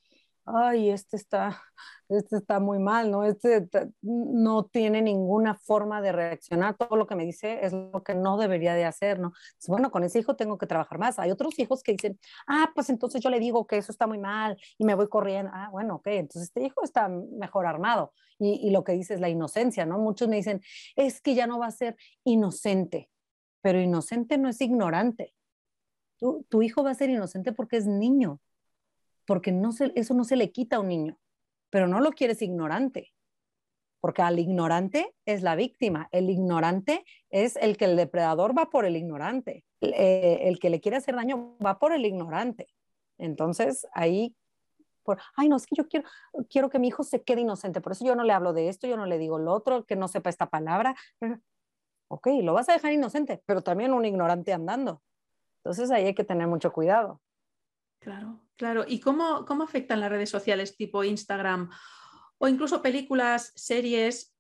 ay, 0.55 0.91
este 0.91 1.17
está, 1.17 1.61
este 2.09 2.37
está 2.37 2.61
muy 2.61 2.79
mal, 2.79 3.11
¿no? 3.11 3.25
Este 3.25 3.69
no 4.03 4.65
tiene 4.65 5.03
ninguna 5.03 5.55
forma 5.55 6.01
de 6.01 6.13
reaccionar, 6.13 6.77
todo 6.77 6.97
lo 6.97 7.07
que 7.07 7.15
me 7.15 7.25
dice 7.25 7.65
es 7.65 7.73
lo 7.73 8.03
que 8.03 8.15
no 8.15 8.39
debería 8.39 8.75
de 8.75 8.85
hacer, 8.85 9.19
¿no? 9.19 9.33
bueno, 9.69 9.91
con 9.91 10.05
ese 10.05 10.21
hijo 10.21 10.37
tengo 10.37 10.59
que 10.59 10.67
trabajar 10.67 10.99
más. 10.99 11.19
Hay 11.19 11.31
otros 11.31 11.59
hijos 11.59 11.83
que 11.83 11.93
dicen, 11.93 12.19
ah, 12.47 12.71
pues 12.75 12.91
entonces 12.91 13.21
yo 13.21 13.31
le 13.31 13.41
digo 13.41 13.67
que 13.67 13.79
eso 13.79 13.93
está 13.93 14.07
muy 14.07 14.19
mal 14.19 14.57
y 14.79 14.85
me 14.85 14.95
voy 14.95 15.09
corriendo. 15.09 15.51
Ah, 15.55 15.69
bueno, 15.71 15.97
ok, 15.97 16.07
entonces 16.09 16.45
este 16.45 16.65
hijo 16.65 16.83
está 16.83 17.09
mejor 17.09 17.67
armado. 17.67 18.13
Y, 18.39 18.67
y 18.67 18.71
lo 18.71 18.85
que 18.85 18.93
dice 18.93 19.15
es 19.15 19.21
la 19.21 19.29
inocencia, 19.29 19.85
¿no? 19.85 19.99
Muchos 19.99 20.29
me 20.29 20.37
dicen, 20.37 20.63
es 20.97 21.21
que 21.21 21.35
ya 21.35 21.47
no 21.47 21.59
va 21.59 21.67
a 21.67 21.71
ser 21.73 21.97
inocente, 22.25 23.11
pero 23.63 23.81
inocente 23.81 24.39
no 24.39 24.49
es 24.49 24.61
ignorante. 24.61 25.35
Tu, 26.19 26.45
tu 26.49 26.63
hijo 26.63 26.83
va 26.85 26.91
a 26.91 26.95
ser 26.95 27.11
inocente 27.11 27.53
porque 27.53 27.77
es 27.77 27.87
niño 27.87 28.41
porque 29.29 29.55
eso 29.95 30.15
no 30.15 30.25
se 30.25 30.37
le 30.37 30.51
quita 30.53 30.77
a 30.77 30.81
un 30.81 30.89
niño, 30.89 31.19
pero 31.69 31.87
no 31.87 32.01
lo 32.01 32.13
quieres 32.13 32.41
ignorante, 32.41 33.13
porque 34.01 34.23
al 34.23 34.39
ignorante 34.39 35.15
es 35.27 35.43
la 35.43 35.55
víctima, 35.55 36.09
el 36.13 36.31
ignorante 36.31 37.05
es 37.29 37.57
el 37.57 37.77
que 37.77 37.85
el 37.85 37.95
depredador 37.95 38.57
va 38.57 38.71
por 38.71 38.87
el 38.87 38.97
ignorante, 38.97 39.67
el, 39.83 39.93
eh, 39.95 40.59
que 40.59 40.71
le 40.71 40.81
quiere 40.81 40.97
hacer 40.97 41.15
daño 41.15 41.59
va 41.59 41.79
por 41.79 41.93
el 41.93 42.07
ignorante. 42.07 42.69
Entonces 43.19 43.87
ahí, 43.93 44.35
por, 45.03 45.19
ay 45.37 45.51
no, 45.51 45.57
es 45.57 45.67
que 45.67 45.77
yo 45.77 45.87
quiero, 45.87 46.09
quiero 46.49 46.71
que 46.71 46.79
mi 46.79 46.89
hijo 46.89 47.03
se 47.03 47.23
quede 47.23 47.43
inocente, 47.43 47.83
por 47.83 47.93
eso 47.93 48.07
yo 48.07 48.17
no 48.17 48.25
le 48.25 48.33
hablo 48.33 48.55
de 48.55 48.71
esto, 48.71 48.87
yo 48.87 48.97
no 48.97 49.05
le 49.05 49.19
digo 49.19 49.39
lo 49.39 49.53
otro, 49.53 49.85
que 49.85 49.95
no 49.95 50.09
sepa 50.09 50.31
esta 50.31 50.49
palabra. 50.49 50.97
Ok, 52.11 52.29
lo 52.43 52.55
vas 52.55 52.71
a 52.71 52.73
dejar 52.73 52.95
inocente, 52.95 53.43
pero 53.45 53.61
también 53.61 53.93
un 53.93 54.07
ignorante 54.07 54.55
andando. 54.55 55.03
Entonces 55.59 55.91
ahí 55.91 56.07
hay 56.07 56.15
que 56.15 56.25
tener 56.25 56.47
mucho 56.47 56.73
cuidado. 56.73 57.21
Claro, 58.01 58.41
claro. 58.57 58.85
¿Y 58.87 59.01
cómo, 59.01 59.45
cómo 59.45 59.65
afectan 59.65 60.01
las 60.01 60.11
redes 60.11 60.31
sociales 60.31 60.77
tipo 60.77 61.05
Instagram 61.05 61.71
o 62.39 62.49
incluso 62.49 62.83
películas, 62.83 63.53
series 63.57 64.37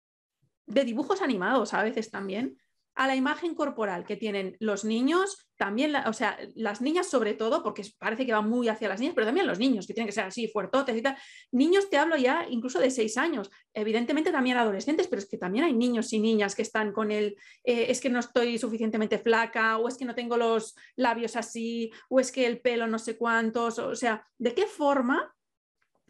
de 0.66 0.84
dibujos 0.84 1.22
animados 1.22 1.74
a 1.74 1.82
veces 1.82 2.10
también? 2.10 2.58
A 2.98 3.06
la 3.06 3.14
imagen 3.14 3.54
corporal 3.54 4.04
que 4.04 4.16
tienen 4.16 4.56
los 4.58 4.84
niños, 4.84 5.48
también, 5.56 5.94
o 5.94 6.12
sea, 6.12 6.36
las 6.56 6.80
niñas 6.80 7.08
sobre 7.08 7.32
todo, 7.34 7.62
porque 7.62 7.84
parece 7.96 8.26
que 8.26 8.32
va 8.32 8.42
muy 8.42 8.66
hacia 8.66 8.88
las 8.88 8.98
niñas, 8.98 9.14
pero 9.14 9.24
también 9.24 9.46
los 9.46 9.60
niños, 9.60 9.86
que 9.86 9.94
tienen 9.94 10.08
que 10.08 10.12
ser 10.12 10.24
así, 10.24 10.48
fuertotes 10.48 10.96
y 10.96 11.02
tal. 11.02 11.16
Niños 11.52 11.88
te 11.90 11.96
hablo 11.96 12.16
ya 12.16 12.44
incluso 12.50 12.80
de 12.80 12.90
seis 12.90 13.16
años, 13.16 13.52
evidentemente 13.72 14.32
también 14.32 14.56
adolescentes, 14.56 15.06
pero 15.06 15.22
es 15.22 15.28
que 15.28 15.38
también 15.38 15.64
hay 15.64 15.74
niños 15.74 16.12
y 16.12 16.18
niñas 16.18 16.56
que 16.56 16.62
están 16.62 16.92
con 16.92 17.12
el, 17.12 17.36
eh, 17.62 17.86
es 17.88 18.00
que 18.00 18.10
no 18.10 18.18
estoy 18.18 18.58
suficientemente 18.58 19.18
flaca, 19.18 19.78
o 19.78 19.86
es 19.86 19.96
que 19.96 20.04
no 20.04 20.16
tengo 20.16 20.36
los 20.36 20.74
labios 20.96 21.36
así, 21.36 21.92
o 22.08 22.18
es 22.18 22.32
que 22.32 22.46
el 22.46 22.60
pelo 22.60 22.88
no 22.88 22.98
sé 22.98 23.16
cuántos, 23.16 23.78
o 23.78 23.94
sea, 23.94 24.26
¿de 24.38 24.54
qué 24.54 24.66
forma 24.66 25.32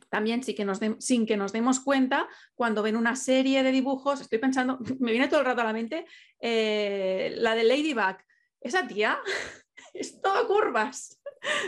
también 0.08 0.42
sin 0.42 0.56
que, 0.56 0.64
nos 0.64 0.80
sin 0.98 1.26
que 1.26 1.36
nos 1.36 1.52
demos 1.52 1.80
cuenta, 1.80 2.28
cuando 2.54 2.82
ven 2.82 2.96
una 2.96 3.16
serie 3.16 3.62
de 3.62 3.72
dibujos, 3.72 4.20
estoy 4.20 4.38
pensando, 4.38 4.78
me 5.00 5.12
viene 5.12 5.28
todo 5.28 5.40
el 5.40 5.46
rato 5.46 5.60
a 5.60 5.64
la 5.64 5.72
mente, 5.72 6.06
eh, 6.40 7.32
la 7.36 7.54
de 7.54 7.64
Ladybug, 7.64 8.16
esa 8.60 8.86
tía 8.86 9.20
es 9.94 10.20
todo 10.20 10.46
curvas. 10.46 11.20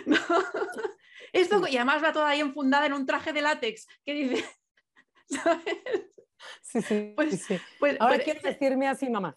Esto, 1.33 1.63
y 1.69 1.77
además 1.77 2.03
va 2.03 2.13
toda 2.13 2.29
ahí 2.29 2.41
enfundada 2.41 2.87
en 2.87 2.93
un 2.93 3.07
traje 3.07 3.33
de 3.33 3.41
látex 3.41 3.87
que 4.05 4.15
dice, 4.15 4.45
Sí, 6.63 6.83
sí, 6.83 7.13
pues, 7.15 7.47
pues 7.79 7.97
Ahora 8.01 8.15
pues, 8.15 8.25
quieres 8.25 8.43
decirme 8.43 8.89
así, 8.89 9.09
mamá. 9.09 9.37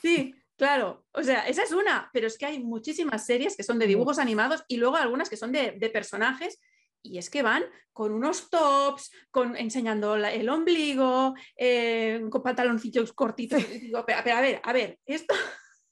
Sí, 0.00 0.34
Claro, 0.56 1.04
o 1.12 1.22
sea, 1.22 1.48
esa 1.48 1.64
es 1.64 1.72
una, 1.72 2.10
pero 2.12 2.28
es 2.28 2.38
que 2.38 2.46
hay 2.46 2.60
muchísimas 2.60 3.26
series 3.26 3.56
que 3.56 3.64
son 3.64 3.78
de 3.78 3.88
dibujos 3.88 4.18
animados 4.18 4.64
y 4.68 4.76
luego 4.76 4.96
algunas 4.96 5.28
que 5.28 5.36
son 5.36 5.50
de, 5.50 5.72
de 5.72 5.90
personajes 5.90 6.60
y 7.04 7.18
es 7.18 7.30
que 7.30 7.42
van 7.42 7.62
con 7.92 8.12
unos 8.12 8.50
tops, 8.50 9.12
con, 9.30 9.56
enseñando 9.56 10.16
el 10.16 10.48
ombligo, 10.48 11.34
eh, 11.56 12.24
con 12.30 12.42
pantaloncillos 12.42 13.12
cortitos. 13.12 13.62
pero, 14.06 14.36
a 14.36 14.40
ver, 14.40 14.60
a 14.64 14.72
ver, 14.72 14.98
esto... 15.06 15.34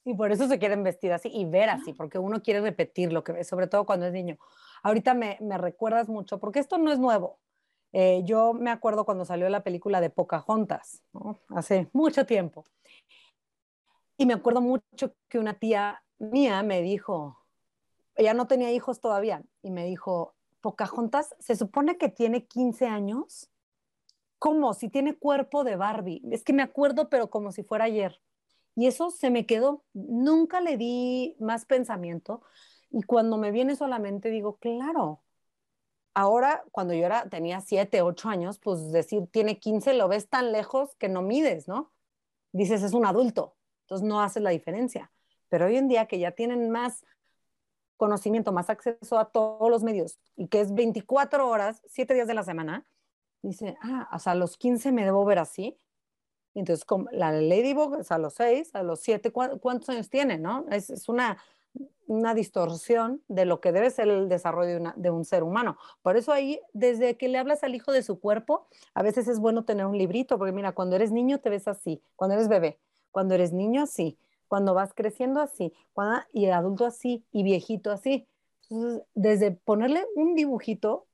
Y 0.05 0.15
por 0.15 0.33
eso 0.33 0.49
se 0.49 0.59
quieren 0.59 0.83
vestir 0.83 1.13
así 1.13 1.29
y 1.33 1.45
ver 1.45 1.69
así, 1.69 1.93
porque 1.93 2.19
uno 2.19 2.41
quiere 2.43 2.59
repetir 2.59 3.13
lo 3.13 3.23
que 3.23 3.31
ve, 3.31 3.45
sobre 3.45 3.67
todo 3.67 3.85
cuando 3.85 4.05
es 4.05 4.11
niño. 4.11 4.37
Ahorita 4.81 5.13
me, 5.13 5.37
recuerdas 5.57 6.09
mucho, 6.09 6.41
porque 6.41 6.59
esto 6.59 6.77
no 6.77 6.91
es 6.91 6.99
nuevo. 6.99 7.39
Eh, 7.93 8.21
yo 8.25 8.53
me 8.53 8.69
acuerdo 8.69 9.05
cuando 9.05 9.23
salió 9.23 9.47
la 9.47 9.63
película 9.63 10.01
de 10.01 10.09
Pocahontas, 10.09 11.03
hace 11.47 11.87
mucho 11.93 12.25
tiempo. 12.25 12.65
Y 14.17 14.25
me 14.25 14.33
acuerdo 14.33 14.59
mucho 14.59 15.15
que 15.29 15.39
una 15.39 15.53
tía 15.53 16.03
mía 16.19 16.63
me 16.63 16.81
dijo, 16.81 17.39
ella 18.15 18.33
no 18.33 18.45
tenía 18.45 18.73
hijos 18.73 18.99
todavía, 18.99 19.41
y 19.61 19.71
me 19.71 19.85
dijo, 19.85 20.35
Pocahontas, 20.63 21.35
se 21.39 21.57
supone 21.57 21.97
que 21.97 22.07
tiene 22.07 22.45
15 22.45 22.87
años. 22.87 23.51
¿Cómo? 24.39 24.73
Si 24.73 24.87
tiene 24.87 25.15
cuerpo 25.15 25.65
de 25.65 25.75
Barbie. 25.75 26.21
Es 26.31 26.43
que 26.43 26.53
me 26.53 26.63
acuerdo, 26.63 27.09
pero 27.09 27.29
como 27.29 27.51
si 27.51 27.63
fuera 27.63 27.83
ayer. 27.83 28.21
Y 28.73 28.87
eso 28.87 29.11
se 29.11 29.29
me 29.29 29.45
quedó. 29.45 29.83
Nunca 29.93 30.61
le 30.61 30.77
di 30.77 31.35
más 31.39 31.65
pensamiento. 31.65 32.41
Y 32.89 33.03
cuando 33.03 33.37
me 33.37 33.51
viene 33.51 33.75
solamente 33.75 34.29
digo, 34.29 34.55
claro, 34.55 35.21
ahora 36.13 36.63
cuando 36.71 36.93
yo 36.93 37.05
era, 37.05 37.27
tenía 37.29 37.59
7, 37.59 38.01
8 38.01 38.29
años, 38.29 38.57
pues 38.59 38.91
decir 38.91 39.27
tiene 39.31 39.59
15 39.59 39.93
lo 39.95 40.07
ves 40.07 40.29
tan 40.29 40.53
lejos 40.53 40.95
que 40.95 41.09
no 41.09 41.21
mides, 41.21 41.67
¿no? 41.67 41.91
Dices 42.53 42.83
es 42.83 42.93
un 42.93 43.05
adulto, 43.05 43.57
entonces 43.81 44.07
no 44.07 44.21
haces 44.21 44.43
la 44.43 44.51
diferencia. 44.51 45.11
Pero 45.49 45.65
hoy 45.65 45.75
en 45.75 45.89
día 45.89 46.05
que 46.07 46.19
ya 46.19 46.31
tienen 46.31 46.69
más 46.69 47.03
conocimiento, 47.97 48.51
más 48.51 48.69
acceso 48.69 49.17
a 49.17 49.25
todos 49.25 49.69
los 49.69 49.83
medios 49.83 50.19
y 50.35 50.47
que 50.47 50.61
es 50.61 50.73
24 50.73 51.47
horas, 51.47 51.81
7 51.87 52.13
días 52.13 52.27
de 52.27 52.33
la 52.33 52.43
semana, 52.43 52.85
dice, 53.41 53.77
ah, 53.81 54.09
o 54.13 54.19
sea, 54.19 54.33
a 54.33 54.35
los 54.35 54.57
15 54.57 54.91
me 54.91 55.05
debo 55.05 55.23
ver 55.25 55.39
así. 55.39 55.77
Entonces, 56.55 56.85
como 56.85 57.09
la 57.11 57.31
Ladybug 57.31 57.99
es 57.99 58.11
a 58.11 58.17
los 58.17 58.35
6, 58.35 58.75
a 58.75 58.83
los 58.83 58.99
7, 59.01 59.31
¿cuántos 59.31 59.89
años 59.89 60.09
tiene, 60.09 60.37
no? 60.37 60.65
Es, 60.69 60.89
es 60.89 61.09
una, 61.09 61.37
una 62.07 62.33
distorsión 62.33 63.21
de 63.27 63.45
lo 63.45 63.59
que 63.59 63.71
debe 63.71 63.89
ser 63.89 64.07
el 64.07 64.29
desarrollo 64.29 64.93
de, 64.95 65.09
un 65.09 65.25
ser 65.25 65.43
humano. 65.43 65.77
Por 66.01 66.17
eso 66.17 66.31
ahí, 66.31 66.59
desde 66.73 67.17
que 67.17 67.27
le 67.27 67.37
hablas 67.37 67.63
al 67.63 67.75
hijo 67.75 67.91
de 67.91 68.03
su 68.03 68.19
cuerpo, 68.19 68.67
a 68.93 69.01
veces 69.01 69.27
es 69.27 69.39
bueno 69.39 69.65
tener 69.65 69.85
un 69.85 69.97
librito, 69.97 70.37
porque 70.37 70.51
mira, 70.51 70.73
cuando 70.73 70.95
eres 70.95 71.11
niño 71.11 71.39
te 71.39 71.49
ves 71.49 71.67
así, 71.67 72.01
cuando 72.15 72.35
eres 72.35 72.47
bebé, 72.47 72.79
cuando 73.11 73.35
eres 73.35 73.53
niño 73.53 73.83
así, 73.83 74.17
cuando 74.53 74.75
vas 74.75 74.93
creciendo 74.93 75.41
así, 75.41 75.73
cuando, 75.93 76.23
y 76.31 76.45
adulto 76.45 76.85
así, 76.85 77.25
y 77.31 77.41
viejito 77.41 77.89
así. 77.89 78.27
Entonces, 78.69 79.01
desde 79.15 79.49
ponerle 79.49 80.05
un 80.15 80.35
dibujito, 80.35 81.07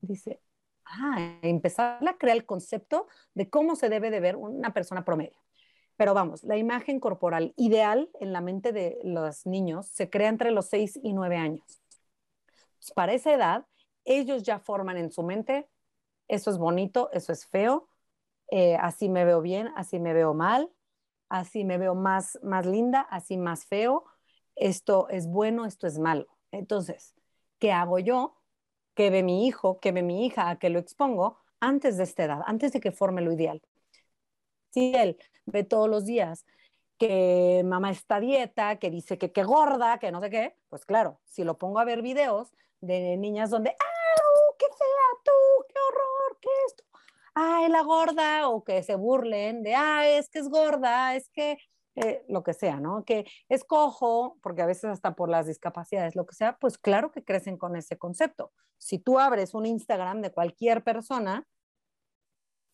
dice, 0.00 0.40
ah, 0.84 1.40
empezar 1.42 2.06
a 2.06 2.16
crear 2.16 2.36
el 2.36 2.46
concepto 2.46 3.08
de 3.34 3.50
cómo 3.50 3.74
se 3.74 3.88
debe 3.88 4.12
de 4.12 4.20
ver 4.20 4.36
una 4.36 4.74
persona 4.74 5.04
promedio. 5.04 5.36
Pero 5.96 6.14
vamos, 6.14 6.44
la 6.44 6.56
imagen 6.56 7.00
corporal 7.00 7.52
ideal 7.56 8.10
en 8.20 8.32
la 8.32 8.40
mente 8.40 8.70
de 8.70 8.96
los 9.02 9.44
niños 9.44 9.88
se 9.88 10.08
crea 10.08 10.28
entre 10.28 10.52
los 10.52 10.66
6 10.66 11.00
y 11.02 11.14
9 11.14 11.36
años. 11.36 11.82
para 12.94 13.12
esa 13.12 13.32
edad, 13.32 13.66
ellos 14.04 14.44
ya 14.44 14.60
forman 14.60 14.98
en 14.98 15.10
su 15.10 15.24
mente, 15.24 15.68
eso 16.28 16.48
es 16.52 16.58
bonito, 16.58 17.10
eso 17.12 17.32
es 17.32 17.44
feo, 17.44 17.88
eh, 18.52 18.76
así 18.76 19.08
me 19.08 19.24
veo 19.24 19.42
bien, 19.42 19.66
así 19.74 19.98
me 19.98 20.14
veo 20.14 20.32
mal, 20.32 20.70
así 21.28 21.64
me 21.64 21.78
veo 21.78 21.94
más, 21.94 22.38
más 22.42 22.66
linda, 22.66 23.00
así 23.10 23.36
más 23.36 23.66
feo, 23.66 24.04
esto 24.56 25.08
es 25.08 25.26
bueno, 25.28 25.66
esto 25.66 25.86
es 25.86 25.98
malo. 25.98 26.26
Entonces, 26.50 27.14
¿qué 27.58 27.72
hago 27.72 27.98
yo? 27.98 28.36
¿Qué 28.94 29.10
ve 29.10 29.22
mi 29.22 29.46
hijo? 29.46 29.78
¿Qué 29.80 29.92
ve 29.92 30.02
mi 30.02 30.26
hija? 30.26 30.50
¿A 30.50 30.58
qué 30.58 30.70
lo 30.70 30.78
expongo? 30.78 31.38
Antes 31.60 31.96
de 31.96 32.04
esta 32.04 32.24
edad, 32.24 32.40
antes 32.46 32.72
de 32.72 32.80
que 32.80 32.92
forme 32.92 33.22
lo 33.22 33.32
ideal. 33.32 33.62
Si 34.70 34.94
él 34.94 35.18
ve 35.46 35.64
todos 35.64 35.88
los 35.88 36.04
días 36.04 36.44
que 36.98 37.62
mamá 37.64 37.90
está 37.90 38.20
dieta, 38.20 38.78
que 38.78 38.90
dice 38.90 39.18
que 39.18 39.32
qué 39.32 39.44
gorda, 39.44 39.98
que 39.98 40.10
no 40.10 40.20
sé 40.20 40.30
qué, 40.30 40.56
pues 40.68 40.84
claro, 40.84 41.20
si 41.24 41.44
lo 41.44 41.56
pongo 41.58 41.78
a 41.78 41.84
ver 41.84 42.02
videos 42.02 42.52
de 42.80 43.16
niñas 43.16 43.50
donde, 43.50 43.70
¡ah, 43.70 44.54
qué 44.58 44.66
fea 44.66 45.22
tú, 45.24 45.64
qué 45.68 45.74
horror, 45.88 46.38
qué 46.40 46.48
esto! 46.66 46.84
Ay, 47.38 47.68
la 47.70 47.82
gorda, 47.82 48.48
o 48.48 48.64
que 48.64 48.82
se 48.82 48.96
burlen 48.96 49.62
de, 49.62 49.74
ay, 49.74 50.14
es 50.18 50.28
que 50.28 50.40
es 50.40 50.48
gorda, 50.48 51.14
es 51.14 51.28
que 51.30 51.56
eh, 51.94 52.24
lo 52.28 52.42
que 52.42 52.52
sea, 52.52 52.80
¿no? 52.80 53.04
Que 53.04 53.26
es 53.48 53.64
cojo, 53.64 54.38
porque 54.42 54.62
a 54.62 54.66
veces 54.66 54.86
hasta 54.86 55.14
por 55.14 55.28
las 55.28 55.46
discapacidades, 55.46 56.16
lo 56.16 56.26
que 56.26 56.34
sea, 56.34 56.56
pues 56.58 56.78
claro 56.78 57.12
que 57.12 57.24
crecen 57.24 57.56
con 57.56 57.76
ese 57.76 57.96
concepto. 57.96 58.52
Si 58.78 58.98
tú 58.98 59.20
abres 59.20 59.54
un 59.54 59.66
Instagram 59.66 60.20
de 60.20 60.32
cualquier 60.32 60.82
persona, 60.82 61.46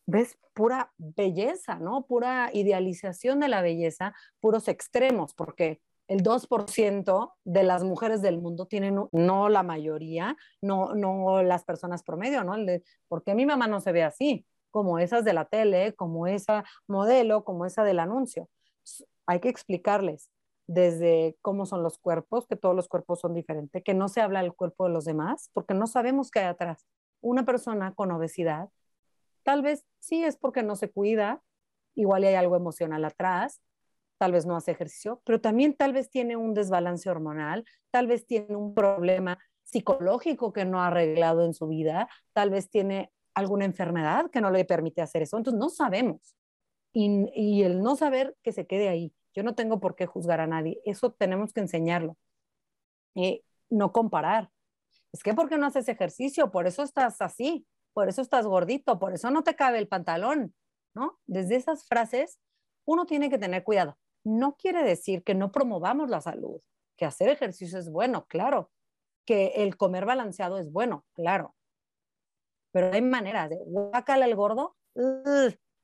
ves 0.07 0.37
pura 0.53 0.91
belleza, 0.97 1.75
¿no? 1.79 2.05
Pura 2.07 2.49
idealización 2.53 3.39
de 3.39 3.49
la 3.49 3.61
belleza, 3.61 4.13
puros 4.39 4.67
extremos, 4.67 5.33
porque 5.35 5.81
el 6.07 6.21
2% 6.23 7.33
de 7.43 7.63
las 7.63 7.83
mujeres 7.83 8.21
del 8.21 8.39
mundo 8.39 8.67
tienen, 8.67 8.99
no 9.11 9.49
la 9.49 9.63
mayoría, 9.63 10.37
no, 10.61 10.93
no 10.93 11.41
las 11.43 11.63
personas 11.63 12.03
promedio, 12.03 12.43
¿no? 12.43 12.55
El 12.55 12.83
mi 13.35 13.45
mamá 13.45 13.67
no 13.67 13.79
se 13.79 13.91
ve 13.91 14.03
así 14.03 14.45
como 14.75 14.99
esas 14.99 15.23
de 15.23 15.31
la 15.31 15.45
tele, 15.45 15.93
como 15.95 16.27
esa 16.27 16.65
modelo, 16.85 17.45
como 17.45 17.65
esa 17.65 17.85
del 17.85 17.97
anuncio. 17.97 18.49
Hay 19.25 19.39
que 19.39 19.47
explicarles 19.47 20.29
desde 20.67 21.37
cómo 21.41 21.65
son 21.65 21.81
los 21.81 21.97
cuerpos, 21.97 22.45
que 22.45 22.57
todos 22.57 22.75
los 22.75 22.89
cuerpos 22.89 23.21
son 23.21 23.33
diferentes, 23.33 23.81
que 23.85 23.93
no 23.93 24.09
se 24.09 24.19
habla 24.19 24.41
del 24.41 24.53
cuerpo 24.53 24.83
de 24.83 24.89
los 24.91 25.05
demás, 25.05 25.49
porque 25.53 25.73
no 25.73 25.87
sabemos 25.87 26.29
qué 26.29 26.39
hay 26.39 26.47
atrás. 26.47 26.85
Una 27.21 27.45
persona 27.45 27.93
con 27.93 28.11
obesidad, 28.11 28.67
tal 29.43 29.61
vez 29.61 29.85
sí 29.99 30.25
es 30.25 30.35
porque 30.35 30.61
no 30.61 30.75
se 30.75 30.91
cuida, 30.91 31.41
igual 31.95 32.25
hay 32.25 32.35
algo 32.35 32.57
emocional 32.57 33.05
atrás, 33.05 33.61
tal 34.17 34.33
vez 34.33 34.45
no 34.45 34.57
hace 34.57 34.71
ejercicio, 34.71 35.21
pero 35.23 35.39
también 35.39 35.73
tal 35.77 35.93
vez 35.93 36.09
tiene 36.09 36.35
un 36.35 36.53
desbalance 36.53 37.09
hormonal, 37.09 37.63
tal 37.91 38.07
vez 38.07 38.27
tiene 38.27 38.57
un 38.57 38.75
problema 38.75 39.39
psicológico 39.63 40.51
que 40.51 40.65
no 40.65 40.81
ha 40.81 40.87
arreglado 40.87 41.45
en 41.45 41.53
su 41.53 41.65
vida, 41.65 42.09
tal 42.33 42.49
vez 42.49 42.69
tiene 42.69 43.13
alguna 43.35 43.65
enfermedad 43.65 44.31
que 44.31 44.41
no 44.41 44.49
le 44.49 44.65
permite 44.65 45.01
hacer 45.01 45.21
eso. 45.21 45.37
Entonces 45.37 45.59
no 45.59 45.69
sabemos. 45.69 46.35
Y, 46.93 47.61
el 47.63 47.81
no 47.81 47.97
saber 47.97 48.35
que 48.41 48.53
se 48.53 48.65
quede 48.65 48.87
ahí. 48.87 49.13
Yo 49.33 49.43
no 49.43 49.53
tengo 49.53 49.81
por 49.81 49.95
qué 49.95 50.05
juzgar 50.05 50.39
a 50.39 50.47
nadie. 50.47 50.81
Eso 50.85 51.11
tenemos 51.11 51.53
que 51.53 51.59
enseñarlo. 51.59 52.17
y 53.13 53.43
no 53.69 53.91
comparar. 53.91 54.51
Es 55.11 55.23
que 55.23 55.33
porque 55.33 55.57
no 55.57 55.65
haces 55.65 55.87
ejercicio, 55.89 56.51
por 56.51 56.67
eso 56.67 56.83
estás 56.83 57.21
así, 57.21 57.65
por 57.93 58.09
eso 58.09 58.21
estás 58.21 58.45
gordito, 58.45 58.99
por 58.99 59.13
eso 59.13 59.31
no 59.31 59.43
te 59.43 59.55
cabe 59.55 59.79
el 59.79 59.87
pantalón, 59.87 60.53
¿no? 60.93 61.19
Desde 61.25 61.55
esas 61.55 61.87
frases 61.87 62.39
uno 62.85 63.05
tiene 63.05 63.29
que 63.29 63.37
tener 63.37 63.63
cuidado. 63.63 63.97
No 64.23 64.55
quiere 64.57 64.83
decir 64.83 65.23
que 65.23 65.33
no 65.33 65.51
promovamos 65.51 66.09
la 66.09 66.21
salud, 66.21 66.61
que 66.97 67.05
hacer 67.05 67.29
ejercicio 67.29 67.79
es 67.79 67.89
bueno, 67.89 68.25
claro, 68.27 68.71
que 69.25 69.53
el 69.55 69.77
comer 69.77 70.05
balanceado 70.05 70.57
es 70.57 70.71
bueno, 70.71 71.05
claro, 71.13 71.55
pero 72.75 72.91
hay 72.91 73.01
maneras 73.01 73.49
de 73.49 73.57
guácala 73.65 74.25
el 74.25 74.35
gordo, 74.35 74.75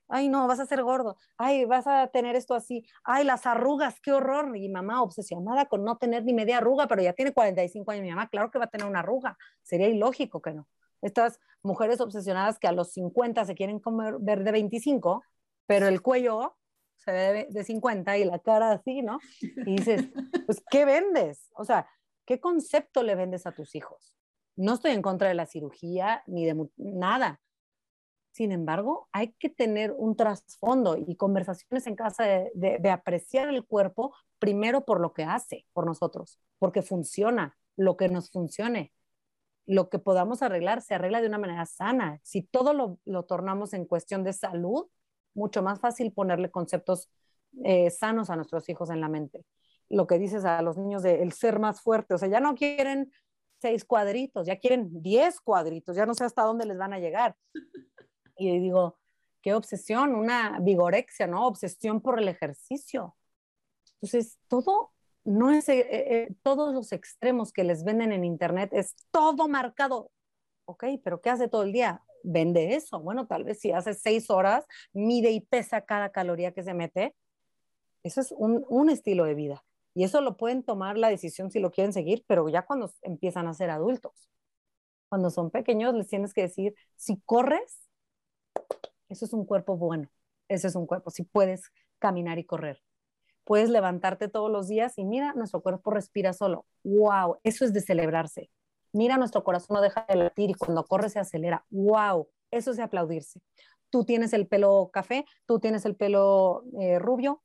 ay 0.09 0.27
no, 0.27 0.45
vas 0.45 0.59
a 0.59 0.65
ser 0.65 0.83
gordo, 0.83 1.15
ay, 1.37 1.63
vas 1.63 1.87
a 1.87 2.07
tener 2.07 2.35
esto 2.35 2.53
así, 2.53 2.85
ay, 3.05 3.23
las 3.23 3.45
arrugas, 3.45 4.01
qué 4.01 4.11
horror, 4.11 4.57
y 4.57 4.67
mamá 4.67 5.01
obsesionada 5.01 5.67
con 5.67 5.85
no 5.85 5.97
tener 5.97 6.25
ni 6.25 6.33
media 6.33 6.57
arruga, 6.57 6.89
pero 6.89 7.01
ya 7.01 7.13
tiene 7.13 7.31
45 7.31 7.91
años, 7.91 8.03
mi 8.03 8.09
mamá, 8.09 8.27
claro 8.27 8.51
que 8.51 8.59
va 8.59 8.65
a 8.65 8.69
tener 8.69 8.85
una 8.87 8.99
arruga, 8.99 9.37
sería 9.61 9.87
ilógico 9.87 10.41
que 10.41 10.51
no. 10.51 10.67
Estas 11.01 11.39
mujeres 11.63 12.01
obsesionadas 12.01 12.59
que 12.59 12.67
a 12.67 12.73
los 12.73 12.91
50 12.91 13.45
se 13.45 13.55
quieren 13.55 13.79
comer, 13.79 14.15
ver 14.19 14.43
de 14.43 14.51
25, 14.51 15.23
pero 15.67 15.87
el 15.87 16.01
cuello 16.01 16.57
se 16.97 17.13
ve 17.13 17.47
de 17.49 17.63
50 17.63 18.17
y 18.17 18.25
la 18.25 18.39
cara 18.39 18.73
así, 18.73 19.01
¿no? 19.01 19.19
Y 19.39 19.77
dices, 19.77 20.09
pues, 20.45 20.61
¿qué 20.69 20.83
vendes? 20.83 21.49
O 21.55 21.63
sea, 21.63 21.87
¿qué 22.25 22.41
concepto 22.41 23.01
le 23.01 23.15
vendes 23.15 23.45
a 23.45 23.53
tus 23.53 23.75
hijos? 23.75 24.13
No 24.55 24.73
estoy 24.73 24.91
en 24.91 25.01
contra 25.01 25.27
de 25.27 25.33
la 25.33 25.45
cirugía 25.45 26.23
ni 26.27 26.45
de 26.45 26.69
nada. 26.77 27.39
Sin 28.31 28.51
embargo, 28.51 29.09
hay 29.11 29.33
que 29.33 29.49
tener 29.49 29.93
un 29.97 30.15
trasfondo 30.15 30.97
y 30.97 31.15
conversaciones 31.15 31.85
en 31.87 31.95
casa 31.95 32.23
de, 32.53 32.89
apreciar 32.89 33.49
el 33.49 33.65
cuerpo 33.65 34.15
primero 34.39 34.85
por 34.85 35.01
lo 35.01 35.13
que 35.13 35.23
hace 35.23 35.65
por 35.73 35.85
nosotros, 35.85 36.39
porque 36.57 36.81
funciona, 36.81 37.57
lo 37.75 37.97
que 37.97 38.07
nos 38.07 38.31
funcione. 38.31 38.93
Lo 39.65 39.89
que 39.89 39.99
podamos 39.99 40.41
arreglar 40.41 40.81
se 40.81 40.95
arregla 40.95 41.21
de 41.21 41.27
una 41.27 41.37
manera 41.37 41.65
sana. 41.65 42.19
Si 42.23 42.41
todo 42.41 42.73
lo, 43.05 43.23
tornamos 43.23 43.73
en 43.73 43.85
cuestión 43.85 44.23
de 44.23 44.33
salud, 44.33 44.87
mucho 45.33 45.61
más 45.61 45.79
fácil 45.79 46.11
ponerle 46.11 46.51
conceptos 46.51 47.09
eh, 47.63 47.89
sanos 47.89 48.29
a 48.29 48.35
nuestros 48.35 48.67
hijos 48.69 48.89
en 48.89 49.01
la 49.01 49.09
mente. 49.09 49.45
Lo 49.89 50.07
que 50.07 50.19
dices 50.19 50.45
a 50.45 50.61
los 50.61 50.77
niños 50.77 51.03
de 51.03 51.21
el 51.21 51.33
ser 51.33 51.59
más 51.59 51.81
fuerte, 51.81 52.13
o 52.13 52.17
sea, 52.17 52.29
ya 52.29 52.39
no 52.39 52.55
quieren 52.55 53.11
seis 53.61 53.85
cuadritos, 53.85 54.47
ya 54.47 54.57
quieren 54.57 55.01
diez 55.01 55.39
cuadritos, 55.39 55.95
ya 55.95 56.05
no 56.05 56.13
sé 56.13 56.25
hasta 56.25 56.43
dónde 56.43 56.65
les 56.65 56.77
van 56.77 56.93
a 56.93 56.99
llegar. 56.99 57.35
Y 58.37 58.59
digo, 58.59 58.97
qué 59.41 59.53
obsesión, 59.53 60.15
una 60.15 60.59
vigorexia, 60.61 61.27
¿no? 61.27 61.45
Obsesión 61.45 62.01
por 62.01 62.19
el 62.19 62.27
ejercicio. 62.27 63.15
Entonces, 63.95 64.39
todo 64.47 64.93
no 65.23 65.51
es, 65.51 65.69
eh, 65.69 65.85
eh, 65.89 66.33
todos 66.41 66.73
los 66.73 66.91
extremos 66.91 67.51
que 67.51 67.63
les 67.63 67.83
venden 67.83 68.11
en 68.11 68.23
internet 68.23 68.71
es 68.73 68.95
todo 69.11 69.47
marcado. 69.47 70.11
Ok, 70.65 70.85
pero 71.03 71.21
¿qué 71.21 71.29
hace 71.29 71.47
todo 71.47 71.63
el 71.63 71.71
día? 71.71 72.01
Vende 72.23 72.75
eso. 72.75 72.99
Bueno, 72.99 73.27
tal 73.27 73.43
vez 73.43 73.59
si 73.59 73.71
hace 73.71 73.93
seis 73.93 74.29
horas, 74.29 74.65
mide 74.93 75.31
y 75.31 75.41
pesa 75.41 75.81
cada 75.81 76.11
caloría 76.11 76.53
que 76.53 76.63
se 76.63 76.73
mete. 76.73 77.15
Eso 78.03 78.21
es 78.21 78.31
un, 78.31 78.65
un 78.69 78.89
estilo 78.89 79.25
de 79.25 79.35
vida. 79.35 79.63
Y 79.93 80.03
eso 80.05 80.21
lo 80.21 80.37
pueden 80.37 80.63
tomar 80.63 80.97
la 80.97 81.09
decisión 81.09 81.51
si 81.51 81.59
lo 81.59 81.71
quieren 81.71 81.93
seguir, 81.93 82.23
pero 82.27 82.47
ya 82.49 82.65
cuando 82.65 82.91
empiezan 83.01 83.47
a 83.47 83.53
ser 83.53 83.69
adultos. 83.69 84.29
Cuando 85.09 85.29
son 85.29 85.51
pequeños 85.51 85.93
les 85.93 86.07
tienes 86.07 86.33
que 86.33 86.43
decir, 86.43 86.75
si 86.95 87.19
corres, 87.25 87.89
eso 89.09 89.25
es 89.25 89.33
un 89.33 89.45
cuerpo 89.45 89.77
bueno, 89.77 90.09
ese 90.47 90.67
es 90.67 90.75
un 90.75 90.85
cuerpo, 90.87 91.11
si 91.11 91.23
puedes 91.23 91.71
caminar 91.99 92.39
y 92.39 92.45
correr. 92.45 92.81
puedes 93.45 93.69
levantarte 93.69 94.29
todos 94.29 94.51
los 94.51 94.67
días 94.69 94.97
y 94.97 95.05
mira, 95.05 95.33
nuestro 95.35 95.61
cuerpo 95.61 95.91
respira 95.91 96.33
solo. 96.33 96.65
¡Wow! 96.83 97.39
Eso 97.43 97.65
es 97.65 97.73
de 97.73 97.81
celebrarse. 97.81 98.51
Mira, 98.93 99.17
nuestro 99.17 99.43
corazón 99.43 99.75
no 99.75 99.81
deja 99.81 100.05
de 100.09 100.15
latir 100.15 100.51
y 100.51 100.53
cuando 100.55 100.85
corre 100.85 101.09
se 101.09 101.19
acelera. 101.19 101.65
¡Wow! 101.71 102.29
Eso 102.51 102.71
es 102.71 102.77
de 102.77 102.83
aplaudirse. 102.83 103.41
Tú 103.89 104.05
tienes 104.05 104.33
el 104.33 104.47
pelo 104.47 104.89
café, 104.93 105.25
tú 105.45 105.59
tienes 105.59 105.85
el 105.85 105.95
pelo 105.95 106.63
eh, 106.79 106.99
rubio. 106.99 107.43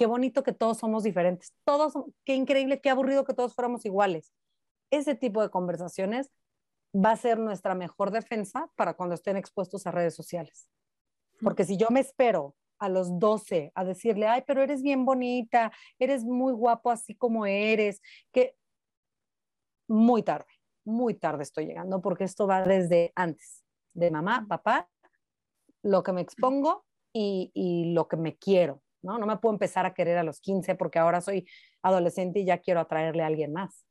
Qué 0.00 0.06
bonito 0.06 0.42
que 0.42 0.54
todos 0.54 0.78
somos 0.78 1.02
diferentes. 1.02 1.52
Todos, 1.62 1.92
qué 2.24 2.34
increíble, 2.34 2.80
qué 2.80 2.88
aburrido 2.88 3.26
que 3.26 3.34
todos 3.34 3.54
fuéramos 3.54 3.84
iguales. 3.84 4.32
Ese 4.90 5.14
tipo 5.14 5.42
de 5.42 5.50
conversaciones 5.50 6.30
va 6.96 7.10
a 7.10 7.16
ser 7.18 7.38
nuestra 7.38 7.74
mejor 7.74 8.10
defensa 8.10 8.70
para 8.76 8.94
cuando 8.94 9.14
estén 9.14 9.36
expuestos 9.36 9.86
a 9.86 9.90
redes 9.90 10.14
sociales. 10.14 10.70
Porque 11.42 11.66
si 11.66 11.76
yo 11.76 11.88
me 11.90 12.00
espero 12.00 12.56
a 12.78 12.88
los 12.88 13.18
12 13.18 13.72
a 13.74 13.84
decirle, 13.84 14.26
ay, 14.26 14.42
pero 14.46 14.62
eres 14.62 14.80
bien 14.80 15.04
bonita, 15.04 15.70
eres 15.98 16.24
muy 16.24 16.54
guapo 16.54 16.90
así 16.90 17.14
como 17.14 17.44
eres, 17.44 18.00
que 18.32 18.56
muy 19.86 20.22
tarde, 20.22 20.48
muy 20.82 21.12
tarde 21.12 21.42
estoy 21.42 21.66
llegando 21.66 22.00
porque 22.00 22.24
esto 22.24 22.46
va 22.46 22.62
desde 22.62 23.12
antes, 23.16 23.66
de 23.92 24.10
mamá, 24.10 24.46
papá, 24.48 24.88
lo 25.82 26.02
que 26.02 26.12
me 26.12 26.22
expongo 26.22 26.86
y, 27.12 27.50
y 27.52 27.92
lo 27.92 28.08
que 28.08 28.16
me 28.16 28.38
quiero, 28.38 28.80
¿no? 29.02 29.18
No 29.18 29.26
me 29.26 29.36
puedo 29.38 29.54
empezar 29.54 29.86
a 29.86 29.94
querer 29.94 30.18
a 30.18 30.22
los 30.22 30.40
15 30.40 30.74
porque 30.74 30.98
ahora 30.98 31.20
soy 31.20 31.46
adolescente 31.82 32.40
y 32.40 32.44
ya 32.44 32.58
quiero 32.58 32.80
atraerle 32.80 33.22
a 33.22 33.26
alguien 33.26 33.52
más. 33.52 33.86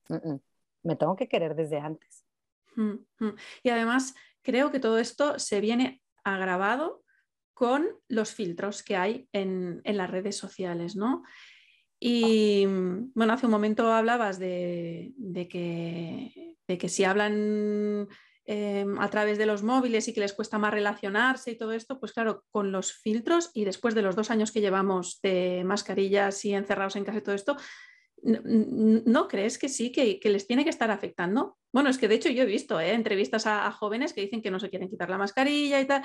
Me 0.83 0.95
tengo 0.95 1.15
que 1.15 1.27
querer 1.27 1.55
desde 1.55 1.79
antes. 1.79 2.25
Y 3.63 3.69
además, 3.69 4.15
creo 4.41 4.71
que 4.71 4.79
todo 4.79 4.99
esto 4.99 5.37
se 5.39 5.59
viene 5.59 6.01
agravado 6.23 7.03
con 7.53 7.87
los 8.07 8.33
filtros 8.33 8.83
que 8.83 8.95
hay 8.95 9.27
en, 9.33 9.81
las 9.83 10.09
redes 10.09 10.37
sociales, 10.37 10.95
¿no? 10.95 11.23
Y 11.99 12.65
bueno, 13.13 13.33
hace 13.33 13.47
un 13.47 13.51
momento 13.51 13.91
hablabas 13.91 14.39
de, 14.39 15.13
que, 15.49 16.55
de 16.67 16.77
que, 16.77 16.87
si 16.87 17.03
hablan 17.03 18.07
eh, 18.51 18.83
a 18.97 19.09
través 19.11 19.37
de 19.37 19.45
los 19.45 19.61
móviles 19.61 20.07
y 20.07 20.13
que 20.13 20.21
les 20.21 20.33
cuesta 20.33 20.57
más 20.57 20.73
relacionarse 20.73 21.51
y 21.51 21.55
todo 21.55 21.71
esto, 21.71 21.99
pues 21.99 22.13
claro, 22.13 22.45
con 22.49 22.71
los 22.71 22.93
filtros 22.93 23.51
y 23.53 23.63
después 23.63 23.93
de 23.93 24.01
los 24.01 24.15
dos 24.15 24.31
años 24.31 24.51
que 24.51 24.59
llevamos 24.59 25.19
de 25.21 25.61
mascarillas 25.63 26.43
y 26.45 26.55
encerrados 26.55 26.95
en 26.95 27.05
casa 27.05 27.19
y 27.19 27.21
todo 27.21 27.35
esto, 27.35 27.57
¿no 28.23 29.27
crees 29.27 29.59
que 29.59 29.69
sí, 29.69 29.91
que, 29.91 30.19
les 30.23 30.47
tiene 30.47 30.63
que 30.63 30.71
estar 30.71 30.89
afectando? 30.89 31.59
Bueno, 31.71 31.91
es 31.91 31.99
que 31.99 32.07
de 32.07 32.15
hecho 32.15 32.29
yo 32.29 32.41
he 32.41 32.47
visto 32.47 32.79
¿eh? 32.79 32.93
entrevistas 32.93 33.45
a, 33.45 33.71
jóvenes 33.71 34.13
que 34.13 34.21
dicen 34.21 34.41
que 34.41 34.49
no 34.49 34.59
se 34.59 34.71
quieren 34.71 34.89
quitar 34.89 35.11
la 35.11 35.19
mascarilla 35.19 35.79
y 35.79 35.85
tal. 35.85 36.01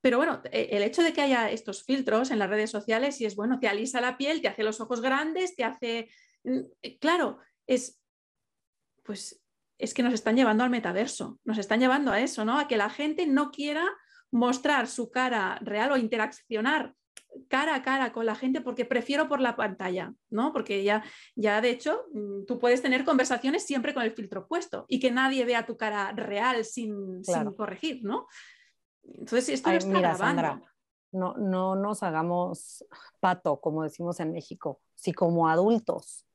Pero 0.00 0.16
bueno, 0.16 0.42
e, 0.50 0.70
el 0.72 0.82
hecho 0.82 1.04
de 1.04 1.12
que 1.12 1.22
haya 1.22 1.52
estos 1.52 1.84
filtros 1.84 2.32
en 2.32 2.40
las 2.40 2.50
redes 2.50 2.72
sociales 2.72 3.20
y 3.20 3.26
es 3.26 3.36
bueno, 3.36 3.60
te 3.60 3.68
alisa 3.68 4.00
la 4.00 4.18
piel, 4.18 4.42
te 4.42 4.48
hace 4.48 4.64
los 4.64 4.80
ojos 4.80 5.00
grandes, 5.00 5.54
te 5.54 5.62
hace... 5.62 6.10
Claro, 6.98 7.38
es... 7.64 8.00
Pues 9.04 9.45
es 9.78 9.94
que 9.94 10.02
nos 10.02 10.14
están 10.14 10.36
llevando 10.36 10.64
al 10.64 10.70
metaverso, 10.70 11.38
nos 11.44 11.58
están 11.58 11.80
llevando 11.80 12.12
a 12.12 12.20
eso, 12.20 12.44
¿no? 12.44 12.58
A 12.58 12.68
que 12.68 12.76
la 12.76 12.90
gente 12.90 13.26
no 13.26 13.50
quiera 13.50 13.84
mostrar 14.30 14.86
su 14.86 15.10
cara 15.10 15.58
real 15.62 15.92
o 15.92 15.96
interaccionar 15.96 16.94
cara 17.48 17.74
a 17.74 17.82
cara 17.82 18.12
con 18.12 18.26
la 18.26 18.34
gente 18.34 18.60
porque 18.60 18.84
prefiero 18.84 19.28
por 19.28 19.40
la 19.40 19.56
pantalla, 19.56 20.14
¿no? 20.30 20.52
Porque 20.52 20.82
ya, 20.82 21.04
ya 21.34 21.60
de 21.60 21.70
hecho 21.70 22.04
mm, 22.12 22.46
tú 22.46 22.58
puedes 22.58 22.82
tener 22.82 23.04
conversaciones 23.04 23.64
siempre 23.64 23.94
con 23.94 24.02
el 24.02 24.12
filtro 24.12 24.46
puesto 24.46 24.86
y 24.88 25.00
que 25.00 25.10
nadie 25.10 25.44
vea 25.44 25.66
tu 25.66 25.76
cara 25.76 26.12
real 26.12 26.64
sin, 26.64 27.24
sin 27.24 27.52
corregir, 27.52 28.02
¿no? 28.02 28.26
Entonces, 29.02 29.50
esto 29.50 29.70
lo 29.70 29.76
está 29.76 29.90
mira, 29.90 30.14
Sandra, 30.14 30.60
no, 31.12 31.34
no 31.34 31.76
nos 31.76 32.02
hagamos 32.02 32.84
pato, 33.20 33.60
como 33.60 33.84
decimos 33.84 34.18
en 34.20 34.32
México. 34.32 34.80
Si 34.94 35.12
como 35.12 35.48
adultos, 35.48 36.26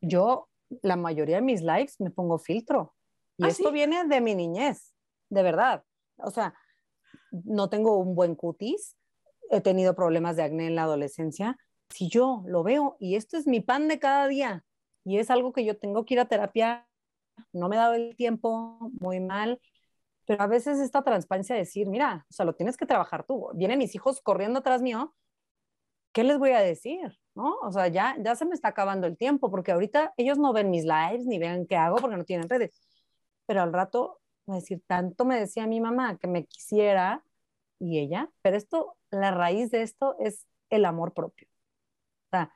yo 0.00 0.48
la 0.82 0.96
mayoría 0.96 1.36
de 1.36 1.42
mis 1.42 1.62
likes 1.62 1.94
me 1.98 2.10
pongo 2.10 2.38
filtro. 2.38 2.94
Y 3.36 3.44
¿Ah, 3.44 3.48
esto 3.48 3.72
viene 3.72 4.04
de 4.06 4.20
mi 4.20 4.34
niñez, 4.34 4.94
de 5.30 5.42
verdad. 5.42 5.84
O 6.16 6.30
sea, 6.30 6.54
no 7.30 7.68
tengo 7.68 7.98
un 7.98 8.14
buen 8.14 8.34
cutis, 8.34 8.96
he 9.50 9.60
tenido 9.60 9.94
problemas 9.94 10.36
de 10.36 10.42
acné 10.42 10.66
en 10.66 10.74
la 10.74 10.84
adolescencia. 10.84 11.56
Si 11.90 12.08
yo 12.08 12.42
lo 12.46 12.62
veo 12.62 12.96
y 13.00 13.16
esto 13.16 13.36
es 13.36 13.46
mi 13.46 13.60
pan 13.60 13.88
de 13.88 13.98
cada 13.98 14.28
día 14.28 14.64
y 15.04 15.18
es 15.18 15.30
algo 15.30 15.52
que 15.52 15.64
yo 15.64 15.78
tengo 15.78 16.04
que 16.04 16.14
ir 16.14 16.20
a 16.20 16.28
terapia, 16.28 16.88
no 17.52 17.68
me 17.68 17.76
he 17.76 17.78
dado 17.78 17.94
el 17.94 18.16
tiempo, 18.16 18.78
muy 19.00 19.20
mal, 19.20 19.60
pero 20.26 20.42
a 20.42 20.46
veces 20.46 20.78
esta 20.78 21.02
transparencia 21.02 21.54
de 21.54 21.62
decir, 21.62 21.88
mira, 21.88 22.26
o 22.30 22.32
sea, 22.32 22.46
lo 22.46 22.54
tienes 22.54 22.76
que 22.76 22.86
trabajar 22.86 23.26
tú. 23.26 23.50
Vienen 23.54 23.78
mis 23.78 23.94
hijos 23.94 24.20
corriendo 24.20 24.60
atrás 24.60 24.80
mío, 24.80 25.14
¿qué 26.12 26.24
les 26.24 26.38
voy 26.38 26.50
a 26.50 26.60
decir? 26.60 27.18
¿No? 27.34 27.56
O 27.62 27.72
sea, 27.72 27.88
ya, 27.88 28.16
ya 28.22 28.36
se 28.36 28.44
me 28.44 28.54
está 28.54 28.68
acabando 28.68 29.06
el 29.06 29.16
tiempo, 29.16 29.50
porque 29.50 29.72
ahorita 29.72 30.12
ellos 30.16 30.38
no 30.38 30.52
ven 30.52 30.70
mis 30.70 30.84
lives 30.84 31.24
ni 31.26 31.38
ven 31.38 31.66
qué 31.66 31.76
hago 31.76 31.96
porque 31.96 32.16
no 32.16 32.24
tienen 32.24 32.48
redes. 32.48 32.78
Pero 33.46 33.62
al 33.62 33.72
rato, 33.72 34.20
voy 34.46 34.56
a 34.56 34.60
decir, 34.60 34.82
tanto 34.86 35.24
me 35.24 35.38
decía 35.38 35.66
mi 35.66 35.80
mamá 35.80 36.18
que 36.18 36.28
me 36.28 36.44
quisiera 36.46 37.24
y 37.78 37.98
ella, 38.00 38.30
pero 38.42 38.56
esto, 38.56 38.96
la 39.10 39.30
raíz 39.32 39.70
de 39.70 39.82
esto 39.82 40.16
es 40.20 40.46
el 40.70 40.84
amor 40.84 41.14
propio. 41.14 41.48
O 42.26 42.36
sea, 42.36 42.54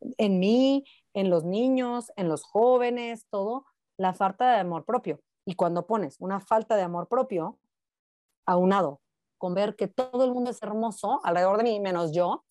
en 0.00 0.38
mí, 0.38 0.84
en 1.14 1.30
los 1.30 1.44
niños, 1.44 2.12
en 2.16 2.28
los 2.28 2.44
jóvenes, 2.44 3.26
todo, 3.30 3.66
la 3.96 4.14
falta 4.14 4.52
de 4.52 4.60
amor 4.60 4.84
propio. 4.84 5.20
Y 5.44 5.54
cuando 5.54 5.86
pones 5.86 6.16
una 6.20 6.40
falta 6.40 6.76
de 6.76 6.82
amor 6.82 7.08
propio, 7.08 7.58
aunado 8.46 9.00
con 9.38 9.54
ver 9.54 9.76
que 9.76 9.88
todo 9.88 10.24
el 10.24 10.32
mundo 10.32 10.50
es 10.50 10.62
hermoso 10.62 11.20
alrededor 11.24 11.58
de 11.58 11.64
mí, 11.64 11.80
menos 11.80 12.12
yo, 12.12 12.44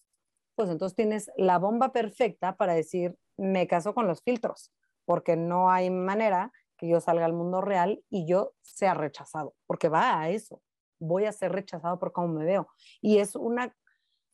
pues 0.57 0.71
entonces 0.71 0.95
tienes 0.95 1.31
la 1.38 1.59
bomba 1.59 1.93
perfecta 1.93 2.57
para 2.57 2.73
decir, 2.73 3.15
me 3.38 3.67
caso 3.67 3.93
con 3.93 4.07
los 4.07 4.23
filtros, 4.23 4.73
porque 5.05 5.38
no 5.38 5.69
hay 5.69 5.91
manera 5.91 6.51
que 6.77 6.89
yo 6.89 6.99
salga 6.99 7.25
al 7.25 7.34
mundo 7.34 7.61
real 7.61 8.03
y 8.09 8.25
yo 8.25 8.55
sea 8.63 8.95
rechazado, 8.95 9.53
porque 9.67 9.88
va 9.88 10.19
a 10.19 10.29
eso, 10.31 10.63
voy 10.99 11.25
a 11.25 11.31
ser 11.31 11.51
rechazado 11.51 11.99
por 11.99 12.11
cómo 12.11 12.29
me 12.29 12.43
veo. 12.43 12.67
Y 13.01 13.19
es 13.19 13.35
una 13.35 13.75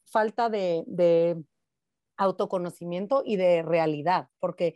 falta 0.06 0.50
de, 0.50 0.86
de 0.88 1.44
autoconocimiento 2.16 3.22
y 3.26 3.36
de 3.36 3.62
realidad, 3.62 4.30
porque 4.40 4.76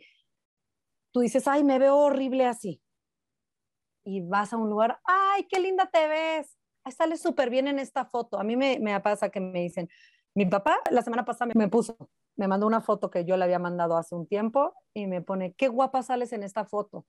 tú 1.12 1.20
dices, 1.20 1.48
ay, 1.48 1.64
me 1.64 1.78
veo 1.78 1.96
horrible 1.96 2.44
así, 2.44 2.82
y 4.04 4.20
vas 4.20 4.52
a 4.52 4.58
un 4.58 4.68
lugar, 4.68 5.00
ay, 5.04 5.46
qué 5.48 5.60
linda 5.60 5.88
te 5.90 6.06
ves, 6.08 6.58
sales 6.90 7.22
súper 7.22 7.48
bien 7.48 7.68
en 7.68 7.78
esta 7.78 8.04
foto. 8.04 8.38
A 8.38 8.44
mí 8.44 8.56
me, 8.56 8.78
me 8.80 8.98
pasa 9.00 9.30
que 9.30 9.40
me 9.40 9.60
dicen, 9.60 9.88
mi 10.38 10.46
papá 10.46 10.78
la 10.92 11.02
semana 11.02 11.24
pasada 11.24 11.50
me 11.52 11.66
puso, 11.66 11.96
me 12.36 12.46
mandó 12.46 12.68
una 12.68 12.80
foto 12.80 13.10
que 13.10 13.24
yo 13.24 13.36
le 13.36 13.42
había 13.42 13.58
mandado 13.58 13.96
hace 13.96 14.14
un 14.14 14.24
tiempo 14.24 14.72
y 14.94 15.08
me 15.08 15.20
pone, 15.20 15.52
qué 15.54 15.66
guapa 15.66 16.04
sales 16.04 16.32
en 16.32 16.44
esta 16.44 16.64
foto. 16.64 17.04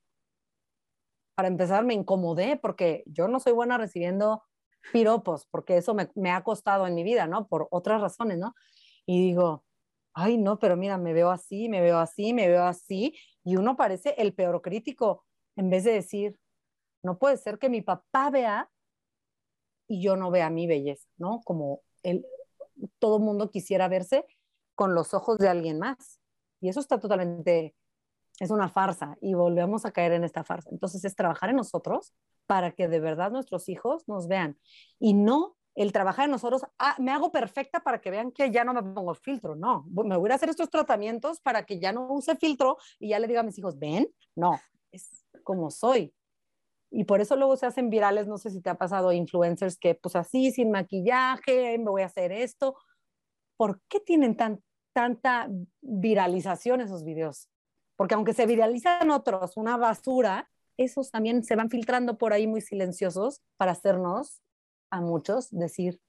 Para 1.35 1.47
empezar, 1.47 1.85
me 1.85 1.93
incomodé 1.93 2.57
porque 2.57 3.03
yo 3.06 3.27
no 3.27 3.39
soy 3.39 3.53
buena 3.53 3.77
recibiendo 3.77 4.41
piropos, 4.91 5.45
porque 5.51 5.77
eso 5.77 5.93
me, 5.93 6.10
me 6.15 6.31
ha 6.31 6.43
costado 6.43 6.88
en 6.88 6.95
mi 6.95 7.03
vida, 7.03 7.27
¿no? 7.27 7.47
Por 7.47 7.68
otras 7.69 8.01
razones, 8.01 8.39
¿no? 8.39 8.56
Y 9.06 9.22
digo, 9.22 9.64
ay, 10.15 10.39
no, 10.39 10.57
pero 10.57 10.76
mira, 10.76 10.97
me 10.97 11.14
veo 11.14 11.30
así, 11.30 11.69
me 11.69 11.81
veo 11.81 11.99
así, 11.99 12.34
me 12.34 12.47
veo 12.47 12.64
así, 12.64 13.15
y 13.43 13.57
uno 13.57 13.77
parece 13.77 14.15
el 14.18 14.34
peor 14.34 14.60
crítico, 14.64 15.23
en 15.56 15.69
vez 15.69 15.84
de 15.84 15.91
decir, 15.91 16.39
no 17.03 17.19
puede 17.19 17.38
ser 17.38 17.60
que 17.60 17.69
mi 17.69 17.84
papá 17.84 18.31
vea 18.31 18.72
y 19.88 20.01
yo 20.01 20.15
no 20.15 20.31
vea 20.31 20.49
mi 20.49 20.65
belleza, 20.65 21.07
¿no? 21.18 21.41
Como 21.45 21.81
él, 22.01 22.26
todo 22.99 23.19
mundo 23.19 23.49
quisiera 23.49 23.88
verse 23.88 24.26
con 24.76 24.93
los 24.95 25.14
ojos 25.14 25.38
de 25.38 25.49
alguien 25.49 25.80
más. 25.80 26.19
Y 26.61 26.69
eso 26.69 26.80
está 26.80 26.99
totalmente, 26.99 27.76
es 28.39 28.51
una 28.51 28.69
farsa 28.69 29.18
y 29.22 29.34
volvemos 29.34 29.85
a 29.85 29.91
caer 29.91 30.14
en 30.14 30.23
esta 30.23 30.43
farsa. 30.43 30.69
Entonces 30.72 31.03
es 31.06 31.15
trabajar 31.15 31.49
en 31.49 31.57
nosotros 31.57 32.14
para 32.45 32.72
que 32.72 32.88
de 32.88 32.99
verdad 32.99 33.31
nuestros 33.31 33.69
hijos 33.69 34.07
nos 34.07 34.27
vean 34.27 34.57
y 34.99 35.14
no 35.14 35.56
el 35.76 35.93
trabajar 35.93 36.26
en 36.26 36.31
nosotros, 36.31 36.64
ah, 36.77 36.95
me 36.99 37.11
hago 37.11 37.31
perfecta 37.31 37.80
para 37.80 38.01
que 38.01 38.11
vean 38.11 38.31
que 38.31 38.51
ya 38.51 38.65
no 38.65 38.73
me 38.73 38.84
pongo 38.84 39.14
filtro, 39.14 39.56
no, 39.56 39.85
me 39.88 40.18
voy 40.18 40.30
a 40.31 40.35
hacer 40.35 40.49
estos 40.49 40.69
tratamientos 40.69 41.39
para 41.39 41.65
que 41.65 41.80
ya 41.80 41.93
no 41.93 42.11
use 42.11 42.35
filtro 42.35 42.77
y 42.99 43.10
ya 43.10 43.19
le 43.19 43.27
diga 43.27 43.39
a 43.39 43.43
mis 43.43 43.57
hijos, 43.57 43.80
ven, 43.80 44.07
no, 44.35 44.60
es 44.91 45.26
como 45.43 45.72
soy, 45.72 46.14
y 46.91 47.03
por 47.03 47.22
eso 47.22 47.36
luego 47.36 47.56
se 47.56 47.68
hacen 47.68 47.90
virales, 47.90 48.28
no 48.28 48.38
sé 48.38 48.49
si 48.49 48.61
te 48.61 48.70
ha 48.70 48.76
pasado, 48.76 49.11
influencers 49.11 49.78
que 49.78 49.95
pues 49.95 50.16
así, 50.16 50.52
sin 50.52 50.72
maquillaje, 50.72 51.78
me 51.78 51.90
voy 51.90 52.02
a 52.02 52.07
hacer 52.07 52.32
esto. 52.32 52.76
¿Por 53.57 53.82
qué 53.88 53.99
tienen 53.99 54.36
tan, 54.36 54.64
tanta 54.94 55.49
viralización 55.82 56.82
esos 56.82 57.03
videos? 57.03 57.49
Porque 57.95 58.16
aunque 58.16 58.34
se 58.34 58.45
viralizan 58.48 59.11
otros, 59.11 59.56
una 59.57 59.78
basura, 59.78 60.49
esos 60.78 61.11
también 61.11 61.44
se 61.44 61.56
van 61.56 61.70
filtrando 61.70 62.18
por 62.18 62.34
ahí 62.34 62.48
muy 62.48 62.61
silenciosos 62.61 63.41
para 63.57 63.74
hacernos 63.74 64.41
a 64.90 65.02
muchos 65.02 65.49
decir, 65.52 66.02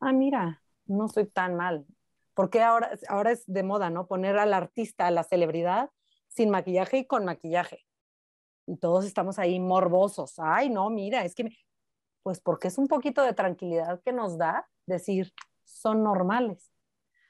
ah, 0.00 0.12
mira, 0.12 0.62
no 0.84 1.08
soy 1.08 1.26
tan 1.26 1.54
mal. 1.54 1.86
Porque 2.34 2.60
ahora, 2.60 2.90
ahora 3.08 3.30
es 3.30 3.44
de 3.46 3.62
moda, 3.62 3.88
¿no? 3.90 4.06
Poner 4.06 4.36
al 4.36 4.52
artista, 4.52 5.06
a 5.06 5.10
la 5.12 5.22
celebridad, 5.22 5.90
sin 6.28 6.50
maquillaje 6.50 6.98
y 6.98 7.06
con 7.06 7.24
maquillaje 7.24 7.86
y 8.66 8.76
todos 8.76 9.04
estamos 9.04 9.38
ahí 9.38 9.60
morbosos. 9.60 10.34
Ay, 10.38 10.70
no, 10.70 10.90
mira, 10.90 11.24
es 11.24 11.34
que, 11.34 11.50
pues 12.22 12.40
porque 12.40 12.68
es 12.68 12.78
un 12.78 12.88
poquito 12.88 13.22
de 13.22 13.34
tranquilidad 13.34 14.00
que 14.02 14.12
nos 14.12 14.38
da 14.38 14.68
decir, 14.86 15.32
son 15.64 16.02
normales. 16.02 16.70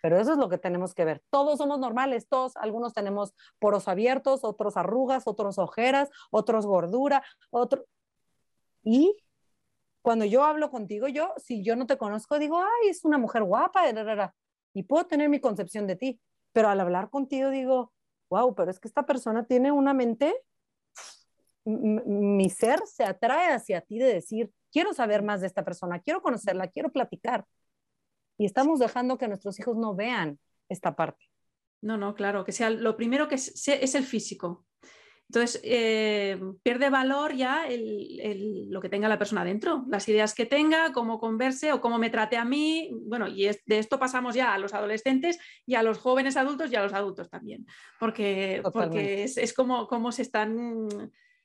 pero 0.05 0.20
eso 0.20 0.32
es 0.32 0.39
lo 0.39 0.51
que 0.51 0.59
tenemos 0.59 0.94
que 0.94 1.06
ver. 1.06 1.23
Todos 1.31 1.56
somos 1.56 1.78
normales, 1.78 2.28
todos, 2.28 2.59
algunos 2.59 2.93
tenemos 2.93 3.35
poros 3.59 3.89
abiertos, 3.89 4.44
otros 4.44 4.77
arrugas, 4.77 5.27
otros 5.27 5.56
ojeras, 5.56 6.11
otros 6.31 6.66
gordura, 6.66 7.24
otro... 7.48 7.86
Y 8.82 9.16
cuando 10.02 10.27
yo 10.27 10.44
hablo 10.44 10.70
contigo, 10.70 11.09
yo, 11.09 11.32
si 11.39 11.65
yo 11.65 11.74
no 11.74 11.86
te 11.86 11.97
conozco, 11.97 12.39
digo, 12.39 12.61
ay, 12.61 12.90
es 12.90 13.06
una 13.06 13.16
mujer 13.16 13.44
guapa, 13.44 13.85
y 14.74 14.82
puedo 14.82 15.06
tener 15.06 15.31
mi 15.31 15.40
concepción 15.40 15.86
de 15.86 15.97
ti, 15.97 16.20
pero 16.52 16.69
al 16.69 16.81
hablar 16.81 17.09
contigo 17.09 17.48
digo, 17.48 17.94
wow, 18.28 18.55
pero 18.55 18.70
es 18.70 18.78
que 18.78 18.89
esta 18.89 19.06
persona 19.06 19.47
tiene 19.47 19.73
una 19.73 19.94
mente, 19.94 20.36
mi 21.64 22.50
ser 22.50 22.80
se 22.86 23.04
atrae 23.04 23.52
hacia 23.52 23.80
ti 23.80 23.98
de 23.98 24.14
decir, 24.14 24.50
quiero 24.70 24.92
saber 24.92 25.22
más 25.22 25.40
de 25.40 25.46
esta 25.46 25.64
persona, 25.64 26.00
quiero 26.00 26.20
conocerla, 26.20 26.68
quiero 26.68 26.90
platicar. 26.90 27.44
Y 28.38 28.46
estamos 28.46 28.80
dejando 28.80 29.16
que 29.16 29.28
nuestros 29.28 29.58
hijos 29.58 29.76
no 29.76 29.94
vean 29.94 30.38
esta 30.68 30.96
parte. 30.96 31.24
No, 31.80 31.96
no, 31.96 32.14
claro, 32.14 32.44
que 32.44 32.52
sea 32.52 32.70
lo 32.70 32.96
primero 32.96 33.28
que 33.28 33.36
es, 33.36 33.68
es 33.68 33.94
el 33.94 34.04
físico. 34.04 34.66
Entonces, 35.28 35.60
eh, 35.64 36.38
pierde 36.62 36.90
valor 36.90 37.34
ya 37.34 37.66
lo 37.68 38.80
que 38.80 38.88
tenga 38.88 39.08
la 39.08 39.18
persona 39.18 39.44
dentro, 39.44 39.84
las 39.88 40.08
ideas 40.08 40.34
que 40.34 40.46
tenga, 40.46 40.92
cómo 40.92 41.18
converse 41.18 41.72
o 41.72 41.80
cómo 41.80 41.98
me 41.98 42.10
trate 42.10 42.36
a 42.36 42.44
mí. 42.44 42.90
Bueno, 43.06 43.26
y 43.26 43.44
de 43.44 43.78
esto 43.78 43.98
pasamos 43.98 44.34
ya 44.34 44.54
a 44.54 44.58
los 44.58 44.74
adolescentes 44.74 45.38
y 45.66 45.74
a 45.74 45.82
los 45.82 45.98
jóvenes 45.98 46.36
adultos 46.36 46.70
y 46.70 46.76
a 46.76 46.82
los 46.82 46.92
adultos 46.92 47.30
también, 47.30 47.66
porque, 47.98 48.62
porque 48.72 49.24
es, 49.24 49.38
es 49.38 49.54
como, 49.54 49.88
como 49.88 50.12
se 50.12 50.22
están 50.22 50.88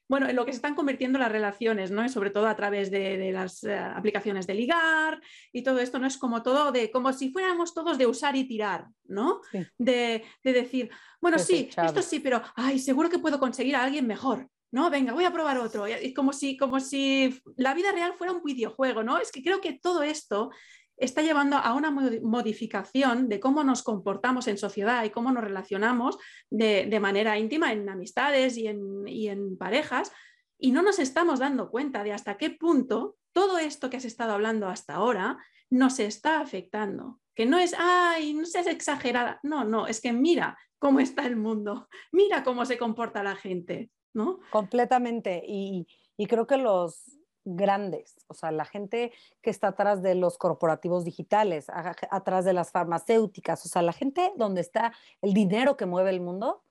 bueno, 0.09 0.27
en 0.27 0.35
lo 0.35 0.43
que 0.43 0.51
se 0.51 0.57
están 0.57 0.73
convirtiendo 0.73 1.19
las 1.19 1.31
relaciones, 1.31 1.91
¿no? 1.91 2.03
Y 2.03 2.09
sobre 2.09 2.31
todo 2.31 2.47
a 2.47 2.55
través 2.55 2.89
de, 2.89 3.31
las 3.31 3.63
eh, 3.63 3.77
aplicaciones 3.77 4.47
de 4.47 4.55
ligar 4.55 5.21
y 5.53 5.61
todo 5.61 5.79
esto, 5.79 5.99
¿no? 5.99 6.07
Es 6.07 6.17
como 6.17 6.41
todo 6.41 6.71
de, 6.71 6.89
como 6.89 7.13
si 7.13 7.29
fuéramos 7.29 7.75
todos 7.75 7.97
de 7.99 8.07
usar 8.07 8.35
y 8.35 8.45
tirar, 8.45 8.87
¿no? 9.05 9.41
De, 9.77 10.25
decir, 10.43 10.89
bueno, 11.21 11.37
sí, 11.37 11.69
esto 11.77 12.01
sí, 12.01 12.19
pero, 12.19 12.41
ay, 12.55 12.79
seguro 12.79 13.07
que 13.07 13.19
puedo 13.19 13.39
conseguir 13.39 13.75
a 13.75 13.83
alguien 13.83 14.07
mejor. 14.07 14.49
No, 14.71 14.89
venga, 14.89 15.13
voy 15.13 15.25
a 15.25 15.33
probar 15.33 15.57
otro. 15.57 15.85
Es 15.85 16.13
como 16.13 16.33
si, 16.33 16.57
como 16.57 16.79
si 16.79 17.41
la 17.55 17.73
vida 17.73 17.91
real 17.91 18.13
fuera 18.13 18.33
un 18.33 18.43
videojuego, 18.43 19.03
¿no? 19.03 19.19
Es 19.19 19.31
que 19.31 19.43
creo 19.43 19.61
que 19.61 19.73
todo 19.73 20.03
esto 20.03 20.51
está 20.99 21.21
llevando 21.21 21.57
a 21.57 21.73
una 21.73 21.91
modificación 21.91 23.29
de 23.29 23.39
cómo 23.39 23.63
nos 23.63 23.83
comportamos 23.83 24.47
en 24.47 24.57
sociedad 24.57 25.03
y 25.03 25.09
cómo 25.09 25.31
nos 25.31 25.43
relacionamos 25.43 26.17
de, 26.49 26.99
manera 26.99 27.39
íntima 27.39 27.71
en 27.71 27.87
amistades 27.89 28.57
y 28.57 28.67
en, 28.67 29.57
parejas, 29.57 30.11
y 30.57 30.71
no 30.71 30.81
nos 30.81 30.99
estamos 30.99 31.39
dando 31.39 31.69
cuenta 31.69 32.03
de 32.03 32.11
hasta 32.11 32.37
qué 32.37 32.49
punto 32.49 33.15
todo 33.31 33.57
esto 33.57 33.89
que 33.89 33.97
has 33.97 34.05
estado 34.05 34.33
hablando 34.33 34.67
hasta 34.67 34.95
ahora 34.95 35.37
nos 35.69 35.99
está 35.99 36.41
afectando. 36.41 37.19
Que 37.33 37.45
no 37.45 37.57
es, 37.57 37.73
ay, 37.77 38.33
no 38.33 38.45
seas 38.45 38.67
exagerada. 38.67 39.39
No, 39.43 39.63
no, 39.63 39.87
es 39.87 40.01
que 40.01 40.11
mira 40.11 40.57
cómo 40.77 40.99
está 40.99 41.25
el 41.25 41.37
mundo, 41.37 41.87
mira 42.11 42.43
cómo 42.43 42.65
se 42.65 42.77
comporta 42.77 43.23
la 43.23 43.35
gente, 43.35 43.91
¿no? 44.13 44.39
Completamente. 44.51 45.41
y 45.45 45.85
creo 46.27 46.45
que 46.45 46.57
los, 46.57 47.18
grandes, 47.45 48.17
o 48.27 48.33
sea, 48.33 48.51
la 48.51 48.65
gente 48.65 49.11
que 49.41 49.49
está 49.49 49.69
atrás 49.69 50.01
de 50.01 50.15
los 50.15 50.37
corporativos 50.37 51.03
digitales, 51.05 51.67
atrás 51.69 52.45
de 52.45 52.53
las 52.53 52.71
farmacéuticas, 52.71 53.65
o 53.65 53.69
sea, 53.69 53.81
la 53.81 53.93
gente 53.93 54.31
donde 54.35 54.61
está 54.61 54.93
el 55.21 55.33
dinero 55.33 55.77
que 55.77 55.85
mueve 55.85 56.09
el 56.11 56.21
mundo, 56.21 56.63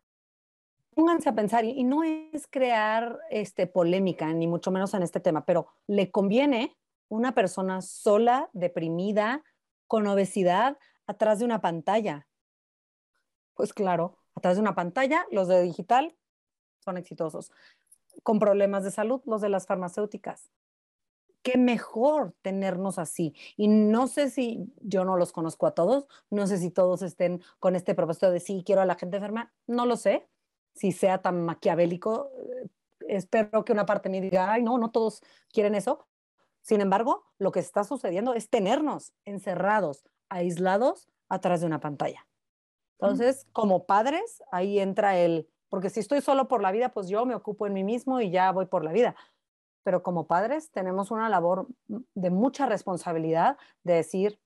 pónganse 0.95 1.28
a 1.28 1.35
pensar, 1.35 1.65
y, 1.65 1.85
no 1.85 2.03
es 2.03 2.47
crear 2.49 3.20
este, 3.31 3.66
polémica, 3.66 4.32
ni 4.32 4.47
mucho 4.47 4.70
menos 4.70 4.95
en 4.95 5.03
este 5.03 5.20
tema, 5.20 5.45
pero 5.45 5.69
le 5.86 6.11
conviene 6.11 6.77
una 7.09 7.35
persona 7.35 7.81
sola, 7.82 8.51
deprimida, 8.53 9.43
con 9.86 10.07
obesidad, 10.07 10.77
atrás 11.07 11.39
de 11.39 11.45
una 11.45 11.61
pantalla. 11.61 12.27
Pues 13.55 13.73
claro, 13.73 14.19
atrás 14.35 14.57
de 14.57 14.62
una 14.62 14.74
pantalla, 14.74 15.27
los 15.31 15.49
de 15.49 15.62
digital 15.62 16.16
son 16.81 16.97
exitosos. 16.97 17.53
Con 18.23 18.39
problemas 18.39 18.85
de 18.85 18.90
salud, 18.90 19.20
los 19.24 19.40
de 19.40 19.49
las 19.49 19.66
farmacéuticas 19.66 20.51
qué 21.43 21.57
mejor 21.57 22.35
tenernos 22.43 22.99
así. 22.99 23.35
Y 23.57 23.69
no 23.69 24.07
sé 24.07 24.28
si 24.28 24.70
yo 24.81 25.05
no 25.05 25.16
los 25.16 25.32
conozco 25.32 25.66
a 25.66 25.74
todos, 25.74 26.07
no 26.28 26.47
sé 26.47 26.59
si 26.59 26.70
todos 26.70 27.01
estén 27.01 27.43
con 27.59 27.77
este 27.77 27.95
propósito 27.95 28.31
de 28.31 28.40
sí, 28.40 28.62
quiero 28.66 28.82
a 28.82 28.86
la 28.86 28.97
gente 28.97 29.16
enferma, 29.16 29.53
no 29.66 29.86
lo 29.86 29.97
sé, 29.97 30.28
si 30.74 30.93
sea 30.93 31.23
tan 31.23 31.45
maquiavélico. 31.45 32.31
Eh, 32.36 32.69
espero 33.09 33.65
que 33.65 33.73
una 33.73 33.86
parte 33.86 34.09
me 34.09 34.20
diga, 34.20 34.53
ay, 34.53 34.62
no, 34.62 34.78
no 34.78 34.90
todos 34.90 35.23
quieren 35.51 35.74
eso. 35.74 36.07
Sin 36.61 36.81
embargo, 36.82 37.24
lo 37.39 37.51
que 37.51 37.61
está 37.61 37.82
sucediendo 37.85 38.35
es 38.35 38.51
tenernos 38.51 39.15
encerrados, 39.24 40.05
aislados 40.28 41.09
atrás 41.28 41.61
de 41.61 41.66
una 41.66 41.81
pantalla. 41.81 42.27
Entonces, 43.01 43.47
como 43.53 43.86
padres, 43.86 44.43
ahí 44.51 44.81
entra 44.81 45.19
el, 45.19 45.49
porque 45.69 45.90
si 45.90 46.01
estoy 46.01 46.20
solo 46.20 46.49
por 46.49 46.62
la 46.62 46.73
vida, 46.73 46.90
pues 46.90 47.09
yo 47.09 47.27
me 47.27 47.35
ocupo 47.35 47.66
en 47.66 47.74
mí 47.74 47.85
mismo 47.85 48.20
y 48.20 48.31
ya 48.31 48.53
voy 48.53 48.66
por 48.66 48.85
la 48.85 48.93
vida 48.93 49.15
pero 49.89 50.03
como 50.03 50.27
padres 50.27 50.70
tenemos 50.70 51.11
una 51.11 51.31
labor 51.31 51.66
de 51.86 52.28
mucha 52.28 52.66
responsabilidad 52.66 53.57
de 53.85 53.95
decir, 53.95 54.39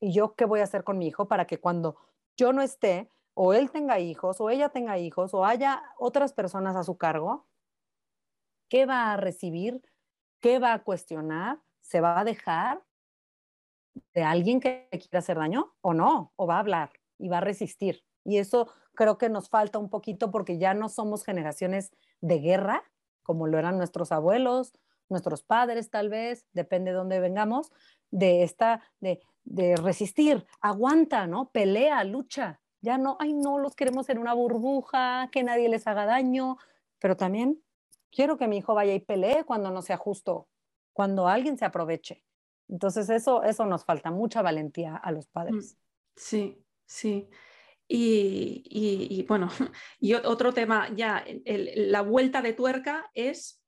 ¿y 0.00 0.12
yo 0.12 0.34
qué 0.34 0.44
voy 0.44 0.60
a 0.60 0.64
hacer 0.64 0.84
con 0.84 0.98
mi 0.98 1.06
hijo 1.06 1.28
para 1.28 1.46
que 1.46 1.58
cuando 1.58 1.96
yo 2.36 2.52
no 2.52 2.60
esté, 2.60 3.08
o 3.32 3.54
él 3.54 3.70
tenga 3.70 4.00
hijos, 4.00 4.38
o 4.38 4.50
ella 4.50 4.68
tenga 4.68 4.98
hijos, 4.98 5.32
o 5.32 5.46
haya 5.46 5.82
otras 5.96 6.34
personas 6.34 6.76
a 6.76 6.84
su 6.84 6.98
cargo, 6.98 7.46
¿qué 8.68 8.84
va 8.84 9.14
a 9.14 9.16
recibir? 9.16 9.80
¿Qué 10.42 10.58
va 10.58 10.74
a 10.74 10.82
cuestionar? 10.82 11.62
¿Se 11.80 12.02
va 12.02 12.20
a 12.20 12.24
dejar 12.24 12.84
de 14.12 14.24
alguien 14.24 14.60
que 14.60 14.90
quiera 14.90 15.20
hacer 15.20 15.38
daño 15.38 15.72
o 15.80 15.94
no? 15.94 16.34
¿O 16.36 16.46
va 16.46 16.56
a 16.56 16.60
hablar 16.60 16.92
y 17.18 17.30
va 17.30 17.38
a 17.38 17.40
resistir? 17.40 18.04
Y 18.24 18.38
eso 18.38 18.68
creo 18.94 19.18
que 19.18 19.28
nos 19.28 19.48
falta 19.48 19.78
un 19.78 19.88
poquito 19.88 20.30
porque 20.30 20.58
ya 20.58 20.74
no 20.74 20.88
somos 20.88 21.24
generaciones 21.24 21.92
de 22.20 22.38
guerra, 22.38 22.84
como 23.22 23.46
lo 23.46 23.58
eran 23.58 23.78
nuestros 23.78 24.12
abuelos, 24.12 24.72
nuestros 25.08 25.42
padres 25.42 25.90
tal 25.90 26.08
vez, 26.08 26.46
depende 26.52 26.90
de 26.90 26.96
dónde 26.96 27.20
vengamos, 27.20 27.70
de 28.10 28.42
esta, 28.42 28.82
de, 29.00 29.20
de 29.44 29.76
resistir, 29.76 30.46
aguanta, 30.60 31.26
¿no? 31.26 31.50
Pelea, 31.50 32.04
lucha. 32.04 32.60
Ya 32.80 32.98
no, 32.98 33.16
ay, 33.20 33.32
no, 33.32 33.58
los 33.58 33.76
queremos 33.76 34.08
en 34.08 34.18
una 34.18 34.34
burbuja, 34.34 35.28
que 35.30 35.44
nadie 35.44 35.68
les 35.68 35.86
haga 35.86 36.04
daño, 36.04 36.58
pero 36.98 37.16
también 37.16 37.62
quiero 38.10 38.36
que 38.36 38.48
mi 38.48 38.58
hijo 38.58 38.74
vaya 38.74 38.94
y 38.94 39.00
pelee 39.00 39.44
cuando 39.44 39.70
no 39.70 39.82
sea 39.82 39.96
justo, 39.96 40.48
cuando 40.92 41.28
alguien 41.28 41.56
se 41.56 41.64
aproveche. 41.64 42.24
Entonces 42.68 43.08
eso, 43.10 43.42
eso 43.44 43.66
nos 43.66 43.84
falta, 43.84 44.10
mucha 44.10 44.42
valentía 44.42 44.96
a 44.96 45.12
los 45.12 45.26
padres. 45.26 45.54
Mm, 45.54 45.78
sí, 46.16 46.64
sí. 46.86 47.28
Y, 47.94 49.24
bueno, 49.28 49.50
y 50.00 50.14
otro 50.14 50.54
tema 50.54 50.88
ya, 50.94 51.24
la 51.44 52.00
vuelta 52.00 52.40
de 52.40 52.54
tuerca 52.54 53.10
es 53.12 53.62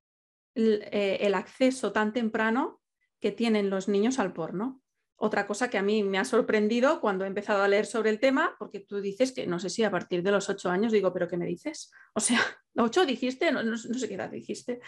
eh, 0.54 1.18
el, 1.20 1.34
acceso 1.34 1.92
tan 1.92 2.14
temprano 2.14 2.80
que 3.20 3.32
tienen 3.32 3.68
los 3.68 3.86
niños 3.86 4.18
al 4.18 4.32
porno. 4.32 4.80
Otra 5.16 5.46
cosa 5.46 5.68
que 5.68 5.76
a 5.76 5.82
mí 5.82 6.02
me 6.02 6.18
ha 6.18 6.24
sorprendido 6.24 7.02
cuando 7.02 7.24
he 7.24 7.28
empezado 7.28 7.62
a 7.62 7.68
leer 7.68 7.84
sobre 7.84 8.08
el 8.08 8.18
tema, 8.18 8.56
porque 8.58 8.80
tú 8.80 9.02
dices 9.02 9.32
que 9.32 9.46
no 9.46 9.58
sé 9.58 9.68
si 9.68 9.84
a 9.84 9.90
partir 9.90 10.22
de 10.22 10.32
los 10.32 10.48
ocho 10.48 10.70
años 10.70 10.92
digo, 10.92 11.12
pero 11.12 11.28
¿qué 11.28 11.36
me 11.36 11.46
dices? 11.46 11.92
O 12.14 12.20
sea, 12.20 12.40
¿ocho 12.76 13.04
dijiste? 13.04 13.52
No, 13.52 13.76
sé 13.76 14.08
qué 14.08 14.14
edad 14.14 14.30
dijiste. 14.30 14.80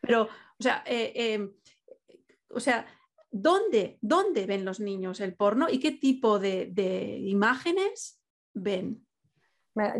Pero, 0.00 0.22
o 0.22 0.62
sea, 0.62 0.84
eh, 0.86 1.12
em, 1.16 1.52
o 2.48 2.60
sea, 2.60 2.86
¿dónde, 3.28 3.98
¿dónde 4.00 4.46
ven 4.46 4.64
los 4.64 4.78
niños 4.78 5.18
el 5.18 5.34
porno 5.34 5.66
y 5.68 5.80
qué 5.80 5.90
tipo 5.90 6.38
de, 6.38 6.68
de 6.70 7.18
imágenes 7.18 8.20
ven. 8.54 9.04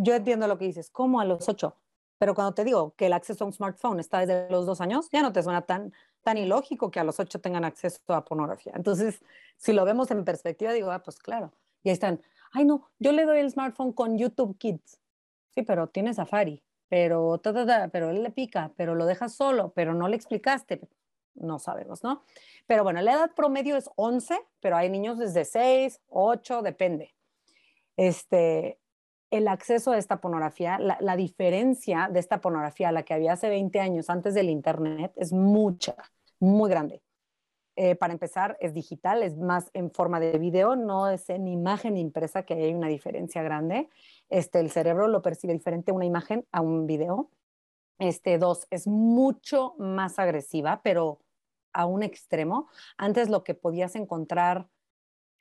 Yo 0.01 0.14
entiendo 0.14 0.47
lo 0.47 0.56
que 0.56 0.66
dices, 0.66 0.89
como 0.89 1.20
a 1.20 1.24
los 1.24 1.48
ocho, 1.48 1.76
pero 2.18 2.35
cuando 2.35 2.55
te 2.55 2.64
digo 2.64 2.94
que 2.97 3.06
el 3.06 3.12
acceso 3.12 3.44
a 3.44 3.47
un 3.48 3.52
smartphone 3.52 3.98
está 3.98 4.20
desde 4.20 4.48
los 4.48 4.66
dos 4.66 4.81
años, 4.81 5.09
ya 5.10 5.20
no 5.20 5.32
te 5.32 5.43
suena 5.43 5.62
tan, 5.62 5.93
tan 6.22 6.39
ilógico 6.39 6.90
que 6.90 7.01
a 7.01 7.05
los 7.05 7.18
ocho 7.18 7.40
tengan 7.40 7.64
acceso 7.64 8.01
a 8.09 8.24
pornografía. 8.24 8.72
Entonces, 8.76 9.20
si 9.56 9.72
lo 9.72 9.85
vemos 9.85 10.10
en 10.12 10.24
perspectiva, 10.24 10.72
digo, 10.72 10.90
ah, 10.93 11.02
pues 11.02 11.18
claro, 11.18 11.52
y 11.82 11.89
ahí 11.89 11.93
están, 11.93 12.22
ay 12.52 12.64
no, 12.64 12.89
yo 13.01 13.12
le 13.12 13.24
doy 13.24 13.40
el 13.40 13.51
smartphone 13.51 13.93
con 13.93 14.16
YouTube 14.16 14.56
Kids. 14.59 15.01
Sí, 15.51 15.62
pero 15.62 15.89
tiene 15.89 16.14
Safari, 16.14 16.62
pero, 16.89 17.40
pero 17.93 18.10
él 18.10 18.22
le 18.22 18.31
pica, 18.31 18.72
pero 18.76 18.94
lo 18.94 19.06
dejas 19.06 19.35
solo, 19.35 19.72
pero 19.74 19.93
no 19.94 20.09
le 20.09 20.16
explicaste. 20.16 20.81
No 21.35 21.59
sabemos, 21.59 22.05
¿no? 22.05 22.22
Pero 22.66 22.85
bueno, 22.85 23.02
la 23.02 23.12
edad 23.12 23.35
promedio 23.35 23.76
es 23.76 23.90
11, 23.97 24.39
pero 24.60 24.76
hay 24.76 24.89
niños 24.89 25.18
desde 25.18 25.44
6, 25.44 26.01
8, 26.09 26.62
depende 26.62 27.14
este, 27.97 28.79
el 29.31 29.49
acceso 29.49 29.93
a 29.93 29.99
esta 29.99 30.21
pornografía, 30.21 30.79
la, 30.79 31.16
diferencia 31.16 32.09
de 32.12 32.21
esta 32.21 32.41
pornografía 32.41 32.91
a 32.91 32.93
la 32.93 33.03
que 33.03 33.15
había 33.15 33.33
hace 33.33 33.49
20 33.49 33.81
años 33.81 34.09
antes 34.09 34.35
del 34.35 34.49
Internet 34.49 35.12
es 35.16 35.33
mucha, 35.33 35.97
muy 36.39 36.71
grande. 36.71 37.03
Eh, 37.77 37.97
para 37.97 38.12
empezar, 38.12 38.57
es 38.61 38.73
digital, 38.73 39.25
es 39.25 39.37
más 39.37 39.71
en 39.73 39.91
forma 39.91 40.21
de 40.21 40.39
video, 40.39 40.77
no 40.77 41.09
es 41.09 41.29
en 41.29 41.49
imagen 41.49 41.97
impresa, 41.97 42.45
que 42.45 42.55
hay 42.55 42.73
una 42.73 42.87
diferencia 42.87 43.43
grande. 43.43 43.89
Este, 44.29 44.61
el 44.61 44.71
cerebro 44.71 45.09
lo 45.09 45.23
percibe 45.23 45.53
diferente 45.53 45.91
una 45.91 46.05
imagen 46.05 46.47
a 46.53 46.61
un 46.61 46.87
video. 46.87 47.31
Este, 47.99 48.39
dos, 48.39 48.69
es 48.71 48.87
mucho 48.87 49.75
más 49.79 50.21
agresiva, 50.21 50.81
pero 50.85 51.19
a 51.73 51.87
un 51.87 52.05
extremo. 52.05 52.69
Antes 52.97 53.29
lo 53.29 53.43
que 53.43 53.55
podías 53.55 53.97
encontrar 53.97 54.69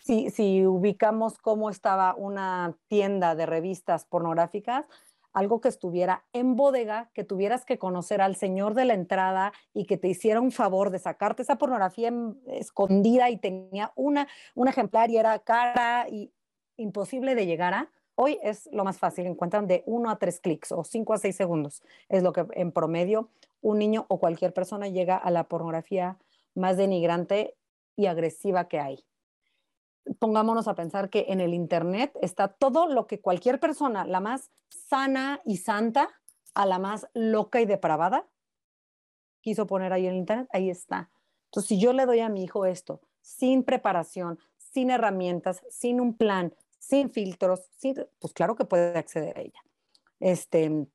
si, 0.03 0.65
ubicamos 0.65 1.37
cómo 1.37 1.69
estaba 1.69 2.15
una 2.15 2.75
tienda 2.87 3.35
de 3.35 3.45
revistas 3.45 4.05
pornográficas, 4.05 4.85
algo 5.31 5.61
que 5.61 5.69
estuviera 5.69 6.25
en 6.33 6.55
bodega, 6.55 7.09
que 7.13 7.23
tuvieras 7.23 7.65
que 7.65 7.79
conocer 7.79 8.21
al 8.21 8.35
señor 8.35 8.75
de 8.75 8.85
la 8.85 8.93
entrada 8.93 9.53
y 9.73 9.85
que 9.85 9.97
te 9.97 10.09
hiciera 10.09 10.41
un 10.41 10.51
favor 10.51 10.91
de 10.91 10.99
sacarte 10.99 11.41
esa 11.41 11.57
pornografía 11.57 12.13
escondida 12.47 13.29
y 13.29 13.37
tenía 13.37 13.93
una, 13.95 14.27
un 14.53 14.67
ejemplar 14.67 15.09
y 15.09 15.17
era 15.17 15.39
cara 15.39 16.07
y 16.09 16.31
imposible 16.77 17.33
de 17.33 17.45
llegar 17.45 17.73
a. 17.73 17.89
Hoy 18.15 18.37
es 18.43 18.69
lo 18.71 18.83
más 18.83 18.99
fácil, 18.99 19.25
encuentran 19.25 19.65
de 19.65 19.83
uno 19.87 20.11
a 20.11 20.19
tres 20.19 20.39
clics 20.39 20.71
o 20.71 20.83
cinco 20.83 21.13
a 21.13 21.17
seis 21.17 21.35
segundos. 21.35 21.81
Es 22.09 22.21
lo 22.21 22.31
que 22.31 22.45
en 22.51 22.71
promedio 22.71 23.29
un 23.61 23.79
niño 23.79 24.05
o 24.09 24.19
cualquier 24.19 24.53
persona 24.53 24.87
llega 24.87 25.17
a 25.17 25.31
la 25.31 25.45
pornografía 25.45 26.19
más 26.53 26.77
denigrante 26.77 27.55
y 27.95 28.05
agresiva 28.05 28.67
que 28.67 28.79
hay 28.79 29.03
pongámonos 30.19 30.67
a 30.67 30.75
pensar 30.75 31.09
que 31.09 31.25
en 31.29 31.41
el 31.41 31.53
Internet 31.53 32.17
está 32.21 32.47
todo 32.47 32.87
lo 32.87 33.07
que 33.07 33.21
cualquier 33.21 33.59
persona, 33.59 34.05
la 34.05 34.19
más 34.19 34.51
sana 34.69 35.41
y 35.45 35.57
santa, 35.57 36.09
a 36.53 36.65
la 36.65 36.79
más 36.79 37.07
loca 37.13 37.61
y 37.61 37.65
depravada, 37.65 38.27
quiso 39.41 39.67
poner 39.67 39.93
ahí 39.93 40.05
en 40.05 40.13
el 40.13 40.19
Internet, 40.19 40.47
ahí 40.51 40.69
está. 40.69 41.09
Entonces, 41.45 41.69
si 41.69 41.79
yo 41.79 41.93
le 41.93 42.05
doy 42.05 42.19
a 42.19 42.29
mi 42.29 42.43
hijo 42.43 42.65
esto, 42.65 43.01
sin 43.21 43.63
preparación, 43.63 44.39
sin 44.57 44.89
herramientas, 44.89 45.61
sin 45.69 46.01
un 46.01 46.15
plan, 46.15 46.53
sin 46.79 47.09
filtros, 47.09 47.69
pues 48.19 48.33
claro 48.33 48.55
que 48.55 48.65
puede 48.65 48.97
acceder 48.97 49.37
a 49.37 49.41
ella. 49.41 49.61
Este, 50.19 50.87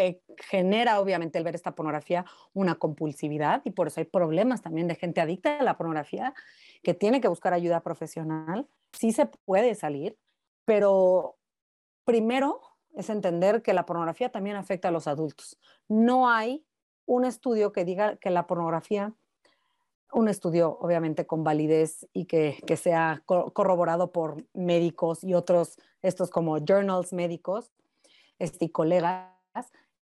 eh, 0.00 0.22
genera 0.36 1.00
obviamente 1.00 1.38
el 1.38 1.44
ver 1.44 1.54
esta 1.54 1.74
pornografía 1.74 2.24
una 2.54 2.76
compulsividad 2.76 3.62
y 3.64 3.70
por 3.70 3.88
eso 3.88 4.00
hay 4.00 4.06
problemas 4.06 4.62
también 4.62 4.88
de 4.88 4.94
gente 4.94 5.20
adicta 5.20 5.58
a 5.58 5.62
la 5.62 5.76
pornografía 5.76 6.34
que 6.82 6.94
tiene 6.94 7.20
que 7.20 7.28
buscar 7.28 7.52
ayuda 7.52 7.80
profesional. 7.80 8.66
Sí 8.92 9.12
se 9.12 9.26
puede 9.26 9.74
salir, 9.74 10.16
pero 10.64 11.36
primero 12.04 12.60
es 12.94 13.10
entender 13.10 13.62
que 13.62 13.72
la 13.72 13.86
pornografía 13.86 14.30
también 14.30 14.56
afecta 14.56 14.88
a 14.88 14.90
los 14.90 15.06
adultos. 15.06 15.58
No 15.88 16.28
hay 16.28 16.64
un 17.06 17.24
estudio 17.24 17.72
que 17.72 17.84
diga 17.84 18.16
que 18.16 18.30
la 18.30 18.46
pornografía, 18.46 19.14
un 20.12 20.28
estudio 20.28 20.78
obviamente 20.80 21.26
con 21.26 21.42
validez 21.42 22.06
y 22.12 22.26
que, 22.26 22.58
que 22.66 22.76
sea 22.76 23.22
corroborado 23.26 24.12
por 24.12 24.44
médicos 24.52 25.24
y 25.24 25.34
otros, 25.34 25.78
estos 26.02 26.30
como 26.30 26.58
journals 26.58 27.12
médicos 27.12 27.72
este, 28.38 28.66
y 28.66 28.68
colegas, 28.70 29.30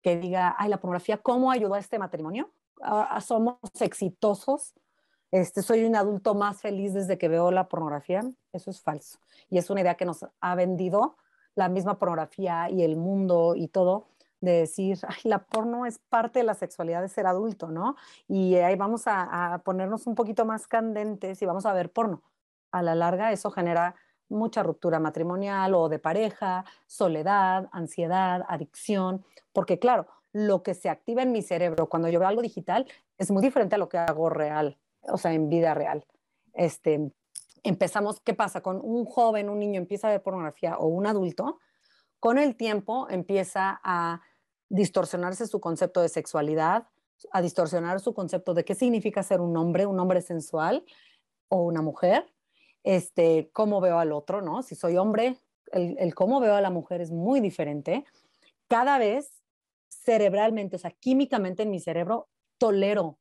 que 0.02 0.16
diga, 0.16 0.54
ay, 0.58 0.68
la 0.68 0.80
pornografía, 0.80 1.18
¿cómo 1.18 1.50
ayudó 1.50 1.74
a 1.74 1.78
este 1.78 1.98
matrimonio? 1.98 2.50
Ah, 2.82 3.20
somos 3.20 3.58
exitosos, 3.80 4.74
este, 5.30 5.62
soy 5.62 5.84
un 5.84 5.94
adulto 5.94 6.34
más 6.34 6.60
feliz 6.60 6.92
desde 6.92 7.16
que 7.16 7.28
veo 7.28 7.50
la 7.50 7.68
pornografía. 7.68 8.22
Eso 8.52 8.70
es 8.70 8.80
falso. 8.80 9.18
Y 9.48 9.58
es 9.58 9.70
una 9.70 9.80
idea 9.80 9.94
que 9.94 10.04
nos 10.04 10.26
ha 10.40 10.54
vendido 10.54 11.16
la 11.54 11.68
misma 11.68 11.98
pornografía 11.98 12.68
y 12.70 12.82
el 12.82 12.96
mundo 12.96 13.54
y 13.56 13.68
todo, 13.68 14.08
de 14.40 14.52
decir, 14.52 14.98
ay, 15.06 15.20
la 15.24 15.44
porno 15.44 15.86
es 15.86 15.98
parte 15.98 16.40
de 16.40 16.44
la 16.44 16.54
sexualidad 16.54 17.02
de 17.02 17.08
ser 17.08 17.26
adulto, 17.26 17.68
¿no? 17.68 17.96
Y 18.26 18.56
ahí 18.56 18.76
vamos 18.76 19.06
a, 19.06 19.54
a 19.54 19.58
ponernos 19.58 20.06
un 20.06 20.14
poquito 20.14 20.44
más 20.44 20.66
candentes 20.66 21.42
y 21.42 21.46
vamos 21.46 21.66
a 21.66 21.72
ver 21.72 21.92
porno. 21.92 22.22
A 22.72 22.82
la 22.82 22.94
larga 22.94 23.32
eso 23.32 23.50
genera 23.50 23.94
mucha 24.30 24.62
ruptura 24.62 24.98
matrimonial 24.98 25.74
o 25.74 25.88
de 25.88 25.98
pareja, 25.98 26.64
soledad, 26.86 27.68
ansiedad, 27.72 28.44
adicción, 28.48 29.24
porque 29.52 29.78
claro, 29.78 30.06
lo 30.32 30.62
que 30.62 30.74
se 30.74 30.88
activa 30.88 31.22
en 31.22 31.32
mi 31.32 31.42
cerebro 31.42 31.88
cuando 31.88 32.08
yo 32.08 32.18
veo 32.18 32.28
algo 32.28 32.42
digital 32.42 32.86
es 33.18 33.30
muy 33.30 33.42
diferente 33.42 33.74
a 33.74 33.78
lo 33.78 33.88
que 33.88 33.98
hago 33.98 34.30
real, 34.30 34.78
o 35.02 35.18
sea, 35.18 35.32
en 35.32 35.48
vida 35.48 35.74
real. 35.74 36.06
Este, 36.54 37.12
empezamos, 37.62 38.20
¿qué 38.20 38.34
pasa? 38.34 38.62
Con 38.62 38.80
un 38.82 39.04
joven, 39.04 39.50
un 39.50 39.58
niño 39.58 39.78
empieza 39.78 40.08
a 40.08 40.12
ver 40.12 40.22
pornografía 40.22 40.78
o 40.78 40.86
un 40.86 41.06
adulto, 41.06 41.58
con 42.18 42.38
el 42.38 42.56
tiempo 42.56 43.08
empieza 43.10 43.80
a 43.82 44.20
distorsionarse 44.68 45.46
su 45.46 45.60
concepto 45.60 46.00
de 46.00 46.08
sexualidad, 46.08 46.86
a 47.32 47.42
distorsionar 47.42 48.00
su 48.00 48.14
concepto 48.14 48.54
de 48.54 48.64
qué 48.64 48.74
significa 48.74 49.22
ser 49.22 49.40
un 49.40 49.56
hombre, 49.56 49.86
un 49.86 49.98
hombre 49.98 50.22
sensual 50.22 50.84
o 51.48 51.62
una 51.62 51.82
mujer, 51.82 52.26
este, 52.82 53.50
cómo 53.52 53.80
veo 53.80 53.98
al 53.98 54.12
otro, 54.12 54.42
¿no? 54.42 54.62
Si 54.62 54.74
soy 54.74 54.96
hombre, 54.96 55.36
el, 55.72 56.14
cómo 56.14 56.40
veo 56.40 56.54
a 56.54 56.60
la 56.60 56.70
mujer 56.70 57.00
es 57.00 57.10
muy 57.10 57.40
diferente. 57.40 58.04
Cada 58.68 58.98
vez 58.98 59.42
cerebralmente, 59.88 60.76
o 60.76 60.78
sea, 60.78 60.90
químicamente 60.90 61.62
en 61.62 61.70
mi 61.70 61.80
cerebro, 61.80 62.28
tolero 62.58 63.18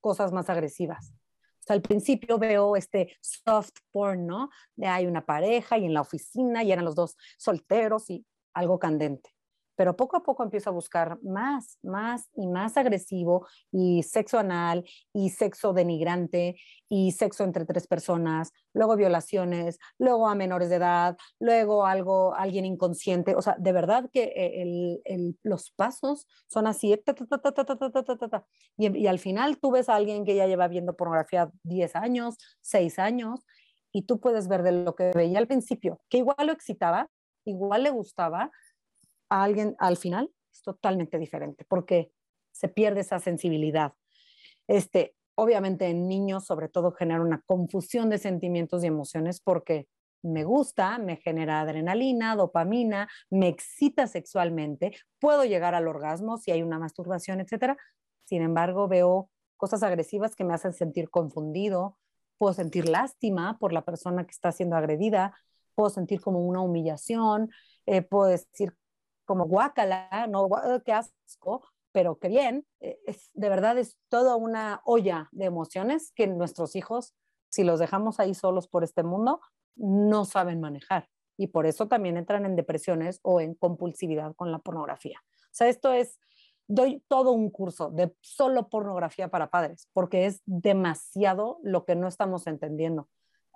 cosas 0.00 0.32
más 0.32 0.48
agresivas. 0.50 1.12
O 1.60 1.62
sea, 1.68 1.74
al 1.74 1.82
principio 1.82 2.38
veo 2.38 2.76
este 2.76 3.16
soft 3.20 3.74
porn, 3.90 4.26
¿no? 4.26 4.50
De 4.76 4.86
hay 4.86 5.06
una 5.06 5.26
pareja 5.26 5.78
y 5.78 5.84
en 5.84 5.94
la 5.94 6.00
oficina 6.00 6.62
y 6.62 6.72
eran 6.72 6.84
los 6.84 6.94
dos 6.94 7.16
solteros 7.36 8.10
y 8.10 8.24
algo 8.54 8.78
candente 8.78 9.37
pero 9.78 9.94
poco 9.94 10.16
a 10.16 10.24
poco 10.24 10.42
empiezo 10.42 10.70
a 10.70 10.72
buscar 10.72 11.22
más, 11.22 11.78
más 11.84 12.28
y 12.34 12.48
más 12.48 12.76
agresivo 12.76 13.46
y 13.70 14.02
sexo 14.02 14.40
anal 14.40 14.84
y 15.12 15.30
sexo 15.30 15.72
denigrante 15.72 16.56
y 16.88 17.12
sexo 17.12 17.44
entre 17.44 17.64
tres 17.64 17.86
personas, 17.86 18.50
luego 18.74 18.96
violaciones, 18.96 19.78
luego 19.96 20.26
a 20.28 20.34
menores 20.34 20.68
de 20.68 20.76
edad, 20.76 21.16
luego 21.38 21.86
algo, 21.86 22.34
alguien 22.34 22.64
inconsciente. 22.64 23.36
O 23.36 23.42
sea, 23.42 23.54
de 23.56 23.70
verdad 23.70 24.10
que 24.12 25.04
los 25.44 25.70
pasos 25.70 26.26
son 26.48 26.66
así, 26.66 27.00
y, 28.76 28.98
y 28.98 29.06
al 29.06 29.18
final 29.20 29.58
tú 29.58 29.70
ves 29.70 29.88
a 29.88 29.94
alguien 29.94 30.24
que 30.24 30.34
ya 30.34 30.48
lleva 30.48 30.66
viendo 30.66 30.96
pornografía 30.96 31.52
10 31.62 31.94
años, 31.94 32.36
6 32.62 32.98
años, 32.98 33.46
y 33.92 34.02
tú 34.02 34.18
puedes 34.18 34.48
ver 34.48 34.64
de 34.64 34.72
lo 34.72 34.96
que 34.96 35.12
veía 35.14 35.38
al 35.38 35.46
principio, 35.46 36.00
que 36.08 36.18
igual 36.18 36.48
lo 36.48 36.52
excitaba, 36.52 37.08
igual 37.44 37.84
le 37.84 37.90
gustaba, 37.90 38.50
a 39.28 39.42
alguien 39.42 39.76
al 39.78 39.96
final 39.96 40.30
es 40.52 40.62
totalmente 40.62 41.18
diferente 41.18 41.64
porque 41.68 42.12
se 42.52 42.68
pierde 42.68 43.00
esa 43.00 43.18
sensibilidad. 43.20 43.94
Este, 44.66 45.14
obviamente 45.34 45.86
en 45.86 46.08
niños 46.08 46.44
sobre 46.44 46.68
todo 46.68 46.92
genera 46.92 47.20
una 47.20 47.42
confusión 47.46 48.10
de 48.10 48.18
sentimientos 48.18 48.82
y 48.82 48.88
emociones 48.88 49.40
porque 49.40 49.86
me 50.22 50.44
gusta, 50.44 50.98
me 50.98 51.16
genera 51.16 51.60
adrenalina, 51.60 52.34
dopamina, 52.34 53.08
me 53.30 53.48
excita 53.48 54.06
sexualmente, 54.06 54.92
puedo 55.20 55.44
llegar 55.44 55.74
al 55.74 55.86
orgasmo 55.86 56.38
si 56.38 56.50
hay 56.50 56.62
una 56.62 56.78
masturbación, 56.78 57.40
etcétera. 57.40 57.76
Sin 58.24 58.42
embargo, 58.42 58.88
veo 58.88 59.30
cosas 59.56 59.82
agresivas 59.82 60.34
que 60.34 60.44
me 60.44 60.54
hacen 60.54 60.72
sentir 60.72 61.08
confundido, 61.10 61.98
puedo 62.36 62.52
sentir 62.52 62.88
lástima 62.88 63.58
por 63.58 63.72
la 63.72 63.84
persona 63.84 64.24
que 64.24 64.32
está 64.32 64.52
siendo 64.52 64.76
agredida, 64.76 65.34
puedo 65.74 65.90
sentir 65.90 66.20
como 66.20 66.40
una 66.40 66.60
humillación, 66.60 67.50
eh, 67.86 68.02
puedo 68.02 68.26
decir 68.26 68.74
como 69.28 69.44
guácala, 69.44 70.26
no, 70.30 70.48
qué 70.86 70.92
asco, 70.94 71.62
pero 71.92 72.18
qué 72.18 72.28
bien. 72.28 72.66
Eh, 72.80 72.98
es, 73.06 73.30
de 73.34 73.50
verdad 73.50 73.76
es 73.76 73.98
toda 74.08 74.36
una 74.36 74.80
olla 74.86 75.28
de 75.32 75.44
emociones 75.44 76.12
que 76.16 76.26
nuestros 76.26 76.74
hijos, 76.76 77.14
si 77.50 77.62
los 77.62 77.78
dejamos 77.78 78.20
ahí 78.20 78.34
solos 78.34 78.68
por 78.68 78.84
este 78.84 79.02
mundo, 79.02 79.42
no 79.76 80.24
saben 80.24 80.62
manejar. 80.62 81.10
Y 81.36 81.48
por 81.48 81.66
eso 81.66 81.88
también 81.88 82.16
entran 82.16 82.46
en 82.46 82.56
depresiones 82.56 83.20
o 83.22 83.42
en 83.42 83.54
compulsividad 83.54 84.34
con 84.34 84.50
la 84.50 84.60
pornografía. 84.60 85.20
O 85.22 85.52
sea, 85.52 85.68
esto 85.68 85.92
es, 85.92 86.18
doy 86.66 87.04
todo 87.06 87.32
un 87.32 87.50
curso 87.50 87.90
de 87.90 88.16
solo 88.22 88.70
pornografía 88.70 89.28
para 89.28 89.50
padres, 89.50 89.90
porque 89.92 90.24
es 90.24 90.40
demasiado 90.46 91.58
lo 91.62 91.84
que 91.84 91.96
no 91.96 92.08
estamos 92.08 92.46
entendiendo. 92.46 93.10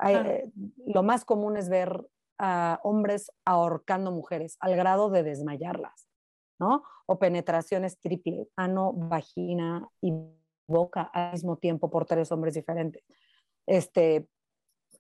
Eh, 0.07 0.51
lo 0.87 1.03
más 1.03 1.25
común 1.25 1.57
es 1.57 1.71
ver 1.71 2.07
a 2.45 2.81
hombres 2.83 3.31
ahorcando 3.45 4.11
mujeres 4.11 4.57
al 4.59 4.75
grado 4.75 5.11
de 5.11 5.23
desmayarlas, 5.23 6.09
¿no? 6.59 6.83
O 7.07 7.21
penetraciones 7.21 8.01
triple, 8.01 8.49
ano, 8.57 8.93
vagina 8.93 9.89
y 10.01 10.13
boca 10.67 11.03
al 11.15 11.33
mismo 11.33 11.57
tiempo 11.57 11.89
por 11.89 12.05
tres 12.05 12.33
hombres 12.33 12.55
diferentes. 12.55 13.05
Este, 13.65 14.29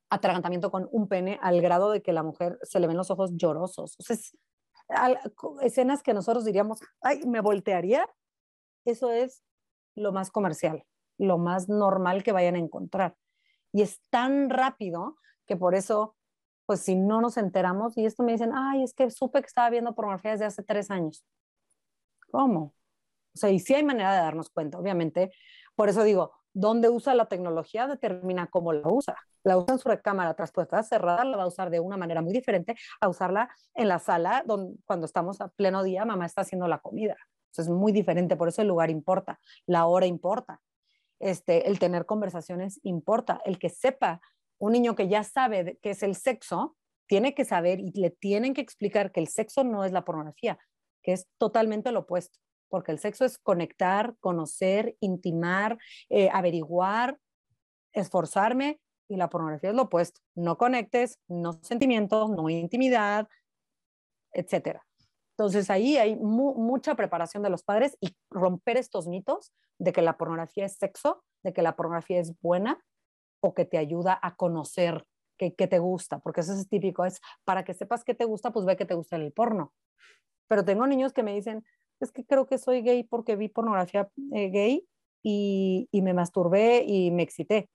atragantamiento 0.08 0.70
con 0.70 0.88
un 0.92 1.08
pene 1.08 1.40
al 1.42 1.60
grado 1.60 1.90
de 1.90 2.00
que 2.00 2.12
la 2.12 2.22
mujer 2.22 2.60
se 2.62 2.78
le 2.78 2.86
ven 2.86 2.96
los 2.96 3.10
ojos 3.10 3.32
llorosos. 3.34 3.96
Sea, 3.98 5.20
escenas 5.62 6.02
que 6.02 6.14
nosotros 6.14 6.44
diríamos, 6.44 6.78
ay, 7.00 7.26
me 7.26 7.40
voltearía. 7.40 8.08
Eso 8.84 9.10
es 9.10 9.42
lo 9.96 10.12
más 10.12 10.30
comercial, 10.30 10.84
lo 11.18 11.38
más 11.38 11.68
normal 11.68 12.22
que 12.22 12.30
vayan 12.30 12.54
a 12.54 12.60
encontrar. 12.60 13.16
Y 13.72 13.82
es 13.82 14.00
tan 14.10 14.48
rápido 14.48 15.16
que 15.46 15.56
por 15.56 15.74
eso 15.74 16.14
pues 16.66 16.80
si 16.80 16.94
no 16.94 17.20
nos 17.20 17.36
enteramos, 17.36 17.96
y 17.96 18.06
esto 18.06 18.22
me 18.22 18.32
dicen, 18.32 18.52
ay, 18.54 18.82
es 18.82 18.94
que 18.94 19.10
supe 19.10 19.40
que 19.40 19.46
estaba 19.46 19.70
viendo 19.70 19.94
pornografía 19.94 20.32
desde 20.32 20.46
hace 20.46 20.62
tres 20.62 20.90
años. 20.90 21.24
¿Cómo? 22.30 22.74
O 23.34 23.38
sea, 23.38 23.50
y 23.50 23.58
sí 23.58 23.74
hay 23.74 23.84
manera 23.84 24.12
de 24.14 24.20
darnos 24.20 24.50
cuenta, 24.50 24.78
obviamente. 24.78 25.32
Por 25.74 25.88
eso 25.88 26.02
digo, 26.02 26.32
donde 26.52 26.88
usa 26.88 27.14
la 27.14 27.26
tecnología 27.26 27.86
determina 27.86 28.46
cómo 28.46 28.72
la 28.72 28.88
usa. 28.88 29.16
La 29.42 29.56
usa 29.56 29.74
en 29.74 29.78
su 29.78 29.88
recámara 29.88 30.34
traspuesta 30.34 30.82
cerrada, 30.82 31.24
la 31.24 31.36
va 31.36 31.42
a 31.44 31.48
usar 31.48 31.70
de 31.70 31.80
una 31.80 31.96
manera 31.96 32.22
muy 32.22 32.32
diferente 32.32 32.76
a 33.00 33.08
usarla 33.08 33.50
en 33.74 33.88
la 33.88 33.98
sala 33.98 34.44
donde, 34.46 34.78
cuando 34.84 35.06
estamos 35.06 35.40
a 35.40 35.48
pleno 35.48 35.82
día, 35.82 36.04
mamá 36.04 36.26
está 36.26 36.42
haciendo 36.42 36.68
la 36.68 36.78
comida. 36.78 37.16
Eso 37.50 37.62
es 37.62 37.68
muy 37.68 37.92
diferente, 37.92 38.36
por 38.36 38.48
eso 38.48 38.62
el 38.62 38.68
lugar 38.68 38.90
importa, 38.90 39.38
la 39.66 39.86
hora 39.86 40.06
importa, 40.06 40.60
este, 41.20 41.68
el 41.68 41.78
tener 41.78 42.06
conversaciones 42.06 42.80
importa, 42.82 43.40
el 43.44 43.58
que 43.58 43.68
sepa 43.68 44.20
Un 44.62 44.70
niño 44.70 44.94
que 44.94 45.08
ya 45.08 45.24
sabe 45.24 45.76
qué 45.82 45.90
es 45.90 46.04
el 46.04 46.14
sexo, 46.14 46.76
tiene 47.08 47.34
que 47.34 47.44
saber 47.44 47.80
y 47.80 47.90
le 48.00 48.10
tienen 48.10 48.54
que 48.54 48.60
explicar 48.60 49.10
que 49.10 49.18
el 49.18 49.26
sexo 49.26 49.64
no 49.64 49.84
es 49.84 49.90
la 49.90 50.04
pornografía, 50.04 50.56
que 51.02 51.12
es 51.12 51.26
totalmente 51.36 51.90
lo 51.90 52.00
opuesto, 52.00 52.38
porque 52.68 52.92
el 52.92 53.00
sexo 53.00 53.24
es 53.24 53.38
conectar, 53.38 54.14
conocer, 54.20 54.96
intimar, 55.00 55.78
eh, 56.10 56.30
averiguar, 56.32 57.18
esforzarme, 57.92 58.78
y 59.08 59.16
la 59.16 59.28
pornografía 59.28 59.70
es 59.70 59.74
lo 59.76 59.82
opuesto. 59.82 60.20
No 60.36 60.56
conectes, 60.56 61.18
no 61.26 61.54
sentimientos, 61.64 62.30
no 62.30 62.48
intimidad, 62.48 63.26
etcétera. 64.32 64.86
Entonces 65.36 65.70
ahí 65.70 65.96
hay 65.96 66.14
mucha 66.14 66.94
preparación 66.94 67.42
de 67.42 67.50
los 67.50 67.64
padres 67.64 67.96
y 68.00 68.16
romper 68.30 68.76
estos 68.76 69.08
mitos 69.08 69.52
de 69.78 69.92
que 69.92 70.02
la 70.02 70.16
pornografía 70.16 70.66
es 70.66 70.76
sexo, 70.76 71.24
de 71.42 71.52
que 71.52 71.62
la 71.62 71.74
pornografía 71.74 72.20
es 72.20 72.40
buena 72.40 72.80
o 73.42 73.54
que 73.54 73.64
te 73.64 73.78
ayuda 73.78 74.18
a 74.22 74.36
conocer 74.36 75.04
qué, 75.36 75.50
te 75.50 75.80
gusta, 75.80 76.20
porque 76.20 76.40
eso 76.40 76.52
es 76.52 76.68
típico, 76.68 77.04
es 77.04 77.20
para 77.44 77.64
que 77.64 77.74
sepas 77.74 78.04
qué 78.04 78.14
te 78.14 78.24
gusta, 78.24 78.52
pues 78.52 78.64
ve 78.64 78.76
que 78.76 78.84
te 78.84 78.94
gusta 78.94 79.16
el 79.16 79.32
porno. 79.32 79.72
Pero 80.48 80.64
tengo 80.64 80.86
niños 80.86 81.12
que 81.12 81.24
me 81.24 81.34
dicen, 81.34 81.64
es 82.00 82.12
que 82.12 82.24
creo 82.24 82.46
que 82.46 82.58
soy 82.58 82.82
gay 82.82 83.02
porque 83.02 83.34
vi 83.34 83.48
pornografía 83.48 84.08
eh, 84.32 84.50
gay 84.50 84.86
y, 85.22 85.88
y 85.90 86.02
me 86.02 86.14
masturbé 86.14 86.84
y 86.86 87.10
me 87.10 87.24
excité 87.24 87.68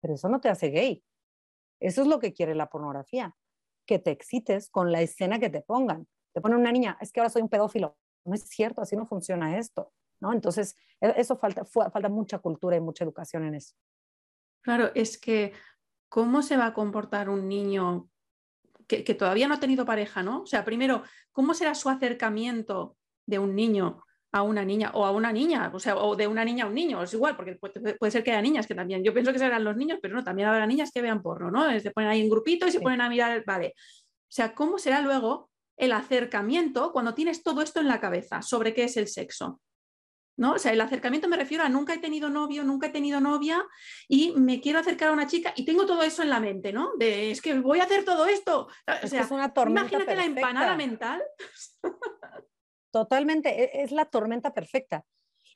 pero 0.00 0.14
eso 0.14 0.28
no 0.28 0.40
te 0.40 0.48
hace 0.48 0.68
gay. 0.68 1.04
Eso 1.80 2.02
es 2.02 2.08
lo 2.08 2.18
que 2.18 2.32
quiere 2.32 2.54
la 2.54 2.68
pornografía, 2.68 3.36
que 3.86 3.98
te 3.98 4.10
excites 4.10 4.68
con 4.70 4.92
la 4.92 5.00
escena 5.00 5.38
que 5.38 5.50
te 5.50 5.60
pongan. 5.60 6.06
Te 6.34 6.40
ponen 6.40 6.58
una 6.58 6.72
niña, 6.72 6.98
es 7.00 7.12
que 7.12 7.20
ahora 7.20 7.30
soy 7.30 7.42
un 7.42 7.48
pedófilo. 7.48 7.96
No 8.24 8.34
es 8.34 8.42
cierto, 8.42 8.82
así 8.82 8.96
no 8.96 9.06
funciona 9.06 9.58
esto, 9.58 9.92
¿no? 10.20 10.32
Entonces, 10.32 10.76
e, 11.00 11.14
eso 11.16 11.36
falta, 11.36 11.64
falta 11.64 12.08
mucha 12.08 12.38
cultura 12.38 12.76
y 12.76 12.80
mucha 12.80 13.04
educación 13.04 13.44
en 13.44 13.54
eso. 13.54 13.74
Claro, 14.62 14.90
es 14.94 15.18
que, 15.18 15.52
¿cómo 16.08 16.42
se 16.42 16.56
va 16.56 16.66
a 16.66 16.74
comportar 16.74 17.28
un 17.28 17.48
niño 17.48 18.08
que, 18.86 19.04
que 19.04 19.14
todavía 19.14 19.48
no 19.48 19.54
ha 19.54 19.60
tenido 19.60 19.84
pareja, 19.84 20.22
¿no? 20.22 20.42
O 20.42 20.46
sea, 20.46 20.64
primero, 20.64 21.02
¿cómo 21.32 21.54
será 21.54 21.74
su 21.74 21.88
acercamiento 21.88 22.96
de 23.26 23.38
un 23.38 23.54
niño 23.54 24.02
a 24.32 24.42
una 24.42 24.64
niña 24.64 24.90
o 24.94 25.04
a 25.06 25.10
una 25.10 25.32
niña, 25.32 25.70
o 25.72 25.80
sea, 25.80 25.96
o 25.96 26.14
de 26.14 26.26
una 26.26 26.44
niña 26.44 26.64
a 26.64 26.68
un 26.68 26.74
niño, 26.74 27.02
es 27.02 27.14
igual, 27.14 27.34
porque 27.36 27.56
puede, 27.56 28.10
ser 28.10 28.22
que 28.22 28.30
haya 28.30 28.42
niñas 28.42 28.66
que 28.66 28.74
también, 28.74 29.02
yo 29.02 29.12
pienso 29.14 29.32
que 29.32 29.38
serán 29.38 29.64
los 29.64 29.76
niños, 29.76 29.98
pero 30.02 30.14
no, 30.14 30.24
también 30.24 30.48
habrá 30.48 30.66
niñas 30.66 30.90
que 30.92 31.00
vean 31.00 31.22
porno, 31.22 31.50
¿no? 31.50 31.80
Se 31.80 31.90
ponen 31.90 32.10
ahí 32.10 32.20
en 32.20 32.28
grupito 32.28 32.66
y 32.66 32.70
se 32.70 32.80
ponen 32.80 33.00
a 33.00 33.08
mirar, 33.08 33.42
vale. 33.46 33.74
O 33.76 34.30
sea, 34.30 34.54
¿cómo 34.54 34.78
será 34.78 35.00
luego 35.00 35.50
el 35.76 35.92
acercamiento 35.92 36.92
cuando 36.92 37.14
tienes 37.14 37.42
todo 37.42 37.62
esto 37.62 37.80
en 37.80 37.88
la 37.88 38.00
cabeza 38.00 38.42
sobre 38.42 38.74
qué 38.74 38.84
es 38.84 38.96
el 38.98 39.08
sexo? 39.08 39.60
¿No? 40.38 40.52
O 40.52 40.58
sea, 40.58 40.72
el 40.72 40.80
acercamiento 40.80 41.28
me 41.28 41.36
refiero 41.36 41.64
a 41.64 41.68
nunca 41.68 41.92
he 41.92 41.98
tenido 41.98 42.30
novio, 42.30 42.62
nunca 42.62 42.86
he 42.86 42.90
tenido 42.90 43.20
novia 43.20 43.62
y 44.08 44.32
me 44.36 44.60
quiero 44.60 44.78
acercar 44.78 45.08
a 45.08 45.12
una 45.12 45.26
chica 45.26 45.52
y 45.56 45.64
tengo 45.64 45.84
todo 45.84 46.02
eso 46.02 46.22
en 46.22 46.30
la 46.30 46.38
mente, 46.38 46.72
¿no? 46.72 46.92
De 46.96 47.32
es 47.32 47.42
que 47.42 47.58
voy 47.58 47.80
a 47.80 47.84
hacer 47.84 48.04
todo 48.04 48.24
esto. 48.24 48.68
O 49.02 49.06
sea, 49.06 49.22
es 49.22 49.30
una 49.32 49.52
imagínate 49.66 50.14
la 50.14 50.24
empanada 50.24 50.76
mental. 50.76 51.22
Totalmente, 52.92 53.48
e, 53.50 53.82
es 53.82 53.90
la 53.90 54.06
tormenta 54.06 54.54
perfecta. 54.54 55.04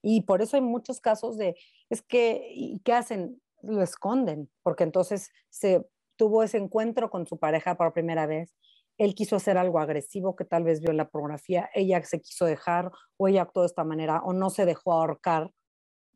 Y 0.03 0.23
por 0.23 0.43
eso 0.43 0.57
hay 0.57 0.63
muchos 0.63 1.01
casos 1.01 1.39
de, 1.39 1.57
es 1.89 2.03
que, 2.03 2.81
¿qué 2.85 2.93
hacen? 2.93 3.41
Lo 3.63 3.83
esconden, 3.83 4.51
porque 4.65 4.83
entonces 4.83 5.31
se 5.49 5.87
tuvo 6.17 6.43
ese 6.43 6.59
encuentro 6.59 7.09
con 7.09 7.27
su 7.27 7.39
pareja 7.39 7.77
por 7.77 7.93
primera 7.93 8.27
vez. 8.27 8.55
Él 9.03 9.17
quiso 9.17 9.35
hacer 9.35 9.59
algo 9.59 9.81
agresivo 9.81 10.37
que 10.37 10.45
tal 10.45 10.63
vez 10.63 10.81
vio 10.81 10.93
en 10.93 10.97
la 10.97 11.09
pornografía, 11.09 11.69
ella 11.75 12.01
se 12.05 12.21
quiso 12.21 12.45
dejar 12.45 12.93
o 13.17 13.27
ella 13.27 13.43
actuó 13.43 13.63
de 13.63 13.67
esta 13.67 13.83
manera 13.83 14.23
o 14.23 14.33
no 14.33 14.49
se 14.49 14.65
dejó 14.65 14.93
ahorcar, 14.93 15.51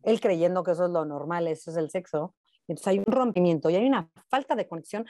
él 0.04 0.20
creyendo 0.20 0.62
que 0.62 0.70
eso 0.70 0.84
es 0.84 0.92
lo 0.92 1.04
normal, 1.04 1.48
eso 1.48 1.72
es 1.72 1.76
el 1.76 1.90
sexo. 1.90 2.36
Entonces 2.68 2.86
hay 2.86 2.98
un 2.98 3.12
rompimiento 3.12 3.70
y 3.70 3.74
hay 3.74 3.86
una 3.86 4.08
falta 4.30 4.54
de 4.54 4.68
conexión 4.68 5.04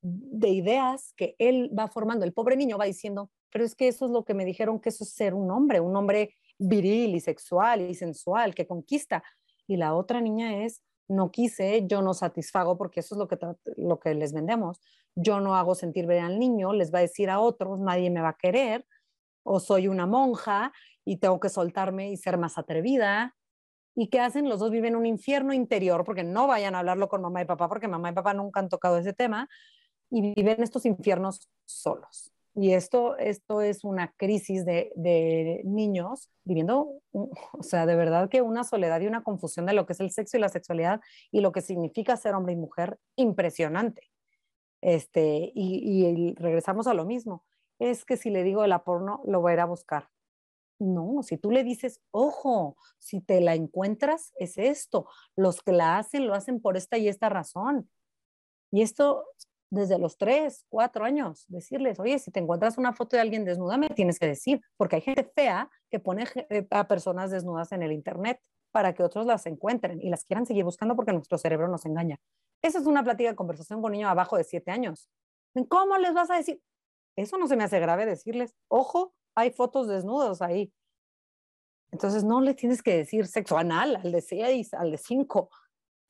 de 0.00 0.50
ideas 0.50 1.14
que 1.16 1.34
él 1.40 1.68
va 1.76 1.88
formando. 1.88 2.24
El 2.24 2.32
pobre 2.32 2.56
niño 2.56 2.78
va 2.78 2.84
diciendo, 2.84 3.32
pero 3.50 3.64
es 3.64 3.74
que 3.74 3.88
eso 3.88 4.04
es 4.04 4.12
lo 4.12 4.24
que 4.24 4.34
me 4.34 4.44
dijeron 4.44 4.78
que 4.78 4.90
eso 4.90 5.02
es 5.02 5.10
ser 5.10 5.34
un 5.34 5.50
hombre, 5.50 5.80
un 5.80 5.96
hombre 5.96 6.36
viril 6.58 7.16
y 7.16 7.20
sexual 7.20 7.90
y 7.90 7.94
sensual 7.96 8.54
que 8.54 8.68
conquista. 8.68 9.24
Y 9.66 9.78
la 9.78 9.96
otra 9.96 10.20
niña 10.20 10.64
es, 10.64 10.80
no 11.08 11.32
quise, 11.32 11.84
yo 11.88 12.02
no 12.02 12.14
satisfago 12.14 12.78
porque 12.78 13.00
eso 13.00 13.16
es 13.16 13.18
lo 13.18 13.26
que, 13.26 13.36
lo 13.78 13.98
que 13.98 14.14
les 14.14 14.32
vendemos. 14.32 14.80
Yo 15.16 15.40
no 15.40 15.56
hago 15.56 15.74
sentir 15.74 16.06
bien 16.06 16.24
al 16.24 16.38
niño, 16.38 16.72
les 16.72 16.92
va 16.92 16.98
a 16.98 17.02
decir 17.02 17.30
a 17.30 17.40
otros, 17.40 17.80
nadie 17.80 18.10
me 18.10 18.20
va 18.20 18.30
a 18.30 18.36
querer, 18.36 18.86
o 19.42 19.60
soy 19.60 19.88
una 19.88 20.06
monja 20.06 20.72
y 21.04 21.16
tengo 21.16 21.40
que 21.40 21.48
soltarme 21.48 22.10
y 22.10 22.16
ser 22.16 22.36
más 22.36 22.58
atrevida. 22.58 23.34
¿Y 23.94 24.08
qué 24.08 24.20
hacen? 24.20 24.48
Los 24.48 24.60
dos 24.60 24.70
viven 24.70 24.94
un 24.94 25.06
infierno 25.06 25.54
interior 25.54 26.04
porque 26.04 26.22
no 26.22 26.46
vayan 26.46 26.74
a 26.74 26.80
hablarlo 26.80 27.08
con 27.08 27.22
mamá 27.22 27.40
y 27.40 27.46
papá 27.46 27.68
porque 27.68 27.88
mamá 27.88 28.10
y 28.10 28.12
papá 28.12 28.34
nunca 28.34 28.60
han 28.60 28.68
tocado 28.68 28.98
ese 28.98 29.14
tema 29.14 29.48
y 30.10 30.34
viven 30.34 30.62
estos 30.62 30.84
infiernos 30.84 31.48
solos. 31.64 32.32
Y 32.54 32.72
esto, 32.72 33.18
esto 33.18 33.60
es 33.60 33.84
una 33.84 34.12
crisis 34.16 34.64
de, 34.64 34.90
de, 34.96 35.60
niños 35.64 36.30
viviendo, 36.44 37.02
o 37.12 37.62
sea, 37.62 37.84
de 37.84 37.96
verdad 37.96 38.30
que 38.30 38.40
una 38.40 38.64
soledad 38.64 39.00
y 39.00 39.06
una 39.06 39.22
confusión 39.22 39.66
de 39.66 39.74
lo 39.74 39.84
que 39.84 39.92
es 39.92 40.00
el 40.00 40.10
sexo 40.10 40.38
y 40.38 40.40
la 40.40 40.48
sexualidad 40.48 41.00
y 41.30 41.40
lo 41.40 41.52
que 41.52 41.60
significa 41.60 42.16
ser 42.16 42.34
hombre 42.34 42.54
y 42.54 42.56
mujer 42.56 42.98
impresionante. 43.14 44.10
Este, 44.80 45.52
y, 45.54 46.34
regresamos 46.34 46.86
a 46.86 46.94
lo 46.94 47.04
mismo. 47.04 47.44
Es 47.78 48.04
que 48.04 48.16
si 48.16 48.30
le 48.30 48.42
digo 48.42 48.62
de 48.62 48.68
la 48.68 48.84
porno, 48.84 49.20
lo 49.24 49.40
voy 49.40 49.52
a 49.52 49.54
ir 49.54 49.60
a 49.60 49.66
buscar. 49.66 50.08
No, 50.78 51.22
si 51.22 51.38
tú 51.38 51.50
le 51.50 51.64
dices, 51.64 52.00
ojo, 52.10 52.76
si 52.98 53.20
te 53.20 53.40
la 53.40 53.54
encuentras, 53.54 54.32
es 54.38 54.58
esto. 54.58 55.08
Los 55.34 55.62
que 55.62 55.72
la 55.72 55.98
hacen, 55.98 56.26
lo 56.26 56.34
hacen 56.34 56.60
por 56.60 56.76
esta 56.76 56.98
y 56.98 57.08
esta 57.08 57.28
razón. 57.28 57.88
Y 58.70 58.82
esto 58.82 59.24
desde 59.70 59.98
los 59.98 60.16
tres, 60.16 60.64
cuatro 60.68 61.04
años, 61.04 61.44
decirles, 61.48 61.98
oye, 61.98 62.18
si 62.18 62.30
te 62.30 62.40
encuentras 62.40 62.78
una 62.78 62.92
foto 62.92 63.16
de 63.16 63.22
alguien 63.22 63.44
desnuda, 63.44 63.76
me 63.76 63.88
tienes 63.90 64.18
que 64.18 64.26
decir, 64.26 64.60
porque 64.76 64.96
hay 64.96 65.02
gente 65.02 65.24
fea 65.24 65.70
que 65.90 65.98
pone 65.98 66.24
eh, 66.50 66.66
a 66.70 66.86
personas 66.86 67.30
desnudas 67.30 67.72
en 67.72 67.82
el 67.82 67.92
Internet 67.92 68.40
para 68.70 68.94
que 68.94 69.02
otros 69.02 69.26
las 69.26 69.46
encuentren 69.46 70.00
y 70.00 70.10
las 70.10 70.24
quieran 70.24 70.46
seguir 70.46 70.64
buscando 70.64 70.94
porque 70.94 71.12
nuestro 71.12 71.38
cerebro 71.38 71.68
nos 71.68 71.84
engaña. 71.86 72.18
Esa 72.62 72.78
es 72.78 72.86
una 72.86 73.04
plática 73.04 73.30
de 73.30 73.36
conversación 73.36 73.80
con 73.80 73.90
un 73.90 73.92
niño 73.92 74.08
abajo 74.08 74.36
de 74.36 74.44
siete 74.44 74.70
años. 74.70 75.08
¿Cómo 75.68 75.96
les 75.98 76.14
vas 76.14 76.30
a 76.30 76.36
decir? 76.36 76.60
Eso 77.16 77.38
no 77.38 77.46
se 77.46 77.56
me 77.56 77.64
hace 77.64 77.80
grave 77.80 78.04
decirles, 78.06 78.54
ojo, 78.68 79.14
hay 79.34 79.50
fotos 79.50 79.88
desnudos 79.88 80.42
ahí. 80.42 80.72
Entonces 81.92 82.24
no 82.24 82.40
le 82.40 82.54
tienes 82.54 82.82
que 82.82 82.96
decir 82.96 83.26
sexo 83.26 83.56
anal 83.56 83.96
al 83.96 84.12
de 84.12 84.20
seis, 84.20 84.74
al 84.74 84.90
de 84.90 84.98
cinco, 84.98 85.50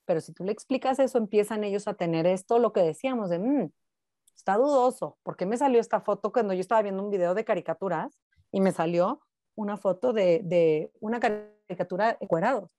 pero 0.06 0.20
si 0.20 0.32
tú 0.32 0.44
le 0.44 0.52
explicas 0.52 0.98
eso, 0.98 1.18
empiezan 1.18 1.64
ellos 1.64 1.86
a 1.86 1.94
tener 1.94 2.27
esto, 2.27 2.59
lo 2.59 2.73
que 2.73 2.81
decíamos 2.81 3.28
de, 3.28 3.39
mmm, 3.39 3.70
está 4.35 4.56
dudoso, 4.56 5.18
¿por 5.23 5.36
qué 5.36 5.47
me 5.47 5.56
salió 5.56 5.81
esta 5.81 6.01
foto 6.01 6.32
cuando 6.32 6.55
yo 6.55 6.60
estaba 6.60 6.82
viendo 6.82 7.02
un 7.02 7.10
video 7.10 7.35
de 7.35 7.44
caricaturas 7.44 8.18
y 8.52 8.60
me 8.60 8.73
salió 8.73 9.20
una 9.55 9.77
foto 9.77 10.12
de, 10.12 10.40
de 10.44 10.90
una 11.01 11.20
caricatura 11.20 12.16
de 12.18 12.27
cuerados? 12.27 12.70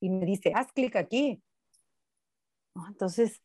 Y 0.00 0.10
me 0.10 0.24
dice, 0.26 0.52
haz 0.54 0.72
clic 0.72 0.96
aquí. 0.96 1.42
Entonces, 2.86 3.42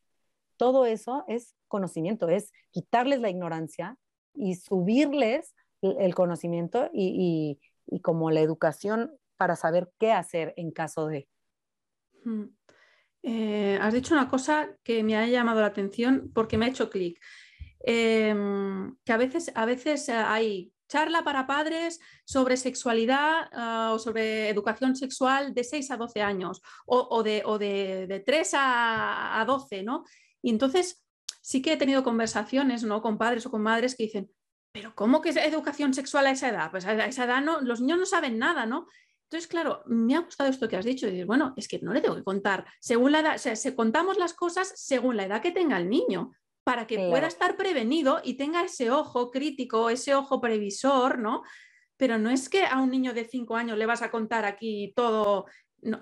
todo 0.58 0.86
eso 0.86 1.24
es 1.28 1.56
conocimiento, 1.68 2.30
es 2.30 2.52
quitarles 2.72 3.20
la 3.20 3.30
ignorancia 3.30 3.98
y 4.34 4.56
subirles 4.56 5.54
el 5.82 6.16
conocimiento 6.16 6.90
y, 6.94 7.60
como 8.02 8.32
la 8.32 8.40
educación 8.40 9.12
para 9.38 9.56
saber 9.56 9.92
qué 10.00 10.12
hacer 10.12 10.54
en 10.56 10.72
caso 10.72 11.08
de. 11.08 11.28
Eh, 13.24 13.78
has 13.82 13.94
dicho 13.94 14.14
una 14.14 14.30
cosa 14.30 14.70
que 14.84 15.04
me 15.04 15.18
ha 15.18 15.28
llamado 15.28 15.62
la 15.62 15.68
atención 15.68 16.32
porque 16.34 16.58
me 16.58 16.66
ha 16.66 16.70
hecho 16.70 16.90
clic. 16.90 17.20
Em, 17.86 18.96
que 19.04 19.12
a 19.12 19.18
veces, 19.18 19.52
a 19.56 19.66
veces 19.66 20.08
hay 20.08 20.72
charla 20.88 21.24
para 21.24 21.48
padres 21.48 22.00
sobre 22.26 22.58
sexualidad 22.58 23.50
ah, 23.54 23.92
o 23.94 24.00
sobre 24.00 24.50
educación 24.50 24.96
sexual 24.96 25.54
de 25.54 25.64
6 25.64 25.92
a 25.92 25.98
12 25.98 26.22
años 26.22 26.62
o, 26.86 27.24
de, 27.24 27.44
de, 28.08 28.24
3 28.26 28.52
a, 28.56 29.44
12, 29.48 29.84
¿no? 29.84 30.04
Y 30.42 30.50
entonces 30.50 31.04
sí 31.42 31.62
que 31.62 31.74
he 31.74 31.78
tenido 31.78 32.04
conversaciones 32.04 32.84
¿no? 32.84 33.02
con 33.02 33.18
padres 33.18 33.46
o 33.46 33.52
con 33.52 33.62
madres 33.62 33.96
que 33.96 34.04
dicen, 34.04 34.32
pero 34.72 34.94
¿cómo 34.96 35.22
que 35.22 35.30
es 35.30 35.38
educación 35.38 35.94
sexual 35.94 36.28
a 36.28 36.32
esa 36.32 36.50
edad? 36.50 36.72
Pues 36.72 36.86
a 36.86 37.06
esa 37.06 37.26
edad 37.26 37.44
los 37.62 37.82
niños 37.82 38.00
no 38.00 38.06
saben 38.06 38.40
nada, 38.40 38.66
¿no? 38.66 38.88
Entonces, 39.34 39.48
claro, 39.48 39.82
me 39.88 40.16
ha 40.16 40.20
gustado 40.20 40.50
esto 40.50 40.70
que 40.70 40.78
has 40.78 40.86
dicho, 40.86 41.08
decir, 41.08 41.26
bueno, 41.26 41.54
es 41.58 41.68
que 41.68 41.80
no 41.80 41.92
le 41.92 42.02
tengo 42.02 42.16
que 42.16 42.24
contar, 42.24 42.66
según 42.80 43.12
la 43.12 43.22
edad, 43.22 43.36
o 43.36 43.56
se 43.56 43.76
contamos 43.76 44.18
las 44.18 44.34
cosas 44.36 44.72
según 44.76 45.18
la 45.18 45.26
edad 45.26 45.42
que 45.42 45.52
tenga 45.52 45.78
el 45.78 45.90
niño, 45.90 46.34
para 46.64 46.88
que 46.88 47.10
pueda 47.10 47.28
estar 47.28 47.58
prevenido 47.58 48.22
y 48.24 48.36
tenga 48.36 48.64
ese 48.64 48.90
ojo 48.90 49.32
crítico, 49.32 49.90
ese 49.90 50.16
ojo 50.16 50.40
previsor, 50.40 51.20
¿no? 51.20 51.44
Pero 51.98 52.18
no 52.18 52.30
es 52.30 52.50
que 52.50 52.66
a 52.66 52.82
un 52.82 52.92
niño 52.92 53.14
de 53.14 53.26
cinco 53.26 53.56
años 53.56 53.78
le 53.78 53.86
vas 53.86 54.02
a 54.02 54.12
contar 54.12 54.46
aquí 54.46 54.94
todo, 54.96 55.46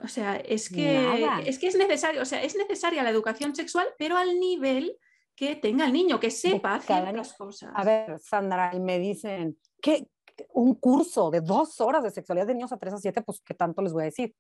o 0.03 0.07
sea, 0.07 0.35
es 0.37 0.69
que, 0.69 1.27
es 1.45 1.59
que 1.59 1.67
es 1.67 1.75
necesario, 1.75 2.21
o 2.21 2.25
sea, 2.25 2.43
es 2.43 2.55
necesaria 2.55 3.03
la 3.03 3.09
educación 3.09 3.55
sexual, 3.55 3.87
pero 3.97 4.17
al 4.17 4.39
nivel 4.39 4.97
que 5.35 5.55
tenga 5.55 5.85
el 5.85 5.93
niño, 5.93 6.19
que 6.19 6.29
sepa 6.29 6.79
ciertas 6.79 7.33
cosas. 7.33 7.71
A 7.73 7.83
ver, 7.83 8.19
Sandra, 8.19 8.71
y 8.75 8.79
me 8.79 8.99
dicen, 8.99 9.57
¿qué, 9.81 10.07
un 10.53 10.75
curso 10.75 11.31
de 11.31 11.41
dos 11.41 11.79
horas 11.81 12.03
de 12.03 12.11
sexualidad 12.11 12.47
de 12.47 12.53
niños 12.53 12.71
a 12.71 12.77
tres 12.77 12.93
a 12.93 12.97
siete, 12.97 13.21
pues 13.21 13.41
qué 13.41 13.53
tanto 13.53 13.81
les 13.81 13.93
voy 13.93 14.03
a 14.03 14.05
decir. 14.05 14.35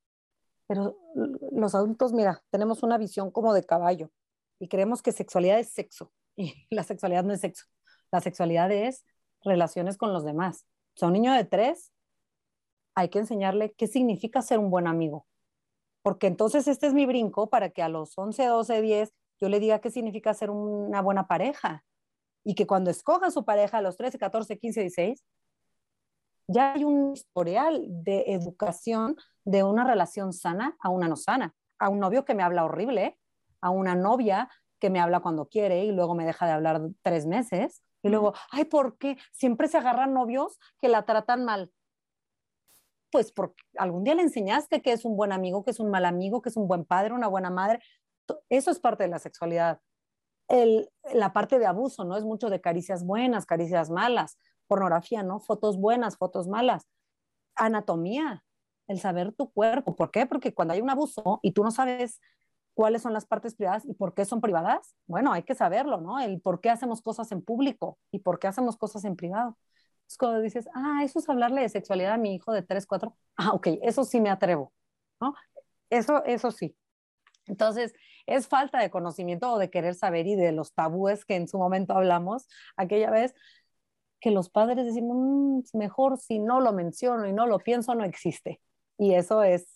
Pero 0.67 0.97
los 1.51 1.75
adultos, 1.75 2.13
mira, 2.13 2.41
tenemos 2.49 2.83
una 2.83 2.97
visión 2.97 3.31
como 3.31 3.53
de 3.53 3.63
caballo. 3.63 4.09
Y 4.61 4.67
creemos 4.67 5.01
que 5.01 5.11
sexualidad 5.11 5.59
es 5.59 5.69
sexo 5.69 6.13
y 6.37 6.53
la 6.69 6.83
sexualidad 6.83 7.23
no 7.23 7.33
es 7.33 7.41
sexo. 7.41 7.65
La 8.11 8.21
sexualidad 8.21 8.71
es 8.71 9.05
relaciones 9.43 9.97
con 9.97 10.13
los 10.13 10.23
demás. 10.23 10.67
O 10.95 10.99
sea, 10.99 11.07
un 11.07 11.13
niño 11.13 11.33
de 11.33 11.45
tres, 11.45 11.91
hay 12.93 13.09
que 13.09 13.19
enseñarle 13.19 13.73
qué 13.73 13.87
significa 13.87 14.41
ser 14.41 14.59
un 14.59 14.69
buen 14.69 14.85
amigo. 14.85 15.25
Porque 16.03 16.27
entonces 16.27 16.67
este 16.67 16.87
es 16.87 16.93
mi 16.93 17.07
brinco 17.07 17.49
para 17.49 17.69
que 17.69 17.81
a 17.81 17.89
los 17.89 18.15
11, 18.17 18.45
12, 18.45 18.81
10 18.81 19.13
yo 19.39 19.49
le 19.49 19.59
diga 19.59 19.79
qué 19.79 19.89
significa 19.89 20.33
ser 20.35 20.51
una 20.51 21.01
buena 21.01 21.27
pareja. 21.27 21.83
Y 22.43 22.53
que 22.53 22.67
cuando 22.67 22.91
escoja 22.91 23.31
su 23.31 23.43
pareja 23.43 23.79
a 23.79 23.81
los 23.81 23.97
13, 23.97 24.19
14, 24.19 24.59
15, 24.59 24.81
16, 24.81 25.25
ya 26.47 26.73
hay 26.73 26.83
un 26.83 27.13
historial 27.13 27.85
de 27.87 28.25
educación 28.27 29.15
de 29.43 29.63
una 29.63 29.85
relación 29.85 30.33
sana 30.33 30.75
a 30.79 30.89
una 30.89 31.07
no 31.07 31.15
sana. 31.15 31.55
A 31.79 31.89
un 31.89 31.99
novio 31.99 32.25
que 32.25 32.35
me 32.35 32.43
habla 32.43 32.65
horrible, 32.65 33.17
a 33.61 33.69
una 33.69 33.95
novia 33.95 34.49
que 34.79 34.89
me 34.89 34.99
habla 34.99 35.19
cuando 35.21 35.47
quiere 35.47 35.85
y 35.85 35.91
luego 35.91 36.15
me 36.15 36.25
deja 36.25 36.45
de 36.45 36.53
hablar 36.53 36.81
tres 37.03 37.27
meses. 37.27 37.83
Y 38.03 38.09
luego, 38.09 38.33
ay, 38.49 38.65
¿por 38.65 38.97
qué? 38.97 39.17
Siempre 39.31 39.67
se 39.67 39.77
agarran 39.77 40.13
novios 40.13 40.59
que 40.81 40.89
la 40.89 41.03
tratan 41.05 41.45
mal. 41.45 41.71
Pues 43.11 43.31
porque 43.31 43.61
algún 43.77 44.03
día 44.03 44.15
le 44.15 44.23
enseñaste 44.23 44.81
que 44.81 44.91
es 44.91 45.05
un 45.05 45.15
buen 45.15 45.31
amigo, 45.31 45.63
que 45.63 45.71
es 45.71 45.79
un 45.79 45.91
mal 45.91 46.05
amigo, 46.05 46.41
que 46.41 46.49
es 46.49 46.57
un 46.57 46.67
buen 46.67 46.83
padre, 46.83 47.13
una 47.13 47.27
buena 47.27 47.51
madre. 47.51 47.79
Eso 48.49 48.71
es 48.71 48.79
parte 48.79 49.03
de 49.03 49.09
la 49.09 49.19
sexualidad. 49.19 49.79
El, 50.47 50.89
la 51.13 51.31
parte 51.31 51.59
de 51.59 51.67
abuso, 51.67 52.03
¿no? 52.03 52.17
Es 52.17 52.23
mucho 52.23 52.49
de 52.49 52.59
caricias 52.59 53.05
buenas, 53.05 53.45
caricias 53.45 53.89
malas, 53.89 54.37
pornografía, 54.67 55.21
¿no? 55.21 55.39
Fotos 55.39 55.77
buenas, 55.77 56.17
fotos 56.17 56.47
malas. 56.47 56.87
Anatomía, 57.55 58.43
el 58.87 58.99
saber 58.99 59.33
tu 59.33 59.51
cuerpo. 59.51 59.95
¿Por 59.95 60.09
qué? 60.09 60.25
Porque 60.25 60.53
cuando 60.53 60.73
hay 60.73 60.81
un 60.81 60.89
abuso 60.89 61.39
y 61.43 61.51
tú 61.51 61.63
no 61.63 61.71
sabes 61.71 62.19
cuáles 62.73 63.01
son 63.01 63.13
las 63.13 63.25
partes 63.25 63.55
privadas 63.55 63.85
y 63.85 63.93
por 63.93 64.13
qué 64.13 64.25
son 64.25 64.41
privadas, 64.41 64.95
bueno, 65.07 65.33
hay 65.33 65.43
que 65.43 65.55
saberlo, 65.55 66.01
¿no? 66.01 66.19
El 66.19 66.41
por 66.41 66.61
qué 66.61 66.69
hacemos 66.69 67.01
cosas 67.01 67.31
en 67.31 67.41
público 67.41 67.99
y 68.11 68.19
por 68.19 68.39
qué 68.39 68.47
hacemos 68.47 68.77
cosas 68.77 69.03
en 69.05 69.15
privado. 69.15 69.57
Es 70.07 70.17
cuando 70.17 70.41
dices, 70.41 70.67
ah, 70.73 71.01
eso 71.03 71.19
es 71.19 71.29
hablarle 71.29 71.61
de 71.61 71.69
sexualidad 71.69 72.13
a 72.13 72.17
mi 72.17 72.35
hijo 72.35 72.53
de 72.53 72.63
3, 72.63 72.85
4, 72.85 73.15
ah, 73.37 73.51
ok, 73.53 73.67
eso 73.81 74.03
sí 74.03 74.21
me 74.21 74.29
atrevo, 74.29 74.73
¿no? 75.19 75.35
Eso, 75.89 76.23
eso 76.25 76.51
sí. 76.51 76.75
Entonces, 77.47 77.93
es 78.25 78.47
falta 78.47 78.79
de 78.79 78.89
conocimiento 78.89 79.51
o 79.51 79.59
de 79.59 79.69
querer 79.69 79.95
saber 79.95 80.27
y 80.27 80.35
de 80.35 80.51
los 80.51 80.73
tabúes 80.73 81.25
que 81.25 81.35
en 81.35 81.47
su 81.47 81.57
momento 81.57 81.93
hablamos 81.93 82.47
aquella 82.77 83.09
vez, 83.11 83.33
que 84.19 84.31
los 84.31 84.49
padres 84.49 84.85
decimos, 84.85 85.17
mm, 85.17 85.77
mejor 85.77 86.17
si 86.17 86.39
no 86.39 86.61
lo 86.61 86.73
menciono 86.73 87.27
y 87.27 87.33
no 87.33 87.47
lo 87.47 87.59
pienso, 87.59 87.95
no 87.95 88.05
existe. 88.05 88.61
Y 88.97 89.15
eso 89.15 89.43
es 89.43 89.67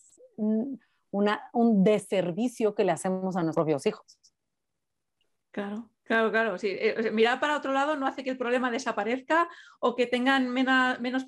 un 1.54 1.84
deservicio 1.84 2.76
que 2.76 2.84
le 2.84 2.92
hacemos 2.92 3.36
a 3.36 3.44
nuestros 3.44 3.66
propios 3.66 3.86
hijos. 3.86 4.20
Claro, 5.52 5.90
claro, 6.04 6.32
claro. 6.32 6.58
Sí. 6.58 6.68
Eh, 6.70 7.12
mirar 7.12 7.40
para 7.40 7.56
otro 7.56 7.72
lado 7.72 7.96
no 7.96 8.08
hace 8.08 8.24
que 8.24 8.30
el 8.30 8.38
problema 8.38 8.70
desaparezca 8.70 9.48
o 9.80 9.96
que 9.96 10.06
tengan 10.06 10.50
menos 10.50 11.26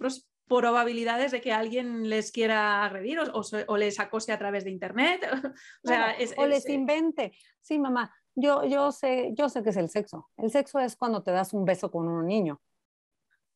probabilidades 0.48 1.32
de 1.32 1.40
que 1.40 1.54
alguien 1.54 2.10
les 2.10 2.32
quiera 2.32 2.84
agredir 2.84 3.20
o, 3.20 3.78
les 3.78 4.00
acose 4.00 4.34
a 4.34 4.38
través 4.38 4.66
de 4.66 4.72
internet. 4.72 5.22
o, 6.38 6.46
les 6.46 6.68
invente. 6.68 7.32
Sí, 7.62 7.80
mamá, 7.80 8.14
yo, 8.36 8.66
yo, 8.66 8.92
sé, 8.92 9.32
yo 9.34 9.48
sé 9.48 9.64
que 9.64 9.70
es 9.70 9.78
el 9.78 9.90
sexo. 9.90 10.30
El 10.36 10.52
sexo 10.52 10.80
es 10.80 10.98
cuando 10.98 11.24
te 11.24 11.32
das 11.32 11.54
un 11.54 11.64
beso 11.64 11.90
con 11.90 12.08
un 12.08 12.26
niño. 12.26 12.62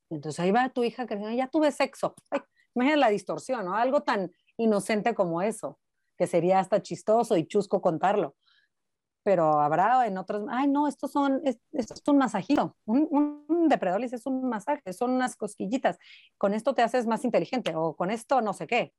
Entonces 0.09 0.39
ahí 0.39 0.51
va 0.51 0.69
tu 0.69 0.83
hija 0.83 1.05
que 1.05 1.35
ya 1.35 1.47
tuve 1.47 1.71
sexo. 1.71 2.15
imagina 2.75 2.95
la 2.95 3.09
distorsión, 3.09 3.65
¿no? 3.65 3.75
Algo 3.75 4.03
tan 4.03 4.31
inocente 4.55 5.13
como 5.13 5.41
eso 5.41 5.79
que 6.21 6.27
sería 6.27 6.59
hasta 6.59 6.83
chistoso 6.83 7.35
y 7.35 7.47
chusco 7.47 7.81
contarlo. 7.81 8.35
Pero 9.23 9.59
habrá 9.59 10.05
en 10.05 10.19
otros, 10.19 10.45
ay, 10.51 10.67
no, 10.67 10.87
estos 10.87 11.11
son, 11.11 11.41
esto 11.43 11.95
es 11.95 12.07
un 12.07 12.19
masajito, 12.19 12.77
un, 12.85 13.07
un 13.47 13.67
depredador 13.67 14.03
es 14.03 14.27
un 14.27 14.47
masaje, 14.47 14.93
son 14.93 15.13
unas 15.13 15.35
cosquillitas. 15.35 15.97
Con 16.37 16.53
esto 16.53 16.75
te 16.75 16.83
haces 16.83 17.07
más 17.07 17.25
inteligente 17.25 17.73
o 17.75 17.95
con 17.95 18.11
esto 18.11 18.39
no 18.39 18.53
sé 18.53 18.67
qué. 18.67 18.93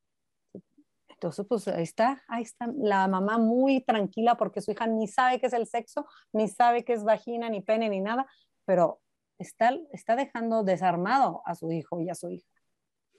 Entonces, 1.10 1.46
pues 1.48 1.68
ahí 1.68 1.84
está, 1.84 2.24
ahí 2.26 2.42
está 2.42 2.66
la 2.76 3.06
mamá 3.06 3.38
muy 3.38 3.84
tranquila 3.84 4.36
porque 4.36 4.60
su 4.60 4.72
hija 4.72 4.88
ni 4.88 5.06
sabe 5.06 5.38
qué 5.38 5.46
es 5.46 5.52
el 5.52 5.68
sexo, 5.68 6.04
ni 6.32 6.48
sabe 6.48 6.84
qué 6.84 6.94
es 6.94 7.04
vagina, 7.04 7.48
ni 7.50 7.60
pene, 7.60 7.88
ni 7.88 8.00
nada, 8.00 8.26
pero 8.64 9.00
está, 9.38 9.78
está 9.92 10.16
dejando 10.16 10.64
desarmado 10.64 11.42
a 11.46 11.54
su 11.54 11.70
hijo 11.70 12.00
y 12.00 12.10
a 12.10 12.16
su 12.16 12.30
hija. 12.30 12.50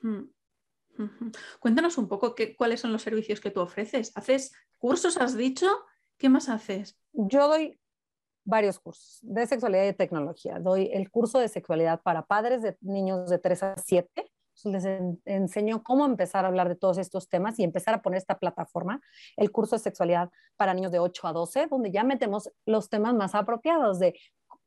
Hmm. 0.01 0.23
Cuéntanos 1.59 1.97
un 1.97 2.07
poco 2.07 2.35
qué, 2.35 2.55
cuáles 2.55 2.81
son 2.81 2.91
los 2.91 3.01
servicios 3.01 3.39
que 3.39 3.51
tú 3.51 3.61
ofreces. 3.61 4.11
¿Haces 4.15 4.53
cursos, 4.77 5.17
has 5.17 5.35
dicho? 5.35 5.67
¿Qué 6.17 6.29
más 6.29 6.49
haces? 6.49 6.97
Yo 7.13 7.47
doy 7.47 7.79
varios 8.45 8.79
cursos 8.79 9.19
de 9.21 9.47
sexualidad 9.47 9.85
y 9.85 9.93
tecnología. 9.93 10.59
Doy 10.59 10.89
el 10.93 11.09
curso 11.09 11.39
de 11.39 11.47
sexualidad 11.47 12.01
para 12.01 12.25
padres 12.25 12.61
de 12.61 12.77
niños 12.81 13.29
de 13.29 13.39
3 13.39 13.63
a 13.63 13.75
7. 13.77 14.31
Les 14.65 14.85
enseño 15.25 15.83
cómo 15.83 16.05
empezar 16.05 16.45
a 16.45 16.47
hablar 16.47 16.69
de 16.69 16.75
todos 16.75 16.99
estos 16.99 17.27
temas 17.27 17.57
y 17.57 17.63
empezar 17.63 17.95
a 17.95 18.01
poner 18.03 18.17
esta 18.17 18.37
plataforma, 18.37 19.01
el 19.35 19.51
curso 19.51 19.75
de 19.75 19.81
sexualidad 19.81 20.29
para 20.57 20.75
niños 20.75 20.91
de 20.91 20.99
8 20.99 21.27
a 21.27 21.33
12, 21.33 21.67
donde 21.67 21.91
ya 21.91 22.03
metemos 22.03 22.51
los 22.65 22.87
temas 22.87 23.15
más 23.15 23.33
apropiados 23.33 23.97
de 23.97 24.13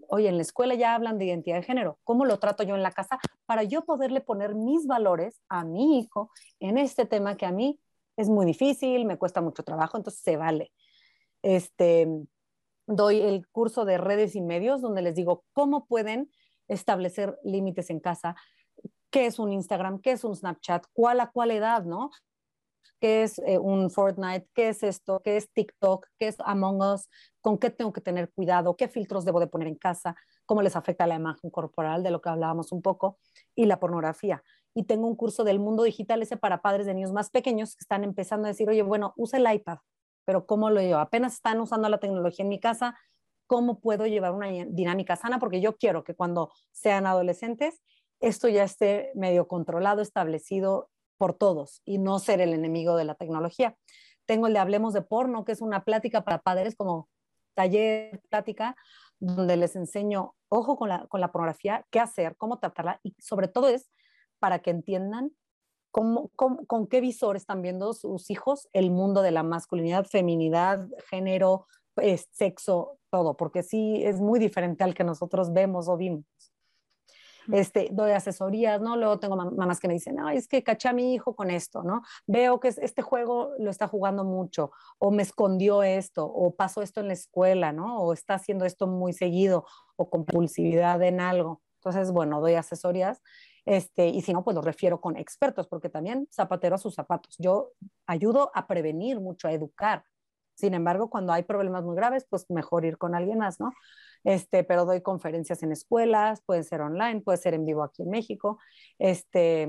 oye, 0.09 0.29
en 0.29 0.37
la 0.37 0.43
escuela 0.43 0.75
ya 0.75 0.95
hablan 0.95 1.19
de 1.19 1.27
identidad 1.27 1.57
de 1.57 1.63
género, 1.63 1.99
¿cómo 2.05 2.25
lo 2.25 2.39
trato 2.39 2.63
yo 2.63 2.75
en 2.75 2.83
la 2.83 2.93
casa 2.93 3.19
para 3.47 3.63
yo 3.63 3.85
poderle 3.85 4.21
poner 4.21 4.55
mis 4.55 4.87
valores 4.87 5.41
a 5.49 5.65
mi 5.65 5.99
hijo 5.99 6.31
en 6.61 6.79
este 6.79 7.07
tema 7.07 7.37
que 7.37 7.47
a 7.47 7.53
mí 7.53 7.81
es 8.17 8.29
muy 8.29 8.47
difícil, 8.47 9.05
me 9.05 9.19
cuesta 9.19 9.41
mucho 9.41 9.63
trabajo, 9.63 9.97
entonces 9.97 10.23
se 10.23 10.37
vale. 10.37 10.73
Este, 11.43 12.09
doy 12.87 13.21
el 13.21 13.47
curso 13.49 13.85
de 13.85 13.99
redes 13.99 14.35
y 14.37 14.41
medios 14.41 14.81
donde 14.81 15.03
les 15.03 15.15
digo 15.15 15.45
cómo 15.53 15.87
pueden 15.87 16.31
establecer 16.69 17.39
límites 17.45 17.91
en 17.91 18.01
casa, 18.01 18.37
qué 19.11 19.27
es 19.27 19.39
un 19.39 19.53
Instagram, 19.53 20.01
qué 20.01 20.13
es 20.13 20.25
un 20.25 20.35
Snapchat, 20.35 20.87
cuál 20.93 21.21
a 21.21 21.31
cuál 21.31 21.51
edad, 21.51 21.85
¿no? 21.85 22.11
Qué 23.01 23.23
es 23.23 23.39
eh, 23.41 23.59
un 23.59 23.91
Fortnite, 23.91 24.49
qué 24.55 24.69
es 24.69 24.83
esto, 24.83 25.21
qué 25.25 25.37
es 25.37 25.53
TikTok, 25.53 26.07
qué 26.19 26.29
es 26.29 26.37
Among 26.41 26.83
Us, 26.83 27.09
con 27.41 27.59
qué 27.59 27.71
tengo 27.71 27.93
que 27.93 28.01
tener 28.01 28.33
cuidado, 28.33 28.77
qué 28.77 28.89
filtros 28.89 29.25
debo 29.25 29.41
de 29.41 29.47
poner 29.47 29.69
en 29.69 29.77
casa, 29.77 30.17
cómo 30.47 30.63
les 30.63 30.77
afecta 30.77 31.07
la 31.07 31.17
imagen 31.17 31.51
corporal, 31.51 32.03
de 32.03 32.11
lo 32.11 32.21
que 32.21 32.29
hablábamos 32.29 32.73
un 32.73 32.83
poco, 32.83 33.19
y 33.55 33.67
la 33.67 33.79
pornografía. 33.79 34.43
Y 34.75 34.85
tengo 34.85 35.07
un 35.07 35.17
curso 35.17 35.45
del 35.45 35.59
mundo 35.59 35.83
digital 35.83 36.23
ese 36.23 36.37
para 36.37 36.63
padres 36.63 36.87
de 36.87 36.95
niños 36.95 37.13
más 37.13 37.31
pequeños 37.31 37.77
que 37.77 37.83
están 37.83 38.05
empezando 38.05 38.47
a 38.47 38.51
decir, 38.51 38.69
oye, 38.69 38.83
bueno, 38.83 39.13
usa 39.17 39.39
el 39.39 39.53
iPad, 39.53 39.79
pero 40.25 40.47
¿cómo 40.47 40.71
lo 40.71 40.81
llevo? 40.81 40.99
Apenas 40.99 41.35
están 41.35 41.61
usando 41.61 41.89
la 41.89 41.99
tecnología 41.99 42.43
en 42.43 42.49
mi 42.49 42.61
casa, 42.61 42.99
¿cómo 43.47 43.81
puedo 43.81 44.07
llevar 44.07 44.33
una 44.33 44.49
dinámica 44.49 45.17
sana? 45.17 45.39
Porque 45.39 45.61
yo 45.61 45.77
quiero 45.77 46.05
que 46.05 46.15
cuando 46.15 46.51
sean 46.73 47.07
adolescentes, 47.07 47.81
esto 48.21 48.49
ya 48.49 48.65
esté 48.65 49.13
medio 49.15 49.47
controlado, 49.47 50.03
establecido 50.03 50.91
por 51.17 51.35
todos 51.35 51.83
y 51.85 51.99
no 51.99 52.19
ser 52.19 52.41
el 52.41 52.53
enemigo 52.53 52.97
de 52.97 53.05
la 53.05 53.15
tecnología. 53.15 53.77
Tengo 54.27 54.47
el 54.47 54.53
de 54.53 54.59
Hablemos 54.59 54.93
de 54.93 55.03
Porno, 55.03 55.45
que 55.45 55.53
es 55.53 55.61
una 55.61 55.85
plática 55.85 56.25
para 56.25 56.43
padres 56.43 56.75
como 56.77 57.09
taller, 57.55 58.21
plática, 58.29 58.77
donde 59.19 59.57
les 59.57 59.77
enseño, 59.77 60.35
ojo 60.49 60.77
con 60.77 60.89
la, 60.89 61.07
con 61.07 61.21
la 61.21 61.33
pornografía, 61.33 61.87
qué 61.91 62.01
hacer, 62.01 62.37
cómo 62.37 62.59
tratarla 62.59 63.01
y 63.03 63.15
sobre 63.19 63.49
todo 63.49 63.69
es 63.69 63.91
para 64.39 64.59
que 64.59 64.71
entiendan 64.71 65.31
cómo, 65.91 66.29
con 66.35 66.87
qué 66.87 67.01
visor 67.01 67.37
están 67.37 67.63
viendo 67.63 67.95
sus 67.95 68.31
hijos 68.31 68.69
el 68.75 68.91
mundo 68.91 69.23
de 69.23 69.31
la 69.31 69.43
masculinidad, 69.43 70.05
feminidad, 70.05 70.87
género, 71.09 71.67
pues, 71.95 72.29
sexo, 72.33 72.99
todo, 73.11 73.39
porque 73.39 73.63
sí 73.63 74.05
es 74.05 74.21
muy 74.21 74.39
diferente 74.39 74.85
al 74.85 74.95
que 74.95 75.05
nosotros 75.05 75.55
vemos 75.55 75.89
o 75.89 75.97
vimos 75.97 76.25
este, 77.53 77.89
doy 77.93 78.13
asesorías, 78.13 78.81
¿no? 78.81 78.97
Luego 78.97 79.19
tengo 79.19 79.37
mamás 79.37 79.81
que 79.81 79.89
me 79.89 79.95
dicen, 79.95 80.19
ay, 80.21 80.39
es 80.39 80.49
que 80.49 80.63
caché 80.63 80.89
a 80.89 80.93
mi 80.93 81.15
hijo 81.15 81.35
con 81.35 81.51
esto, 81.51 81.83
¿no? 81.83 82.03
Veo 82.27 82.61
que 82.61 82.69
este 82.69 83.03
juego 83.03 83.53
lo 83.59 83.71
está 83.71 83.89
jugando 83.89 84.25
mucho, 84.25 84.71
o 84.99 85.11
me 85.11 85.23
escondió 85.23 85.83
esto, 85.83 86.27
o 86.27 86.55
pasó 86.55 86.83
esto 86.83 87.01
en 87.01 87.09
la 87.09 87.15
escuela, 87.15 87.73
¿no? 87.73 87.99
O 87.99 88.13
está 88.13 88.35
haciendo 88.35 88.65
esto 88.65 88.87
muy 88.87 89.13
seguido, 89.13 89.65
o 89.97 90.11
compulsividad 90.11 91.03
en 91.03 91.21
algo. 91.21 91.63
Entonces, 91.77 92.11
bueno, 92.13 92.41
doy 92.41 92.55
asesorías. 92.55 93.23
Este, 93.65 94.09
y 94.09 94.23
si 94.23 94.33
no, 94.33 94.45
pues 94.45 94.55
lo 94.55 94.63
refiero 94.63 95.01
con 95.01 95.17
expertos, 95.17 95.67
porque 95.67 95.89
también 95.89 96.29
zapatero 96.33 96.77
a 96.77 96.79
sus 96.79 96.95
zapatos. 96.95 97.37
Yo 97.39 97.73
ayudo 98.07 98.51
a 98.55 98.67
prevenir 98.67 99.21
mucho, 99.21 99.49
a 99.49 99.53
educar. 99.53 100.05
Sin 100.55 100.73
embargo, 100.73 101.11
cuando 101.11 101.33
hay 101.33 101.43
problemas 101.43 101.85
muy 101.85 101.97
graves, 101.97 102.27
pues 102.29 102.47
mejor 102.49 102.85
ir 102.85 102.97
con 102.97 103.15
alguien 103.15 103.39
más, 103.39 103.61
¿no? 103.61 103.73
Este, 104.27 104.65
pero 104.65 104.85
doy 104.85 105.03
conferencias 105.03 105.63
en 105.63 105.71
escuelas, 105.71 106.43
puede 106.45 106.65
ser 106.65 106.81
online, 106.81 107.21
puede 107.21 107.39
ser 107.39 107.55
en 107.55 107.65
vivo 107.65 107.85
aquí 107.85 108.03
en 108.03 108.11
México. 108.11 108.59
Este, 108.99 109.69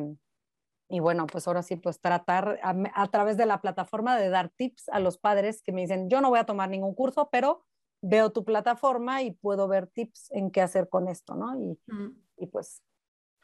y 0.90 1.00
bueno, 1.00 1.28
pues 1.28 1.48
ahora 1.48 1.62
sí, 1.62 1.76
pues 1.76 2.02
tratar 2.02 2.60
a, 2.64 3.08
través 3.12 3.38
de 3.38 3.46
la 3.46 3.62
plataforma 3.62 4.18
de 4.18 4.30
dar 4.30 4.50
tips 4.50 4.90
a 4.90 5.00
los 5.00 5.20
padres 5.20 5.62
que 5.62 5.72
me 5.72 5.82
dicen, 5.82 6.10
yo 6.10 6.22
no 6.22 6.30
voy 6.30 6.40
a 6.40 6.46
tomar 6.46 6.72
ningún 6.72 6.96
curso, 6.96 7.30
pero 7.32 7.68
veo 8.02 8.32
tu 8.32 8.44
plataforma 8.44 9.22
y 9.22 9.32
puedo 9.32 9.68
ver 9.68 9.86
tips 9.86 10.32
en 10.32 10.50
qué 10.50 10.62
hacer 10.62 10.90
con 10.90 11.08
esto, 11.08 11.36
¿no? 11.36 11.54
Y, 11.56 11.80
mm. 11.94 12.24
y 12.38 12.48
pues... 12.48 12.82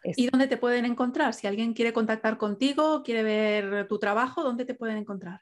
¿Y 0.03 0.31
dónde 0.31 0.47
te 0.47 0.57
pueden 0.57 0.85
encontrar? 0.85 1.35
Si 1.35 1.45
alguien 1.45 1.73
quiere 1.73 1.93
contactar 1.93 2.39
contigo, 2.39 3.03
quiere 3.03 3.21
ver 3.21 3.87
tu 3.87 3.99
trabajo, 3.99 4.41
¿dónde 4.41 4.65
te 4.65 4.73
pueden 4.73 4.97
encontrar? 4.97 5.41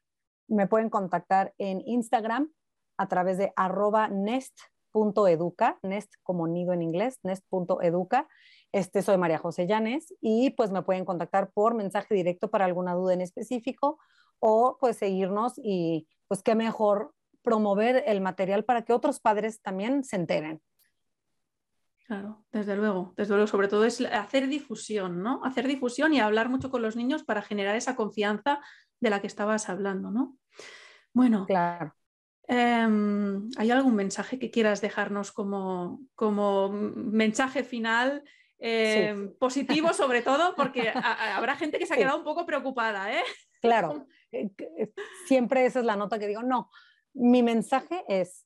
Me 0.49 0.67
pueden 0.67 0.89
contactar 0.89 1.53
en 1.57 1.81
Instagram, 1.85 2.51
a 3.01 3.07
través 3.07 3.39
de 3.39 3.51
arroba 3.55 4.09
nest.educa, 4.93 5.79
nest 5.83 6.13
como 6.23 6.47
nido 6.47 6.73
en 6.73 6.81
inglés, 6.81 7.19
nest.educa. 7.23 8.27
Este, 8.71 9.01
soy 9.01 9.17
María 9.17 9.37
José 9.37 9.67
Llanes 9.67 10.13
y 10.21 10.51
pues 10.51 10.71
me 10.71 10.81
pueden 10.81 11.05
contactar 11.05 11.51
por 11.51 11.75
mensaje 11.75 12.15
directo 12.15 12.49
para 12.49 12.65
alguna 12.65 12.93
duda 12.93 13.13
en 13.13 13.21
específico 13.21 13.99
o 14.39 14.77
pues 14.79 14.97
seguirnos 14.97 15.53
y 15.57 16.07
pues 16.27 16.41
qué 16.41 16.55
mejor 16.55 17.13
promover 17.43 18.03
el 18.07 18.21
material 18.21 18.63
para 18.63 18.83
que 18.83 18.93
otros 18.93 19.19
padres 19.19 19.61
también 19.61 20.03
se 20.03 20.15
enteren. 20.15 20.61
Claro, 22.05 22.43
desde 22.51 22.75
luego, 22.75 23.13
desde 23.15 23.33
luego, 23.33 23.47
sobre 23.47 23.67
todo 23.67 23.85
es 23.85 24.01
hacer 24.01 24.47
difusión, 24.47 25.21
¿no? 25.21 25.43
Hacer 25.45 25.67
difusión 25.67 26.13
y 26.13 26.19
hablar 26.19 26.49
mucho 26.49 26.69
con 26.69 26.81
los 26.81 26.95
niños 26.95 27.23
para 27.23 27.41
generar 27.41 27.75
esa 27.75 27.95
confianza 27.95 28.59
de 28.99 29.09
la 29.09 29.21
que 29.21 29.27
estabas 29.27 29.69
hablando, 29.69 30.11
¿no? 30.11 30.37
Bueno, 31.13 31.45
claro. 31.45 31.93
Em, 32.53 33.49
¿hay 33.55 33.71
algún 33.71 33.95
mensaje 33.95 34.37
que 34.37 34.51
quieras 34.51 34.81
dejarnos 34.81 35.31
como, 35.31 36.01
como 36.15 36.67
mensaje 36.67 37.63
final? 37.63 38.25
Em, 38.59 39.33
positivo 39.37 39.93
sobre 39.93 40.21
todo, 40.21 40.53
porque 40.57 40.89
habrá 40.89 41.55
gente 41.55 41.79
que 41.79 41.85
se 41.85 41.93
ha 41.93 41.97
quedado 41.97 42.17
un 42.17 42.25
poco 42.25 42.45
preocupada, 42.45 43.17
¿eh? 43.17 43.23
Claro, 43.61 44.05
eh, 44.33 44.51
eh, 44.77 44.91
siempre 45.27 45.65
esa 45.65 45.79
es 45.79 45.85
la 45.85 45.95
nota 45.95 46.19
que 46.19 46.27
digo, 46.27 46.43
no, 46.43 46.69
mi 47.13 47.41
mensaje 47.41 48.03
es 48.09 48.45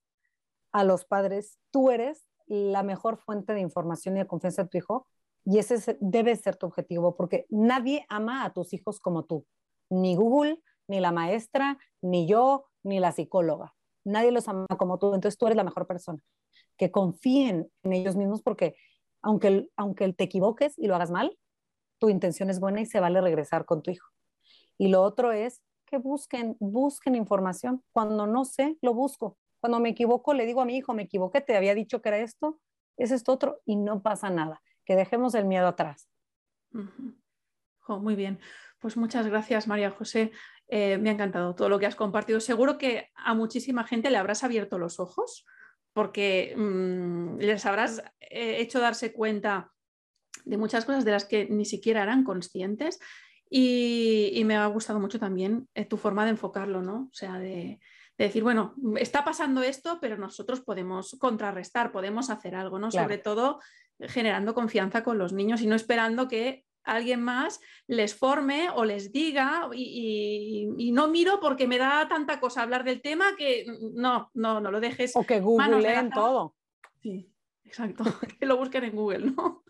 a 0.71 0.83
los 0.83 1.03
padres, 1.05 1.57
tú 1.71 1.89
eres 1.89 2.27
la 2.45 2.83
mejor 2.83 3.17
fuente 3.17 3.55
de 3.55 3.61
información 3.61 4.17
y 4.17 4.19
de 4.19 4.27
confianza 4.27 4.63
de 4.63 4.69
tu 4.69 4.77
hijo 4.77 5.07
y 5.45 5.57
ese 5.57 5.97
debe 5.99 6.35
ser 6.35 6.57
tu 6.57 6.67
objetivo 6.67 7.15
porque 7.17 7.47
nadie 7.49 8.05
ama 8.07 8.45
a 8.45 8.53
tus 8.53 8.71
hijos 8.73 8.99
como 8.99 9.25
tú, 9.25 9.47
ni 9.89 10.15
Google, 10.15 10.61
ni 10.87 10.99
la 10.99 11.11
maestra, 11.11 11.79
ni 12.01 12.27
yo, 12.27 12.67
ni 12.83 12.99
la 12.99 13.11
psicóloga. 13.11 13.73
Nadie 14.05 14.31
los 14.31 14.47
ama 14.47 14.65
como 14.77 14.97
tú, 14.97 15.13
entonces 15.13 15.37
tú 15.37 15.47
eres 15.47 15.57
la 15.57 15.63
mejor 15.63 15.87
persona. 15.87 16.19
Que 16.77 16.91
confíen 16.91 17.69
en 17.83 17.93
ellos 17.93 18.15
mismos 18.15 18.41
porque 18.41 18.75
aunque, 19.21 19.69
aunque 19.75 20.13
te 20.13 20.23
equivoques 20.23 20.77
y 20.77 20.87
lo 20.87 20.95
hagas 20.95 21.11
mal, 21.11 21.37
tu 21.99 22.09
intención 22.09 22.49
es 22.49 22.59
buena 22.59 22.81
y 22.81 22.85
se 22.85 22.99
vale 22.99 23.19
regresar 23.21 23.65
con 23.65 23.81
tu 23.81 23.91
hijo. 23.91 24.07
Y 24.77 24.89
lo 24.89 25.01
otro 25.01 25.31
es 25.31 25.61
que 25.85 25.97
busquen, 25.97 26.55
busquen 26.59 27.15
información. 27.15 27.83
Cuando 27.91 28.27
no 28.27 28.45
sé, 28.45 28.77
lo 28.81 28.93
busco. 28.93 29.37
Cuando 29.59 29.79
me 29.79 29.89
equivoco, 29.89 30.33
le 30.33 30.45
digo 30.45 30.61
a 30.61 30.65
mi 30.65 30.77
hijo, 30.77 30.93
me 30.93 31.03
equivoqué, 31.03 31.41
te 31.41 31.55
había 31.55 31.73
dicho 31.73 32.01
que 32.01 32.09
era 32.09 32.19
esto, 32.19 32.59
es 32.97 33.11
esto 33.11 33.31
otro, 33.31 33.61
y 33.65 33.75
no 33.75 34.01
pasa 34.01 34.29
nada. 34.29 34.61
Que 34.85 34.95
dejemos 34.95 35.33
el 35.33 35.45
miedo 35.45 35.67
atrás. 35.67 36.07
muy 37.87 38.15
bien. 38.15 38.39
Pues 38.79 38.97
muchas 38.97 39.25
gracias, 39.25 39.67
María 39.67 39.89
José. 39.89 40.31
Eh, 40.67 40.97
me 40.97 41.09
ha 41.09 41.13
encantado 41.13 41.53
todo 41.53 41.69
lo 41.69 41.79
que 41.79 41.85
has 41.85 41.95
compartido. 41.95 42.39
Seguro 42.39 42.77
que 42.77 43.09
a 43.15 43.33
muchísima 43.33 43.83
gente 43.83 44.09
le 44.09 44.17
habrás 44.17 44.43
abierto 44.43 44.77
los 44.77 44.99
ojos 44.99 45.45
porque 45.93 46.53
mm, 46.57 47.37
les 47.37 47.65
habrás 47.65 48.03
eh, 48.19 48.57
hecho 48.59 48.79
darse 48.79 49.13
cuenta 49.13 49.71
de 50.43 50.57
muchas 50.57 50.85
cosas 50.85 51.05
de 51.05 51.11
las 51.11 51.25
que 51.25 51.47
ni 51.49 51.65
siquiera 51.65 52.03
eran 52.03 52.23
conscientes. 52.23 52.99
Y, 53.49 54.41
me 54.45 54.55
ha 54.55 54.65
gustado 54.67 54.99
mucho 54.99 55.19
también 55.19 55.69
eh, 55.75 55.85
tu 55.85 55.97
forma 55.97 56.25
de 56.25 56.31
enfocarlo, 56.31 56.81
¿no? 56.81 57.09
O 57.11 57.13
sea, 57.13 57.37
de, 57.39 57.79
de 58.17 58.25
decir, 58.25 58.43
bueno, 58.43 58.73
está 58.97 59.23
pasando 59.23 59.61
esto, 59.61 59.99
pero 60.01 60.17
nosotros 60.17 60.61
podemos 60.61 61.15
contrarrestar, 61.19 61.91
podemos 61.91 62.29
hacer 62.29 62.55
algo, 62.55 62.79
¿no? 62.79 62.91
Sobre 62.91 63.19
todo 63.19 63.59
generando 63.99 64.53
confianza 64.53 65.03
con 65.03 65.17
los 65.17 65.31
niños 65.31 65.61
y 65.61 65.67
no 65.67 65.75
esperando 65.75 66.27
que 66.27 66.65
alguien 66.85 67.21
más 67.21 67.59
les 67.87 68.15
forme 68.15 68.69
o 68.69 68.85
les 68.85 69.11
diga 69.11 69.69
y, 69.73 70.91
no 70.93 71.07
miro 71.09 71.39
porque 71.39 71.67
me 71.67 71.77
da 71.77 72.07
tanta 72.07 72.39
cosa 72.39 72.61
hablar 72.61 72.83
del 72.83 73.01
tema 73.01 73.35
que 73.37 73.65
no, 73.93 74.29
no, 74.33 74.61
no 74.61 74.71
lo 74.71 74.79
dejes. 74.79 75.15
O 75.15 75.25
que 75.25 75.39
googleen 75.41 76.09
todo. 76.11 76.55
Sí, 77.01 77.29
exacto, 77.63 78.03
que 78.39 78.45
lo 78.45 78.57
busquen 78.57 78.85
en 78.85 78.95
Google, 78.95 79.31
¿no? 79.31 79.63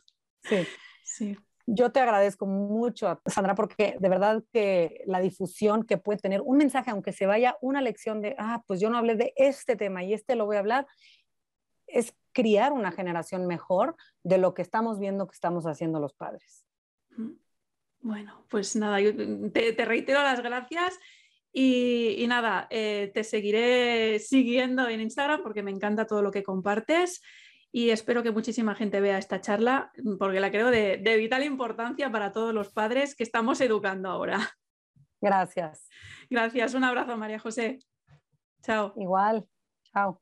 Sí. 0.43 0.67
Sí. 1.03 1.37
Yo 1.67 1.91
te 1.91 1.99
agradezco 1.99 2.45
mucho, 2.45 3.19
Sandra, 3.25 3.55
porque 3.55 3.95
de 3.99 4.09
verdad 4.09 4.43
que 4.53 5.01
la 5.07 5.19
difusión 5.19 5.83
que 5.83 5.97
puede 5.97 6.19
tener 6.19 6.41
un 6.41 6.57
mensaje, 6.57 6.91
aunque 6.91 7.11
se 7.11 7.25
vaya 7.25 7.57
una 7.61 7.81
lección 7.81 8.21
de, 8.21 8.35
ah, 8.37 8.63
pues 8.67 8.79
yo 8.79 8.89
no 8.91 8.97
hablé 8.97 9.15
de 9.15 9.33
este 9.35 9.75
tema 9.75 10.03
y 10.03 10.13
este 10.13 10.35
lo 10.35 10.45
voy 10.45 10.57
a 10.57 10.59
hablar, 10.59 10.85
es 11.87 12.13
criar 12.33 12.71
una 12.71 12.91
generación 12.91 13.47
mejor 13.47 13.95
de 14.23 14.37
lo 14.37 14.53
que 14.53 14.61
estamos 14.61 14.99
viendo 14.99 15.25
que 15.25 15.33
estamos 15.33 15.65
haciendo 15.65 15.99
los 15.99 16.13
padres. 16.13 16.64
Bueno, 18.01 18.45
pues 18.49 18.75
nada, 18.75 19.01
yo 19.01 19.11
te, 19.51 19.85
reitero 19.85 20.21
las 20.21 20.41
gracias 20.41 20.99
y, 21.51 22.23
nada, 22.27 22.67
eh, 22.69 23.11
te 23.13 23.23
seguiré 23.23 24.19
siguiendo 24.19 24.87
en 24.87 25.01
Instagram 25.01 25.41
porque 25.41 25.63
me 25.63 25.71
encanta 25.71 26.05
todo 26.05 26.21
lo 26.21 26.29
que 26.31 26.43
compartes 26.43 27.21
y 27.71 27.89
espero 27.89 28.23
que 28.23 28.31
muchísima 28.31 28.75
gente 28.75 29.01
vea 29.01 29.17
esta 29.17 29.41
charla 29.41 29.91
porque 30.19 30.39
la 30.39 30.51
creo 30.51 30.69
de, 30.69 31.17
vital 31.17 31.43
importancia 31.43 32.11
para 32.11 32.31
todos 32.31 32.53
los 32.53 32.71
padres 32.71 33.15
que 33.15 33.23
estamos 33.23 33.59
educando 33.59 34.09
ahora. 34.09 34.39
Gracias. 35.19 35.89
Gracias, 36.29 36.73
un 36.73 36.83
abrazo 36.83 37.17
María 37.17 37.39
José. 37.39 37.79
Chao. 38.61 38.93
Igual, 38.95 39.45
chao. 39.91 40.21